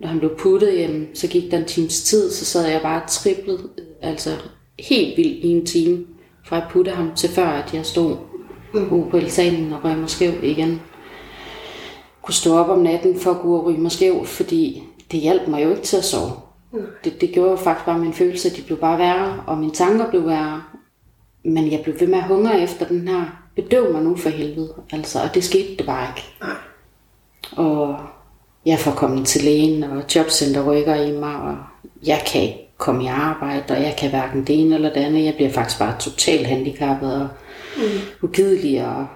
når 0.00 0.08
han 0.08 0.18
blev 0.18 0.36
puttet 0.38 0.72
hjem, 0.72 1.14
så 1.14 1.28
gik 1.28 1.50
der 1.50 1.58
en 1.58 1.64
times 1.64 2.02
tid, 2.02 2.30
så 2.30 2.44
sad 2.44 2.70
jeg 2.70 2.82
bare 2.82 3.02
triplet, 3.08 3.70
altså 4.02 4.30
helt 4.78 5.16
vildt 5.16 5.44
i 5.44 5.48
en 5.48 5.66
time, 5.66 6.04
fra 6.44 6.56
at 6.56 6.64
putte 6.70 6.90
ham 6.90 7.14
til 7.14 7.30
før, 7.30 7.46
at 7.46 7.74
jeg 7.74 7.86
stod 7.86 8.16
ude 8.74 9.06
på 9.10 9.16
altanen 9.16 9.72
og 9.72 9.84
røg 9.84 9.98
mig 9.98 10.10
skæv 10.10 10.32
igen. 10.42 10.80
Kunne 12.22 12.34
stå 12.34 12.54
op 12.54 12.68
om 12.68 12.78
natten 12.78 13.20
for 13.20 13.30
at 13.30 13.40
gå 13.40 13.56
og 13.56 13.66
ryge 13.66 13.80
mig 13.80 13.92
skæv, 13.92 14.24
fordi 14.24 14.82
det 15.12 15.20
hjalp 15.20 15.48
mig 15.48 15.64
jo 15.64 15.70
ikke 15.70 15.82
til 15.82 15.96
at 15.96 16.04
sove. 16.04 16.32
Det, 17.04 17.20
det 17.20 17.32
gjorde 17.32 17.50
jo 17.50 17.56
faktisk 17.56 17.86
bare, 17.86 17.94
at 17.94 18.00
mine 18.00 18.14
følelser 18.14 18.50
de 18.50 18.62
blev 18.62 18.78
bare 18.78 18.98
værre, 18.98 19.42
og 19.46 19.58
mine 19.58 19.72
tanker 19.72 20.10
blev 20.10 20.26
værre. 20.26 20.62
Men 21.44 21.72
jeg 21.72 21.80
blev 21.84 22.00
ved 22.00 22.06
med 22.06 22.18
at 22.18 22.24
hungre 22.24 22.60
efter 22.60 22.86
den 22.86 23.08
her, 23.08 23.24
bedøv 23.56 23.92
mig 23.92 24.02
nu 24.02 24.16
for 24.16 24.28
helvede. 24.28 24.74
Altså, 24.92 25.22
og 25.22 25.34
det 25.34 25.44
skete 25.44 25.76
det 25.76 25.86
bare 25.86 26.08
ikke. 26.16 26.54
Og 27.56 27.96
jeg 28.66 28.78
får 28.78 28.90
kommet 28.90 29.26
til 29.26 29.44
lægen, 29.44 29.84
og 29.84 30.02
jobcenter 30.14 30.70
rykker 30.70 30.94
i 30.94 31.12
mig, 31.18 31.36
og 31.36 31.56
jeg 32.06 32.22
kan 32.32 32.42
ikke 32.42 32.68
komme 32.78 33.04
i 33.04 33.06
arbejde, 33.06 33.74
og 33.74 33.82
jeg 33.82 33.94
kan 33.98 34.10
hverken 34.10 34.46
det 34.46 34.60
ene 34.60 34.74
eller 34.74 34.92
det 34.92 35.00
andet. 35.00 35.24
Jeg 35.24 35.34
bliver 35.34 35.50
faktisk 35.50 35.78
bare 35.78 35.96
totalt 36.00 36.46
handicappet 36.46 37.14
og 37.14 37.28
mm. 37.76 37.82
ugidelig, 38.22 38.86
og 38.86 39.06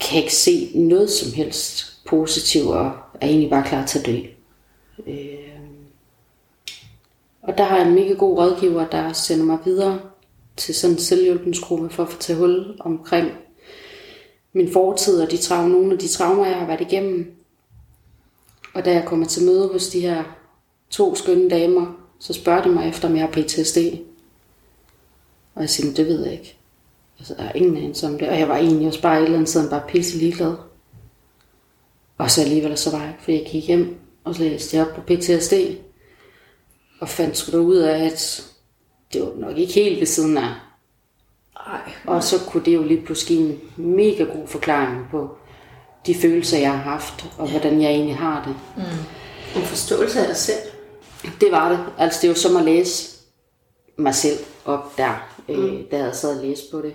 kan 0.00 0.18
ikke 0.18 0.34
se 0.34 0.70
noget 0.74 1.10
som 1.10 1.32
helst 1.32 1.98
positivt, 2.06 2.68
og 2.68 2.92
er 3.20 3.26
egentlig 3.26 3.50
bare 3.50 3.64
klar 3.64 3.86
til 3.86 3.98
at 3.98 4.06
dø. 4.06 4.18
Øh. 5.06 5.58
Og 7.42 7.58
der 7.58 7.64
har 7.64 7.76
jeg 7.76 7.88
en 7.88 7.94
mega 7.94 8.12
god 8.12 8.38
rådgiver, 8.38 8.86
der 8.86 9.12
sender 9.12 9.44
mig 9.44 9.58
videre 9.64 10.00
til 10.56 10.74
sådan 10.74 10.96
en 10.96 11.00
selvhjælpensgruppe 11.00 11.90
for 11.90 12.02
at 12.02 12.08
få 12.08 12.18
tage 12.18 12.38
hul 12.38 12.76
omkring 12.80 13.32
min 14.52 14.72
fortid 14.72 15.22
og 15.22 15.30
de 15.30 15.36
traumer, 15.36 15.68
nogle 15.68 15.92
af 15.92 15.98
de 15.98 16.08
traumer, 16.08 16.46
jeg 16.46 16.56
har 16.56 16.66
været 16.66 16.80
igennem. 16.80 17.34
Og 18.74 18.84
da 18.84 18.92
jeg 18.92 19.04
kommer 19.04 19.26
til 19.26 19.46
møde 19.46 19.68
hos 19.72 19.88
de 19.88 20.00
her 20.00 20.24
to 20.90 21.14
skønne 21.14 21.50
damer, 21.50 21.86
så 22.18 22.32
spørger 22.32 22.62
de 22.62 22.68
mig 22.68 22.88
efter, 22.88 23.08
om 23.08 23.16
jeg 23.16 23.24
har 23.24 23.32
PTSD. 23.32 23.78
Og 25.54 25.60
jeg 25.60 25.70
siger, 25.70 25.94
det 25.94 26.06
ved 26.06 26.24
jeg 26.24 26.32
ikke. 26.32 26.56
Altså, 27.18 27.34
der 27.34 27.42
er 27.42 27.52
ingen 27.52 27.76
anelse 27.76 28.06
om 28.06 28.18
det. 28.18 28.28
Og 28.28 28.38
jeg 28.38 28.48
var 28.48 28.56
egentlig 28.56 28.86
også 28.86 29.02
bare 29.02 29.18
et 29.18 29.24
eller 29.24 29.36
andet 29.36 29.48
sted 29.48 29.70
bare 29.70 29.82
pisse 29.88 30.18
ligeglad. 30.18 30.54
Og 32.18 32.30
så 32.30 32.40
alligevel 32.40 32.78
så 32.78 32.90
var 32.90 33.02
jeg, 33.02 33.14
for 33.20 33.32
jeg 33.32 33.46
gik 33.50 33.66
hjem, 33.66 33.97
og 34.28 34.34
så 34.34 34.42
læste 34.42 34.76
jeg 34.76 34.86
op 34.86 34.94
på 34.94 35.00
PTSD. 35.00 35.52
Og 37.00 37.08
fandt 37.08 37.36
sgu 37.36 37.58
ud 37.58 37.76
af, 37.76 38.04
at 38.04 38.46
det 39.12 39.22
var 39.22 39.32
nok 39.36 39.58
ikke 39.58 39.72
helt 39.72 40.00
ved 40.00 40.06
siden 40.06 40.36
af. 40.36 40.54
Nej. 41.66 41.92
Og 42.06 42.22
så 42.24 42.36
kunne 42.48 42.64
det 42.64 42.74
jo 42.74 42.82
lige 42.82 43.02
pludselig 43.02 43.38
give 43.38 43.50
en 43.50 43.60
mega 43.96 44.24
god 44.24 44.46
forklaring 44.46 45.06
på 45.10 45.36
de 46.06 46.14
følelser, 46.14 46.58
jeg 46.58 46.70
har 46.70 46.90
haft, 46.90 47.26
og 47.38 47.50
hvordan 47.50 47.82
jeg 47.82 47.90
egentlig 47.90 48.16
har 48.16 48.44
det. 48.44 48.84
En 49.56 49.62
forståelse 49.62 50.20
af 50.20 50.26
dig 50.26 50.36
selv. 50.36 50.58
Det 51.40 51.48
var 51.50 51.68
det. 51.68 51.80
Altså, 51.98 52.18
det 52.22 52.28
jo 52.28 52.34
som 52.34 52.56
at 52.56 52.64
læse 52.64 53.16
mig 53.96 54.14
selv 54.14 54.38
op 54.64 54.98
der, 54.98 55.28
øh, 55.48 55.80
da 55.90 55.98
jeg 55.98 56.16
sad 56.16 56.38
og 56.38 56.44
læste 56.44 56.66
på 56.70 56.80
det. 56.80 56.94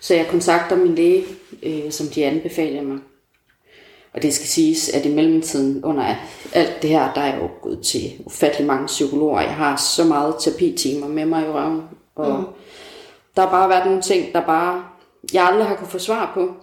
Så 0.00 0.14
jeg 0.14 0.26
kontakter 0.30 0.76
min 0.76 0.94
læge, 0.94 1.24
øh, 1.62 1.90
som 1.90 2.06
de 2.06 2.24
anbefaler 2.24 2.82
mig. 2.82 2.98
Og 4.18 4.22
det 4.22 4.34
skal 4.34 4.46
siges, 4.46 4.88
at 4.88 5.06
i 5.06 5.14
mellemtiden 5.14 5.84
under 5.84 6.14
alt 6.52 6.82
det 6.82 6.90
her, 6.90 7.12
der 7.14 7.20
er 7.20 7.26
jeg 7.26 7.38
jo 7.42 7.48
gået 7.62 7.80
til 7.80 8.12
ufattelig 8.26 8.66
mange 8.66 8.86
psykologer. 8.86 9.40
Jeg 9.40 9.54
har 9.54 9.76
så 9.76 10.04
meget 10.04 10.34
terapitimer 10.40 11.08
med 11.08 11.26
mig 11.26 11.44
i 11.44 11.48
røven. 11.48 11.82
Og 12.14 12.40
mm. 12.40 12.46
der 13.36 13.42
har 13.42 13.50
bare 13.50 13.68
været 13.68 13.86
nogle 13.86 14.02
ting, 14.02 14.32
der 14.32 14.40
bare, 14.40 14.84
jeg 15.32 15.44
aldrig 15.44 15.66
har 15.66 15.76
kunne 15.76 15.88
få 15.88 15.98
svar 15.98 16.30
på. 16.34 16.54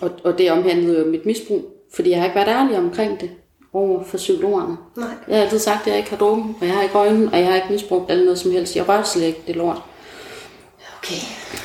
Og, 0.00 0.10
og 0.24 0.38
det 0.38 0.50
omhandlede 0.50 0.98
jo 0.98 1.10
mit 1.10 1.26
misbrug, 1.26 1.64
fordi 1.94 2.10
jeg 2.10 2.18
har 2.18 2.24
ikke 2.24 2.36
været 2.36 2.48
ærlig 2.48 2.78
omkring 2.78 3.20
det 3.20 3.30
over 3.72 4.04
for 4.04 4.16
psykologerne. 4.16 4.76
Nej. 4.96 5.08
Jeg 5.28 5.36
har 5.36 5.44
altid 5.44 5.58
sagt, 5.58 5.80
at 5.80 5.86
jeg 5.86 5.96
ikke 5.96 6.10
har 6.10 6.16
drukket, 6.16 6.54
og 6.60 6.66
jeg 6.66 6.74
har 6.74 6.82
ikke 6.82 6.98
øjne, 6.98 7.30
og 7.32 7.38
jeg 7.38 7.46
har 7.46 7.54
ikke 7.54 7.72
misbrugt 7.72 8.10
eller 8.10 8.24
noget 8.24 8.38
som 8.38 8.50
helst. 8.50 8.76
Jeg 8.76 8.88
rører 8.88 9.02
slet 9.02 9.26
ikke 9.26 9.42
det 9.46 9.56
lort. 9.56 9.82
Okay. 10.98 11.22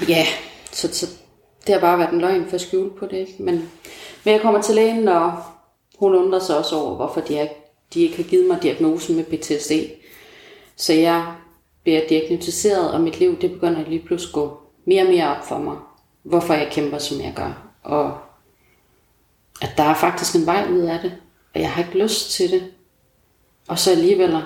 Ja, 0.10 0.26
så, 0.72 0.94
så 0.94 1.08
det 1.68 1.76
har 1.76 1.82
bare 1.82 2.00
været 2.00 2.14
en 2.14 2.22
løgn 2.22 2.46
for 2.46 2.56
at 2.56 2.62
skjule 2.62 2.90
på 2.90 3.06
det. 3.06 3.40
Men, 3.40 3.56
men 4.24 4.34
jeg 4.34 4.42
kommer 4.42 4.62
til 4.62 4.76
lægen, 4.76 5.08
og 5.08 5.34
hun 6.00 6.16
undrer 6.16 6.40
sig 6.40 6.58
også 6.58 6.76
over, 6.76 6.96
hvorfor 6.96 7.22
de, 7.22 7.38
er, 7.38 7.48
de 7.94 8.02
ikke 8.02 8.16
har 8.16 8.24
givet 8.24 8.48
mig 8.48 8.64
diagnosen 8.64 9.16
med 9.16 9.24
PTSD. 9.24 9.72
Så 10.76 10.94
jeg 10.94 11.26
bliver 11.84 12.02
diagnostiseret, 12.10 12.92
og 12.92 13.02
mit 13.02 13.20
liv 13.20 13.42
det 13.42 13.52
begynder 13.52 13.90
lige 13.90 14.06
pludselig 14.06 14.30
at 14.30 14.34
gå 14.34 14.58
mere 14.86 15.04
og 15.04 15.10
mere 15.10 15.36
op 15.38 15.46
for 15.46 15.58
mig. 15.58 15.78
Hvorfor 16.24 16.54
jeg 16.54 16.70
kæmper, 16.72 16.98
som 16.98 17.22
jeg 17.22 17.34
gør. 17.36 17.64
Og 17.84 18.18
at 19.62 19.74
der 19.78 19.84
er 19.84 19.94
faktisk 19.94 20.36
en 20.36 20.46
vej 20.46 20.68
ud 20.72 20.80
af 20.82 21.00
det, 21.00 21.14
og 21.54 21.62
jeg 21.62 21.72
har 21.72 21.84
ikke 21.84 21.98
lyst 21.98 22.32
til 22.32 22.52
det. 22.52 22.64
Og 23.68 23.80
så 23.80 23.92
alligevel, 23.92 24.38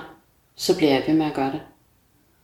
så 0.56 0.76
bliver 0.76 0.92
jeg 0.92 1.04
ved 1.06 1.14
med 1.14 1.26
at 1.26 1.34
gøre 1.34 1.52
det. 1.52 1.60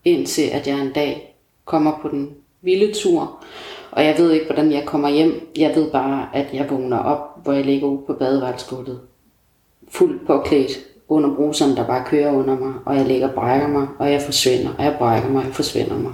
Indtil 0.05 0.43
at 0.43 0.66
jeg 0.66 0.79
en 0.79 0.93
dag 0.93 1.37
kommer 1.64 1.99
på 2.03 2.09
den 2.09 2.37
vilde 2.62 2.95
tur, 2.95 3.45
og 3.91 4.05
jeg 4.05 4.18
ved 4.18 4.32
ikke, 4.32 4.47
hvordan 4.47 4.72
jeg 4.72 4.84
kommer 4.86 5.09
hjem. 5.09 5.53
Jeg 5.57 5.74
ved 5.74 5.91
bare, 5.91 6.28
at 6.34 6.47
jeg 6.53 6.70
vågner 6.70 6.99
op, 6.99 7.43
hvor 7.43 7.53
jeg 7.53 7.64
ligger 7.64 7.89
ude 7.89 8.03
på 8.07 8.12
badeværelsesgulvet. 8.12 9.01
Fuldt 9.89 10.26
påklædt 10.26 10.70
under 11.09 11.34
bruseren, 11.34 11.76
der 11.76 11.86
bare 11.86 12.05
kører 12.07 12.32
under 12.32 12.59
mig, 12.59 12.74
og 12.86 12.97
jeg 12.97 13.07
ligger 13.07 13.28
og 13.28 13.34
brækker 13.34 13.68
mig, 13.68 13.86
og 13.99 14.12
jeg 14.12 14.22
forsvinder, 14.22 14.70
og 14.78 14.84
jeg 14.84 14.97
brækker 14.99 15.28
mig, 15.28 15.39
og 15.39 15.47
jeg 15.47 15.55
forsvinder 15.55 15.99
mig. 15.99 16.12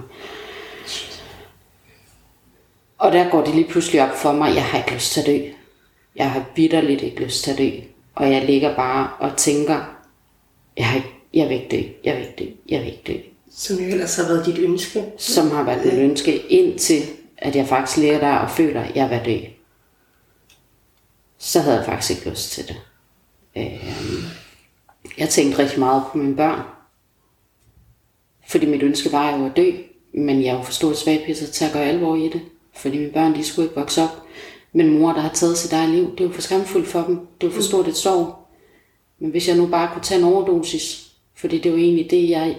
Og 2.99 3.13
der 3.13 3.31
går 3.31 3.45
det 3.45 3.55
lige 3.55 3.69
pludselig 3.69 4.03
op 4.03 4.15
for 4.15 4.33
mig, 4.33 4.55
jeg 4.55 4.65
har 4.65 4.79
ikke 4.79 4.95
lyst 4.95 5.13
til 5.13 5.21
at 5.21 5.27
dø. 5.27 5.39
Jeg 6.17 6.31
har 6.31 6.45
bitterligt 6.55 7.03
ikke 7.03 7.25
lyst 7.25 7.45
til 7.45 7.51
at 7.51 7.59
dø. 7.59 7.71
Og 8.15 8.33
jeg 8.33 8.45
ligger 8.45 8.77
bare 8.77 9.09
og 9.19 9.37
tænker, 9.37 9.99
jeg, 10.77 10.87
har 10.87 10.97
ikke, 10.97 11.09
jeg 11.35 11.49
vil 11.49 11.57
ikke 11.57 11.77
dø, 11.77 11.83
jeg 12.05 12.15
vil 12.15 12.23
ikke 12.23 12.35
dø, 12.39 12.45
jeg 12.69 12.81
vil 12.81 12.89
ikke 12.89 13.03
dø. 13.07 13.15
Som 13.53 13.77
jo 13.77 13.85
ellers 13.85 14.17
har 14.17 14.25
været 14.25 14.47
dit 14.47 14.59
ønske. 14.59 15.05
Som 15.19 15.51
har 15.51 15.65
været 15.65 15.85
mit 15.85 15.95
ønske, 15.95 16.39
indtil 16.39 17.03
at 17.45 17.57
jeg 17.57 17.67
faktisk 17.67 17.99
ligger 17.99 18.21
der 18.21 18.37
og 18.37 18.51
føler, 18.51 18.81
at 18.81 18.97
jeg 18.97 19.11
vil 19.11 19.21
dø. 19.25 19.47
Så 21.39 21.61
havde 21.61 21.77
jeg 21.77 21.85
faktisk 21.85 22.11
ikke 22.11 22.31
lyst 22.31 22.51
til 22.51 22.69
det. 22.69 22.77
Øh, 23.57 23.95
jeg 25.19 25.29
tænkte 25.29 25.59
rigtig 25.59 25.79
meget 25.79 26.05
på 26.13 26.19
mine 26.19 26.37
børn. 26.37 26.61
Fordi 28.49 28.67
mit 28.67 28.83
ønske 28.83 29.13
var 29.13 29.37
jo 29.37 29.47
at 29.47 29.57
dø, 29.57 29.71
men 30.15 30.45
jeg 30.45 30.55
jo 30.55 30.63
for 30.63 30.73
stor 30.73 30.93
svagpisser 30.93 31.47
til 31.47 31.65
at 31.65 31.73
gøre 31.73 31.85
alvor 31.85 32.17
i 32.17 32.29
det. 32.29 32.41
Fordi 32.75 32.99
mine 32.99 33.13
børn, 33.13 33.35
de 33.35 33.45
skulle 33.45 33.67
ikke 33.67 33.81
vokse 33.81 34.03
op 34.03 34.23
med 34.73 34.85
en 34.85 34.99
mor, 34.99 35.13
der 35.13 35.21
har 35.21 35.33
taget 35.33 35.59
sit 35.59 35.73
eget 35.73 35.91
liv. 35.91 36.11
Det 36.11 36.21
er 36.21 36.29
jo 36.29 36.35
for 36.35 36.43
skamfuldt 36.43 36.89
for 36.89 37.03
dem. 37.03 37.17
Det 37.17 37.47
er 37.47 37.51
jo 37.51 37.57
for 37.57 37.63
stort 37.63 37.89
et 37.89 37.97
sorg. 37.97 38.49
Men 39.19 39.31
hvis 39.31 39.49
jeg 39.49 39.57
nu 39.57 39.67
bare 39.67 39.91
kunne 39.93 40.03
tage 40.03 40.19
en 40.19 40.27
overdosis, 40.27 41.13
fordi 41.35 41.59
det 41.59 41.73
var 41.73 41.79
egentlig 41.79 42.11
det, 42.11 42.31
jeg 42.31 42.59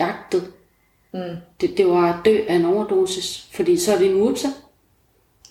jagtede. 0.00 0.52
Mm. 1.14 1.36
Det, 1.60 1.78
det 1.78 1.86
var 1.86 2.12
at 2.12 2.24
dø 2.24 2.40
af 2.48 2.54
en 2.54 2.64
overdosis, 2.64 3.48
fordi 3.52 3.76
så 3.76 3.94
er 3.94 3.98
det 3.98 4.10
en 4.10 4.22
ursa. 4.22 4.48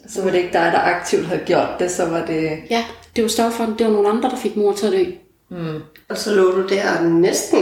Så 0.07 0.23
var 0.23 0.31
det 0.31 0.37
ikke 0.37 0.53
dig, 0.53 0.71
der 0.71 0.79
aktivt 0.79 1.25
havde 1.25 1.43
gjort 1.45 1.69
det, 1.79 1.91
så 1.91 2.09
var 2.09 2.25
det... 2.25 2.59
Ja, 2.69 2.85
det 3.15 3.23
var 3.23 3.27
stofferne. 3.27 3.77
Det 3.77 3.85
var 3.85 3.93
nogle 3.93 4.09
andre, 4.09 4.29
der 4.29 4.35
fik 4.35 4.55
mor 4.55 4.73
til 4.73 4.85
at 4.85 4.93
dø. 4.93 5.11
Og 6.09 6.17
så 6.17 6.35
lå 6.35 6.51
du 6.51 6.67
der 6.67 7.09
næsten 7.09 7.59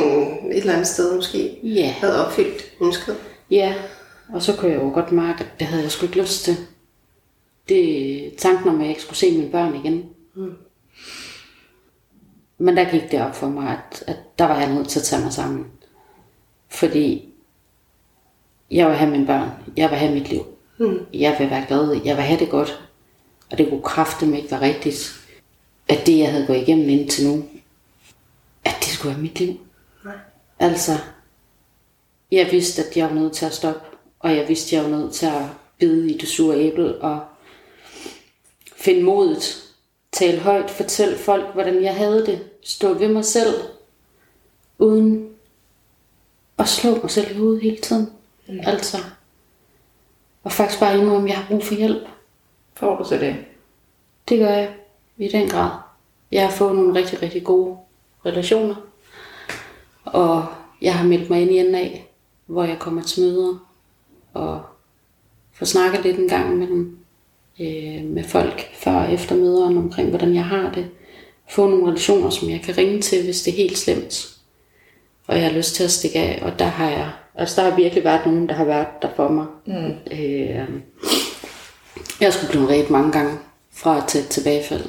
et 0.52 0.58
eller 0.58 0.74
andet 0.74 0.88
sted 0.88 1.16
måske. 1.16 1.60
Ja. 1.64 1.88
Havde 1.88 2.26
opfyldt 2.26 2.72
ønsket. 2.82 3.18
Ja, 3.52 3.74
og 4.34 4.42
så 4.42 4.56
kunne 4.56 4.72
jeg 4.72 4.82
jo 4.82 4.92
godt 4.94 5.12
mærke, 5.12 5.44
at 5.44 5.60
det 5.60 5.68
havde 5.68 5.84
jeg 5.84 5.92
sgu 5.92 6.06
ikke 6.06 6.22
lyst 6.22 6.44
til. 6.44 6.58
Det 7.70 8.36
tanken 8.38 8.70
om, 8.70 8.76
at 8.76 8.82
jeg 8.82 8.90
ikke 8.90 9.02
skulle 9.02 9.18
se 9.18 9.38
mine 9.38 9.52
børn 9.52 9.76
igen. 9.76 10.06
Mm. 10.36 10.54
Men 12.58 12.78
der 12.78 12.92
gik 12.92 13.12
det 13.12 13.22
op 13.22 13.36
for 13.36 13.48
mig, 13.50 13.70
at, 13.70 14.04
at 14.08 14.18
der 14.40 14.46
var 14.46 14.60
jeg 14.60 14.74
nødt 14.74 14.90
til 14.90 15.00
at 15.00 15.06
tage 15.06 15.24
mig 15.24 15.34
sammen. 15.34 15.66
Fordi 16.70 17.31
jeg 18.72 18.88
vil 18.88 18.96
have 18.96 19.12
mine 19.12 19.26
børn. 19.26 19.50
Jeg 19.78 19.90
vil 19.90 19.98
have 19.98 20.14
mit 20.14 20.30
liv. 20.30 20.46
Mm. 20.78 21.06
Jeg 21.14 21.36
vil 21.40 21.50
være 21.50 21.66
glad. 21.68 22.02
Jeg 22.06 22.16
vil 22.16 22.24
have 22.24 22.40
det 22.40 22.50
godt. 22.50 22.90
Og 23.52 23.58
det 23.58 23.70
kunne 23.70 23.82
kræfte 23.82 24.38
ikke 24.38 24.52
være 24.52 24.62
rigtigt, 24.62 25.22
at 25.88 26.08
det, 26.08 26.20
jeg 26.20 26.32
havde 26.32 26.48
gået 26.48 26.62
igennem 26.62 26.90
indtil 26.90 27.28
nu, 27.28 27.46
at 28.66 28.76
det 28.80 28.88
skulle 28.88 29.14
være 29.14 29.22
mit 29.22 29.40
liv. 29.40 29.60
Nej. 30.06 30.14
Altså, 30.60 30.92
jeg 32.32 32.48
vidste, 32.52 32.86
at 32.86 32.98
jeg 32.98 33.10
var 33.10 33.16
nødt 33.16 33.34
til 33.34 33.46
at 33.46 33.54
stoppe, 33.54 33.82
og 34.20 34.36
jeg 34.36 34.48
vidste, 34.48 34.76
at 34.76 34.84
jeg 34.84 34.92
var 34.92 34.98
nødt 34.98 35.14
til 35.14 35.26
at 35.26 35.42
bide 35.80 36.12
i 36.12 36.18
det 36.18 36.30
sure 36.30 36.60
æble 36.60 37.02
og 37.02 37.20
finde 38.76 39.04
modet, 39.04 39.74
tale 40.12 40.40
højt, 40.40 40.70
fortælle 40.70 41.18
folk, 41.18 41.54
hvordan 41.54 41.84
jeg 41.84 41.96
havde 41.96 42.26
det, 42.26 42.40
stå 42.62 42.94
ved 42.94 43.08
mig 43.08 43.26
selv, 43.26 43.54
uden 44.80 45.30
at 46.58 46.68
slå 46.68 46.96
mig 47.02 47.12
selv 47.12 47.32
i 47.32 47.38
hovedet 47.38 47.62
hele 47.62 47.78
tiden. 47.78 48.10
Mm. 48.48 48.60
Altså, 48.64 48.98
og 50.44 50.52
faktisk 50.52 50.80
bare 50.80 50.96
endnu, 50.98 51.16
om 51.16 51.28
jeg 51.28 51.38
har 51.38 51.46
brug 51.48 51.64
for 51.64 51.76
hjælp. 51.76 52.08
Får 52.74 52.98
du 52.98 53.04
så 53.04 53.16
det? 53.18 53.36
Det 54.30 54.40
gør 54.40 54.50
jeg 54.50 54.74
i 55.18 55.28
den 55.28 55.50
grad. 55.50 55.72
Jeg 56.32 56.44
har 56.44 56.52
fået 56.52 56.76
nogle 56.76 57.00
rigtig, 57.00 57.22
rigtig 57.22 57.44
gode 57.44 57.78
relationer. 58.26 58.76
Og 60.06 60.46
jeg 60.82 60.96
har 60.96 61.08
meldt 61.08 61.30
mig 61.30 61.42
ind 61.42 61.52
i 61.52 61.72
NA, 61.72 61.90
hvor 62.46 62.64
jeg 62.64 62.80
kommer 62.80 63.02
til 63.02 63.24
møder 63.24 63.72
og 64.34 64.62
får 65.54 65.66
snakket 65.66 66.04
lidt 66.04 66.18
en 66.18 66.28
gang 66.28 66.58
med 66.58 66.68
dem, 66.68 66.98
øh, 67.60 68.04
med 68.04 68.24
folk 68.24 68.76
før 68.76 68.92
og 68.92 69.14
efter 69.14 69.36
møderne 69.36 69.80
omkring, 69.80 70.10
hvordan 70.10 70.36
jeg 70.36 70.46
har 70.46 70.72
det. 70.72 70.90
Få 71.50 71.70
nogle 71.70 71.88
relationer, 71.88 72.30
som 72.30 72.50
jeg 72.50 72.62
kan 72.62 72.78
ringe 72.78 73.02
til, 73.02 73.24
hvis 73.24 73.42
det 73.42 73.52
er 73.52 73.58
helt 73.58 73.78
slemt. 73.78 74.38
Og 75.28 75.36
jeg 75.38 75.46
har 75.46 75.58
lyst 75.58 75.76
til 75.76 75.84
at 75.84 75.92
stikke 75.92 76.20
af, 76.20 76.40
og 76.42 76.60
der 76.60 76.66
har 76.66 76.90
jeg, 76.90 77.12
altså 77.36 77.62
der 77.62 77.70
har 77.70 77.76
virkelig 77.76 78.04
været 78.04 78.26
nogen, 78.26 78.50
der 78.50 78.56
har 78.56 78.66
været 78.66 78.88
der 79.02 79.10
for 79.16 79.28
mig. 79.28 79.46
Mm. 79.66 79.94
Øh, 80.12 80.70
jeg 82.22 82.34
skulle 82.34 82.52
blive 82.52 82.70
ret 82.70 82.90
mange 82.90 83.12
gange 83.12 83.38
fra 83.72 84.06
til 84.08 84.22
et 84.22 84.28
tilbagefald. 84.28 84.86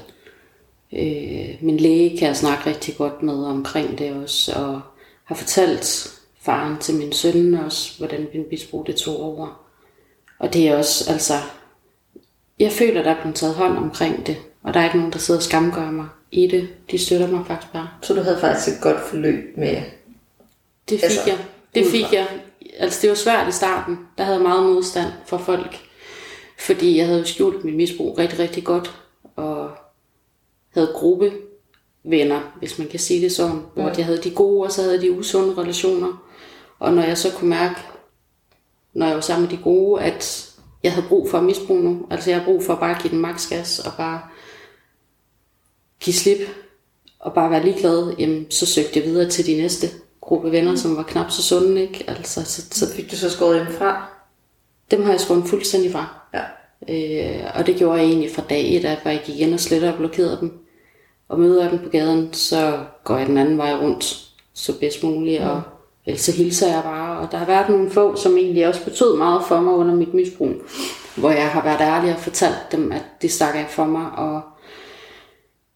Øh, 0.93 1.55
min 1.61 1.77
læge 1.77 2.19
kan 2.19 2.29
jeg 2.29 2.37
snakke 2.37 2.71
rigtig 2.71 2.97
godt 2.97 3.23
med 3.23 3.45
omkring 3.45 3.99
det 3.99 4.13
også, 4.13 4.53
og 4.53 4.81
har 5.25 5.35
fortalt 5.35 6.13
faren 6.41 6.79
til 6.79 6.95
min 6.95 7.13
søn 7.13 7.55
også, 7.55 7.99
hvordan 7.99 8.29
min 8.35 8.45
misbrug 8.51 8.87
det 8.87 8.97
tog 8.97 9.23
over. 9.23 9.63
Og 10.39 10.53
det 10.53 10.69
er 10.69 10.77
også, 10.77 11.13
altså, 11.13 11.35
jeg 12.59 12.73
føler, 12.73 13.03
der 13.03 13.11
er 13.11 13.21
blevet 13.21 13.37
taget 13.37 13.55
hånd 13.55 13.77
omkring 13.79 14.27
det, 14.27 14.37
og 14.63 14.75
der 14.75 14.81
er 14.81 14.85
ikke 14.85 14.97
nogen, 14.97 15.13
der 15.13 15.19
sidder 15.19 15.41
og 15.41 15.45
skamgør 15.45 15.91
mig 15.91 16.07
i 16.31 16.47
det. 16.47 16.69
De 16.91 16.99
støtter 16.99 17.27
mig 17.27 17.47
faktisk 17.47 17.73
bare. 17.73 17.89
Så 18.03 18.15
du 18.15 18.21
havde 18.21 18.39
faktisk 18.41 18.77
et 18.77 18.83
godt 18.83 19.01
forløb 19.01 19.57
med... 19.57 19.83
Det 20.89 21.01
fik 21.01 21.03
altså, 21.03 21.21
jeg. 21.27 21.39
Det 21.75 21.87
fik 21.87 22.13
jeg. 22.13 22.29
Altså, 22.79 22.99
det 23.03 23.11
var 23.11 23.17
svært 23.17 23.49
i 23.49 23.53
starten. 23.53 23.99
Der 24.19 24.25
havde 24.25 24.37
jeg 24.37 24.49
meget 24.49 24.73
modstand 24.73 25.13
fra 25.27 25.37
folk. 25.37 25.81
Fordi 26.59 26.97
jeg 26.97 27.07
havde 27.07 27.19
jo 27.19 27.25
skjult 27.25 27.65
mit 27.65 27.75
misbrug 27.75 28.19
rigtig, 28.19 28.39
rigtig 28.39 28.65
godt. 28.65 28.99
Og 29.37 29.71
havde 30.75 30.93
gruppe 30.95 31.33
venner, 32.05 32.41
hvis 32.59 32.79
man 32.79 32.89
kan 32.89 33.01
sige 33.01 33.21
det 33.21 33.33
sådan. 33.33 33.63
Hvor 33.75 33.93
jeg 33.97 34.05
havde 34.05 34.23
de 34.23 34.31
gode, 34.31 34.63
og 34.63 34.73
så 34.73 34.83
havde 34.83 35.01
de 35.01 35.13
usunde 35.13 35.63
relationer. 35.63 36.29
Og 36.79 36.93
når 36.93 37.03
jeg 37.03 37.19
så 37.19 37.33
kunne 37.33 37.51
mærke, 37.51 37.81
når 38.95 39.07
jeg 39.07 39.15
var 39.15 39.21
sammen 39.21 39.49
med 39.49 39.59
de 39.59 39.63
gode, 39.63 40.03
at 40.03 40.49
jeg 40.83 40.93
havde 40.93 41.07
brug 41.09 41.31
for 41.31 41.39
at 41.39 41.45
misbruge 41.45 41.83
nu. 41.83 42.07
Altså 42.11 42.31
jeg 42.31 42.39
havde 42.39 42.47
brug 42.53 42.63
for 42.63 42.73
at 42.73 42.81
bare 42.81 43.03
give 43.03 43.11
den 43.11 43.21
maks 43.21 43.47
gas 43.47 43.79
og 43.79 43.93
bare 43.97 44.21
give 46.01 46.15
slip 46.15 46.39
og 47.19 47.35
bare 47.35 47.51
være 47.51 47.65
ligeglad, 47.65 48.15
jamen, 48.19 48.51
så 48.51 48.67
søgte 48.67 48.99
jeg 48.99 49.05
videre 49.05 49.31
til 49.31 49.47
de 49.47 49.57
næste 49.57 49.87
gruppe 50.23 50.53
venner, 50.53 50.77
som 50.77 50.97
var 50.97 51.03
knap 51.03 51.31
så 51.31 51.43
sunde, 51.43 51.83
ikke? 51.83 52.05
Altså, 52.09 52.45
så, 52.45 52.63
så 52.71 52.95
Fik 52.95 53.11
du 53.11 53.17
så 53.17 53.31
skåret 53.31 53.67
dem 53.67 53.75
fra? 53.75 54.13
dem 54.93 55.03
har 55.03 55.11
jeg 55.11 55.21
skåret 55.21 55.45
fuldstændig 55.47 55.93
fra. 55.93 56.07
Ja. 56.35 56.43
Øh, 56.89 57.45
og 57.55 57.67
det 57.67 57.77
gjorde 57.77 57.99
jeg 57.99 58.07
egentlig 58.07 58.31
fra 58.35 58.43
dag 58.51 58.77
et, 58.77 58.85
at 58.85 58.99
jeg 59.05 59.23
gik 59.25 59.37
igen 59.37 59.53
og 59.53 59.61
sletter 59.61 59.93
og 59.93 59.99
blokerede 59.99 60.39
dem. 60.41 60.59
Og 61.29 61.41
møder 61.41 61.63
jeg 61.63 61.71
dem 61.71 61.79
på 61.79 61.89
gaden, 61.89 62.33
så 62.33 62.79
går 63.05 63.17
jeg 63.17 63.27
den 63.27 63.39
anden 63.39 63.59
vej 63.59 63.75
rundt, 63.75 64.33
så 64.55 64.79
bedst 64.81 65.03
muligt, 65.03 65.43
og 65.43 65.63
ellers 66.07 66.21
så 66.21 66.33
hilser 66.33 66.69
jeg 66.69 66.83
bare. 66.83 67.19
Og 67.19 67.33
der 67.33 67.39
har 67.39 67.47
været 67.47 67.69
nogle 67.69 67.91
få, 67.91 68.17
som 68.17 68.37
egentlig 68.37 68.69
også 68.69 68.85
betød 68.85 69.17
meget 69.17 69.43
for 69.49 69.61
mig 69.61 69.75
under 69.75 69.95
mit 69.95 70.15
misbrug, 70.15 70.53
hvor 71.17 71.31
jeg 71.31 71.49
har 71.49 71.63
været 71.63 71.81
ærlig 71.81 72.15
og 72.15 72.21
fortalt 72.21 72.73
dem, 72.73 72.93
at 72.93 73.03
det 73.23 73.31
stak 73.31 73.55
af 73.55 73.67
for 73.69 73.85
mig, 73.85 74.11
og 74.17 74.41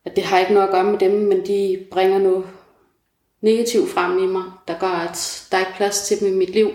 at 0.04 0.16
det 0.16 0.24
har 0.24 0.38
ikke 0.38 0.54
noget 0.54 0.66
at 0.66 0.74
gøre 0.74 0.84
med 0.84 0.98
dem, 0.98 1.12
men 1.12 1.46
de 1.46 1.78
bringer 1.92 2.18
noget 2.18 2.44
negativt 3.46 3.90
frem 3.90 4.18
i 4.18 4.26
mig, 4.26 4.42
der 4.68 4.78
gør, 4.78 4.86
at 5.08 5.46
der 5.50 5.56
er 5.56 5.60
ikke 5.60 5.76
plads 5.76 6.00
til 6.00 6.20
dem 6.20 6.28
i 6.28 6.36
mit 6.36 6.50
liv. 6.50 6.70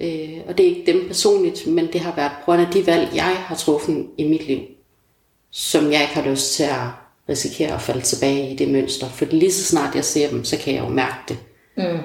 Øh, 0.00 0.38
og 0.48 0.58
det 0.58 0.66
er 0.66 0.76
ikke 0.76 0.92
dem 0.92 1.06
personligt, 1.06 1.66
men 1.66 1.92
det 1.92 2.00
har 2.00 2.14
været 2.16 2.32
på 2.32 2.44
grund 2.44 2.62
af 2.62 2.72
de 2.72 2.86
valg, 2.86 3.10
jeg 3.14 3.36
har 3.36 3.54
truffet 3.54 4.06
i 4.18 4.28
mit 4.28 4.46
liv, 4.46 4.60
som 5.50 5.92
jeg 5.92 6.02
ikke 6.02 6.14
har 6.14 6.30
lyst 6.30 6.54
til 6.54 6.62
at 6.62 6.86
risikere 7.28 7.74
at 7.74 7.80
falde 7.80 8.00
tilbage 8.00 8.52
i 8.52 8.56
det 8.56 8.68
mønster. 8.68 9.08
For 9.08 9.24
lige 9.24 9.52
så 9.52 9.64
snart 9.64 9.94
jeg 9.94 10.04
ser 10.04 10.30
dem, 10.30 10.44
så 10.44 10.58
kan 10.58 10.74
jeg 10.74 10.84
jo 10.84 10.88
mærke 10.88 11.18
det. 11.28 11.38
Mm. 11.76 11.98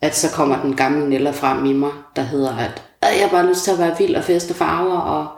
At 0.00 0.16
så 0.16 0.30
kommer 0.34 0.62
den 0.62 0.76
gamle 0.76 1.08
Nella 1.08 1.30
frem 1.30 1.64
i 1.64 1.72
mig, 1.72 1.92
der 2.16 2.22
hedder, 2.22 2.56
at 2.56 2.82
jeg 3.02 3.28
har 3.28 3.30
bare 3.30 3.48
lyst 3.48 3.64
til 3.64 3.70
at 3.70 3.78
være 3.78 3.98
vild 3.98 4.16
og 4.16 4.24
feste 4.24 4.54
farver. 4.54 4.98
Og... 4.98 5.28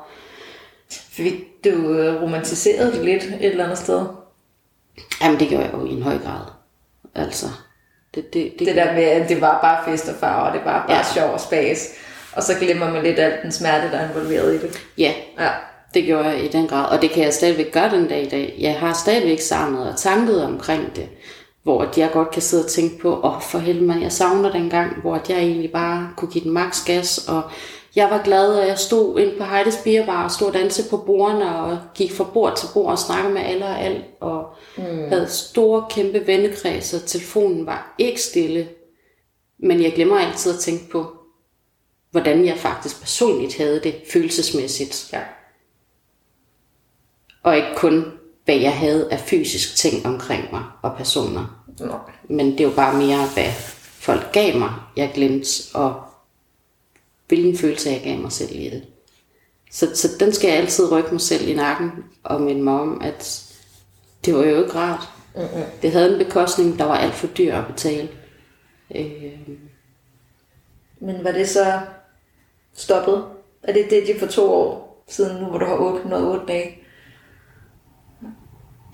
Fik 0.91 1.64
du 1.64 1.71
øh, 1.71 2.23
romantiseret 2.23 2.93
det 2.93 3.05
lidt 3.05 3.25
et 3.25 3.45
eller 3.45 3.64
andet 3.64 3.79
sted? 3.79 4.07
Jamen 5.23 5.41
det 5.41 5.49
gjorde 5.49 5.64
jeg 5.64 5.73
jo 5.73 5.85
i 5.85 5.91
en 5.91 6.03
høj 6.03 6.18
grad. 6.18 6.45
Altså, 7.14 7.47
det, 8.14 8.34
det, 8.34 8.52
det, 8.58 8.66
det 8.66 8.76
der 8.76 8.92
med, 8.94 9.02
at 9.02 9.28
det 9.28 9.40
var 9.40 9.58
bare 9.61 9.92
fest 9.92 10.08
og 10.08 10.14
farver, 10.20 10.52
det 10.52 10.61
var 10.64 10.84
bare 10.86 10.96
ja. 10.96 11.04
sjov 11.14 11.30
og 11.30 11.40
spas. 11.40 11.88
Og 12.32 12.42
så 12.42 12.52
glemmer 12.61 12.90
man 12.90 13.02
lidt 13.02 13.18
alt 13.18 13.42
den 13.42 13.52
smerte, 13.52 13.90
der 13.90 13.98
er 13.98 14.08
involveret 14.08 14.54
i 14.54 14.58
det. 14.58 14.86
Ja, 14.98 15.12
ja, 15.38 15.50
det 15.94 16.04
gjorde 16.04 16.28
jeg 16.28 16.44
i 16.44 16.48
den 16.48 16.68
grad. 16.68 16.88
Og 16.96 17.02
det 17.02 17.11
kan 17.11 17.24
jeg 17.24 17.34
stadigvæk 17.34 17.72
gøre 17.72 17.90
den 17.90 18.08
dag 18.08 18.22
i 18.22 18.28
dag. 18.28 18.56
Jeg 18.58 18.78
har 18.78 18.92
stadigvæk 18.92 19.40
savnet 19.40 19.88
og 19.88 19.96
tanket 19.96 20.44
omkring 20.44 20.96
det. 20.96 21.08
Hvor 21.62 21.88
jeg 21.96 22.11
godt 22.12 22.30
kan 22.30 22.42
sidde 22.42 22.64
og 22.64 22.70
tænke 22.70 22.98
på, 22.98 23.20
åh 23.22 23.36
oh, 23.36 23.42
for 23.42 23.58
helvede, 23.58 24.02
jeg 24.02 24.12
savner 24.12 24.52
den 24.52 24.70
gang, 24.70 25.00
hvor 25.00 25.20
jeg 25.28 25.38
egentlig 25.38 25.72
bare 25.72 26.08
kunne 26.16 26.30
give 26.30 26.44
den 26.44 26.52
maks 26.52 26.84
gas, 26.84 27.18
og 27.28 27.42
jeg 27.96 28.11
var 28.11 28.22
glad, 28.24 28.54
og 28.54 28.68
jeg 28.68 28.78
stod 28.78 29.18
ind 29.18 29.38
på 29.38 29.44
Heides 29.44 29.76
Bierbar 29.84 30.24
og 30.24 30.30
stod 30.30 30.48
og 30.48 30.54
dansede 30.54 30.88
på 30.90 30.96
bordene 30.96 31.56
og 31.56 31.78
gik 31.94 32.12
fra 32.16 32.24
bord 32.24 32.56
til 32.56 32.68
bord 32.74 32.90
og 32.90 32.98
snakkede 32.98 33.34
med 33.34 33.42
alle 33.42 33.64
og 33.64 33.80
alt. 33.80 34.04
Og 34.20 34.46
mm. 34.77 35.09
havde 35.09 35.29
store, 35.29 35.87
kæmpe 35.91 36.27
vennekreds, 36.27 36.95
og 36.95 37.07
telefonen 37.07 37.66
var 37.66 37.95
ikke 37.99 38.23
stille. 38.23 38.68
Men 39.59 39.83
jeg 39.83 39.93
glemmer 39.93 40.18
altid 40.18 40.55
at 40.55 40.61
tænke 40.61 40.91
på, 40.91 41.16
hvordan 42.11 42.47
jeg 42.47 42.59
faktisk 42.59 43.01
personligt 43.01 43.57
havde 43.57 43.81
det 43.81 43.95
følelsesmæssigt. 44.12 45.11
Ja. 45.12 45.21
Og 47.43 47.57
ikke 47.57 47.75
kun, 47.77 48.05
hvad 48.45 48.57
jeg 48.57 48.79
havde 48.79 49.12
af 49.12 49.21
fysisk 49.21 49.77
ting 49.77 50.07
omkring 50.07 50.49
mig 50.53 50.64
og 50.83 50.97
personer. 50.97 51.64
Nej. 51.81 51.99
Men 52.29 52.59
det 52.59 52.66
var 52.66 52.73
bare 52.73 52.99
mere, 52.99 53.27
hvad 53.35 53.53
folk 53.83 54.33
gav 54.33 54.57
mig, 54.59 54.75
jeg 54.97 55.11
glemte, 55.14 55.49
og 55.75 56.03
hvilken 57.29 57.57
følelse 57.57 57.91
jeg 57.91 58.01
gav 58.05 58.18
mig 58.18 58.33
selv 58.33 58.57
i 58.57 58.71
det. 58.71 58.87
Så, 59.71 59.91
så 59.95 60.09
den 60.21 60.33
skal 60.33 60.49
jeg 60.49 60.57
altid 60.57 60.93
rykke 60.93 61.11
mig 61.11 61.21
selv 61.21 61.49
i 61.49 61.55
nakken 61.55 61.91
og 62.23 62.41
minde 62.41 62.62
mig 62.62 62.81
om, 62.81 63.01
at 63.01 63.49
det 64.25 64.35
var 64.35 64.45
jo 64.45 64.62
ikke 64.62 64.75
rart. 64.75 65.09
Mm-hmm. 65.35 65.62
Det 65.83 65.93
havde 65.93 66.12
en 66.12 66.27
bekostning, 66.27 66.79
der 66.79 66.85
var 66.85 66.97
alt 66.97 67.14
for 67.14 67.27
dyr 67.27 67.55
at 67.55 67.66
betale. 67.66 68.09
Øh. 68.95 69.39
Men 71.01 71.25
var 71.25 71.33
det 71.33 71.49
så 71.49 71.81
stoppet? 72.75 73.25
Er 73.62 73.73
det 73.73 73.91
det, 73.91 74.07
de 74.07 74.18
for 74.18 74.27
to 74.27 74.53
år 74.53 75.05
siden 75.09 75.43
nu, 75.43 75.49
hvor 75.49 75.59
du 75.59 75.66
har 75.66 75.77
808 75.77 76.47
dage? 76.47 76.79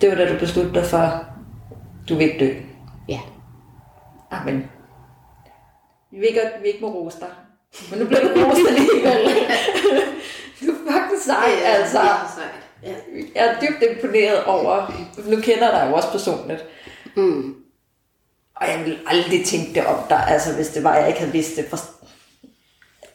Det 0.00 0.10
var 0.10 0.16
da 0.16 0.32
du 0.32 0.38
besluttede 0.38 0.74
dig 0.74 0.86
for, 0.86 1.24
du 2.08 2.14
vil 2.14 2.26
ikke 2.26 2.44
dø. 2.44 2.54
Ja. 3.08 3.20
Amen. 4.30 4.70
Vi 6.10 6.18
vil 6.18 6.28
ikke, 6.28 6.40
vi 6.62 6.68
ikke 6.68 6.80
må 6.80 6.88
rose 6.88 7.20
dig. 7.20 7.28
Men 7.90 7.98
nu 7.98 8.06
bliver 8.06 8.20
du 8.20 8.28
rost 8.28 8.60
alligevel. 8.68 9.24
du 10.60 10.70
er 10.70 10.92
fucking 10.92 11.22
sej, 11.22 11.48
ja, 11.62 11.68
altså. 11.68 12.00
Ja. 12.00 12.16
Jeg 13.34 13.46
er 13.46 13.60
dybt 13.60 13.82
imponeret 13.90 14.44
over, 14.44 14.92
nu 15.24 15.40
kender 15.40 15.70
dig 15.70 15.86
jo 15.90 15.96
også 15.96 16.10
personligt. 16.10 16.64
Mm. 17.16 17.54
Og 18.56 18.68
jeg 18.68 18.80
ville 18.84 18.98
aldrig 19.06 19.44
tænke 19.44 19.74
det 19.74 19.86
om 19.86 19.98
dig, 20.10 20.24
altså 20.28 20.54
hvis 20.54 20.68
det 20.68 20.84
var, 20.84 20.96
jeg 20.96 21.08
ikke 21.08 21.20
havde 21.20 21.32
vidst 21.32 21.56
det, 21.56 21.64
for, 21.70 21.78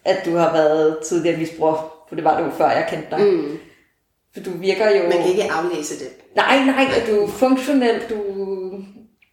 at 0.05 0.25
du 0.25 0.35
har 0.35 0.53
været 0.53 0.99
tidligere 1.07 1.37
misbruger, 1.37 1.93
for 2.07 2.15
det 2.15 2.23
var 2.23 2.41
du 2.41 2.51
før 2.57 2.69
jeg 2.69 2.87
kendte 2.89 3.07
dig. 3.11 3.19
Mm. 3.19 3.59
For 4.33 4.43
du 4.43 4.51
virker 4.57 4.89
jo... 4.89 5.03
Man 5.03 5.17
kan 5.17 5.25
ikke 5.25 5.51
aflæse 5.51 5.99
det. 5.99 6.09
Nej, 6.35 6.65
nej, 6.65 6.87
at 7.01 7.07
du 7.07 7.23
er 7.23 7.27
funktionel, 7.27 8.01
du... 8.09 8.15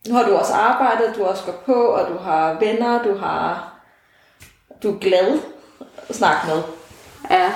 Nu 0.08 0.14
har 0.14 0.28
du 0.28 0.36
også 0.36 0.52
arbejdet, 0.52 1.16
du 1.16 1.24
også 1.24 1.44
går 1.44 1.62
på, 1.66 1.84
og 1.84 2.08
du 2.08 2.18
har 2.18 2.58
venner, 2.60 3.02
du 3.02 3.14
har 3.14 3.78
du 4.82 4.94
er 4.94 4.98
glad 4.98 5.38
at 6.08 6.14
snakke 6.14 6.46
med. 6.46 6.62
Ja, 7.30 7.52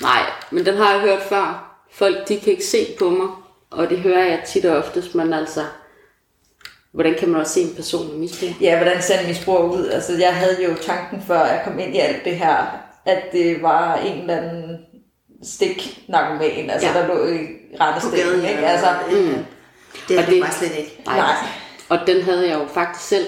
nej, 0.00 0.22
men 0.50 0.66
den 0.66 0.76
har 0.76 0.92
jeg 0.92 1.00
hørt 1.00 1.22
før. 1.22 1.69
Folk, 2.00 2.28
de 2.28 2.40
kan 2.40 2.52
ikke 2.52 2.64
se 2.64 2.86
på 2.98 3.10
mig, 3.10 3.28
og 3.70 3.90
det 3.90 3.98
hører 3.98 4.24
jeg 4.24 4.42
tit 4.46 4.64
og 4.64 4.78
oftest, 4.78 5.14
men 5.14 5.32
altså, 5.32 5.64
hvordan 6.92 7.14
kan 7.18 7.28
man 7.28 7.40
også 7.40 7.52
se 7.52 7.60
en 7.60 7.74
person 7.74 8.08
med 8.08 8.18
misbrug? 8.18 8.48
Ja, 8.60 8.76
hvordan 8.76 9.02
ser 9.02 9.18
en 9.18 9.28
misbrug 9.28 9.70
ud? 9.70 9.86
Altså, 9.86 10.12
jeg 10.12 10.34
havde 10.34 10.64
jo 10.64 10.74
tanken, 10.82 11.22
før 11.26 11.44
jeg 11.44 11.62
kom 11.64 11.78
ind 11.78 11.94
i 11.94 11.98
alt 11.98 12.24
det 12.24 12.36
her, 12.36 12.56
at 13.06 13.22
det 13.32 13.62
var 13.62 13.96
en 13.96 14.20
eller 14.20 14.36
anden 14.36 14.78
stik 15.42 16.04
narkoman, 16.08 16.70
altså 16.70 16.88
ja. 16.88 16.94
der 16.94 17.06
lå 17.06 17.26
i 17.26 17.38
rettestikken, 17.80 18.44
ikke? 18.50 18.66
Altså, 18.66 18.88
mm. 19.10 19.44
Det 20.08 20.18
er 20.18 20.26
det 20.26 20.42
bare 20.42 20.52
slet 20.52 20.78
ikke. 20.78 21.02
Nej. 21.06 21.16
nej. 21.16 21.36
Og 21.88 21.98
den 22.06 22.22
havde 22.22 22.48
jeg 22.48 22.58
jo 22.58 22.66
faktisk 22.66 23.08
selv, 23.08 23.26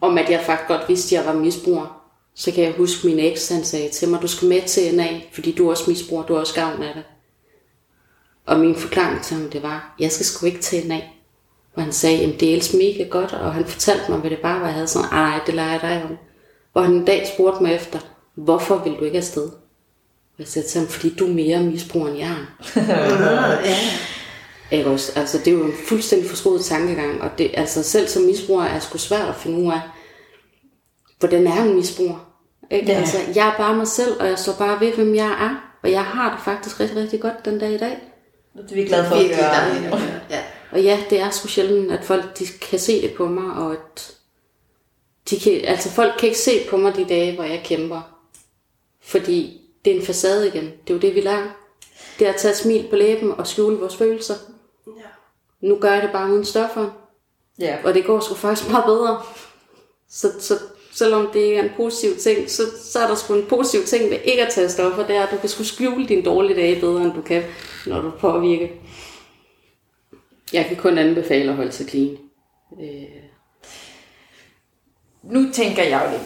om 0.00 0.18
at 0.18 0.30
jeg 0.30 0.40
faktisk 0.40 0.68
godt 0.68 0.88
vidste, 0.88 1.16
at 1.16 1.24
jeg 1.24 1.34
var 1.34 1.40
misbruger 1.40 2.06
så 2.36 2.52
kan 2.52 2.64
jeg 2.64 2.72
huske, 2.72 3.06
min 3.06 3.18
eks 3.18 3.48
han 3.48 3.64
sagde 3.64 3.88
til 3.88 4.08
mig, 4.08 4.22
du 4.22 4.28
skal 4.28 4.48
med 4.48 4.62
til 4.62 4.96
NA, 4.96 5.20
fordi 5.32 5.52
du 5.52 5.66
er 5.66 5.70
også 5.70 5.90
misbruger, 5.90 6.22
du 6.22 6.34
er 6.34 6.40
også 6.40 6.54
gavn 6.54 6.82
af 6.82 6.94
det. 6.94 7.04
Og 8.46 8.60
min 8.60 8.76
forklaring 8.76 9.22
til 9.22 9.36
ham, 9.36 9.50
det 9.50 9.62
var, 9.62 9.94
jeg 9.98 10.12
skal 10.12 10.26
sgu 10.26 10.46
ikke 10.46 10.60
til 10.60 10.88
NA. 10.88 11.00
Og 11.74 11.82
han 11.82 11.92
sagde, 11.92 12.24
at 12.24 12.40
det 12.40 12.54
er 12.54 12.76
mega 12.76 13.08
godt, 13.08 13.32
og 13.32 13.54
han 13.54 13.64
fortalte 13.64 14.10
mig, 14.10 14.20
hvad 14.20 14.30
det 14.30 14.38
bare 14.38 14.60
var, 14.60 14.66
jeg 14.66 14.74
havde 14.74 14.86
sådan, 14.86 15.08
ej, 15.12 15.40
det 15.46 15.54
lader 15.54 15.70
jeg 15.70 15.80
dig 15.80 16.02
om. 16.10 16.16
Og 16.74 16.84
han 16.84 16.94
en 16.94 17.04
dag 17.04 17.26
spurgte 17.34 17.62
mig 17.62 17.74
efter, 17.74 17.98
hvorfor 18.34 18.78
vil 18.84 18.92
du 18.92 19.04
ikke 19.04 19.18
afsted? 19.18 19.42
Og 19.42 20.38
jeg 20.38 20.48
sagde 20.48 20.68
til 20.68 20.78
ham, 20.78 20.88
fordi 20.88 21.14
du 21.14 21.26
er 21.26 21.32
mere 21.32 21.62
misbruger, 21.62 22.08
end 22.08 22.18
jeg 22.18 22.30
er. 22.30 22.80
ja. 23.70 23.76
Ikke 24.70 24.90
også? 24.90 25.12
Altså, 25.16 25.38
det 25.38 25.48
er 25.48 25.52
jo 25.52 25.64
en 25.64 25.74
fuldstændig 25.88 26.28
forskruet 26.28 26.64
tankegang, 26.64 27.22
og 27.22 27.30
det, 27.38 27.50
altså, 27.54 27.82
selv 27.82 28.08
som 28.08 28.22
misbruger 28.22 28.64
er 28.64 28.78
sgu 28.78 28.98
svært 28.98 29.28
at 29.28 29.36
finde 29.36 29.58
ud 29.58 29.72
af, 29.72 29.80
hvordan 31.18 31.46
er 31.46 31.62
en 31.62 31.74
misbruger? 31.74 32.32
Ikke? 32.70 32.92
Ja. 32.92 32.98
Altså, 32.98 33.16
jeg 33.34 33.48
er 33.48 33.56
bare 33.56 33.76
mig 33.76 33.88
selv, 33.88 34.20
og 34.20 34.26
jeg 34.26 34.38
står 34.38 34.52
bare 34.52 34.80
ved, 34.80 34.92
hvem 34.92 35.14
jeg 35.14 35.28
er. 35.28 35.78
Og 35.82 35.90
jeg 35.90 36.04
har 36.04 36.30
det 36.30 36.44
faktisk 36.44 36.80
rigtig, 36.80 36.96
rigtig 36.96 37.20
godt 37.20 37.44
den 37.44 37.58
dag 37.58 37.72
i 37.72 37.78
dag. 37.78 37.98
Det 38.62 38.70
er 38.70 38.74
vi 38.74 38.84
glade 38.84 39.08
for 39.08 39.14
at 39.16 39.36
høre. 39.36 40.10
Ja. 40.30 40.42
Og 40.72 40.82
ja, 40.82 41.04
det 41.10 41.20
er 41.20 41.30
sgu 41.30 41.48
sjældent, 41.48 41.92
at 41.92 42.04
folk 42.04 42.38
de 42.38 42.46
kan 42.46 42.78
se 42.78 43.02
det 43.02 43.14
på 43.14 43.26
mig, 43.26 43.54
og 43.54 43.72
at 43.72 44.16
de 45.30 45.40
kan, 45.40 45.64
altså 45.64 45.90
folk 45.90 46.12
kan 46.18 46.28
ikke 46.28 46.40
se 46.40 46.66
på 46.70 46.76
mig 46.76 46.96
de 46.96 47.04
dage, 47.04 47.34
hvor 47.34 47.44
jeg 47.44 47.62
kæmper. 47.64 48.00
Fordi 49.02 49.60
det 49.84 49.92
er 49.92 50.00
en 50.00 50.06
facade 50.06 50.48
igen. 50.48 50.64
Det 50.64 50.90
er 50.90 50.94
jo 50.94 51.00
det, 51.00 51.14
vi 51.14 51.20
lærer. 51.20 51.48
Det 52.18 52.26
er 52.26 52.32
at 52.32 52.36
tage 52.36 52.52
et 52.52 52.58
smil 52.58 52.86
på 52.90 52.96
læben 52.96 53.32
og 53.32 53.46
skjule 53.46 53.76
vores 53.76 53.96
følelser. 53.96 54.34
Ja. 54.86 55.02
Nu 55.60 55.78
gør 55.78 55.92
jeg 55.92 56.02
det 56.02 56.12
bare 56.12 56.32
uden 56.32 56.44
stoffer. 56.44 56.90
Ja. 57.58 57.78
Og 57.84 57.94
det 57.94 58.04
går 58.04 58.20
sgu 58.20 58.34
faktisk 58.34 58.70
meget 58.70 58.84
bedre. 58.84 59.22
Så, 60.08 60.32
så 60.40 60.58
selvom 60.98 61.30
det 61.32 61.56
er 61.56 61.62
en 61.62 61.70
positiv 61.76 62.16
ting, 62.16 62.50
så, 62.50 62.62
så 62.84 62.98
er 62.98 63.06
der 63.06 63.14
sgu 63.14 63.34
en 63.34 63.46
positiv 63.48 63.86
ting 63.86 64.10
ved 64.10 64.18
ikke 64.24 64.46
at 64.46 64.52
tage 64.52 64.68
stoffer, 64.68 65.06
det 65.06 65.16
er, 65.16 65.22
at 65.22 65.30
du 65.30 65.36
kan 65.36 65.48
sgu 65.48 65.64
skjule 65.64 66.06
din 66.06 66.24
dårlige 66.24 66.60
dage 66.60 66.80
bedre, 66.80 67.02
end 67.02 67.12
du 67.12 67.22
kan, 67.22 67.42
når 67.86 68.00
du 68.00 68.10
påvirker. 68.10 68.68
Jeg 70.52 70.66
kan 70.66 70.76
kun 70.76 70.98
anbefale 70.98 71.50
at 71.50 71.56
holde 71.56 71.72
sig 71.72 71.88
clean. 71.88 72.16
Øh. 72.80 73.22
Nu 75.22 75.52
tænker 75.52 75.82
jeg 75.82 76.02
jo 76.04 76.10
lidt. 76.10 76.22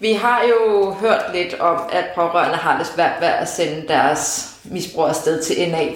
Vi 0.00 0.12
har 0.12 0.44
jo 0.44 0.90
hørt 0.90 1.24
lidt 1.34 1.54
om, 1.54 1.80
at 1.92 2.04
pårørende 2.14 2.56
har 2.56 2.78
det 2.78 2.86
svært 2.86 3.20
ved 3.20 3.28
at 3.28 3.48
sende 3.48 3.88
deres 3.88 4.50
misbrug 4.64 5.04
afsted 5.04 5.42
til 5.42 5.70
NA. 5.70 5.88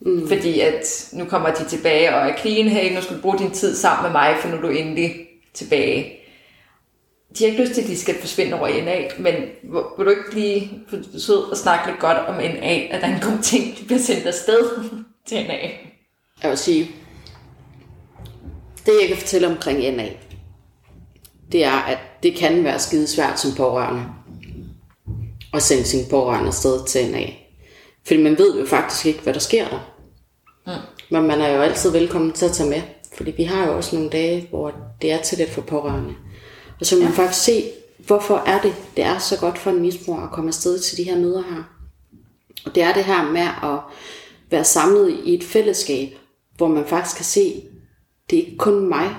Mm. 0.00 0.28
Fordi 0.28 0.60
at 0.60 1.10
nu 1.12 1.24
kommer 1.24 1.50
de 1.50 1.64
tilbage 1.64 2.14
og 2.14 2.28
er 2.28 2.36
clean, 2.36 2.68
hey, 2.68 2.94
nu 2.94 3.02
skal 3.02 3.16
du 3.16 3.22
bruge 3.22 3.38
din 3.38 3.50
tid 3.50 3.76
sammen 3.76 4.02
med 4.02 4.12
mig, 4.12 4.36
for 4.40 4.48
nu 4.48 4.56
er 4.56 4.60
du 4.60 4.68
endelig 4.68 5.23
tilbage. 5.54 6.20
De 7.38 7.44
har 7.44 7.50
ikke 7.50 7.62
lyst 7.62 7.74
til, 7.74 7.82
at 7.82 7.88
de 7.88 7.98
skal 7.98 8.20
forsvinde 8.20 8.60
over 8.60 8.84
NA, 8.84 9.08
men 9.18 9.34
vil 9.96 10.06
du 10.06 10.10
ikke 10.10 10.34
lige 10.34 10.80
forsøge 11.12 11.42
at 11.52 11.58
snakke 11.58 11.90
lidt 11.90 12.00
godt 12.00 12.18
om 12.18 12.34
NA, 12.34 12.74
at 12.90 13.00
der 13.00 13.06
er 13.06 13.14
en 13.14 13.22
god 13.22 13.42
ting, 13.42 13.78
de 13.78 13.84
bliver 13.84 14.00
sendt 14.00 14.26
afsted 14.26 14.70
til 15.28 15.46
NA? 15.46 15.58
Jeg 16.42 16.50
vil 16.50 16.58
sige, 16.58 16.90
det 18.86 18.92
jeg 19.00 19.08
kan 19.08 19.16
fortælle 19.16 19.46
omkring 19.46 19.96
NA, 19.96 20.08
det 21.52 21.64
er, 21.64 21.78
at 21.78 21.98
det 22.22 22.36
kan 22.36 22.64
være 22.64 22.78
skide 22.78 23.06
svært 23.06 23.40
som 23.40 23.54
pårørende 23.56 24.04
at 25.54 25.62
sende 25.62 25.84
sin 25.84 26.08
pårørende 26.10 26.46
afsted 26.46 26.86
til 26.86 27.10
NA. 27.10 27.26
Fordi 28.06 28.22
man 28.22 28.38
ved 28.38 28.60
jo 28.60 28.66
faktisk 28.66 29.06
ikke, 29.06 29.20
hvad 29.20 29.34
der 29.34 29.40
sker 29.40 29.68
der. 29.68 29.94
Mm. 30.66 30.72
Men 31.10 31.22
man 31.22 31.40
er 31.40 31.48
jo 31.48 31.62
altid 31.62 31.90
velkommen 31.90 32.32
til 32.32 32.46
at 32.46 32.52
tage 32.52 32.70
med. 32.70 32.82
Fordi 33.16 33.30
vi 33.30 33.44
har 33.44 33.66
jo 33.66 33.76
også 33.76 33.96
nogle 33.96 34.10
dage, 34.10 34.46
hvor 34.50 34.74
det 35.02 35.12
er 35.12 35.22
til 35.22 35.38
det 35.38 35.48
for 35.48 35.60
pårørende. 35.60 36.14
Og 36.80 36.86
så 36.86 36.96
kan 36.96 37.04
man 37.04 37.14
faktisk 37.14 37.44
se, 37.44 37.64
hvorfor 37.98 38.36
er 38.36 38.60
det, 38.60 38.74
det 38.96 39.04
er 39.04 39.18
så 39.18 39.38
godt 39.38 39.58
for 39.58 39.70
en 39.70 39.80
misbruger 39.80 40.20
at 40.20 40.30
komme 40.30 40.48
afsted 40.48 40.78
til 40.78 40.98
de 40.98 41.04
her 41.04 41.18
møder 41.18 41.42
her. 41.42 41.62
Og 42.66 42.74
det 42.74 42.82
er 42.82 42.92
det 42.92 43.04
her 43.04 43.30
med 43.30 43.48
at 43.62 43.78
være 44.50 44.64
samlet 44.64 45.20
i 45.24 45.34
et 45.34 45.44
fællesskab, 45.44 46.08
hvor 46.56 46.68
man 46.68 46.86
faktisk 46.86 47.16
kan 47.16 47.24
se, 47.24 47.62
det 48.30 48.38
er 48.38 48.42
ikke 48.42 48.58
kun 48.58 48.88
mig, 48.88 49.16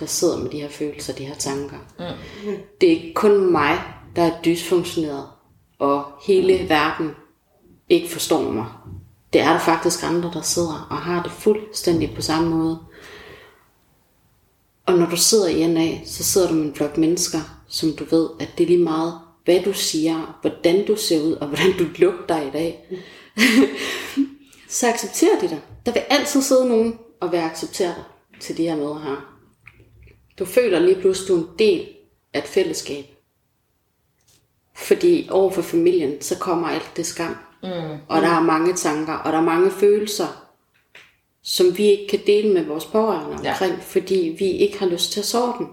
der 0.00 0.06
sidder 0.06 0.36
med 0.36 0.50
de 0.50 0.60
her 0.60 0.68
følelser, 0.68 1.12
de 1.12 1.24
her 1.24 1.34
tanker. 1.34 1.76
Mm. 1.98 2.56
Det 2.80 2.86
er 2.86 2.96
ikke 2.96 3.14
kun 3.14 3.52
mig, 3.52 3.78
der 4.16 4.22
er 4.22 4.42
dysfunktioneret, 4.44 5.24
og 5.78 6.04
hele 6.26 6.68
verden 6.68 7.10
ikke 7.88 8.08
forstår 8.08 8.50
mig. 8.50 8.66
Det 9.32 9.40
er 9.40 9.52
der 9.52 9.58
faktisk 9.58 10.04
andre, 10.04 10.30
der 10.34 10.40
sidder 10.40 10.86
og 10.90 10.96
har 10.96 11.22
det 11.22 11.32
fuldstændig 11.32 12.14
på 12.14 12.22
samme 12.22 12.50
måde. 12.50 12.78
Og 14.88 14.98
når 14.98 15.06
du 15.10 15.16
sidder 15.16 15.48
i 15.48 15.66
NA, 15.66 16.04
så 16.04 16.24
sidder 16.24 16.48
du 16.48 16.54
med 16.54 16.64
en 16.64 16.74
flok 16.74 16.96
mennesker, 16.96 17.38
som 17.68 17.92
du 17.92 18.04
ved, 18.04 18.28
at 18.40 18.48
det 18.58 18.64
er 18.64 18.68
lige 18.68 18.84
meget, 18.84 19.20
hvad 19.44 19.62
du 19.62 19.72
siger, 19.72 20.38
hvordan 20.40 20.86
du 20.86 20.96
ser 20.96 21.22
ud, 21.22 21.32
og 21.32 21.46
hvordan 21.46 21.72
du 21.78 21.86
lugter 21.96 22.42
i 22.42 22.50
dag. 22.50 22.88
så 24.68 24.88
accepterer 24.88 25.40
de 25.40 25.48
dig. 25.48 25.60
Der 25.86 25.92
vil 25.92 26.02
altid 26.10 26.42
sidde 26.42 26.68
nogen 26.68 26.98
og 27.20 27.32
være 27.32 27.50
accepteret 27.50 28.04
til 28.40 28.56
de 28.56 28.62
her 28.62 28.76
møder 28.76 28.98
her. 28.98 29.34
Du 30.38 30.44
føler 30.44 30.78
lige 30.78 31.00
pludselig, 31.00 31.28
du 31.28 31.36
er 31.36 31.40
en 31.40 31.58
del 31.58 31.88
af 32.34 32.38
et 32.38 32.48
fællesskab. 32.48 33.04
Fordi 34.76 35.28
over 35.30 35.50
for 35.50 35.62
familien, 35.62 36.22
så 36.22 36.38
kommer 36.38 36.68
alt 36.68 36.92
det 36.96 37.06
skam. 37.06 37.36
Mm. 37.62 37.68
Og 38.08 38.22
der 38.22 38.28
er 38.28 38.42
mange 38.42 38.74
tanker, 38.74 39.14
og 39.14 39.32
der 39.32 39.38
er 39.38 39.44
mange 39.44 39.70
følelser, 39.70 40.47
som 41.50 41.78
vi 41.78 41.84
ikke 41.84 42.06
kan 42.06 42.20
dele 42.26 42.52
med 42.54 42.64
vores 42.64 42.84
pårørende 42.84 43.36
Ja. 43.44 43.50
omkring, 43.50 43.82
fordi 43.82 44.36
vi 44.38 44.44
ikke 44.44 44.78
har 44.78 44.86
lyst 44.86 45.12
til 45.12 45.20
at 45.20 45.26
sove 45.26 45.54
dem. 45.58 45.66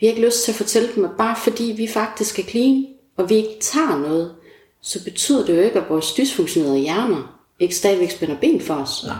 Vi 0.00 0.06
har 0.06 0.12
ikke 0.14 0.26
lyst 0.26 0.44
til 0.44 0.52
at 0.52 0.56
fortælle 0.56 0.88
dem, 0.94 1.04
at 1.04 1.10
bare 1.18 1.36
fordi 1.36 1.64
vi 1.76 1.86
faktisk 1.86 2.38
er 2.38 2.42
clean, 2.42 2.86
og 3.16 3.30
vi 3.30 3.34
ikke 3.34 3.56
tager 3.60 3.98
noget, 3.98 4.34
så 4.80 5.04
betyder 5.04 5.46
det 5.46 5.56
jo 5.56 5.62
ikke, 5.62 5.80
at 5.80 5.90
vores 5.90 6.12
dysfunktionerede 6.14 6.78
hjerner 6.78 7.40
ikke 7.58 7.76
stadigvæk 7.76 8.10
spænder 8.10 8.36
ben 8.40 8.60
for 8.60 8.74
os. 8.74 9.04
Nej. 9.06 9.16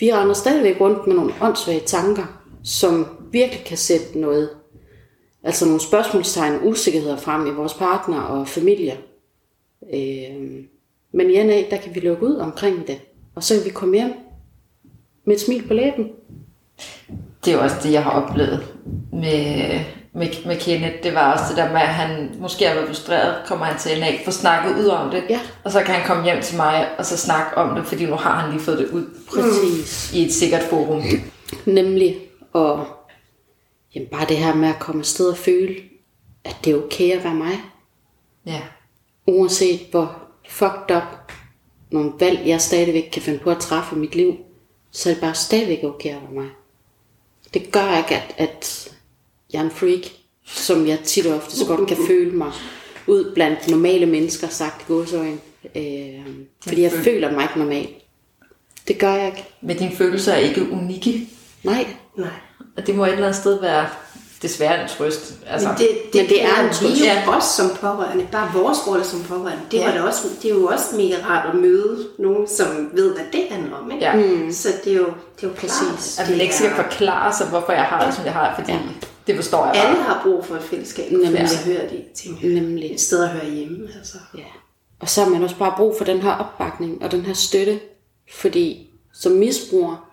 Vi 0.00 0.12
render 0.12 0.34
stadigvæk 0.34 0.80
rundt 0.80 1.06
med 1.06 1.16
nogle 1.16 1.34
åndssvage 1.40 1.82
tanker, 1.86 2.42
som 2.64 3.06
virkelig 3.32 3.64
kan 3.64 3.76
sætte 3.76 4.18
noget, 4.18 4.50
altså 5.42 5.64
nogle 5.66 5.80
spørgsmålstegn, 5.80 6.60
usikkerheder 6.62 7.16
frem 7.16 7.46
i 7.46 7.50
vores 7.50 7.74
partner 7.74 8.20
og 8.20 8.48
familie. 8.48 8.98
Øh, 9.94 10.64
men 11.12 11.30
i 11.30 11.42
NA, 11.42 11.62
der 11.70 11.76
kan 11.76 11.94
vi 11.94 12.00
lukke 12.00 12.26
ud 12.26 12.36
omkring 12.36 12.86
det, 12.86 13.00
og 13.34 13.44
så 13.44 13.54
kan 13.54 13.64
vi 13.64 13.70
komme 13.70 13.94
hjem 13.96 14.12
med 15.28 15.36
et 15.36 15.40
smil 15.42 15.68
på 15.68 15.74
læben. 15.74 16.08
Det 17.44 17.52
er 17.52 17.56
jo 17.56 17.62
også 17.62 17.76
det, 17.82 17.92
jeg 17.92 18.02
har 18.04 18.10
oplevet 18.10 18.74
med, 19.12 19.80
med, 20.12 20.46
med 20.46 20.60
Kenneth. 20.60 21.02
Det 21.02 21.14
var 21.14 21.32
også 21.32 21.44
det 21.48 21.56
der 21.56 21.72
med, 21.72 21.80
at 21.80 21.88
han 21.88 22.30
måske 22.40 22.66
har 22.66 22.74
været 22.74 22.86
frustreret, 22.86 23.46
kommer 23.46 23.64
han 23.66 23.78
til 23.78 24.00
NA, 24.00 24.06
får 24.24 24.30
snakket 24.32 24.78
ud 24.84 24.86
om 24.86 25.10
det, 25.10 25.24
Ja. 25.30 25.40
og 25.64 25.72
så 25.72 25.82
kan 25.82 25.94
han 25.94 26.06
komme 26.06 26.24
hjem 26.24 26.42
til 26.42 26.56
mig 26.56 26.88
og 26.98 27.06
så 27.06 27.16
snakke 27.16 27.56
om 27.58 27.76
det, 27.76 27.86
fordi 27.86 28.06
nu 28.06 28.14
har 28.14 28.38
han 28.40 28.50
lige 28.52 28.62
fået 28.62 28.78
det 28.78 28.88
ud 28.90 29.04
Præcis. 29.34 30.12
i 30.14 30.24
et 30.26 30.32
sikkert 30.32 30.62
forum. 30.62 31.02
Nemlig, 31.66 32.16
og 32.52 32.86
jamen 33.94 34.08
bare 34.08 34.26
det 34.28 34.36
her 34.36 34.54
med 34.54 34.68
at 34.68 34.78
komme 34.78 35.00
afsted 35.00 35.30
og 35.30 35.36
føle, 35.36 35.74
at 36.44 36.56
det 36.64 36.72
er 36.72 36.76
okay 36.84 37.12
at 37.12 37.24
være 37.24 37.34
mig. 37.34 37.60
Ja. 38.46 38.60
uanset 39.26 39.80
hvor 39.90 40.16
fucked 40.48 40.96
up 40.96 41.32
nogle 41.90 42.12
valg, 42.20 42.40
jeg 42.46 42.60
stadigvæk 42.60 43.08
kan 43.12 43.22
finde 43.22 43.38
på 43.38 43.50
at 43.50 43.58
træffe 43.58 43.96
i 43.96 43.98
mit 43.98 44.14
liv, 44.14 44.34
så 44.98 45.08
er 45.08 45.14
det 45.14 45.20
bare 45.20 45.34
stadigvæk 45.34 45.84
okay 45.84 46.14
være 46.14 46.32
mig. 46.32 46.48
Det 47.54 47.72
gør 47.72 47.98
ikke, 47.98 48.16
at, 48.16 48.34
at 48.38 48.92
jeg 49.52 49.58
er 49.58 49.64
en 49.64 49.70
freak, 49.70 50.00
som 50.44 50.86
jeg 50.86 50.98
tit 51.04 51.26
og 51.26 51.36
ofte 51.36 51.56
så 51.56 51.66
godt 51.66 51.88
kan 51.88 51.96
føle 52.06 52.30
mig 52.30 52.52
ud 53.06 53.32
blandt 53.34 53.68
normale 53.68 54.06
mennesker, 54.06 54.48
sagt 54.48 54.82
i 54.82 54.84
godsøjen. 54.88 55.40
Øh, 55.74 56.26
fordi 56.62 56.82
jeg 56.82 56.92
føler 56.92 57.32
mig 57.32 57.42
ikke 57.42 57.58
normal. 57.58 57.88
Det 58.88 58.98
gør 58.98 59.14
jeg 59.14 59.26
ikke. 59.26 59.48
Men 59.60 59.76
dine 59.76 59.96
følelser 59.96 60.32
er 60.32 60.38
ikke 60.38 60.70
unikke, 60.70 61.28
Nej. 61.62 61.86
Nej. 62.16 62.28
og 62.76 62.86
det 62.86 62.94
må 62.94 63.04
et 63.04 63.12
eller 63.12 63.26
andet 63.26 63.40
sted 63.40 63.60
være 63.60 63.88
desværre 64.42 64.82
en 64.82 64.88
trøst. 64.88 65.34
Altså, 65.46 65.68
Men 65.68 65.78
det, 65.78 65.88
det, 66.12 66.20
Men 66.20 66.28
det 66.28 66.44
er 66.44 66.60
en 66.60 66.68
vi 66.68 66.74
trøst. 66.74 67.00
jo 67.00 67.04
Ja. 67.04 67.22
også 67.36 67.48
som 67.56 67.70
pårørende, 67.80 68.28
bare 68.32 68.50
vores 68.54 68.78
rolle 68.86 69.04
som 69.04 69.22
pårørende. 69.22 69.62
Det, 69.70 69.78
Ja. 69.78 69.84
var 69.86 69.92
da 69.92 70.02
også, 70.02 70.28
det 70.42 70.50
er 70.50 70.54
jo 70.54 70.66
også 70.66 70.96
mega 70.96 71.16
rart 71.24 71.54
at 71.54 71.60
møde 71.60 72.08
nogen, 72.18 72.48
som 72.48 72.90
ved, 72.92 73.14
hvad 73.14 73.24
det 73.32 73.44
handler 73.50 73.76
om. 73.76 73.90
Ikke? 73.90 74.04
Ja. 74.04 74.14
Mm. 74.16 74.52
Så 74.52 74.68
det 74.84 74.92
er 74.92 74.96
jo, 74.96 75.06
det 75.36 75.44
er 75.44 75.48
jo 75.48 75.54
Præcis. 75.54 76.14
klart. 76.16 76.26
at 76.26 76.30
man 76.30 76.40
ikke 76.40 76.54
skal 76.54 76.70
forklare 76.70 77.32
sig, 77.36 77.46
hvorfor 77.46 77.72
jeg 77.72 77.84
har 77.84 78.06
det, 78.06 78.14
som 78.14 78.24
jeg 78.24 78.32
har, 78.32 78.54
fordi 78.58 78.72
Ja. 78.72 78.78
det 79.26 79.36
forstår 79.36 79.64
jeg 79.66 79.74
bare. 79.74 79.86
Alle 79.88 80.02
har 80.02 80.20
brug 80.22 80.44
for 80.46 80.54
et 80.56 80.62
fællesskab, 80.62 81.12
Nemlig. 81.12 81.32
Jeg 81.34 81.48
hører 81.66 81.88
de 81.88 82.04
ting. 82.16 82.38
Nemlig. 82.42 82.92
Et 82.94 83.00
sted 83.00 83.22
at 83.24 83.28
høre 83.30 83.50
hjemme. 83.50 83.88
Altså. 83.98 84.16
Ja. 84.36 84.42
Og 85.00 85.08
så 85.08 85.22
har 85.24 85.30
man 85.30 85.42
også 85.42 85.56
bare 85.56 85.74
brug 85.76 85.94
for 85.98 86.04
den 86.04 86.20
her 86.22 86.32
opbakning 86.32 87.04
og 87.04 87.12
den 87.12 87.20
her 87.22 87.34
støtte. 87.34 87.80
Fordi 88.34 88.90
som 89.14 89.32
misbruger 89.32 90.07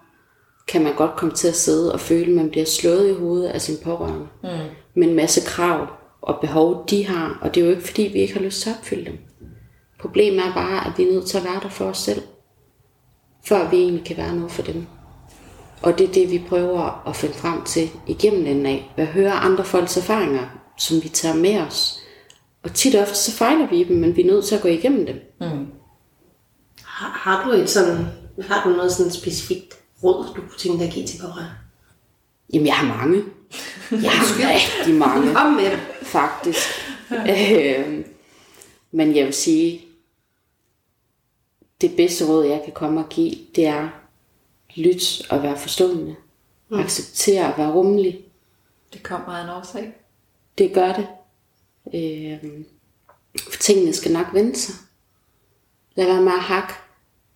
kan 0.67 0.83
man 0.83 0.95
godt 0.95 1.15
komme 1.15 1.33
til 1.33 1.47
at 1.47 1.55
sidde 1.55 1.93
og 1.93 1.99
føle, 1.99 2.25
at 2.25 2.35
man 2.35 2.49
bliver 2.49 2.65
slået 2.65 3.09
i 3.09 3.13
hovedet 3.13 3.47
af 3.47 3.61
sin 3.61 3.75
pårørende. 3.83 4.27
Mm. 4.43 4.49
Med 4.95 5.07
en 5.07 5.15
masse 5.15 5.41
krav 5.47 5.87
og 6.21 6.37
behov, 6.41 6.85
de 6.89 7.05
har. 7.05 7.37
Og 7.41 7.55
det 7.55 7.61
er 7.61 7.65
jo 7.65 7.71
ikke 7.71 7.87
fordi, 7.87 8.01
vi 8.01 8.19
ikke 8.19 8.33
har 8.33 8.41
lyst 8.41 8.61
til 8.61 8.69
at 8.69 8.75
opfylde 8.79 9.05
dem. 9.05 9.17
Problemet 9.99 10.39
er 10.39 10.53
bare, 10.53 10.87
at 10.87 10.91
vi 10.97 11.03
er 11.03 11.11
nødt 11.11 11.25
til 11.25 11.37
at 11.37 11.43
være 11.43 11.59
der 11.63 11.69
for 11.69 11.85
os 11.85 11.97
selv. 11.97 12.21
Før 13.45 13.69
vi 13.69 13.77
egentlig 13.77 14.05
kan 14.05 14.17
være 14.17 14.35
noget 14.35 14.51
for 14.51 14.61
dem. 14.61 14.85
Og 15.81 15.97
det 15.97 16.09
er 16.09 16.13
det, 16.13 16.31
vi 16.31 16.43
prøver 16.49 17.07
at 17.07 17.15
finde 17.15 17.35
frem 17.35 17.63
til 17.63 17.89
igennem 18.07 18.45
den 18.45 18.65
af. 18.65 18.93
At 18.97 19.07
høre 19.07 19.31
andre 19.31 19.63
folks 19.63 19.97
erfaringer, 19.97 20.61
som 20.77 21.03
vi 21.03 21.09
tager 21.09 21.35
med 21.35 21.59
os. 21.59 21.99
Og 22.63 22.73
tit 22.73 22.95
og 22.95 23.01
ofte 23.01 23.15
så 23.15 23.31
fejler 23.31 23.69
vi 23.69 23.83
dem, 23.83 23.97
men 23.97 24.15
vi 24.15 24.21
er 24.21 24.25
nødt 24.31 24.45
til 24.45 24.55
at 24.55 24.61
gå 24.61 24.67
igennem 24.67 25.05
dem. 25.05 25.15
Har, 26.83 27.09
har, 27.09 27.45
du 27.45 27.51
et 27.51 27.69
sådan, 27.69 28.05
har 28.41 28.69
du 28.69 28.75
noget 28.75 28.91
sådan 28.91 29.11
specifikt 29.11 29.84
råd, 30.05 30.25
du 30.35 30.41
kunne 30.41 30.57
tænke 30.57 30.77
dig 30.79 30.87
at 30.87 30.93
give 30.93 31.07
til 31.07 31.17
pårørende? 31.21 31.51
Jamen, 32.53 32.67
jeg 32.67 32.75
har 32.75 32.97
mange. 32.97 33.23
Jeg 33.91 34.11
har 34.11 34.53
rigtig 34.53 34.95
mange, 34.95 35.33
Kom 35.35 35.51
med 35.53 35.71
det. 35.71 35.79
faktisk. 36.01 36.67
øh, 37.11 38.05
men 38.91 39.15
jeg 39.15 39.25
vil 39.25 39.33
sige, 39.33 39.81
det 41.81 41.95
bedste 41.95 42.27
råd, 42.27 42.45
jeg 42.45 42.61
kan 42.63 42.73
komme 42.73 42.99
og 43.03 43.09
give, 43.09 43.35
det 43.55 43.65
er 43.65 43.89
lyt 44.75 45.27
og 45.29 45.43
være 45.43 45.57
forstående. 45.57 46.15
Mm. 46.69 46.79
Acceptere 46.79 47.51
at 47.51 47.57
være 47.57 47.71
rummelig. 47.71 48.21
Det 48.93 49.03
kommer 49.03 49.27
af 49.27 49.43
en 49.43 49.49
årsag. 49.49 49.93
Det 50.57 50.73
gør 50.73 50.93
det. 50.93 51.07
Øh, 51.93 52.51
for 53.51 53.59
tingene 53.59 53.93
skal 53.93 54.11
nok 54.11 54.27
vende 54.33 54.55
sig. 54.55 54.75
Lad 55.95 56.05
være 56.05 56.21
med 56.21 56.31
at 56.31 56.39
hakke 56.39 56.73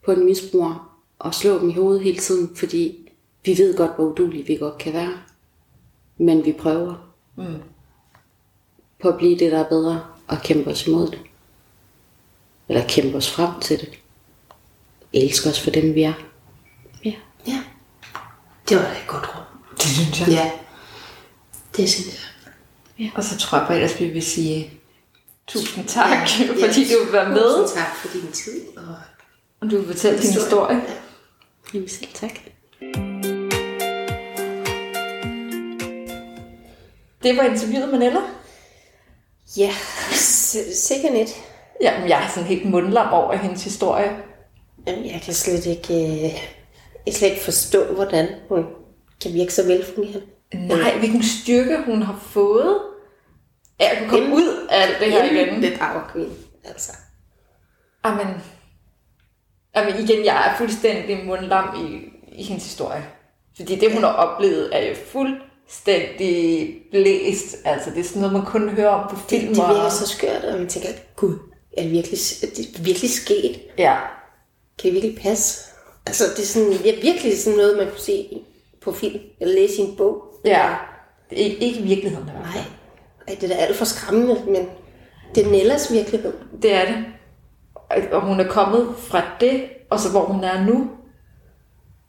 på 0.06 0.12
en 0.12 0.26
misbruger 0.26 0.89
og 1.20 1.34
slå 1.34 1.60
dem 1.60 1.70
i 1.70 1.74
hovedet 1.74 2.04
hele 2.04 2.18
tiden, 2.18 2.56
fordi 2.56 3.10
vi 3.46 3.58
ved 3.58 3.78
godt, 3.78 3.96
hvor 3.96 4.06
udulige 4.06 4.46
vi 4.46 4.56
godt 4.56 4.78
kan 4.78 4.94
være. 4.94 5.14
Men 6.18 6.46
vi 6.46 6.52
prøver 6.52 7.14
mm. 7.36 7.62
på 9.02 9.10
at 9.10 9.18
blive 9.18 9.40
det, 9.40 9.52
der 9.52 9.60
er 9.60 9.70
bedre, 9.70 10.06
og 10.28 10.38
kæmpe 10.44 10.70
os 10.70 10.88
imod 10.88 11.08
det. 11.08 11.20
Eller 12.70 12.88
kæmpe 12.88 13.18
os 13.18 13.32
frem 13.32 13.60
til 13.62 13.80
det. 13.80 13.90
Elsker 15.14 15.50
os 15.50 15.62
for 15.62 15.72
dem, 15.72 15.96
vi 15.96 16.02
er. 16.02 16.14
Ja. 17.06 17.14
Ja. 17.48 17.64
Det 18.70 18.78
var 18.78 18.84
da 18.84 18.92
et 18.92 19.08
godt 19.08 19.36
råd. 19.36 19.44
Det 19.78 19.86
synes 19.86 20.20
jeg. 20.20 20.28
Ja. 20.30 20.52
Det 21.78 21.90
synes 21.90 22.30
jeg. 23.00 23.12
Og 23.16 23.24
så 23.24 23.38
tror 23.38 23.58
jeg 23.58 23.68
bare 23.68 23.78
ellers, 23.78 24.00
vi 24.00 24.08
vil 24.08 24.24
sige 24.24 24.74
tusind 25.48 25.86
tak, 25.88 26.10
Ja, 26.10 26.46
ja, 26.46 26.48
fordi 26.68 26.82
ja. 26.82 26.96
du 26.96 27.04
vil 27.04 27.14
være 27.14 27.30
med, 27.30 27.62
Tusind 27.62 27.78
tak 27.78 27.96
for 27.96 28.08
din 28.08 28.32
tid. 28.32 28.78
Og 28.78 28.96
og 29.62 29.72
du 29.72 29.78
vil 29.78 29.88
fortælle 29.88 30.22
din 30.22 30.34
historie. 30.34 30.82
Jamen 31.74 31.90
selv 31.90 32.10
tak. 32.14 32.40
Det 37.24 37.38
var 37.38 37.44
interviewet 37.44 37.90
med 37.90 38.00
Nella. 38.00 38.20
ja, 39.58 39.74
sikkert 40.74 41.14
net. 41.14 41.30
Jamen, 41.82 42.10
jeg 42.10 42.24
er 42.24 42.30
sådan 42.30 42.50
helt 42.50 42.70
mundlam 42.70 43.14
over 43.14 43.36
hendes 43.36 43.64
historie. 43.64 44.18
Jamen, 44.88 45.06
jeg 45.06 45.22
kan 45.22 45.34
slet 45.34 45.66
ikke, 45.66 45.94
øh, 45.94 46.34
jeg 47.06 47.14
slet 47.14 47.30
ikke 47.30 47.44
forstå, 47.44 47.94
hvordan 47.94 48.28
hun 48.50 48.66
kan 49.22 49.34
virke 49.34 49.54
så 49.54 49.66
velfungerende. 49.68 50.28
Nej, 50.54 50.98
hvilken 50.98 51.24
styrke 51.24 51.78
hun 51.86 52.02
har 52.02 52.20
fået 52.22 52.80
af 53.80 53.92
at 53.92 53.98
kunne 53.98 54.10
komme 54.10 54.36
ud 54.36 54.68
af 54.70 54.82
alt 54.82 55.00
det 55.00 55.12
her 55.12 55.24
igen. 55.24 55.64
Det 55.64 55.80
queen, 56.14 56.34
altså. 56.64 56.92
Amen. 58.04 58.28
Amen, 59.82 60.04
igen, 60.10 60.26
jeg 60.26 60.48
er 60.52 60.58
fuldstændig 60.58 61.26
mundlam 61.26 61.76
i, 61.86 62.00
i 62.40 62.44
hendes 62.44 62.64
historie. 62.64 63.06
Fordi 63.56 63.76
det, 63.76 63.94
hun 63.94 64.04
har 64.04 64.10
oplevet, 64.14 64.70
er 64.76 64.90
jo 64.90 64.96
fuldstændig 65.12 66.76
blæst. 66.92 67.56
Altså, 67.66 67.90
det 67.90 68.00
er 68.00 68.04
sådan 68.04 68.22
noget, 68.22 68.34
man 68.34 68.46
kun 68.46 68.70
hører 68.70 68.90
om 68.90 69.10
på 69.10 69.16
Det, 69.16 69.40
film. 69.42 69.48
det 69.48 69.58
virker 69.58 69.82
og- 69.82 69.92
så 69.92 70.08
skørt, 70.08 70.44
og 70.44 70.58
man 70.60 70.68
tænker, 70.68 70.90
gud, 71.16 71.36
er 71.78 71.82
det 71.84 71.92
virkelig, 71.92 72.20
er 72.44 72.48
det 72.58 72.86
virkelig 72.86 73.10
sket? 73.10 73.60
Ja, 73.78 73.96
Kan 74.80 74.86
det 74.88 74.94
virkelig 74.94 75.18
passe? 75.24 75.66
Altså, 76.08 76.24
det 76.36 76.40
er 76.40 76.46
sådan, 76.48 76.72
det 76.72 76.98
er 76.98 77.02
virkelig 77.02 77.38
sådan 77.40 77.58
noget, 77.58 77.78
man 77.78 77.88
kunne 77.90 78.00
se 78.00 78.28
på 78.82 78.92
film, 78.92 79.20
eller 79.42 79.56
læse 79.56 79.82
i 79.82 79.86
en 79.86 79.96
bog. 79.96 80.24
ja. 80.46 80.70
Ikke, 81.32 81.58
ikke 81.58 81.80
i 81.80 81.84
virkeligheden. 81.84 82.26
Nej, 82.26 82.64
Ej, 83.28 83.36
det 83.42 83.44
er 83.52 83.56
da 83.56 83.62
alt 83.62 83.76
for 83.76 83.86
skræmmende, 83.86 84.42
men 84.46 84.70
det 85.36 85.46
er 85.48 85.52
Nellas 85.52 85.92
virkelighed. 85.94 86.34
Det 86.62 86.74
er 86.74 86.86
det. 86.86 87.06
Og- 87.90 88.22
hun 88.22 88.40
er 88.40 88.48
kommet 88.48 88.96
fra 88.98 89.22
det, 89.40 89.70
og 89.90 90.00
så 90.00 90.12
hvor 90.12 90.26
hun 90.26 90.44
er 90.44 90.64
nu. 90.66 90.92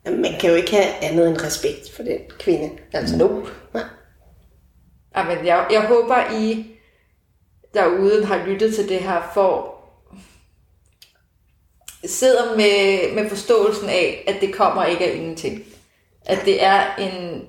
Man 0.05 0.35
kan 0.41 0.51
jo 0.51 0.57
ikke 0.57 0.71
have 0.71 0.95
andet 1.03 1.29
end 1.29 1.43
respekt 1.43 1.93
for 1.97 2.03
den 2.03 2.19
kvinde. 2.39 2.71
Altså, 2.93 3.17
Nope. 3.17 3.49
Nej. 3.75 3.83
Jamen, 5.17 5.47
jeg, 5.47 5.67
jeg 5.71 5.83
håber, 5.83 6.33
I 6.41 6.67
derude 7.75 8.25
har 8.27 8.47
lyttet 8.47 8.75
til 8.75 8.89
det 8.89 8.99
her, 8.99 9.31
for 9.35 9.75
sidder 12.05 12.57
med, 12.57 13.15
med 13.15 13.29
forståelsen 13.31 13.89
af, 13.89 14.25
at 14.29 14.37
det 14.41 14.55
kommer 14.55 14.85
ikke 14.85 15.05
af 15.13 15.17
ingenting. 15.17 15.63
At 16.27 16.39
det 16.45 16.65
er 16.65 16.97
en, 16.97 17.45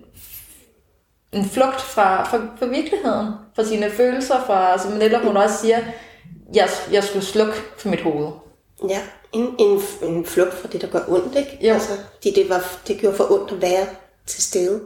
en 1.31 1.45
flugt 1.45 1.81
fra, 1.81 2.23
fra, 2.23 2.37
fra 2.59 2.65
virkeligheden, 2.65 3.27
fra 3.55 3.63
sine 3.63 3.89
følelser, 3.91 4.43
fra, 4.45 4.77
som 4.77 4.91
Nella 4.91 5.19
hun 5.19 5.37
også 5.37 5.57
siger, 5.57 5.79
jeg, 6.55 6.69
jeg 6.91 7.03
skulle 7.03 7.25
slukke 7.25 7.53
for 7.77 7.89
mit 7.89 8.01
hoved. 8.01 8.31
Ja, 8.89 8.99
en, 9.31 9.55
en, 9.59 9.81
en 10.03 10.25
flugt 10.25 10.53
fra 10.53 10.67
det, 10.71 10.81
der 10.81 10.87
gør 10.87 10.99
ondt, 11.07 11.35
ikke? 11.35 11.57
Jo. 11.67 11.73
Altså, 11.73 11.91
fordi 12.15 12.33
det, 12.35 12.49
var, 12.49 12.77
det 12.87 12.97
gjorde 12.99 13.17
for 13.17 13.31
ondt 13.31 13.51
at 13.51 13.61
være 13.61 13.85
til 14.27 14.43
stede. 14.43 14.81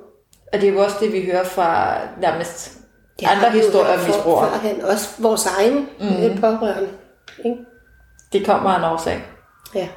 Og 0.54 0.62
det 0.62 0.70
er 0.70 0.74
jo 0.74 0.80
også 0.84 0.96
det, 1.00 1.14
vi 1.14 1.26
hører 1.26 1.44
fra 1.44 1.98
nærmest 2.22 2.74
Det 3.20 3.28
andre 3.28 3.50
historier 3.50 3.94
om 3.94 4.00
hørt 4.00 4.00
for- 4.00 4.14
misbrugere. 4.16 4.50
førhen. 4.52 4.82
Også 4.82 5.10
vores 5.20 5.46
egen 5.46 5.78
mm. 6.00 6.42
pårørende. 6.42 6.90
Ikke? 7.46 7.58
Det 8.34 8.46
kommer 8.46 8.70
af 8.70 8.78
en 8.78 8.84
årsag. 8.94 9.24
Ja. 9.76 9.88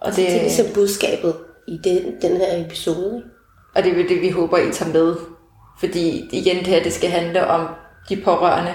Og 0.00 0.16
Det 0.16 0.26
er 0.28 0.32
det, 0.32 0.42
ligesom 0.42 0.66
budskabet 0.74 1.36
i 1.68 1.78
den, 1.84 2.14
den 2.22 2.36
her 2.36 2.64
episode. 2.66 3.22
Og 3.74 3.82
det 3.82 3.92
er 3.92 3.96
jo 4.02 4.08
det, 4.08 4.20
vi 4.20 4.30
håber, 4.30 4.58
I 4.58 4.72
tager 4.72 4.92
med. 4.92 5.16
Fordi 5.78 6.28
igen, 6.32 6.56
det 6.58 6.66
her, 6.66 6.82
det 6.82 6.92
skal 6.92 7.10
handle 7.10 7.46
om 7.46 7.66
de 8.08 8.22
pårørende. 8.24 8.74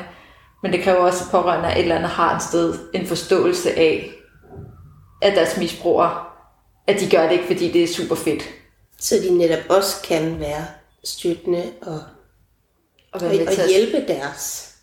Men 0.63 0.73
det 0.73 0.83
kræver 0.83 0.97
også, 0.99 1.23
at 1.25 1.31
pårørende 1.31 1.71
et 1.71 1.79
eller 1.81 1.95
andet 1.95 2.09
har 2.09 2.35
et 2.35 2.41
sted 2.43 2.75
en 2.93 3.07
forståelse 3.07 3.71
af, 3.77 4.11
at 5.21 5.35
deres 5.35 5.57
misbrugere, 5.57 6.23
at 6.87 6.99
de 6.99 7.09
gør 7.09 7.23
det 7.23 7.31
ikke, 7.31 7.47
fordi 7.47 7.71
det 7.71 7.83
er 7.83 7.87
super 7.87 8.15
fedt. 8.15 8.43
Så 8.97 9.15
de 9.23 9.37
netop 9.37 9.59
også 9.69 10.01
kan 10.07 10.39
være 10.39 10.65
støttende 11.03 11.63
og, 11.81 11.93
Og, 11.93 12.01
og, 13.11 13.21
være 13.21 13.31
og 13.31 13.51
at- 13.51 13.69
hjælpe 13.69 14.07
deres. 14.07 14.75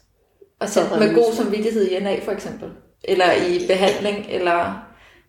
og 0.60 0.68
sætte 0.68 0.98
med 0.98 1.14
god 1.14 1.32
samvittighed 1.34 1.86
i 1.88 2.00
NA 2.00 2.18
for 2.24 2.32
eksempel. 2.32 2.68
Eller 3.04 3.32
i 3.32 3.66
behandling, 3.68 4.26
eller 4.28 4.74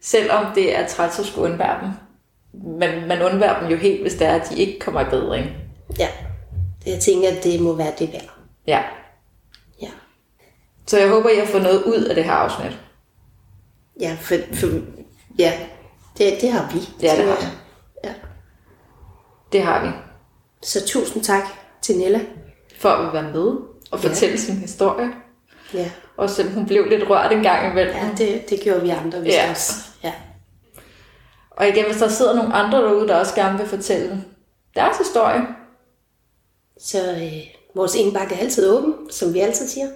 selvom 0.02 0.45
det 0.56 0.76
er 0.78 0.88
træt 0.88 1.19
at 1.19 1.26
skulle 1.26 1.52
undvære 1.52 1.80
dem. 1.82 1.90
Men 2.80 3.07
man 3.07 3.22
undværer 3.22 3.60
dem 3.60 3.69
jo 3.69 3.78
helt, 3.78 4.02
hvis 4.02 4.14
det 4.14 4.28
er, 4.28 4.36
at 4.36 4.49
de 4.49 4.56
ikke 4.60 4.80
kommer 4.80 5.02
i 5.02 5.10
bedring. 5.10 5.45
Ja. 5.99 6.07
Jeg 6.86 6.99
tænker, 6.99 7.30
at 7.30 7.44
det 7.44 7.61
må 7.61 7.74
være 7.76 7.94
det 7.99 8.14
værd. 8.14 8.30
Ja. 8.68 8.82
Så 10.88 10.99
jeg 10.99 11.09
håber, 11.09 11.39
har 11.39 11.45
fået 11.45 11.64
noget 11.64 11.84
ud 11.84 12.03
af 12.03 12.15
det 12.15 12.23
her 12.23 12.31
afsnit. 12.31 12.80
Ja, 13.99 14.18
for, 14.22 14.35
for 14.53 14.68
ja, 15.39 15.53
det, 16.18 16.38
det 16.41 16.51
har 16.51 16.72
vi. 16.73 16.80
Ja, 17.01 17.11
det 17.15 17.26
har 17.26 17.38
jeg. 17.41 17.51
Ja. 18.03 18.14
Det 19.51 19.61
har 19.64 19.85
vi. 19.85 19.91
Så 20.64 20.85
tusind 20.88 21.23
tak 21.23 21.43
til 21.81 21.97
Nella. 21.97 22.22
For 22.77 22.89
at 22.89 23.14
være 23.14 23.31
med 23.34 23.41
og 23.91 24.03
Ja. 24.03 24.09
fortælle 24.09 24.38
sin 24.38 24.55
historie. 24.55 25.09
Ja, 25.73 25.91
Og 26.18 26.30
selvom 26.30 26.53
hun 26.53 26.65
blev 26.65 26.85
lidt 26.89 27.09
rørt 27.09 27.31
en 27.31 27.43
gang 27.43 27.72
imellem. 27.72 27.95
ja 27.95 28.09
det, 28.18 28.49
det 28.49 28.59
gjorde 28.61 28.81
vi 28.81 28.89
andre 28.89 29.22
vist 29.22 29.35
Ja. 29.38 29.49
også. 29.49 29.73
Ja. 30.03 30.14
Og 31.51 31.68
igen, 31.68 31.85
hvis 31.85 31.97
der 31.97 32.07
sidder 32.07 32.35
nogle 32.35 32.53
andre 32.53 32.77
derude, 32.81 33.07
der 33.07 33.15
også 33.15 33.35
gerne 33.35 33.57
vil 33.57 33.68
fortælle 33.68 34.23
deres 34.76 34.97
historie, 34.97 35.41
Så 36.81 37.11
øh, 37.11 37.31
vores 37.76 37.95
indbakke 37.95 38.35
er 38.35 38.39
altid 38.39 38.69
åben, 38.69 38.93
som 39.11 39.34
vi 39.34 39.39
altid 39.39 39.68
siger. 39.68 39.88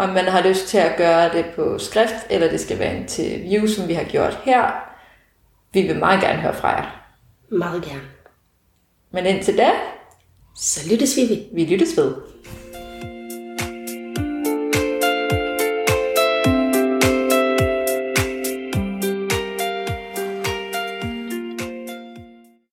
Om 0.00 0.08
man 0.08 0.24
har 0.24 0.48
lyst 0.48 0.68
til 0.68 0.78
at 0.78 0.96
gøre 0.96 1.32
det 1.32 1.44
på 1.56 1.78
skrift, 1.78 2.26
eller 2.30 2.50
det 2.50 2.60
skal 2.60 2.78
være 2.78 2.94
en 2.94 3.02
interview, 3.02 3.66
som 3.66 3.88
vi 3.88 3.94
har 3.94 4.04
gjort 4.04 4.40
her, 4.44 4.70
vi 5.72 5.82
vil 5.82 5.98
meget 5.98 6.20
gerne 6.20 6.38
høre 6.38 6.54
fra 6.54 6.68
jer. 6.68 7.04
Meget 7.50 7.82
gerne. 7.82 8.08
Men 9.12 9.26
indtil 9.26 9.58
da, 9.58 9.70
Så 10.56 10.90
lyttes 10.90 11.16
vi 11.16 11.48
vi 11.52 11.64
lyttes 11.64 11.96
ved. 11.96 12.14